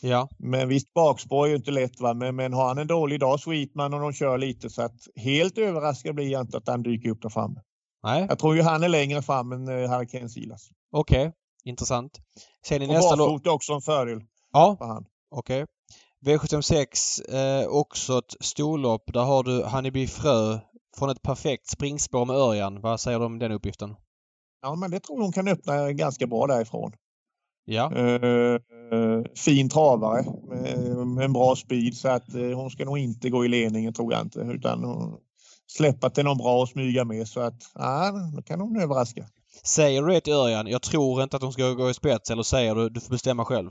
Ja. 0.00 0.28
Men 0.38 0.68
visst 0.68 0.94
bakspår 0.94 1.46
är 1.46 1.50
ju 1.50 1.56
inte 1.56 1.70
lätt 1.70 2.00
va 2.00 2.14
men, 2.14 2.36
men 2.36 2.52
har 2.52 2.68
han 2.68 2.78
en 2.78 2.86
dålig 2.86 3.20
dag 3.20 3.40
Sweetman 3.40 3.94
och 3.94 4.00
de 4.00 4.12
kör 4.12 4.38
lite 4.38 4.70
så 4.70 4.82
att 4.82 5.08
helt 5.16 5.58
överraskad 5.58 6.14
blir 6.14 6.28
jag 6.28 6.40
inte 6.40 6.56
att 6.56 6.68
han 6.68 6.82
dyker 6.82 7.08
upp 7.10 7.22
där 7.22 7.28
framme. 7.28 7.60
Nej, 8.02 8.26
Jag 8.28 8.38
tror 8.38 8.56
ju 8.56 8.62
han 8.62 8.82
är 8.82 8.88
längre 8.88 9.22
fram 9.22 9.52
än 9.52 9.68
eh, 9.68 9.90
Hurricane 9.90 10.28
Silas. 10.28 10.68
okej. 10.92 11.32
Intressant. 11.64 12.12
Sen 12.66 12.82
i 12.82 12.86
Och 12.88 12.92
nästa 12.92 13.14
lopp... 13.14 13.28
barfota 13.28 13.50
är 13.50 13.54
också 13.54 13.72
en 13.72 13.80
fördel 13.80 14.20
Ja, 14.52 14.76
för 14.78 15.04
okej. 15.30 15.66
V76, 16.26 17.34
eh, 17.34 17.66
också 17.68 18.18
ett 18.18 18.34
storlopp. 18.40 19.12
Där 19.12 19.24
har 19.24 19.42
du 19.42 19.62
Honeybee 19.64 20.06
Frö 20.06 20.58
från 20.98 21.10
ett 21.10 21.22
perfekt 21.22 21.66
springspår 21.70 22.24
med 22.24 22.36
Örjan. 22.36 22.80
Vad 22.80 23.00
säger 23.00 23.18
du 23.18 23.24
om 23.24 23.38
den 23.38 23.52
uppgiften? 23.52 23.96
Ja 24.62 24.74
men 24.74 24.90
det 24.90 25.00
tror 25.00 25.18
jag 25.18 25.22
hon 25.24 25.32
kan 25.32 25.48
öppna 25.48 25.92
ganska 25.92 26.26
bra 26.26 26.46
därifrån. 26.46 26.92
Ja, 27.68 27.92
Eh, 28.92 29.22
fin 29.36 29.68
travare 29.68 30.24
med, 31.06 31.24
en 31.24 31.32
bra 31.32 31.56
speed 31.56 31.94
så 31.94 32.08
att 32.08 32.34
eh, 32.34 32.50
hon 32.50 32.70
ska 32.70 32.84
nog 32.84 32.98
inte 32.98 33.30
gå 33.30 33.44
i 33.44 33.48
ledningen 33.48 33.92
tror 33.92 34.12
jag 34.12 34.22
inte 34.22 34.40
utan 34.40 34.80
släppa 35.66 36.10
till 36.10 36.24
någon 36.24 36.38
bra 36.38 36.60
och 36.60 36.68
smyga 36.68 37.04
med 37.04 37.28
så 37.28 37.40
att 37.40 37.62
ja, 37.74 38.12
då 38.36 38.42
kan 38.42 38.60
hon 38.60 38.80
överraska. 38.80 39.26
Säger 39.64 40.02
du 40.02 40.08
det 40.08 40.20
till 40.20 40.32
Örjan? 40.32 40.66
Jag 40.66 40.82
tror 40.82 41.22
inte 41.22 41.36
att 41.36 41.42
de 41.42 41.52
ska 41.52 41.72
gå 41.72 41.90
i 41.90 41.94
spets 41.94 42.30
eller 42.30 42.42
säger 42.42 42.74
du 42.74 42.88
du 42.88 43.00
får 43.00 43.10
bestämma 43.10 43.44
själv? 43.44 43.70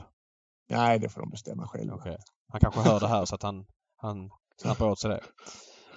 Nej, 0.70 1.00
det 1.00 1.10
får 1.10 1.22
de 1.22 1.30
bestämma 1.30 1.68
själva. 1.68 1.96
Okej. 1.96 2.18
Han 2.52 2.62
kanske 2.62 2.82
hör 2.82 3.00
det 3.00 3.08
här 3.08 3.26
så 3.26 3.36
att 3.36 3.44
han, 3.44 3.66
han 3.98 4.30
snappar 4.62 4.90
åt 4.90 5.00
sig 5.00 5.10
det. 5.10 5.22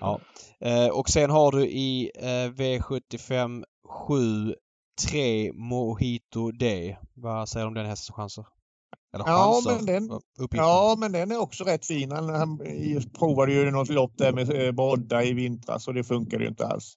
Ja. 0.01 0.21
Eh, 0.61 0.89
och 0.89 1.09
sen 1.09 1.31
har 1.31 1.53
du 1.53 1.67
i 1.67 2.11
eh, 2.15 2.51
V75 2.53 3.65
7 3.89 4.55
3 4.99 5.53
Mojito 5.53 6.51
D. 6.51 6.97
Vad 7.15 7.49
säger 7.49 7.67
du 7.67 7.69
om 7.69 7.75
den 7.75 7.87
hästens 7.87 8.17
chanser? 8.17 8.47
Eller 9.15 9.25
Ja, 9.27 9.53
chanser? 9.65 9.77
men 9.77 9.87
den-. 9.87 10.21
Ja, 10.51 10.97
men 10.99 11.13
den 11.13 11.31
är 11.33 11.39
också 11.41 11.65
rätt 11.65 11.87
fin. 11.87 12.13
Han, 12.13 12.29
han 12.29 12.59
provade 13.19 13.53
ju 13.53 13.71
något 13.71 13.89
lopp 13.89 14.13
där 14.19 14.33
med 14.33 14.67
eh, 14.67 14.73
Brodda 14.73 15.25
i 15.25 15.33
vintras 15.33 15.89
och 15.89 15.95
det 15.95 16.05
funkade 16.05 16.43
ju 16.45 16.49
inte 16.49 16.67
alls. 16.67 16.95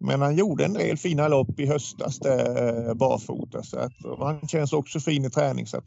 Men 0.00 0.22
han 0.22 0.36
gjorde 0.36 0.64
en 0.64 0.72
del 0.72 0.96
fina 0.96 1.28
lopp 1.28 1.60
i 1.60 1.66
höstas 1.66 2.18
där, 2.18 2.88
eh, 2.88 2.94
barfota 2.94 3.62
så 3.62 3.78
att, 3.78 3.92
han 4.18 4.48
känns 4.48 4.72
också 4.72 5.00
fin 5.00 5.24
i 5.24 5.30
träning. 5.30 5.66
Så 5.66 5.76
att, 5.76 5.86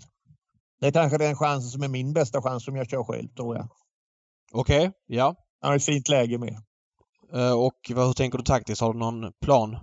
det 0.82 0.88
är 0.88 0.92
kanske 0.92 1.18
den 1.18 1.36
chansen 1.36 1.70
som 1.70 1.84
är 1.84 1.88
min 1.88 2.14
bästa 2.14 2.42
chans 2.42 2.66
som 2.66 2.76
jag 2.76 2.90
kör 2.90 3.04
själv 3.04 3.28
tror 3.28 3.56
jag. 3.56 3.68
Okej, 4.52 4.92
ja. 5.08 5.36
Han 5.62 5.70
har 5.70 5.76
ett 5.76 5.86
fint 5.86 6.10
läge 6.10 6.38
med. 6.38 6.58
Eh, 7.34 7.54
och 7.60 7.92
vad, 7.96 8.06
hur 8.06 8.14
tänker 8.14 8.38
du 8.38 8.44
taktiskt? 8.44 8.82
Har 8.82 8.94
du 8.94 9.00
någon 9.00 9.32
plan? 9.42 9.78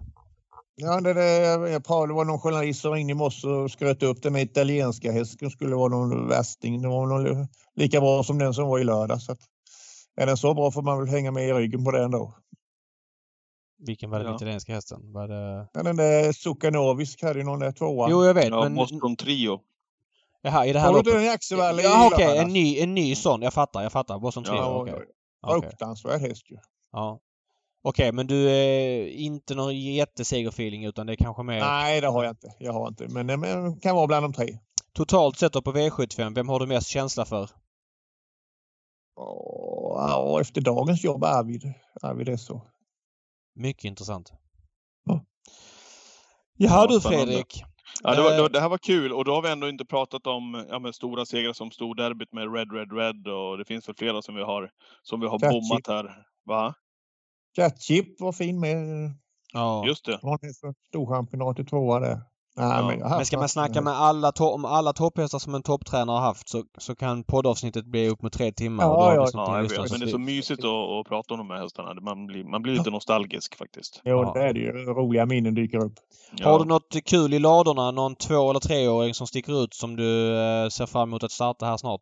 Ja, 0.79 1.01
det, 1.01 1.15
det, 1.15 1.31
jag 1.71 1.85
pratade, 1.85 2.13
det 2.13 2.17
var 2.17 2.25
någon 2.25 2.39
journalist 2.39 2.81
som 2.81 2.93
ringde 2.93 3.11
i 3.11 3.15
morse 3.15 3.49
och 3.49 3.71
skröt 3.71 4.03
upp 4.03 4.23
den 4.23 4.37
italienska 4.37 5.13
hästen 5.13 5.51
skulle 5.51 5.77
vara 5.77 5.89
någon 5.89 6.29
värsting. 6.29 6.83
Det 6.83 6.89
var 6.89 7.07
nog 7.07 7.47
lika 7.75 8.01
bra 8.01 8.23
som 8.23 8.39
den 8.39 8.55
som 8.55 8.69
var 8.69 8.79
i 8.79 8.85
lördag. 8.85 9.23
Så 9.23 9.33
att, 9.33 9.39
är 10.17 10.27
den 10.27 10.37
så 10.37 10.55
bra 10.55 10.71
får 10.71 10.83
man 10.83 10.99
väl 10.99 11.09
hänga 11.09 11.31
med 11.31 11.49
i 11.49 11.53
ryggen 11.53 11.85
på 11.85 11.91
den 11.91 12.11
då. 12.11 12.35
Vilken 13.87 14.11
var 14.11 14.19
den 14.19 14.29
Ja. 14.29 14.37
italienska 14.37 14.73
hästen? 14.75 15.13
Var 15.13 15.29
det... 15.29 15.69
Ja, 15.73 15.83
den 15.83 15.97
där 15.97 16.33
Sukanovic 16.33 17.23
hade 17.23 17.39
ju 17.39 17.45
någon 17.45 17.59
där 17.59 17.73
tvåa. 17.73 18.11
Jo, 18.11 18.25
jag 18.25 18.35
vet. 18.35 18.49
Ja, 18.49 18.63
men... 18.63 18.75
Boston 18.75 19.17
Trio. 19.17 19.61
Jaha, 20.43 20.67
i 20.67 20.73
det 20.73 20.79
här 20.79 20.87
Såg 20.93 20.95
du 20.95 20.99
loppet? 21.11 21.13
den 21.13 21.23
i 21.23 21.29
Axevalla 21.29 21.83
i 21.83 21.85
Ja, 21.85 22.11
okej. 22.13 22.27
lördags? 22.27 22.45
En 22.47 22.53
ny, 22.53 22.79
en 22.79 22.95
ny 22.95 23.15
sån. 23.15 23.43
Jag 23.43 23.53
fattar, 23.55 23.83
jag 23.83 23.93
fattar. 23.93 24.19
Boston 24.19 24.45
Trio. 24.45 24.57
Ja, 24.57 24.87
ja. 24.89 24.95
Okej. 25.43 25.61
Fruktansvärd 25.71 26.21
häst 26.21 26.51
ju. 26.51 26.57
Ja. 26.93 27.21
Okej, 27.89 28.13
men 28.13 28.27
du 28.27 28.51
är 28.51 29.07
inte 29.09 29.55
någon 29.55 29.77
jättesegerfeeling 29.81 30.85
utan 30.85 31.07
det 31.07 31.13
är 31.13 31.17
kanske 31.17 31.43
mer 31.43 31.61
Nej, 31.61 32.01
det 32.01 32.07
har 32.09 32.25
jag 32.25 32.33
inte. 32.33 32.55
Jag 32.59 32.73
har 32.73 32.89
inte. 32.89 33.09
Men 33.09 33.27
det 33.27 33.81
kan 33.83 33.97
vara 33.97 34.07
bland 34.07 34.25
de 34.25 34.33
tre. 34.33 34.59
totalt 34.93 35.39
sett 35.39 35.53
på 35.53 35.73
V75. 35.73 36.35
Vem 36.35 36.49
har 36.49 36.61
du 36.61 36.67
mest 36.67 36.89
känsla 36.89 37.25
för? 37.25 37.51
Ja, 39.17 40.39
efter 40.41 40.61
dagens 40.61 41.05
jobb 41.05 41.25
Arvid. 41.25 41.73
Arvid 42.03 42.29
är 42.29 42.37
så. 42.37 42.63
Mycket 43.55 43.85
intressant. 43.85 44.33
Ja. 45.05 45.25
Jaha 46.57 46.81
Ja, 46.81 46.87
du. 46.87 47.01
Fredrik. 47.01 47.63
Ja, 48.03 48.15
det, 48.15 48.23
var, 48.23 48.31
Eh. 48.31 48.37
det, 48.37 48.43
var- 48.43 48.49
det 48.49 48.61
här 48.61 48.69
var 48.69 48.79
kul 48.79 49.13
och 49.13 49.25
då 49.25 49.35
har 49.35 49.43
vi 49.43 49.49
ändå 49.51 49.69
inte 49.69 49.85
pratat 49.85 50.27
om 50.27 50.67
ja, 50.71 50.79
men 50.79 50.93
stora 50.93 51.27
segrar 51.27 51.53
som 51.53 51.71
storderbyt 51.71 52.33
med 52.33 52.55
Red 52.55 52.73
Red 52.73 52.93
Red 52.93 53.29
och 53.29 53.59
det 53.59 53.65
finns 53.65 53.89
väl 53.89 53.97
flera 53.99 54.23
som 54.23 54.35
vi 54.35 54.43
har, 54.43 54.71
som 55.03 55.21
vi 55.21 55.27
har 55.27 55.39
Catchy. 55.39 55.53
bommat 55.61 55.87
här. 55.87 56.27
Va? 56.45 56.75
Catchip 57.57 58.21
var 58.21 58.33
fin 58.33 58.61
med. 58.61 58.77
Ja. 59.53 59.85
Just 59.87 60.05
det. 60.05 60.19
Hon 60.23 60.39
är 60.43 60.53
så 60.53 60.75
storchampionat 60.89 61.59
i 61.59 61.65
tvåa 61.65 62.01
där. 62.01 62.21
Nej, 62.59 62.69
Ja. 62.69 62.87
men, 62.87 62.99
Men 62.99 63.27
ska 63.27 63.39
man 63.39 63.49
snacka 63.49 63.81
massor 63.81 63.83
med 63.85 63.93
alla, 63.95 64.31
to- 64.31 64.51
om 64.55 64.65
alla 64.65 64.93
topphästar 64.93 65.39
som 65.39 65.55
en 65.55 65.63
topptränare 65.63 66.15
har 66.15 66.21
haft 66.27 66.49
så, 66.49 66.63
så 66.79 66.95
kan 66.95 67.25
poddavsnittet 67.25 67.85
bli 67.87 68.09
upp 68.09 68.23
mot 68.23 68.33
tre 68.33 68.53
timmar. 68.53 68.85
Ja, 68.85 69.15
ja, 69.15 69.29
Ja, 69.33 69.57
jag 69.63 69.63
vet. 69.63 69.91
Men 69.91 70.01
det 70.01 70.07
är 70.07 70.11
så 70.11 70.19
mysigt 70.19 70.65
att, 70.65 70.71
att 70.71 71.07
prata 71.09 71.35
om 71.35 71.39
de 71.39 71.51
här 71.51 71.61
hästarna. 71.61 72.01
Man 72.01 72.27
blir, 72.27 72.45
man 72.45 72.63
blir 72.63 72.73
lite 72.73 72.91
nostalgisk 72.91 73.57
faktiskt. 73.59 74.01
Jo, 74.05 74.23
Ja. 74.23 74.33
det 74.35 74.49
är 74.49 74.55
det 74.55 74.61
ju. 74.61 74.73
Roliga 74.73 75.27
minnen 75.27 75.55
dyker 75.55 75.79
upp. 75.79 75.93
Ja. 76.37 76.51
Har 76.51 76.59
du 76.59 76.65
något 76.65 76.97
kul 77.05 77.35
i 77.35 77.39
ladorna? 77.39 77.91
Någon 77.91 78.15
två 78.15 78.51
eller 78.51 78.61
treåring 78.61 79.15
som 79.15 79.27
sticker 79.27 79.65
ut 79.65 79.75
som 79.75 79.97
du 79.97 80.37
eh, 80.39 80.69
ser 80.69 80.87
fram 80.87 81.09
emot 81.09 81.23
att 81.25 81.33
starta 81.33 81.67
här 81.67 81.77
snart? 81.77 82.01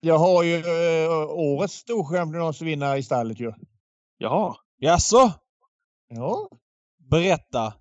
Jag 0.00 0.18
har 0.18 0.42
ju 0.42 0.56
eh, 0.56 1.10
årets 1.30 1.74
storchampionatsvinnare 1.74 2.98
i 2.98 3.02
stallet 3.02 3.40
ju. 3.40 3.52
Jaha. 4.18 4.54
Jaså? 4.78 5.32
Ja. 6.08 6.48
Berätta! 7.10 7.74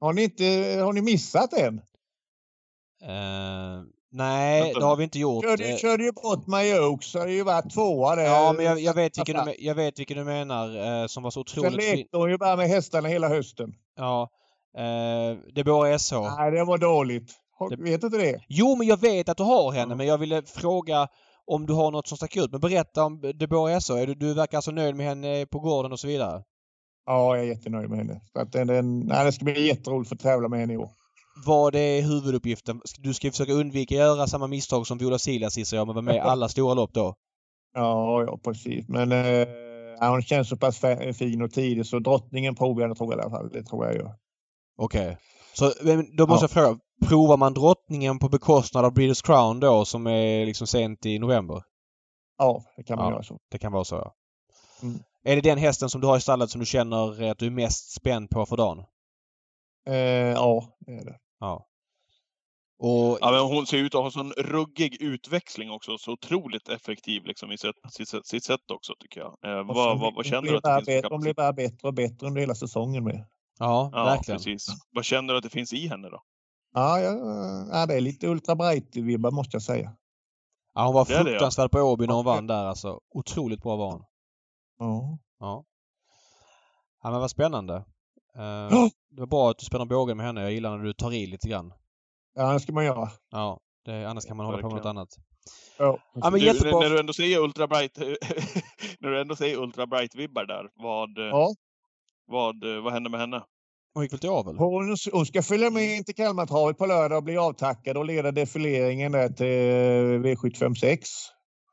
Har 0.00 0.12
ni, 0.12 0.22
inte, 0.24 0.44
har 0.84 0.92
ni 0.92 1.00
missat 1.00 1.50
den? 1.50 1.80
Eh, 3.02 3.82
nej, 4.12 4.62
Vänta. 4.62 4.78
det 4.80 4.86
har 4.86 4.96
vi 4.96 5.04
inte 5.04 5.18
gjort. 5.18 5.44
Körde, 5.44 5.64
Eh, 5.68 5.76
körde 5.76 6.04
ju 6.04 6.12
bort 6.12 6.46
My 6.46 6.74
Oaks. 6.78 7.14
Har 7.14 7.26
ju 7.26 7.42
varit 7.42 7.70
tvåa 7.74 8.16
där. 8.16 8.24
ja, 8.24 8.52
men 8.56 8.64
jag, 8.64 8.80
jag, 8.80 8.94
vet 8.94 9.18
vilken 9.18 9.44
du, 9.46 9.54
jag 9.58 9.74
vet 9.74 9.98
vilken 9.98 10.16
du 10.16 10.24
menar 10.24 11.00
eh, 11.02 11.06
som 11.06 11.22
var 11.22 11.30
så 11.30 11.44
Sen 11.44 11.60
otroligt 11.60 11.84
fin. 11.84 11.96
lekte 11.96 12.16
hon 12.16 12.30
ju 12.30 12.38
bara 12.38 12.56
med 12.56 12.68
hästarna 12.68 13.08
hela 13.08 13.28
hösten. 13.28 13.74
Ja. 13.96 14.28
Eh, 14.76 15.38
det 15.54 15.64
bor 15.64 15.98
SH. 15.98 16.14
Nej, 16.38 16.50
det 16.50 16.64
var 16.64 16.78
dåligt. 16.78 17.32
Har- 17.58 17.70
Det- 17.70 17.82
Vet 17.82 18.00
du 18.00 18.06
inte 18.06 18.18
det? 18.18 18.40
Jo, 18.48 18.76
men 18.76 18.86
jag 18.86 19.00
vet 19.00 19.28
att 19.28 19.36
du 19.36 19.42
har 19.42 19.72
henne, 19.72 19.92
Ja. 19.92 19.96
men 19.96 20.06
jag 20.06 20.18
ville 20.18 20.42
fråga 20.42 21.08
om 21.46 21.66
du 21.66 21.72
har 21.72 21.90
något 21.90 22.08
som 22.08 22.16
stack 22.16 22.36
ut. 22.36 22.52
Men 22.52 22.60
berätta 22.60 23.04
om 23.04 23.32
Debora 23.34 23.80
SH. 23.80 23.90
Är 23.92 24.06
Du, 24.06 24.14
du 24.14 24.34
verkar 24.34 24.60
så 24.60 24.70
nöjd 24.70 24.96
med 24.96 25.06
henne 25.06 25.46
på 25.46 25.58
gården 25.60 25.92
och 25.92 26.00
så 26.00 26.06
vidare. 26.06 26.42
Ja, 27.06 27.36
jag 27.36 27.44
är 27.44 27.48
jättenöjd 27.48 27.88
med 27.90 27.98
henne. 27.98 28.20
Så 28.32 28.40
att 28.40 28.52
den, 28.52 28.66
den, 28.66 29.00
nej, 29.00 29.24
det 29.24 29.32
ska 29.32 29.44
bli 29.44 29.66
jätteroligt 29.66 30.12
att 30.12 30.18
få 30.20 30.22
tävla 30.22 30.48
med 30.48 30.60
henne 30.60 30.72
i 30.72 30.76
år. 30.76 30.90
Vad 31.46 31.74
är 31.74 32.02
huvuduppgiften? 32.02 32.80
Du 32.98 33.14
ska 33.14 33.30
försöka 33.30 33.52
undvika 33.52 33.94
att 33.94 33.98
göra 33.98 34.26
samma 34.26 34.46
misstag 34.46 34.86
som 34.86 34.98
Viola 34.98 35.18
Silas 35.18 35.58
gissar 35.58 35.76
jag, 35.76 35.86
men 35.86 35.94
vara 35.94 36.02
med 36.04 36.14
i 36.16 36.18
alla 36.18 36.48
stora 36.48 36.74
lopp 36.74 36.92
då. 36.92 37.14
Ja, 37.74 38.22
ja 38.26 38.38
precis. 38.44 38.88
Men 38.88 39.12
eh, 39.12 39.48
hon 40.10 40.22
känns 40.22 40.48
så 40.48 40.56
pass 40.56 40.80
fin 41.18 41.42
och 41.42 41.52
tidig 41.52 41.86
så 41.86 41.98
drottningen 41.98 42.54
provar 42.54 42.82
jag 42.88 42.96
tror 42.96 43.12
jag 43.12 43.18
i 43.18 43.22
alla 43.22 43.30
fall. 43.30 43.48
Det 43.52 43.62
tror 43.62 43.86
jag 43.86 43.94
gör. 43.94 44.14
Okej. 44.78 45.18
Så 45.54 45.72
men 45.82 46.16
då 46.16 46.26
måste 46.26 46.44
Ja. 46.44 46.48
jag 46.54 46.66
fråga. 46.66 46.80
Provar 47.08 47.36
man 47.36 47.54
drottningen 47.54 48.18
på 48.18 48.28
bekostnad 48.28 48.84
av 48.84 48.92
British 48.94 49.22
Crown 49.26 49.60
då 49.60 49.84
som 49.84 50.06
är 50.06 50.46
liksom 50.46 50.66
sent 50.66 51.06
i 51.06 51.18
november? 51.18 51.62
Ja, 52.38 52.62
det 52.76 52.84
kan 52.84 52.98
man 52.98 53.06
Ja. 53.06 53.12
göra 53.12 53.22
så. 53.22 53.38
Det 53.50 53.58
kan 53.58 53.72
vara 53.72 53.84
så 53.84 53.94
ja. 53.96 54.14
Mm. 54.82 54.98
Är 55.24 55.36
det 55.36 55.42
den 55.42 55.58
hästen 55.58 55.88
som 55.88 56.00
du 56.00 56.06
har 56.06 56.16
i 56.16 56.20
stallet 56.20 56.50
som 56.50 56.58
du 56.60 56.66
känner 56.66 57.22
att 57.30 57.38
du 57.38 57.46
är 57.46 57.50
mest 57.50 57.90
spänd 57.94 58.30
på 58.30 58.46
för 58.46 58.56
dagen? 58.56 58.84
Eh, 59.88 59.94
ja, 60.32 60.76
det 60.80 60.92
är 60.92 61.04
det. 61.04 61.18
Ja. 61.40 61.66
Och 62.78 63.18
Ja, 63.20 63.30
men 63.32 63.40
hon 63.56 63.66
ser 63.66 63.76
ut 63.76 63.94
att 63.94 64.02
ha 64.02 64.10
sån 64.10 64.32
ruggig 64.32 65.02
utväxling 65.02 65.70
också. 65.70 65.98
Så 65.98 66.12
otroligt 66.12 66.68
effektiv 66.68 67.24
liksom, 67.24 67.52
i 67.52 67.58
sitt, 67.58 67.76
sitt, 67.92 68.26
sitt, 68.26 68.44
sätt 68.44 68.70
också 68.72 68.92
tycker 69.00 69.20
jag. 69.20 69.36
Eh, 69.58 69.64
vad, 69.66 69.98
vad, 70.00 70.14
vad 70.14 70.26
känner 70.26 70.42
du 70.50 70.56
att 70.56 70.62
det 70.62 70.74
finns 70.76 70.86
bättre- 70.86 71.08
De 71.08 71.20
blir 71.20 71.34
bara 71.34 71.52
bättre 71.52 71.88
och 71.88 71.94
bättre 71.94 72.26
under 72.26 72.40
hela 72.40 72.54
säsongen 72.54 73.04
med. 73.04 73.26
ja, 73.58 73.90
Ja, 73.92 74.04
verkligen. 74.04 74.38
precis. 74.38 74.66
Vad 74.90 75.04
känner 75.04 75.32
du 75.32 75.36
att 75.38 75.42
det 75.44 75.50
finns 75.50 75.72
i 75.72 75.88
henne 75.88 76.08
då? 76.08 76.22
Ja, 76.78 77.00
ja, 77.00 77.10
ja, 77.72 77.86
det 77.86 77.94
är 77.94 78.00
lite 78.00 78.26
Ultra 78.28 78.54
Bright-vibbar 78.54 79.30
måste 79.30 79.54
jag 79.56 79.62
säga. 79.62 79.92
Ja, 80.74 80.84
hon 80.86 80.94
var 80.94 81.04
Det 81.04 81.14
är 81.14 81.24
det, 81.24 81.30
ja. 81.30 81.34
fruktansvärd 81.34 81.70
på 81.70 81.78
Åby 81.80 82.06
när 82.06 82.14
hon 82.14 82.26
Ja. 82.26 82.32
vann 82.34 82.46
där 82.46 82.64
alltså. 82.64 83.00
Otroligt 83.14 83.62
bra 83.62 83.76
var 83.76 83.90
hon. 83.92 84.04
Ja. 84.78 85.18
Ja. 85.40 85.64
Ja 87.02 87.10
men 87.10 87.20
vad 87.20 87.30
spännande. 87.30 87.74
Eh, 88.36 88.42
Ja. 88.44 88.90
Det 89.10 89.20
var 89.20 89.26
bra 89.26 89.50
att 89.50 89.58
du 89.58 89.64
spänner 89.66 89.84
bågen 89.84 90.16
med 90.16 90.26
henne. 90.26 90.40
Jag 90.42 90.52
gillar 90.52 90.76
när 90.76 90.84
du 90.84 90.92
tar 90.92 91.12
i 91.12 91.26
lite 91.26 91.48
grann. 91.48 91.72
ja, 92.34 92.52
det 92.52 92.60
ska 92.60 92.72
man 92.72 92.84
göra. 92.84 93.10
Ja. 93.30 93.60
Det, 93.84 94.04
annars 94.10 94.24
kan 94.26 94.36
man 94.36 94.46
hålla 94.46 94.58
på 94.58 94.68
med 94.68 94.76
något 94.76 94.86
annat. 94.86 95.08
Ja. 95.78 95.98
Ja, 96.14 96.30
men 96.30 96.32
Du, 96.32 96.46
jättebra. 96.46 96.80
när 96.80 96.90
du 96.90 97.00
ändå 97.00 97.12
säger 97.12 97.38
Ultra 97.38 97.66
Bright, 97.66 97.96
när 98.98 99.10
du 99.10 99.20
ändå 99.20 99.36
säger 99.36 99.56
Ultra 99.58 99.86
Bright-vibbar 99.86 100.46
där, 100.46 100.70
vad, 100.74 101.18
Ja. 101.18 101.54
vad, 102.26 102.64
vad 102.84 102.92
händer 102.92 103.10
med 103.10 103.20
henne? 103.20 103.42
Hon 103.96 104.02
gick 104.02 104.12
väl 104.12 104.18
till 104.20 104.30
avel? 104.30 104.56
Hon, 104.56 104.96
hon 105.12 105.26
ska 105.26 105.42
följa 105.42 105.70
med 105.70 105.96
in 105.96 106.04
till 106.04 106.14
Kalmartravet 106.14 106.78
på 106.78 106.86
lördag 106.86 107.16
och 107.16 107.22
bli 107.24 107.36
avtackad 107.36 107.96
och 107.96 108.04
leda 108.04 108.32
defileringen 108.32 109.12
där 109.12 109.28
till 109.28 109.46
V756. 110.36 110.98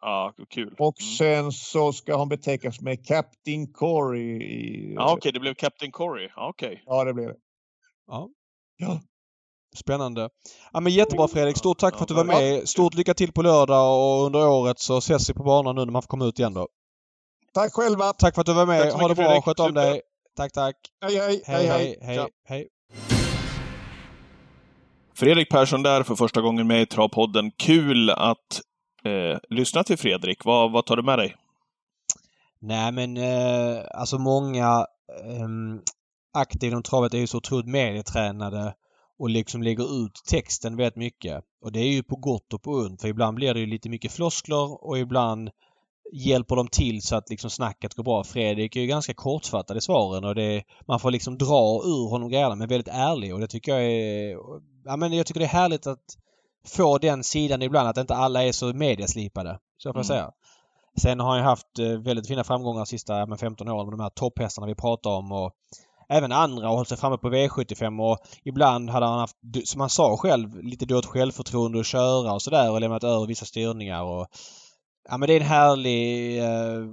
Ja, 0.02 0.34
kul. 0.50 0.76
Och 0.80 0.96
Mm. 1.02 1.12
sen 1.18 1.52
så 1.52 1.94
ska 1.94 2.16
hon 2.16 2.30
betäckas 2.30 2.82
med 2.82 3.06
Captain 3.08 3.68
Corey. 3.74 4.44
I, 4.44 4.94
Ja, 4.96 5.14
okej, 5.14 5.32
det 5.32 5.40
blev 5.40 5.54
Captain 5.54 5.92
Corey. 5.92 6.30
Ja, 6.36 6.50
okej. 6.50 6.84
ja, 6.86 7.04
det 7.04 7.14
blir 7.14 7.28
det. 7.28 7.36
Ja. 8.08 8.30
Ja. 8.78 9.00
Spännande. 9.76 10.30
Ja, 10.74 10.80
men 10.80 10.94
jättebra 10.94 11.28
Fredrik. 11.28 11.58
Stort 11.58 11.80
tack 11.80 11.96
för 11.96 12.02
att 12.02 12.08
du 12.08 12.14
var 12.14 12.24
med. 12.24 12.70
Stort 12.70 12.94
lycka 12.94 13.14
till 13.14 13.32
på 13.34 13.42
lördag 13.42 14.00
och 14.20 14.26
under 14.26 14.48
året 14.48 14.80
så 14.80 14.98
ses 14.98 15.30
vi 15.30 15.34
på 15.34 15.44
banan 15.44 15.76
nu 15.76 15.86
när 15.86 15.92
man 15.92 16.02
får 16.02 16.08
komma 16.08 16.26
ut 16.26 16.40
igen 16.40 16.54
då. 16.54 16.68
Tack 17.54 17.74
själva! 17.74 18.14
Tack 18.14 18.34
för 18.36 18.42
att 18.42 18.46
du 18.48 18.54
var 18.54 18.66
med. 18.66 18.92
Ha 18.94 19.08
det 19.08 19.16
bra. 19.16 19.26
Fredrik. 19.26 19.44
Sköt 19.46 19.60
om 19.60 19.68
Super. 19.68 19.82
dig. 19.82 20.02
Tack, 20.36 20.52
tack. 20.52 20.76
Hej, 21.02 21.18
hej! 21.18 21.44
Hej, 21.46 21.68
hej, 21.68 21.98
hej, 22.02 22.28
hej. 22.46 22.68
Fredrik 25.16 25.50
Persson 25.50 25.84
där 25.84 26.04
för 26.04 26.16
första 26.16 26.42
gången 26.42 26.68
med 26.68 26.82
i 26.82 26.86
Travpodden. 26.86 27.52
Kul 27.52 28.10
att 28.10 28.62
eh, 29.04 29.40
lyssna 29.50 29.84
till 29.84 29.98
Fredrik. 29.98 30.46
Vad, 30.46 30.72
vad 30.72 30.86
tar 30.86 30.96
du 30.96 31.04
med 31.04 31.20
dig? 31.20 31.36
Nej 32.60 32.92
men 32.92 33.18
eh, 33.18 33.84
alltså 33.94 34.18
många 34.18 34.86
eh, 35.24 35.48
aktiva 36.34 36.72
inom 36.72 36.84
travet 36.84 37.14
är 37.14 37.18
ju 37.18 37.28
så 37.28 37.38
otroligt 37.38 37.68
medietränade 37.68 38.74
och 39.20 39.30
liksom 39.30 39.64
lägger 39.64 40.06
ut 40.06 40.22
texten 40.30 40.76
väldigt 40.78 40.96
mycket. 40.96 41.44
Och 41.62 41.72
det 41.72 41.80
är 41.80 41.92
ju 41.92 42.04
på 42.04 42.16
gott 42.16 42.54
och 42.54 42.62
på 42.62 42.72
ont 42.72 43.02
för 43.02 43.08
ibland 43.08 43.36
blir 43.36 43.54
det 43.54 43.60
ju 43.60 43.66
lite 43.66 43.90
mycket 43.90 44.12
floskler 44.12 44.86
och 44.86 45.00
ibland 45.00 45.50
hjälper 46.12 46.56
de 46.56 46.68
till 46.68 47.02
så 47.02 47.16
att 47.16 47.30
liksom 47.30 47.50
snacket 47.50 47.94
går 47.94 48.04
bra. 48.04 48.24
Fredrik 48.24 48.76
är 48.76 48.82
ju 48.82 48.88
ganska 48.88 49.14
kortfattad 49.14 49.78
i 49.78 49.82
svaren 49.82 50.24
och 50.26 50.36
det, 50.36 50.64
man 50.88 51.00
får 51.00 51.12
liksom 51.12 51.38
dra 51.38 51.82
ur 51.86 52.10
honom 52.10 52.30
grejerna 52.30 52.56
men 52.56 52.68
väldigt 52.68 52.94
ärlig 52.94 53.34
och 53.34 53.40
det 53.40 53.48
tycker 53.48 53.72
jag 53.72 53.84
är... 53.84 54.38
Ja 54.86 54.96
men 54.98 55.14
jag 55.14 55.26
tycker 55.26 55.40
det 55.40 55.46
är 55.46 55.50
härligt 55.50 55.88
att 55.88 56.18
få 56.68 56.98
den 56.98 57.24
sidan 57.24 57.62
ibland 57.62 57.88
att 57.90 57.98
inte 57.98 58.16
alla 58.16 58.44
är 58.44 58.52
så 58.52 58.74
medieslipade. 58.74 59.60
Så 59.78 59.94
får 59.94 60.00
jag 60.00 60.06
Mm. 60.06 60.08
säga. 60.08 60.32
Sen 61.02 61.20
har 61.20 61.30
han 61.30 61.38
ju 61.38 61.44
haft 61.44 61.80
eh, 61.80 61.88
väldigt 61.88 62.28
fina 62.28 62.44
framgångar 62.44 62.80
de 62.80 62.86
sista 62.86 63.26
men 63.26 63.38
15 63.38 63.70
åren 63.70 63.86
med 63.86 63.94
de 63.94 64.00
här 64.04 64.10
topphästarna 64.10 64.68
vi 64.68 64.76
pratar 64.76 65.10
om 65.10 65.32
och 65.32 65.52
även 66.10 66.32
andra 66.32 66.68
har 66.68 66.76
hållit 66.76 66.90
sig 66.90 66.98
framme 66.98 67.18
på 67.18 67.30
V75 67.30 68.12
och 68.12 68.18
ibland 68.44 68.90
hade 68.90 69.06
han 69.06 69.20
haft, 69.20 69.36
som 69.66 69.82
han 69.82 69.90
sa 69.90 70.18
själv, 70.18 70.64
lite 70.64 70.86
dåligt 70.86 71.06
självförtroende 71.06 71.80
att 71.80 71.86
köra 71.86 72.34
och 72.34 72.42
sådär 72.42 72.72
och 72.72 72.82
lämnat 72.82 73.04
över 73.04 73.26
vissa 73.26 73.46
styrningar 73.46 74.04
och 74.04 74.28
Ja 75.10 75.18
men 75.18 75.28
det 75.28 75.34
är 75.34 75.40
en 75.42 75.48
härlig 75.48 76.40
eh, 76.40 76.88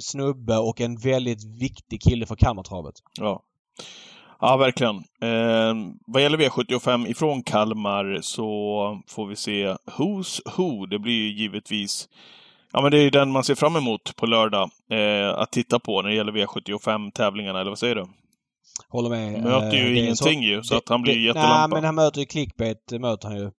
snubbe 0.00 0.56
och 0.58 0.80
en 0.80 0.96
väldigt 0.96 1.44
viktig 1.60 2.00
kille 2.02 2.26
för 2.26 2.36
Kalmartravet. 2.36 2.94
Ja. 3.20 3.42
Ja, 4.40 4.56
verkligen. 4.56 4.96
Eh, 4.96 5.74
vad 6.06 6.22
gäller 6.22 6.38
V75 6.38 7.06
ifrån 7.08 7.42
Kalmar 7.42 8.18
så 8.22 9.00
får 9.08 9.26
vi 9.26 9.36
se 9.36 9.66
Who's 9.96 10.40
Who. 10.56 10.86
Det 10.86 10.98
blir 10.98 11.12
ju 11.14 11.32
givetvis 11.42 12.08
Ja, 12.72 12.82
men 12.82 12.90
det 12.90 12.98
är 12.98 13.02
ju 13.02 13.10
den 13.10 13.30
man 13.30 13.44
ser 13.44 13.54
fram 13.54 13.76
emot 13.76 14.16
på 14.16 14.26
lördag 14.26 14.70
eh, 14.90 15.38
att 15.38 15.50
titta 15.52 15.78
på 15.78 16.02
när 16.02 16.08
det 16.08 16.14
gäller 16.16 16.32
V75-tävlingarna, 16.32 17.60
eller 17.60 17.70
vad 17.70 17.78
säger 17.78 17.94
du? 17.94 18.06
Håller 18.88 19.10
med. 19.10 19.32
Han 19.32 19.42
möter 19.42 19.76
ju 19.76 19.96
Eh, 19.98 20.04
ingenting 20.04 20.42
ju, 20.42 20.62
så 20.62 20.74
det- 20.74 20.78
att 20.78 20.88
han 20.88 21.02
blir 21.02 21.14
det- 21.14 21.20
jättelampa. 21.20 21.66
Nej 21.66 21.68
men 21.76 21.84
han 21.84 21.94
möter 21.94 22.20
ju 22.20 22.26
clickbait, 22.26 22.92
möter 23.00 23.28
han 23.28 23.36
ju. 23.38 23.50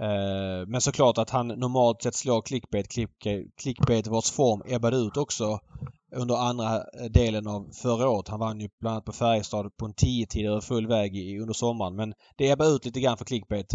Eh, 0.00 0.66
men 0.66 0.80
såklart 0.80 1.18
att 1.18 1.30
han 1.30 1.48
normalt 1.48 2.02
sett 2.02 2.14
slår 2.14 2.42
clickbait. 2.42 2.88
Clickbait, 2.88 3.46
clickbait 3.62 4.06
vars 4.06 4.30
form 4.30 4.62
ebbade 4.66 4.96
ut 4.96 5.16
också 5.16 5.58
under 6.16 6.34
andra 6.36 6.76
eh, 6.76 7.04
delen 7.10 7.46
av 7.46 7.70
förra 7.82 8.08
året. 8.08 8.28
Han 8.28 8.40
vann 8.40 8.60
ju 8.60 8.68
bland 8.80 8.92
annat 8.94 9.04
på 9.04 9.12
Färjestad 9.12 9.76
på 9.76 9.86
en 9.86 9.94
10 9.94 10.26
tid 10.26 10.46
över 10.46 10.60
full 10.60 10.86
väg 10.86 11.16
i, 11.16 11.38
under 11.38 11.54
sommaren. 11.54 11.96
Men 11.96 12.12
det 12.36 12.50
ebbade 12.50 12.70
ut 12.70 12.84
lite 12.84 13.00
grann 13.00 13.16
för 13.16 13.24
clickbait. 13.24 13.66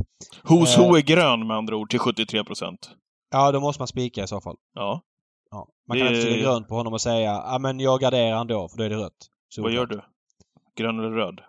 Who's 0.44 0.80
eh, 0.82 0.88
Who 0.90 0.96
är 0.98 1.02
grön 1.02 1.48
med 1.48 1.58
andra 1.58 1.76
ord, 1.76 1.90
till 1.90 2.00
73 2.00 2.44
procent. 2.44 2.90
Ja, 3.32 3.52
då 3.52 3.60
måste 3.60 3.82
man 3.82 3.88
spika 3.88 4.24
i 4.24 4.28
så 4.28 4.42
fall. 4.42 4.56
Ja. 4.74 5.02
Ja. 5.52 5.68
Man 5.88 5.98
kan 5.98 6.08
Det- 6.08 6.14
inte 6.16 6.28
trycka 6.28 6.42
grönt 6.50 6.68
på 6.68 6.76
honom 6.76 6.94
och 6.94 7.02
säga 7.02 7.32
ja 7.32 7.58
men 7.60 7.80
jag 7.80 8.00
garderar 8.00 8.42
ändå 8.42 8.68
för 8.70 8.78
då 8.78 8.84
är 8.84 8.90
det 8.90 8.96
rött. 8.98 9.30
Så 9.50 9.62
Vad 9.62 9.72
gör 9.72 9.86
du? 9.86 10.02
Grön 10.78 11.00
eller 11.00 11.10
röd? 11.12 11.40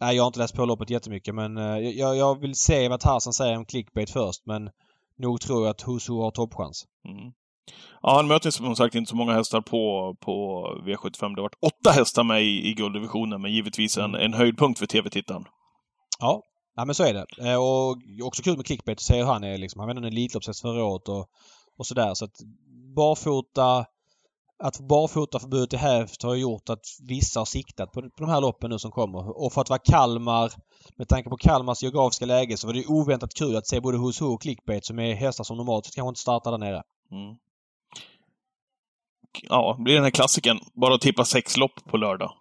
Nej, 0.00 0.16
jag 0.16 0.22
har 0.22 0.26
inte 0.26 0.38
läst 0.38 0.54
på 0.54 0.64
loppet 0.64 0.90
jättemycket 0.90 1.34
men 1.34 1.58
eh, 1.58 1.78
jag, 1.78 2.16
jag 2.16 2.40
vill 2.40 2.54
se 2.54 2.88
vad 2.88 3.00
Tarzan 3.00 3.32
säger 3.32 3.56
om 3.56 3.64
clickbait 3.64 4.10
först 4.10 4.46
men 4.46 4.70
nog 5.18 5.40
tror 5.40 5.62
jag 5.64 5.70
att 5.70 5.88
Husu 5.88 6.12
har 6.12 6.30
toppchans. 6.30 6.84
Mm. 7.08 7.32
Ja, 8.02 8.16
han 8.16 8.26
möter 8.26 8.50
som 8.50 8.76
sagt 8.76 8.94
inte 8.94 9.10
så 9.10 9.16
många 9.16 9.32
hästar 9.32 9.60
på, 9.60 10.16
på 10.20 10.66
V75. 10.86 11.20
Det 11.34 11.42
har 11.42 11.42
varit 11.42 11.58
åtta 11.60 11.90
hästar 11.90 12.24
med 12.24 12.42
i, 12.42 12.68
i 12.68 12.74
gulddivisionen, 12.74 13.42
men 13.42 13.52
givetvis 13.52 13.98
en, 13.98 14.14
en 14.14 14.34
höjdpunkt 14.34 14.78
för 14.78 14.86
TV-tittaren. 14.86 15.44
Ja, 16.20 16.42
ja 16.76 16.84
men 16.84 16.94
så 16.94 17.04
är 17.04 17.14
det. 17.14 17.50
Eh, 17.50 17.56
Och 17.56 17.96
också 18.26 18.42
kul 18.42 18.56
med 18.56 18.66
clickbait 18.66 18.98
att 18.98 19.02
se 19.02 19.16
hur 19.16 19.24
han 19.24 19.44
är 19.44 19.58
liksom. 19.58 19.78
Han 19.80 19.88
var 19.88 19.94
en 19.94 20.04
Elitloppshäst 20.04 20.60
förra 20.60 20.84
året 20.84 21.08
och, 21.08 21.26
och 21.78 21.86
sådär. 21.86 22.14
Så 22.14 22.24
att 22.24 22.36
barfota 22.96 23.86
att 24.58 24.80
barfotaförbudet 24.80 25.72
i 25.72 25.76
hävt 25.76 26.22
har 26.22 26.34
gjort 26.34 26.70
att 26.70 26.86
vissa 27.08 27.40
har 27.40 27.44
siktat 27.44 27.92
på, 27.92 28.02
på 28.02 28.08
de 28.16 28.28
här 28.28 28.40
loppen 28.40 28.70
nu 28.70 28.78
som 28.78 28.90
kommer. 28.90 29.44
Och 29.44 29.52
för 29.52 29.60
att 29.60 29.68
vara 29.68 29.78
Kalmar, 29.78 30.52
med 30.96 31.08
tanke 31.08 31.30
på 31.30 31.36
Kalmars 31.36 31.82
geografiska 31.82 32.26
läge, 32.26 32.56
så 32.56 32.66
var 32.66 32.74
det 32.74 32.86
oväntat 32.86 33.34
kul 33.34 33.56
att 33.56 33.66
se 33.66 33.80
både 33.80 33.98
Who's 33.98 34.22
Who 34.22 34.34
och 34.34 34.42
Clickbait 34.42 34.84
som 34.84 34.98
är 34.98 35.14
hästar 35.14 35.44
som 35.44 35.56
normalt 35.56 35.94
kanske 35.94 36.08
inte 36.08 36.20
startar 36.20 36.50
där 36.50 36.58
nere. 36.58 36.82
Mm. 37.10 37.36
Ja, 39.42 39.76
blir 39.78 39.94
den 39.94 40.04
här 40.04 40.10
klassiken. 40.10 40.60
Bara 40.74 40.94
att 40.94 41.00
tippa 41.00 41.24
sex 41.24 41.56
lopp 41.56 41.84
på 41.84 41.96
lördag. 41.96 42.32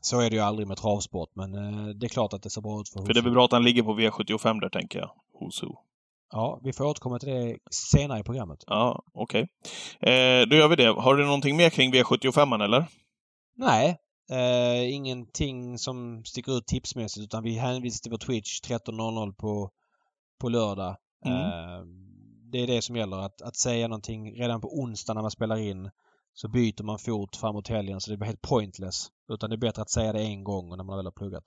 Så 0.00 0.20
är 0.20 0.30
det 0.30 0.36
ju 0.36 0.42
aldrig 0.42 0.68
med 0.68 0.76
travsport 0.76 1.30
men 1.34 1.54
eh, 1.54 1.86
det 1.86 2.06
är 2.06 2.08
klart 2.08 2.32
att 2.32 2.42
det 2.42 2.50
ser 2.50 2.60
bra 2.60 2.80
ut 2.80 2.88
för 2.88 3.06
För 3.06 3.14
det 3.14 3.20
är 3.20 3.24
väl 3.24 3.32
bra 3.32 3.44
att 3.44 3.52
han 3.52 3.64
ligger 3.64 3.82
på 3.82 3.98
V75 3.98 4.60
där, 4.60 4.68
tänker 4.68 4.98
jag. 4.98 5.10
Who's 5.40 5.64
Who. 5.64 5.91
Ja, 6.32 6.60
vi 6.62 6.72
får 6.72 6.84
återkomma 6.84 7.18
till 7.18 7.28
det 7.28 7.58
senare 7.70 8.20
i 8.20 8.22
programmet. 8.22 8.64
Ja, 8.66 9.02
okej. 9.14 9.48
Eh, 10.00 10.48
då 10.48 10.56
gör 10.56 10.68
vi 10.68 10.76
det. 10.76 10.88
Har 10.88 11.16
du 11.16 11.24
någonting 11.24 11.56
mer 11.56 11.70
kring 11.70 11.92
V75 11.92 12.64
eller? 12.64 12.86
Nej, 13.56 13.96
eh, 14.30 14.94
ingenting 14.94 15.78
som 15.78 16.24
sticker 16.24 16.58
ut 16.58 16.66
tipsmässigt 16.66 17.24
utan 17.24 17.42
vi 17.42 17.58
hänvisar 17.58 18.02
till 18.02 18.10
vår 18.10 18.18
Twitch 18.18 18.60
13.00 18.60 19.34
på, 19.34 19.70
på 20.40 20.48
lördag. 20.48 20.96
Mm. 21.26 21.38
Eh, 21.38 21.84
det 22.52 22.58
är 22.58 22.66
det 22.66 22.82
som 22.82 22.96
gäller. 22.96 23.16
Att, 23.16 23.42
att 23.42 23.56
säga 23.56 23.88
någonting 23.88 24.40
redan 24.40 24.60
på 24.60 24.78
onsdag 24.78 25.14
när 25.14 25.22
man 25.22 25.30
spelar 25.30 25.56
in 25.56 25.90
så 26.34 26.48
byter 26.48 26.82
man 26.82 26.98
fot 26.98 27.36
framåt 27.36 27.68
helgen 27.68 28.00
så 28.00 28.10
det 28.10 28.16
blir 28.16 28.26
helt 28.26 28.42
pointless. 28.42 29.06
Utan 29.32 29.50
det 29.50 29.56
är 29.56 29.58
bättre 29.58 29.82
att 29.82 29.90
säga 29.90 30.12
det 30.12 30.22
en 30.22 30.44
gång 30.44 30.76
när 30.76 30.84
man 30.84 30.96
väl 30.96 31.06
har 31.06 31.12
pluggat. 31.12 31.44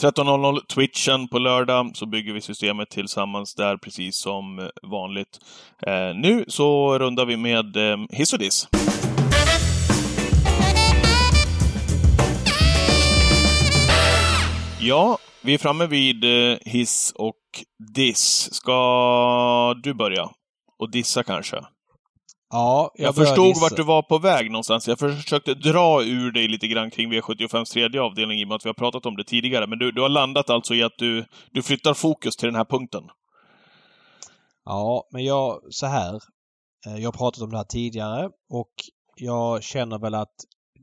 13.00 0.00 0.66
Twitchen 0.66 1.28
på 1.28 1.38
lördag, 1.38 1.90
så 1.94 2.06
bygger 2.06 2.32
vi 2.32 2.40
systemet 2.40 2.90
tillsammans 2.90 3.54
där, 3.54 3.76
precis 3.76 4.16
som 4.16 4.58
eh, 4.58 4.66
vanligt. 4.82 5.38
Eh, 5.86 6.14
nu 6.14 6.44
så 6.48 6.98
rundar 6.98 7.24
vi 7.24 7.36
med 7.36 7.76
eh, 7.76 7.98
hiss 8.10 8.32
och 8.32 8.38
diss. 8.38 8.68
Ja, 14.80 15.18
vi 15.42 15.54
är 15.54 15.58
framme 15.58 15.86
vid 15.86 16.24
eh, 16.24 16.58
hiss 16.60 17.12
och 17.16 17.36
diss. 17.94 18.48
Ska 18.52 19.74
du 19.82 19.94
börja? 19.94 20.30
Och 20.78 20.90
dissa 20.90 21.22
kanske? 21.22 21.56
Ja, 22.50 22.90
Jag, 22.94 23.14
börjar 23.14 23.26
förstod 23.26 23.46
gissa. 23.46 23.60
vart 23.60 23.76
du 23.76 23.82
var 23.82 24.02
på 24.02 24.18
väg 24.18 24.50
någonstans. 24.50 24.88
Jag 24.88 24.98
försökte 24.98 25.54
dra 25.54 26.02
ur 26.02 26.32
dig 26.32 26.48
lite 26.48 26.66
grann 26.66 26.90
kring 26.90 27.12
V75s 27.12 27.64
tredje 27.72 28.02
avdelning 28.02 28.40
i 28.40 28.44
och 28.44 28.48
med 28.48 28.54
att 28.56 28.64
vi 28.64 28.68
har 28.68 28.74
pratat 28.74 29.06
om 29.06 29.16
det 29.16 29.24
tidigare. 29.24 29.66
Men 29.66 29.78
du, 29.78 29.92
du 29.92 30.00
har 30.02 30.08
landat 30.08 30.50
alltså 30.50 30.74
i 30.74 30.82
att 30.82 30.98
du, 30.98 31.24
du 31.52 31.62
flyttar 31.62 31.94
fokus 31.94 32.36
till 32.36 32.46
den 32.46 32.54
här 32.56 32.64
punkten. 32.64 33.02
Ja, 34.64 35.08
men 35.12 35.24
jag, 35.24 35.60
så 35.70 35.86
här. 35.86 36.14
Eh, 36.86 36.96
Jag 36.96 37.08
har 37.08 37.12
pratat 37.18 37.42
om 37.42 37.50
det 37.50 37.56
här 37.56 37.64
tidigare 37.64 38.30
och 38.50 38.70
jag 39.16 39.62
känner 39.62 39.98
väl 39.98 40.14
att 40.14 40.34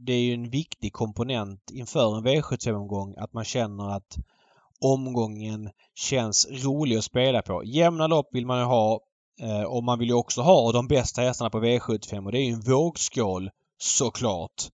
det 0.06 0.14
är 0.14 0.22
ju 0.22 0.34
en 0.34 0.50
viktig 0.50 0.94
komponent 0.94 1.60
inför 1.74 2.18
en 2.18 2.28
V75-omgång 2.28 3.16
att 3.18 3.34
man 3.34 3.44
känner 3.46 3.90
att 3.96 4.16
omgången 4.82 5.70
känns 5.96 6.48
rolig 6.66 6.98
att 6.98 7.04
spela 7.04 7.42
på. 7.42 7.64
Jämna 7.66 8.08
lopp 8.08 8.30
vill 8.32 8.46
man 8.46 8.60
ju 8.60 8.66
ha 8.66 9.00
Eh, 9.42 9.64
och 9.64 9.84
man 9.84 10.00
vill 10.00 10.08
ju 10.08 10.14
också 10.14 10.42
ha 10.42 10.72
de 10.72 10.88
bästa 10.88 11.22
hästarna 11.22 11.50
på 11.50 11.60
V75 11.60 12.26
och 12.26 12.32
det 12.32 12.40
är 12.40 12.46
ju 12.46 12.54
en 12.54 12.62
vågskål 12.62 13.50
såklart. 13.78 14.70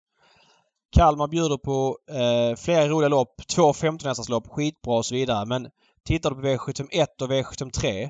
Kalmar 0.92 1.28
bjuder 1.28 1.58
på 1.58 1.98
eh, 2.10 2.56
flera 2.56 2.88
roliga 2.88 3.10
lopp, 3.10 3.42
två 3.48 3.74
15 3.74 4.14
lopp, 4.30 4.48
skitbra 4.48 4.98
och 4.98 5.06
så 5.06 5.16
vidare. 5.16 5.46
Men 5.46 5.70
tittar 6.06 6.30
du 6.30 6.36
på 6.36 6.42
V71 6.42 7.08
och 7.22 7.32
V73 7.32 8.10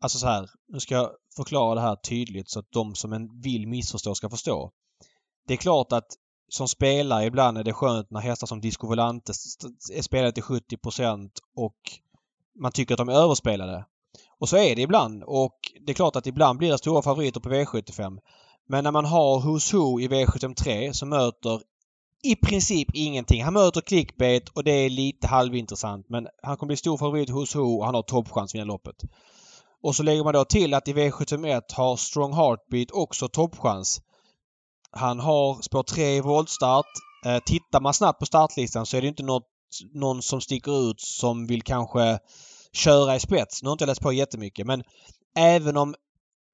Alltså 0.00 0.18
så 0.18 0.26
här, 0.26 0.50
nu 0.68 0.80
ska 0.80 0.94
jag 0.94 1.10
förklara 1.36 1.74
det 1.74 1.80
här 1.80 1.96
tydligt 1.96 2.50
så 2.50 2.58
att 2.58 2.70
de 2.70 2.94
som 2.94 3.12
en 3.12 3.40
vill 3.40 3.68
missförstå 3.68 4.14
ska 4.14 4.30
förstå. 4.30 4.70
Det 5.46 5.54
är 5.54 5.58
klart 5.58 5.92
att 5.92 6.06
som 6.48 6.68
spelare 6.68 7.24
ibland 7.24 7.58
är 7.58 7.64
det 7.64 7.72
skönt 7.72 8.10
när 8.10 8.20
hästar 8.20 8.46
som 8.46 8.60
Disco 8.60 8.86
Volante 8.86 9.32
är 9.92 10.02
spelade 10.02 10.32
till 10.32 10.42
70% 10.42 11.30
och 11.56 11.76
man 12.58 12.72
tycker 12.72 12.94
att 12.94 12.98
de 12.98 13.08
är 13.08 13.12
överspelade. 13.12 13.84
Och 14.40 14.48
så 14.48 14.56
är 14.56 14.76
det 14.76 14.82
ibland 14.82 15.22
och 15.22 15.54
det 15.86 15.92
är 15.92 15.94
klart 15.94 16.16
att 16.16 16.26
ibland 16.26 16.58
blir 16.58 16.70
det 16.70 16.78
stora 16.78 17.02
favoriter 17.02 17.40
på 17.40 17.48
V75. 17.48 18.18
Men 18.68 18.84
när 18.84 18.90
man 18.90 19.04
har 19.04 19.40
Who's 19.40 19.74
Who 19.74 20.00
i 20.00 20.08
V73 20.08 20.92
som 20.92 21.08
möter 21.08 21.60
i 22.22 22.36
princip 22.36 22.88
ingenting. 22.94 23.44
Han 23.44 23.54
möter 23.54 23.80
clickbait 23.80 24.48
och 24.48 24.64
det 24.64 24.70
är 24.70 24.90
lite 24.90 25.26
halvintressant 25.26 26.08
men 26.08 26.28
han 26.42 26.56
kommer 26.56 26.68
bli 26.68 26.76
stor 26.76 26.98
favorit 26.98 27.30
hos 27.30 27.56
Who 27.56 27.78
och 27.78 27.84
han 27.84 27.94
har 27.94 28.02
toppchans 28.02 28.50
att 28.50 28.54
vinna 28.54 28.64
loppet. 28.64 28.96
Och 29.82 29.96
så 29.96 30.02
lägger 30.02 30.24
man 30.24 30.34
då 30.34 30.44
till 30.44 30.74
att 30.74 30.88
i 30.88 30.92
V71 30.92 31.62
har 31.72 31.96
Strong 31.96 32.32
Heartbeat 32.32 32.90
också 32.90 33.28
toppchans. 33.28 34.02
Han 34.90 35.20
har 35.20 35.62
spår 35.62 35.82
3 35.82 36.16
i 36.16 36.20
voltstart. 36.20 36.86
Eh, 37.26 37.38
tittar 37.38 37.80
man 37.80 37.94
snabbt 37.94 38.18
på 38.18 38.26
startlistan 38.26 38.86
så 38.86 38.96
är 38.96 39.02
det 39.02 39.08
inte 39.08 39.22
något, 39.22 39.48
någon 39.94 40.22
som 40.22 40.40
sticker 40.40 40.90
ut 40.90 41.00
som 41.00 41.46
vill 41.46 41.62
kanske 41.62 42.18
köra 42.72 43.16
i 43.16 43.20
spets. 43.20 43.62
Nu 43.62 43.68
har 43.68 43.72
inte 43.72 43.82
jag 43.82 43.88
läst 43.88 44.02
på 44.02 44.12
jättemycket 44.12 44.66
men 44.66 44.82
även 45.36 45.76
om 45.76 45.94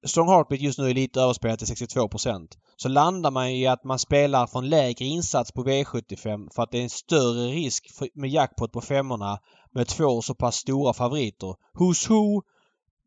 Strong 0.05 0.29
Heartbeat 0.29 0.61
just 0.61 0.79
nu 0.79 0.89
är 0.89 0.93
lite 0.93 1.21
överspelat 1.21 1.59
till 1.59 1.67
62% 1.67 2.47
så 2.77 2.89
landar 2.89 3.31
man 3.31 3.47
i 3.47 3.67
att 3.67 3.83
man 3.83 3.99
spelar 3.99 4.47
från 4.47 4.69
lägre 4.69 5.05
insats 5.05 5.51
på 5.51 5.63
V75 5.63 6.49
för 6.55 6.63
att 6.63 6.71
det 6.71 6.77
är 6.77 6.83
en 6.83 6.89
större 6.89 7.47
risk 7.47 7.87
med 8.13 8.29
jackpot 8.29 8.71
på 8.71 8.81
femmorna 8.81 9.39
med 9.71 9.87
två 9.87 10.21
så 10.21 10.35
pass 10.35 10.55
stora 10.55 10.93
favoriter. 10.93 11.55
Who's 11.79 12.09
Who 12.09 12.41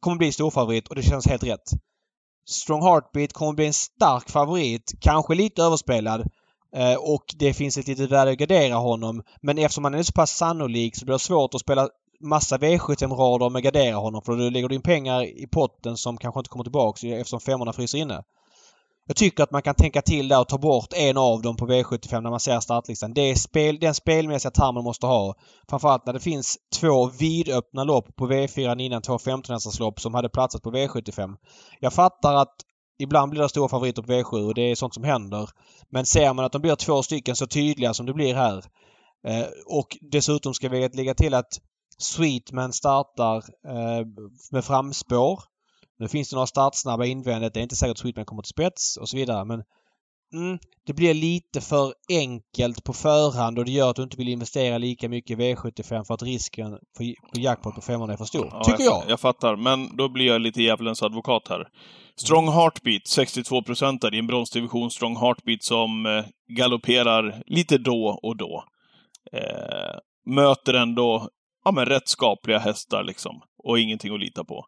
kommer 0.01 0.17
bli 0.17 0.33
storfavorit 0.33 0.89
och 0.89 0.95
det 0.95 1.03
känns 1.03 1.27
helt 1.27 1.43
rätt. 1.43 1.71
Strong 2.49 2.83
Heartbeat 2.83 3.33
kommer 3.33 3.53
bli 3.53 3.67
en 3.67 3.73
stark 3.73 4.31
favorit, 4.31 4.93
kanske 5.01 5.35
lite 5.35 5.63
överspelad. 5.63 6.21
Eh, 6.77 6.95
och 6.95 7.25
det 7.39 7.55
finns 7.55 7.79
ett 7.79 7.89
litet 7.89 8.11
värde 8.11 8.31
att 8.31 8.39
gardera 8.39 8.75
honom. 8.75 9.23
Men 9.43 9.59
eftersom 9.59 9.85
han 9.85 9.95
är 9.95 10.03
så 10.03 10.13
pass 10.13 10.31
sannolik 10.31 10.97
så 10.97 11.05
blir 11.05 11.13
det 11.13 11.19
svårt 11.19 11.55
att 11.55 11.61
spela 11.61 11.89
massa 12.21 12.57
V75-rader 12.57 13.51
med 13.51 13.63
gardera 13.63 13.97
honom 13.97 14.23
för 14.23 14.33
då 14.33 14.51
lägger 14.51 14.69
du 14.69 14.75
in 14.75 14.83
pengar 14.83 15.23
i 15.23 15.47
potten 15.47 15.97
som 15.97 16.17
kanske 16.17 16.41
inte 16.41 16.51
kommer 16.51 16.65
tillbaks 16.65 17.05
eftersom 17.05 17.41
femmorna 17.41 17.73
fryser 17.73 17.99
inne. 17.99 18.23
Jag 19.07 19.17
tycker 19.17 19.43
att 19.43 19.51
man 19.51 19.63
kan 19.63 19.75
tänka 19.75 20.03
till 20.03 20.29
där 20.29 20.41
och 20.41 20.49
ta 20.49 20.59
bort 20.59 20.93
en 20.93 21.17
av 21.17 21.43
dem 21.43 21.57
på 21.57 21.67
V75 21.67 22.21
när 22.21 22.31
man 22.31 22.41
ser 22.41 22.61
startlistan. 22.61 23.15
Det 23.15 23.21
är 23.21 23.35
spel, 23.35 23.79
den 23.79 23.95
spelmässiga 23.95 24.51
term 24.51 24.75
man 24.75 24.85
måste 24.85 25.07
ha. 25.07 25.35
Framförallt 25.69 26.07
när 26.07 26.13
det 26.13 26.21
finns 26.21 26.59
två 26.81 27.07
vidöppna 27.07 27.85
lopp 27.85 28.17
på 28.17 28.27
V4 28.27 28.81
innan 28.81 29.03
två 29.03 29.19
15 29.19 29.59
lopp 29.81 30.01
som 30.01 30.15
hade 30.15 30.29
platsat 30.29 30.63
på 30.63 30.71
V75. 30.71 31.37
Jag 31.81 31.93
fattar 31.93 32.35
att 32.35 32.55
ibland 32.99 33.31
blir 33.31 33.43
det 33.43 33.49
stora 33.49 33.69
favoriter 33.69 34.03
på 34.03 34.13
V7 34.13 34.47
och 34.47 34.55
det 34.55 34.71
är 34.71 34.75
sånt 34.75 34.95
som 34.95 35.05
händer. 35.05 35.51
Men 35.91 36.07
ser 36.07 36.35
man 36.35 36.45
att 36.45 36.53
de 36.53 36.63
blir 36.63 36.77
två 36.77 37.03
stycken 37.03 37.37
så 37.37 37.47
tydliga 37.47 37.95
som 37.95 38.07
det 38.07 38.15
blir 38.15 38.35
här 38.35 38.65
eh, 39.27 39.47
och 39.67 39.97
dessutom 40.01 40.55
ska 40.55 40.69
vi 40.69 40.89
lägga 40.89 41.15
till 41.15 41.35
att 41.35 41.59
Sweetman 41.99 42.73
startar 42.73 43.37
eh, 43.69 44.07
med 44.51 44.65
framspår. 44.65 45.41
Nu 45.99 46.09
finns 46.09 46.31
det 46.31 46.37
några 46.37 46.47
startsnabba 46.47 47.05
invändigt. 47.05 47.55
Det 47.55 47.61
är 47.61 47.63
inte 47.63 47.77
säkert 47.77 47.91
att 47.91 47.99
Sweetman 47.99 48.25
kommer 48.25 48.43
till 48.43 48.51
spets 48.51 48.97
och 48.97 49.09
så 49.09 49.17
vidare 49.17 49.45
men 49.45 49.63
mm, 50.35 50.59
det 50.87 50.93
blir 50.93 51.15
lite 51.15 51.61
för 51.61 51.95
enkelt 52.11 52.85
på 52.85 52.93
förhand 52.93 53.59
och 53.59 53.65
det 53.65 53.71
gör 53.71 53.91
att 53.91 53.97
du 53.97 54.03
inte 54.03 54.17
vill 54.17 54.29
investera 54.29 54.79
lika 54.79 55.09
mycket 55.09 55.39
i 55.39 55.43
V75 55.43 56.05
för 56.05 56.15
att 56.15 56.23
risken 56.23 56.71
för, 56.97 57.33
på 57.33 57.41
jackpot 57.41 57.75
på 57.75 57.81
femmorna 57.81 58.13
är 58.13 58.17
för 58.17 58.25
stor. 58.25 58.49
Ja, 58.53 58.65
tycker 58.65 58.85
jag. 58.85 59.03
Jag 59.09 59.21
fattar, 59.21 59.57
men 59.57 59.97
då 59.97 60.09
blir 60.09 60.27
jag 60.27 60.41
lite 60.41 60.63
djävulens 60.63 61.03
advokat 61.03 61.49
här. 61.49 61.69
Strong 62.17 62.49
Heartbeat, 62.49 63.07
62 63.07 63.63
procentare 63.63 64.17
i 64.17 64.19
en 64.19 64.27
bronsdivision 64.27 64.91
Strong 64.91 65.17
Heartbeat 65.17 65.63
som 65.63 66.07
eh, 66.07 66.25
galopperar 66.57 67.43
lite 67.47 67.79
då 67.79 68.19
och 68.23 68.37
då. 68.37 68.65
Eh, 69.33 69.99
möter 70.27 70.75
ändå 70.75 71.29
ja, 71.69 71.73
men 71.73 71.87
rätt 71.87 72.09
skapliga 72.09 72.59
hästar 72.59 73.05
liksom. 73.05 73.43
Och 73.65 73.79
ingenting 73.79 74.15
att 74.15 74.21
lita 74.21 74.45
på. 74.45 74.67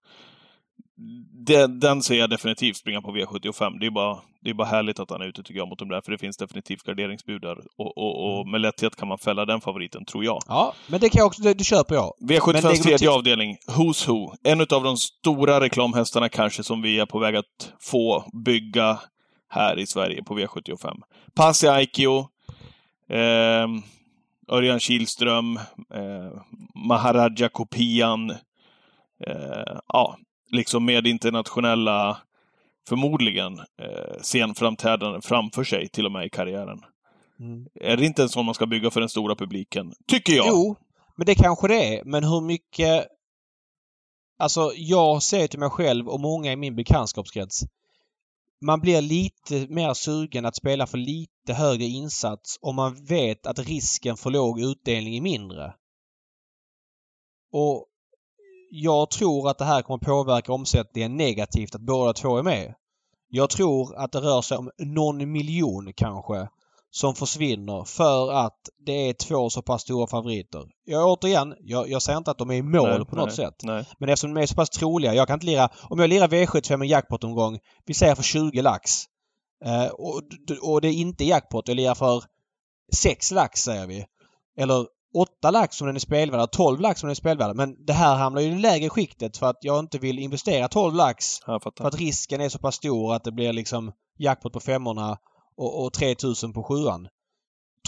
Den, 1.47 1.81
den 1.81 2.02
ser 2.02 2.14
jag 2.14 2.31
definitivt 2.31 2.77
springa 2.77 3.02
på 3.02 3.10
V75. 3.10 3.78
Det 3.81 3.86
är, 3.86 3.90
bara, 3.90 4.18
det 4.40 4.51
är 4.51 4.55
bara 4.55 4.68
härligt 4.68 5.01
att 5.01 5.10
han 5.10 5.22
är 5.22 5.27
ute 5.27 5.43
tycker 5.43 5.59
jag 5.59 5.68
mot 5.68 5.78
de 5.78 5.89
där, 5.89 6.01
för 6.01 6.12
det 6.12 6.18
finns 6.18 6.36
definitivt 6.36 6.82
garderingsbud 6.82 7.43
där. 7.43 7.56
Och, 7.78 7.98
och, 7.98 8.24
och 8.24 8.40
mm. 8.40 8.51
med 8.51 8.60
lätthet 8.60 8.97
kan 8.97 9.09
man 9.09 9.18
fälla 9.18 9.44
den 9.44 9.60
favoriten, 9.60 10.05
tror 10.05 10.24
jag. 10.24 10.43
Ja, 10.47 10.74
men 10.86 11.01
det 11.01 11.09
kan 11.09 11.18
jag 11.18 11.27
också, 11.27 11.43
det, 11.43 11.55
det 11.55 11.64
köper 11.64 11.94
jag. 11.94 12.12
V75 12.20 12.82
tredje 12.82 13.10
avdelning, 13.10 13.56
Who's 13.68 14.09
Who. 14.09 14.35
En 14.43 14.60
av 14.60 14.82
de 14.82 14.97
stora 14.97 15.60
reklamhästarna 15.60 16.28
kanske 16.28 16.62
som 16.62 16.82
vi 16.82 16.98
är 16.98 17.06
på 17.06 17.18
väg 17.18 17.36
att 17.36 17.72
få 17.81 18.24
bygga 18.44 18.98
här 19.48 19.78
i 19.78 19.86
Sverige 19.86 20.22
på 20.24 20.39
V75. 20.39 20.97
Pasi 21.35 21.68
Aikio. 21.68 22.18
Eh, 23.09 23.66
Örjan 24.51 24.81
Kihlström, 24.81 25.56
eh, 25.94 26.43
Maharaja-kopian. 26.74 28.31
Eh, 29.27 29.78
ja, 29.86 30.16
liksom 30.51 30.85
med 30.85 31.06
internationella, 31.06 32.18
förmodligen, 32.89 33.59
eh, 33.59 34.20
scenframträdanden 34.22 35.22
framför 35.22 35.64
sig 35.64 35.89
till 35.89 36.06
och 36.06 36.12
med 36.12 36.27
i 36.27 36.31
karriären. 36.31 36.81
Mm. 37.40 37.66
Är 37.74 37.97
det 37.97 38.06
inte 38.06 38.22
en 38.22 38.28
sån 38.28 38.47
man 38.47 38.55
ska 38.55 38.66
bygga 38.66 38.90
för 38.90 39.01
den 39.01 39.09
stora 39.09 39.35
publiken? 39.35 39.93
Tycker 40.09 40.32
jag! 40.32 40.47
Jo, 40.48 40.77
men 41.16 41.27
det 41.27 41.35
kanske 41.35 41.68
det 41.68 41.98
är. 41.98 42.05
Men 42.05 42.24
hur 42.24 42.40
mycket... 42.40 43.06
Alltså, 44.39 44.72
jag 44.77 45.22
ser 45.22 45.47
till 45.47 45.59
mig 45.59 45.70
själv 45.70 46.09
och 46.09 46.20
många 46.20 46.52
i 46.52 46.56
min 46.56 46.77
bekantskapskrets 46.77 47.64
man 48.61 48.81
blir 48.81 49.03
lite 49.03 49.66
mer 49.69 49.95
sugen 49.95 50.45
att 50.45 50.57
spela 50.57 50.87
för 50.87 50.99
lite 50.99 51.55
högre 51.55 51.85
insats 51.85 52.59
om 52.61 52.77
man 52.77 53.05
vet 53.05 53.47
att 53.47 53.59
risken 53.59 54.16
för 54.16 54.31
låg 54.31 54.61
utdelning 54.61 55.16
är 55.16 55.20
mindre. 55.20 55.74
Och 57.53 57.87
jag 58.70 59.11
tror 59.11 59.51
att 59.51 59.59
det 59.59 59.65
här 59.65 59.82
kommer 59.82 59.99
påverka 59.99 60.53
omsättningen 60.53 61.16
negativt 61.16 61.74
att 61.74 61.81
båda 61.81 62.12
två 62.12 62.39
är 62.39 62.43
med. 62.43 62.74
Jag 63.28 63.51
tror 63.51 63.97
att 63.97 64.12
det 64.12 64.20
rör 64.20 64.43
sig 64.43 64.59
om 64.59 64.70
någon 64.78 65.32
miljon 65.32 65.93
kanske 65.93 66.49
som 66.91 67.15
försvinner 67.15 67.85
för 67.85 68.33
att 68.33 68.59
det 68.87 69.09
är 69.09 69.12
två 69.12 69.51
så 69.51 69.62
pass 69.62 69.83
stora 69.83 70.07
favoriter. 70.07 70.62
Jag, 70.85 71.09
återigen, 71.09 71.55
jag, 71.61 71.89
jag 71.89 72.03
säger 72.03 72.19
inte 72.19 72.31
att 72.31 72.39
de 72.39 72.51
är 72.51 72.55
i 72.55 72.62
mål 72.62 72.89
nej, 72.89 73.07
på 73.07 73.17
något 73.17 73.27
nej, 73.27 73.37
sätt. 73.37 73.55
Nej. 73.62 73.85
Men 73.99 74.09
eftersom 74.09 74.35
de 74.35 74.43
är 74.43 74.47
så 74.47 74.55
pass 74.55 74.71
troliga. 74.71 75.15
Jag 75.15 75.27
kan 75.27 75.35
inte 75.35 75.47
lira... 75.47 75.69
Om 75.83 75.99
jag 75.99 76.11
lirar 76.11 76.29
V75 76.29 76.75
en 76.75 76.89
jackpot-omgång, 76.89 77.59
vi 77.87 77.95
säger 77.95 78.15
för 78.15 78.23
20 78.23 78.62
lax. 78.62 79.05
Eh, 79.65 79.87
och, 79.87 80.23
och 80.62 80.81
det 80.81 80.89
är 80.89 80.93
inte 80.93 81.25
jackpot, 81.25 81.69
jag 81.69 81.75
lirar 81.75 81.95
för 81.95 82.25
6 82.93 83.31
lax 83.31 83.61
säger 83.61 83.87
vi. 83.87 84.05
Eller 84.59 84.87
8 85.15 85.51
lax 85.51 85.81
om 85.81 85.87
den 85.87 85.97
är 85.97 86.01
spelvärd, 86.01 86.51
12 86.51 86.81
lax 86.81 87.03
om 87.03 87.07
den 87.07 87.11
är 87.11 87.15
spelvärd. 87.15 87.57
Men 87.57 87.85
det 87.87 87.93
här 87.93 88.17
hamnar 88.17 88.41
ju 88.41 88.49
i 88.49 88.51
det 88.51 88.61
lägre 88.61 88.89
skiktet 88.89 89.37
för 89.37 89.47
att 89.47 89.59
jag 89.61 89.79
inte 89.79 89.99
vill 89.99 90.19
investera 90.19 90.69
12 90.69 90.95
lax. 90.95 91.39
För 91.39 91.87
att 91.87 91.95
risken 91.95 92.41
är 92.41 92.49
så 92.49 92.59
pass 92.59 92.75
stor 92.75 93.15
att 93.15 93.25
det 93.25 93.33
blir 93.33 93.53
liksom 93.53 93.93
jackpot 94.19 94.53
på 94.53 94.61
femmorna 94.61 95.19
och, 95.61 95.85
och 95.85 95.93
3000 95.93 96.53
på 96.53 96.62
sjuan 96.62 97.09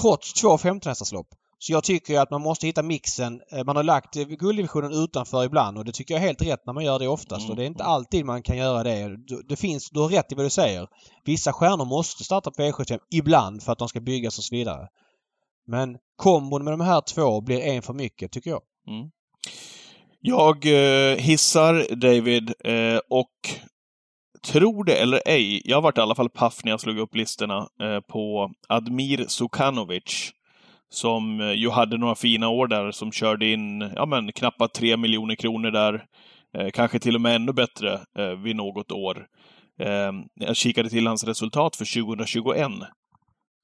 trots 0.00 0.32
två 0.32 0.58
15 0.58 0.94
lopp. 1.12 1.26
Så 1.58 1.72
jag 1.72 1.84
tycker 1.84 2.20
att 2.20 2.30
man 2.30 2.42
måste 2.42 2.66
hitta 2.66 2.82
mixen. 2.82 3.40
Eh, 3.52 3.64
man 3.64 3.76
har 3.76 3.82
lagt 3.82 4.14
gulddivisionen 4.14 4.92
utanför 4.92 5.44
ibland 5.44 5.78
och 5.78 5.84
det 5.84 5.92
tycker 5.92 6.14
jag 6.14 6.22
är 6.22 6.26
helt 6.26 6.42
rätt 6.42 6.66
när 6.66 6.72
man 6.72 6.84
gör 6.84 6.98
det 6.98 7.08
oftast. 7.08 7.40
Mm. 7.40 7.50
Och 7.50 7.56
det 7.56 7.62
är 7.62 7.66
inte 7.66 7.84
alltid 7.84 8.24
man 8.24 8.42
kan 8.42 8.56
göra 8.56 8.82
det. 8.82 9.16
Det 9.48 9.56
finns, 9.56 9.90
du 9.90 10.00
har 10.00 10.08
rätt 10.08 10.32
i 10.32 10.34
vad 10.34 10.46
du 10.46 10.50
säger. 10.50 10.88
Vissa 11.24 11.52
stjärnor 11.52 11.84
måste 11.84 12.24
starta 12.24 12.50
på 12.50 12.62
V75 12.62 12.98
ibland 13.10 13.62
för 13.62 13.72
att 13.72 13.78
de 13.78 13.88
ska 13.88 14.00
byggas 14.00 14.38
och 14.38 14.44
så 14.44 14.54
vidare. 14.54 14.88
Men 15.66 15.96
kombon 16.16 16.64
med 16.64 16.72
de 16.72 16.80
här 16.80 17.00
två 17.00 17.40
blir 17.40 17.60
en 17.60 17.82
för 17.82 17.92
mycket 17.92 18.32
tycker 18.32 18.50
jag. 18.50 18.62
Mm. 18.88 19.10
Jag 20.20 20.66
eh, 20.66 21.16
hissar 21.16 21.94
David 21.96 22.52
eh, 22.64 23.00
och 23.10 23.32
Tror 24.46 24.84
det 24.84 24.96
eller 24.96 25.22
ej, 25.26 25.62
jag 25.64 25.80
varit 25.80 25.98
i 25.98 26.00
alla 26.00 26.14
fall 26.14 26.30
paff 26.30 26.64
när 26.64 26.70
jag 26.70 26.80
slog 26.80 26.98
upp 26.98 27.14
listorna 27.14 27.68
eh, 27.82 28.00
på 28.00 28.52
Admir 28.68 29.24
Sukanovic. 29.28 30.32
Som 30.90 31.40
eh, 31.40 31.52
ju 31.52 31.70
hade 31.70 31.98
några 31.98 32.14
fina 32.14 32.48
år 32.48 32.66
där, 32.66 32.90
som 32.90 33.12
körde 33.12 33.46
in 33.46 33.80
ja, 33.96 34.06
men, 34.06 34.32
knappt 34.32 34.74
tre 34.74 34.96
miljoner 34.96 35.34
kronor 35.34 35.70
där. 35.70 36.04
Eh, 36.58 36.70
kanske 36.70 36.98
till 36.98 37.14
och 37.14 37.20
med 37.20 37.36
ännu 37.36 37.52
bättre 37.52 38.00
vid 38.44 38.56
något 38.56 38.92
år. 38.92 39.26
Jag 40.34 40.56
kikade 40.56 40.90
till 40.90 41.06
hans 41.06 41.24
resultat 41.24 41.76
för 41.76 42.02
2021. 42.02 42.70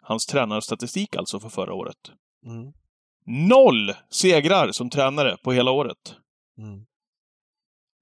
Hans 0.03 0.27
tränarstatistik 0.27 1.17
alltså 1.17 1.41
för 1.41 1.49
förra 1.49 1.75
året. 1.75 2.13
Mm. 2.47 2.73
Noll 3.49 3.93
segrar 4.11 4.73
som 4.73 4.91
tränare 4.91 5.37
på 5.45 5.53
hela 5.53 5.71
året. 5.71 6.15
Mm 6.59 6.85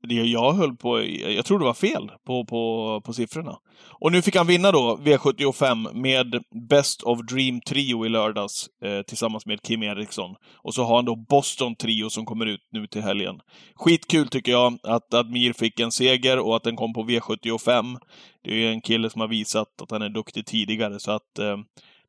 det 0.02 0.14
jag 0.14 0.52
höll 0.52 0.76
på, 0.76 1.02
jag 1.04 1.44
tror 1.44 1.58
det 1.58 1.64
var 1.64 1.74
fel 1.74 2.10
på, 2.26 2.44
på, 2.44 3.00
på 3.04 3.12
siffrorna. 3.12 3.58
Och 4.00 4.12
nu 4.12 4.22
fick 4.22 4.36
han 4.36 4.46
vinna 4.46 4.72
då 4.72 4.96
V75 4.96 5.94
med 5.94 6.42
Best 6.68 7.02
of 7.02 7.20
Dream 7.20 7.60
Trio 7.60 8.06
i 8.06 8.08
lördags 8.08 8.68
eh, 8.82 9.02
tillsammans 9.02 9.46
med 9.46 9.62
Kim 9.62 9.82
Eriksson. 9.82 10.34
Och 10.56 10.74
så 10.74 10.84
har 10.84 10.96
han 10.96 11.04
då 11.04 11.16
Boston 11.16 11.76
Trio 11.76 12.10
som 12.10 12.24
kommer 12.26 12.46
ut 12.46 12.60
nu 12.72 12.86
till 12.86 13.02
helgen. 13.02 13.40
Skitkul 13.74 14.28
tycker 14.28 14.52
jag 14.52 14.78
att 14.82 15.14
Admir 15.14 15.52
fick 15.52 15.80
en 15.80 15.92
seger 15.92 16.38
och 16.38 16.56
att 16.56 16.62
den 16.62 16.76
kom 16.76 16.92
på 16.92 17.02
V75. 17.02 17.98
Det 18.44 18.50
är 18.50 18.56
ju 18.56 18.68
en 18.68 18.80
kille 18.80 19.10
som 19.10 19.20
har 19.20 19.28
visat 19.28 19.82
att 19.82 19.90
han 19.90 20.02
är 20.02 20.08
duktig 20.08 20.46
tidigare, 20.46 21.00
så 21.00 21.10
att 21.10 21.38
eh, 21.38 21.56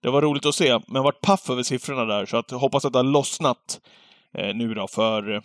det 0.02 0.10
var 0.10 0.22
roligt 0.22 0.46
att 0.46 0.56
se. 0.56 0.80
Men 0.88 1.04
vart 1.04 1.22
paff 1.22 1.50
över 1.50 1.64
siffrorna 1.64 2.06
där, 2.06 2.26
så 2.26 2.38
att 2.38 2.52
hoppas 2.52 2.86
att 2.86 2.94
det 2.94 3.00
har 3.00 3.04
lossnat 3.04 3.82
eh, 4.34 4.56
nu 4.56 4.74
då 4.74 4.88
för 4.88 5.42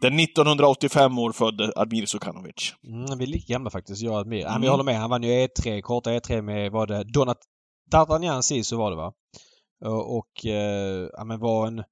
den 0.00 0.20
1985 0.20 1.18
år 1.18 1.32
födde 1.32 1.72
Admir 1.76 2.06
Sukanovic. 2.06 2.74
Mm, 2.86 3.18
vi 3.18 3.24
är 3.24 3.28
lika 3.28 3.52
gamla 3.52 3.70
faktiskt, 3.70 4.02
jag 4.02 4.14
och 4.14 4.20
Admir. 4.20 4.46
Mm. 4.46 4.62
Jag 4.62 4.70
håller 4.70 4.84
med. 4.84 4.98
Han 4.98 5.10
vann 5.10 5.22
ju 5.22 5.46
E3, 5.46 5.80
korta 5.80 6.10
E3 6.10 6.42
med, 6.42 6.72
var 6.72 6.86
det 6.86 7.04
Donat 7.04 7.38
D'Artagnan 7.92 8.42
Sisu 8.42 8.76
var 8.76 8.90
det 8.90 8.96
va? 8.96 9.12
Och, 9.84 10.16
och 10.18 10.46
eh, 10.46 11.08
ja, 11.12 11.24
men 11.24 11.40
var 11.40 11.66
en 11.66 11.82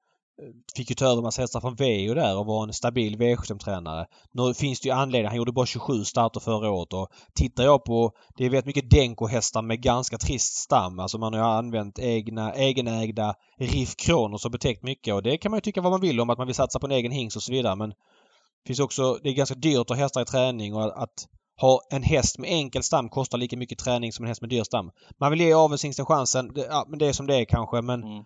fick 0.76 0.90
ju 0.90 0.94
ta 0.94 1.06
över 1.06 1.22
massa 1.22 1.42
hästar 1.42 1.60
från 1.60 1.74
Veo 1.74 2.14
där 2.14 2.38
och 2.38 2.46
var 2.46 2.62
en 2.62 2.72
stabil 2.72 3.16
V75-tränare. 3.16 4.06
Nu 4.32 4.54
finns 4.54 4.80
det 4.80 4.88
ju 4.88 4.94
anledning. 4.94 5.28
Han 5.28 5.36
gjorde 5.36 5.52
bara 5.52 5.66
27 5.66 6.04
starter 6.04 6.40
förra 6.40 6.70
året 6.70 6.92
och 6.92 7.08
tittar 7.34 7.64
jag 7.64 7.84
på... 7.84 8.12
Det 8.36 8.44
är 8.44 8.50
väldigt 8.50 8.66
mycket 8.66 8.90
Denko-hästar 8.90 9.62
med 9.62 9.82
ganska 9.82 10.18
trist 10.18 10.54
stam. 10.54 10.98
Alltså 10.98 11.18
man 11.18 11.34
har 11.34 11.40
använt 11.40 11.98
egna, 11.98 12.52
egenägda 12.54 13.34
Riff 13.58 13.96
Kronos 13.96 14.44
och 14.44 14.50
betäckt 14.50 14.82
mycket 14.82 15.14
och 15.14 15.22
det 15.22 15.38
kan 15.38 15.50
man 15.50 15.56
ju 15.56 15.60
tycka 15.60 15.80
vad 15.80 15.92
man 15.92 16.00
vill 16.00 16.20
om 16.20 16.30
att 16.30 16.38
man 16.38 16.46
vill 16.46 16.56
satsa 16.56 16.78
på 16.78 16.86
en 16.86 16.92
egen 16.92 17.12
hingst 17.12 17.36
och 17.36 17.42
så 17.42 17.52
vidare 17.52 17.76
men 17.76 17.88
det 17.88 18.66
finns 18.66 18.80
också... 18.80 19.18
Det 19.22 19.28
är 19.28 19.34
ganska 19.34 19.54
dyrt 19.54 19.80
att 19.80 19.88
ha 19.88 19.96
hästar 19.96 20.22
i 20.22 20.24
träning 20.24 20.74
och 20.74 21.02
att 21.02 21.28
ha 21.60 21.80
en 21.90 22.02
häst 22.02 22.38
med 22.38 22.50
enkel 22.50 22.82
stam 22.82 23.08
kostar 23.08 23.38
lika 23.38 23.56
mycket 23.56 23.78
träning 23.78 24.12
som 24.12 24.24
en 24.24 24.28
häst 24.28 24.40
med 24.40 24.50
dyr 24.50 24.64
stam. 24.64 24.90
Man 25.20 25.30
vill 25.30 25.40
ge 25.40 25.52
avelshingsten 25.52 26.06
chansen. 26.06 26.52
Det, 26.54 26.66
ja, 26.70 26.86
men 26.88 26.98
det 26.98 27.06
är 27.06 27.12
som 27.12 27.26
det 27.26 27.36
är 27.36 27.44
kanske 27.44 27.82
men 27.82 28.02
Mm. 28.02 28.24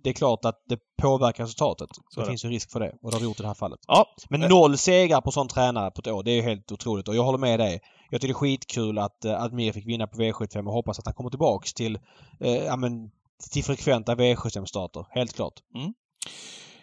Mm. 0.00 0.02
det 0.04 0.10
är 0.10 0.14
klart 0.14 0.44
att 0.44 0.62
det 0.68 0.78
påverkar 1.02 1.44
resultatet. 1.44 1.88
Så 2.08 2.20
det 2.20 2.26
det. 2.26 2.30
finns 2.30 2.44
ju 2.44 2.48
risk 2.48 2.72
för 2.72 2.80
det 2.80 2.92
och 3.02 3.10
det 3.10 3.16
har 3.16 3.20
det 3.20 3.24
gjort 3.24 3.40
i 3.40 3.42
det 3.42 3.48
här 3.48 3.54
fallet. 3.54 3.80
Ja, 3.88 4.06
Men 4.30 4.42
Eh. 4.42 4.48
noll 4.48 4.78
segrar 4.78 5.20
på 5.20 5.30
sån 5.30 5.48
tränare 5.48 5.90
på 5.90 5.98
ett 6.00 6.06
år, 6.06 6.22
det 6.22 6.30
är 6.30 6.34
ju 6.36 6.42
helt 6.42 6.72
otroligt. 6.72 7.08
Och 7.08 7.16
jag 7.16 7.22
håller 7.22 7.38
med 7.38 7.60
dig. 7.60 7.80
Jag 8.10 8.20
tycker 8.20 8.34
det 8.34 8.36
är 8.36 8.40
skitkul 8.40 8.98
att 8.98 9.24
uh, 9.26 9.42
Admir 9.42 9.72
fick 9.72 9.86
vinna 9.86 10.06
på 10.06 10.16
V75 10.18 10.66
och 10.66 10.72
hoppas 10.72 10.98
att 10.98 11.04
han 11.06 11.14
kommer 11.14 11.30
tillbaks 11.30 11.74
till, 11.74 11.98
eh, 12.40 12.54
ja 12.64 12.76
men, 12.76 13.10
till 13.52 13.64
frekventa 13.64 14.14
V75-starter. 14.14 15.06
Helt 15.10 15.32
klart. 15.32 15.54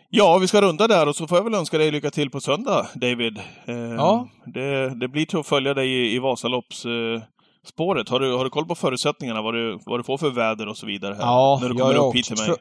Ja, 0.09 0.37
vi 0.37 0.47
ska 0.47 0.61
runda 0.61 0.87
där 0.87 1.07
och 1.07 1.15
så 1.15 1.27
får 1.27 1.37
jag 1.37 1.43
väl 1.43 1.53
önska 1.53 1.77
dig 1.77 1.91
lycka 1.91 2.11
till 2.11 2.29
på 2.29 2.41
söndag, 2.41 2.87
David. 2.95 3.37
Eh, 3.67 3.75
Ja. 3.75 4.27
Det, 4.45 4.99
det 4.99 5.07
blir 5.07 5.25
till 5.25 5.39
att 5.39 5.47
följa 5.47 5.73
dig 5.73 5.89
i, 5.89 6.15
i 6.15 6.19
Vasalopps 6.19 6.85
eh, 6.85 7.21
spåret. 7.67 8.09
Har 8.09 8.19
du, 8.19 8.33
har 8.35 8.43
du 8.43 8.49
koll 8.49 8.65
på 8.65 8.75
förutsättningarna? 8.75 9.41
Vad 9.41 9.53
du, 9.53 9.79
vad 9.85 9.99
du 9.99 10.03
får 10.03 10.17
för 10.17 10.29
väder 10.29 10.67
och 10.67 10.77
så 10.77 10.85
vidare? 10.85 11.13
Här, 11.13 11.21
Ja, 11.21 11.59
när 11.61 11.69
du 11.69 11.75
jag 11.75 11.81
kommer 11.81 11.95
upp 11.95 12.01
åkt 12.03 12.17
hit 12.17 12.25
till 12.25 12.37
mig? 12.47 12.55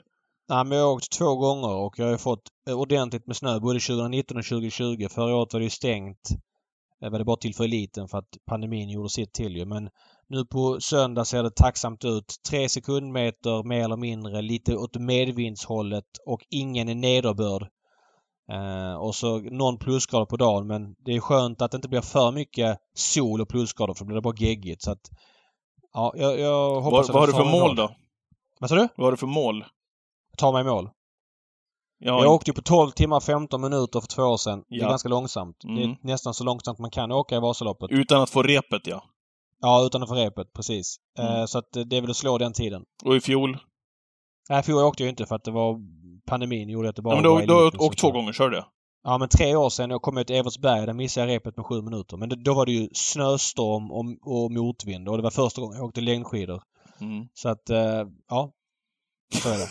Nej, 0.48 0.64
men 0.64 0.78
jag 0.78 0.84
har 0.84 0.92
åkt 0.92 1.12
två 1.12 1.36
gånger 1.36 1.74
och 1.74 1.98
jag 1.98 2.06
har 2.06 2.16
fått 2.16 2.48
eh, 2.68 2.78
ordentligt 2.78 3.26
med 3.26 3.36
snö 3.36 3.60
både 3.60 3.80
2019 3.80 4.36
och 4.36 4.44
2020. 4.44 5.06
Förra 5.10 5.36
året 5.36 5.52
var 5.52 5.60
det 5.60 5.64
ju 5.64 5.70
stängt. 5.70 6.28
Det 7.00 7.08
var 7.10 7.18
det 7.18 7.24
bara 7.24 7.36
till 7.36 7.54
för 7.54 7.64
eliten 7.64 8.08
för 8.08 8.18
att 8.18 8.28
pandemin 8.46 8.90
gjorde 8.90 9.08
sitt 9.08 9.32
till 9.32 9.56
ju. 9.56 9.66
Men 9.66 9.90
nu 10.28 10.44
på 10.44 10.80
söndag 10.80 11.24
ser 11.24 11.42
det 11.42 11.50
tacksamt 11.50 12.04
ut. 12.04 12.34
Tre 12.50 12.68
sekundmeter 12.68 13.62
mer 13.62 13.84
eller 13.84 13.96
mindre, 13.96 14.42
lite 14.42 14.76
åt 14.76 14.96
medvindshållet 14.96 16.04
och 16.26 16.40
ingen 16.50 17.00
nederbörd. 17.00 17.62
Eh, 18.52 18.94
och 18.94 19.14
så 19.14 19.38
någon 19.38 19.78
plusgrad 19.78 20.28
på 20.28 20.36
dagen 20.36 20.66
men 20.66 20.94
det 20.98 21.12
är 21.12 21.20
skönt 21.20 21.62
att 21.62 21.70
det 21.70 21.76
inte 21.76 21.88
blir 21.88 22.00
för 22.00 22.32
mycket 22.32 22.78
sol 22.94 23.40
och 23.40 23.48
plusgrader 23.48 23.94
för 23.94 24.04
då 24.04 24.06
blir 24.06 24.14
det 24.14 24.22
bara 24.22 24.34
geggigt. 24.36 24.82
Så 24.82 24.90
att, 24.90 25.10
ja, 25.92 26.14
jag, 26.16 26.40
jag 26.40 26.80
hoppas 26.80 26.92
Vad, 26.92 27.00
att 27.00 27.08
vad 27.08 27.22
har 27.22 27.26
du 27.26 27.50
för 27.50 27.60
mål 27.60 27.76
då? 27.76 27.90
Vad 28.60 28.70
sa 28.70 28.76
du? 28.76 28.88
Vad 28.96 29.06
har 29.06 29.10
du 29.10 29.16
för 29.16 29.26
mål? 29.26 29.64
Ta 30.36 30.52
mig 30.52 30.60
i 30.60 30.64
mål. 30.64 30.90
Ja, 31.98 32.22
Jag 32.24 32.32
åkte 32.34 32.50
ju 32.50 32.54
på 32.54 32.62
12 32.62 32.90
timmar 32.90 33.20
15 33.20 33.60
minuter 33.60 34.00
för 34.00 34.06
två 34.08 34.22
år 34.22 34.36
sedan. 34.36 34.62
Det 34.68 34.76
är 34.76 34.80
Ja. 34.80 34.88
ganska 34.88 35.08
långsamt. 35.08 35.56
Det 35.60 35.68
Mm. 35.68 35.90
är 35.90 35.96
nästan 36.02 36.34
så 36.34 36.44
långsamt 36.44 36.78
man 36.78 36.90
kan 36.90 37.12
åka 37.12 37.36
i 37.36 37.40
Vasaloppet. 37.40 37.90
Utan 37.90 38.22
att 38.22 38.30
få 38.30 38.42
repet, 38.42 38.86
ja. 38.86 39.02
Ja, 39.60 39.84
utan 39.86 40.02
att 40.02 40.08
få 40.08 40.14
repet. 40.14 40.52
Precis. 40.52 40.96
Mm. 41.18 41.32
Eh, 41.40 41.46
så 41.46 41.58
att 41.58 41.76
eh, 41.76 41.82
det 41.82 41.96
är 41.96 42.00
väl 42.00 42.10
att 42.10 42.16
slå 42.16 42.38
den 42.38 42.52
tiden. 42.52 42.82
Och 43.04 43.16
i 43.16 43.20
fjol? 43.20 43.58
Nej, 44.48 44.62
för 44.62 44.72
jag 44.72 44.86
åkte 44.86 45.02
ju 45.02 45.08
inte 45.08 45.26
för 45.26 45.34
att 45.36 45.44
det 45.44 45.50
var 45.50 45.80
pandemin 46.26 46.68
gjorde 46.68 46.88
att 46.88 46.96
det 46.96 47.02
bara 47.02 47.14
Ja, 47.14 47.34
men 47.34 47.46
du, 47.46 47.54
var 47.54 47.70
som 47.70 47.80
åkt 47.80 47.98
två 47.98 48.06
körde. 48.08 48.18
gånger, 48.18 48.32
kör 48.32 48.50
det? 48.50 48.64
Ja, 49.04 49.18
men 49.18 49.28
tre 49.28 49.56
år 49.56 49.70
sedan 49.70 49.90
jag 49.90 50.02
kom 50.02 50.16
jag 50.16 50.26
till 50.26 50.36
Evertsberg. 50.36 50.86
Där 50.86 50.92
missade 50.92 51.26
jag 51.26 51.34
repet 51.36 51.56
med 51.56 51.66
sju 51.66 51.82
minuter. 51.82 52.16
Men 52.16 52.28
det, 52.28 52.36
då 52.36 52.54
var 52.54 52.66
det 52.66 52.72
ju 52.72 52.88
snöstorm 52.92 53.90
och, 53.90 54.04
och 54.34 54.52
motvind 54.52 55.08
och 55.08 55.16
det 55.16 55.22
var 55.22 55.30
första 55.30 55.60
gången 55.60 55.76
jag 55.76 55.86
åkte 55.86 56.00
längdskidor. 56.00 56.62
Mm. 57.00 57.28
Så 57.34 57.48
att, 57.48 57.70
eh, 57.70 58.02
ja. 58.28 58.52
Så 59.30 59.48
är 59.48 59.58
det. 59.58 59.68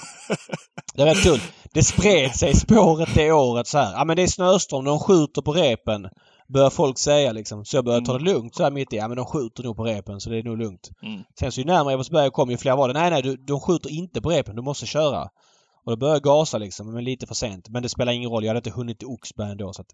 Det 0.95 1.01
är 1.01 1.05
rätt 1.05 1.23
kul. 1.23 1.39
Det 1.73 1.83
spred 1.83 2.35
sig 2.35 2.55
spåret 2.55 3.09
det 3.15 3.31
året 3.31 3.67
så 3.67 3.77
här. 3.77 3.93
Ja 3.93 4.05
men 4.05 4.15
det 4.15 4.23
är 4.23 4.27
snöstorm, 4.27 4.85
de 4.85 4.99
skjuter 4.99 5.41
på 5.41 5.51
repen. 5.51 6.09
Börjar 6.47 6.69
folk 6.69 6.97
säga 6.97 7.31
liksom. 7.31 7.65
Så 7.65 7.77
jag 7.77 7.85
började 7.85 8.05
ta 8.05 8.17
det 8.17 8.23
lugnt 8.23 8.55
så 8.55 8.63
här 8.63 8.71
mitt 8.71 8.93
i. 8.93 8.95
Ja 8.95 9.07
men 9.07 9.17
de 9.17 9.25
skjuter 9.25 9.63
nog 9.63 9.75
på 9.75 9.83
repen 9.83 10.19
så 10.19 10.29
det 10.29 10.37
är 10.37 10.43
nog 10.43 10.57
lugnt. 10.57 10.89
Mm. 11.03 11.23
Sen 11.39 11.51
så 11.51 11.61
ju 11.61 11.65
närmare 11.65 11.93
Evertsberg 11.93 12.31
kom 12.31 12.49
ju 12.49 12.57
fler 12.57 12.75
var 12.75 12.87
det. 12.87 12.93
Nej 12.93 13.11
nej, 13.11 13.21
du, 13.21 13.35
de 13.35 13.59
skjuter 13.59 13.89
inte 13.89 14.21
på 14.21 14.29
repen. 14.29 14.55
Du 14.55 14.61
måste 14.61 14.85
köra. 14.85 15.29
Och 15.85 15.91
då 15.91 15.97
började 15.97 16.15
jag 16.15 16.23
gasa 16.23 16.57
liksom, 16.57 16.93
men 16.93 17.03
lite 17.03 17.27
för 17.27 17.35
sent. 17.35 17.69
Men 17.69 17.83
det 17.83 17.89
spelar 17.89 18.13
ingen 18.13 18.29
roll. 18.29 18.43
Jag 18.43 18.49
hade 18.49 18.57
inte 18.57 18.79
hunnit 18.79 18.99
till 18.99 19.07
Oxberg 19.07 19.51
ändå. 19.51 19.73
Så 19.73 19.81
att... 19.81 19.87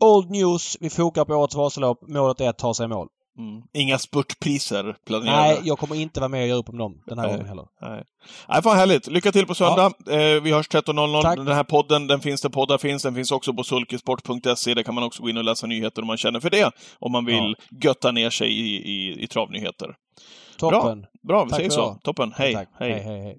Old 0.00 0.30
news. 0.30 0.76
Vi 0.80 0.90
fokar 0.90 1.24
på 1.24 1.34
årets 1.34 1.54
Vasalopp. 1.54 1.98
Målet 2.08 2.40
är 2.40 2.48
att 2.48 2.58
ta 2.58 2.74
sig 2.74 2.84
i 2.84 2.88
mål. 2.88 3.08
Mm. 3.38 3.62
Inga 3.72 3.98
spurtpriser 3.98 4.96
planerade? 5.06 5.42
Nej, 5.42 5.60
jag 5.64 5.78
kommer 5.78 5.96
inte 5.96 6.20
vara 6.20 6.28
med 6.28 6.42
och 6.42 6.48
göra 6.48 6.58
upp 6.58 6.68
om 6.68 6.78
dem 6.78 7.02
den 7.06 7.18
här 7.18 7.26
Nej. 7.26 7.34
gången 7.34 7.48
heller. 7.48 7.66
Nej. 7.80 8.04
Nej, 8.48 8.62
fan 8.62 8.76
härligt. 8.76 9.06
Lycka 9.06 9.32
till 9.32 9.46
på 9.46 9.54
söndag. 9.54 9.92
Eh, 10.10 10.42
vi 10.42 10.52
hörs 10.52 10.68
13.00. 10.68 11.22
Tack. 11.22 11.36
Den 11.36 11.46
här 11.46 11.64
podden, 11.64 12.06
den 12.06 12.20
finns 12.20 12.40
där 12.42 12.48
poddar 12.48 12.78
finns. 12.78 13.02
Den 13.02 13.14
finns 13.14 13.32
också 13.32 13.54
på 13.54 13.64
sulkesport.se. 13.64 14.74
Där 14.74 14.82
kan 14.82 14.94
man 14.94 15.04
också 15.04 15.22
gå 15.22 15.30
in 15.30 15.36
och 15.36 15.44
läsa 15.44 15.66
nyheter 15.66 16.02
om 16.02 16.06
man 16.06 16.16
känner 16.16 16.40
för 16.40 16.50
det. 16.50 16.70
Om 16.98 17.12
man 17.12 17.24
vill 17.24 17.56
götta 17.82 18.12
ner 18.12 18.30
sig 18.30 18.48
i, 18.48 18.76
i, 18.76 19.22
i 19.22 19.26
travnyheter. 19.26 19.94
Toppen. 20.58 21.06
Bra, 21.28 21.44
vi 21.44 21.50
Tack 21.50 21.56
säger 21.56 21.70
så. 21.70 21.98
Toppen. 22.02 22.32
Hej. 22.36 22.54
Tack. 22.54 22.68
Hej. 22.78 22.92
hej, 22.92 23.02
hej. 23.02 23.20
hej. 23.22 23.38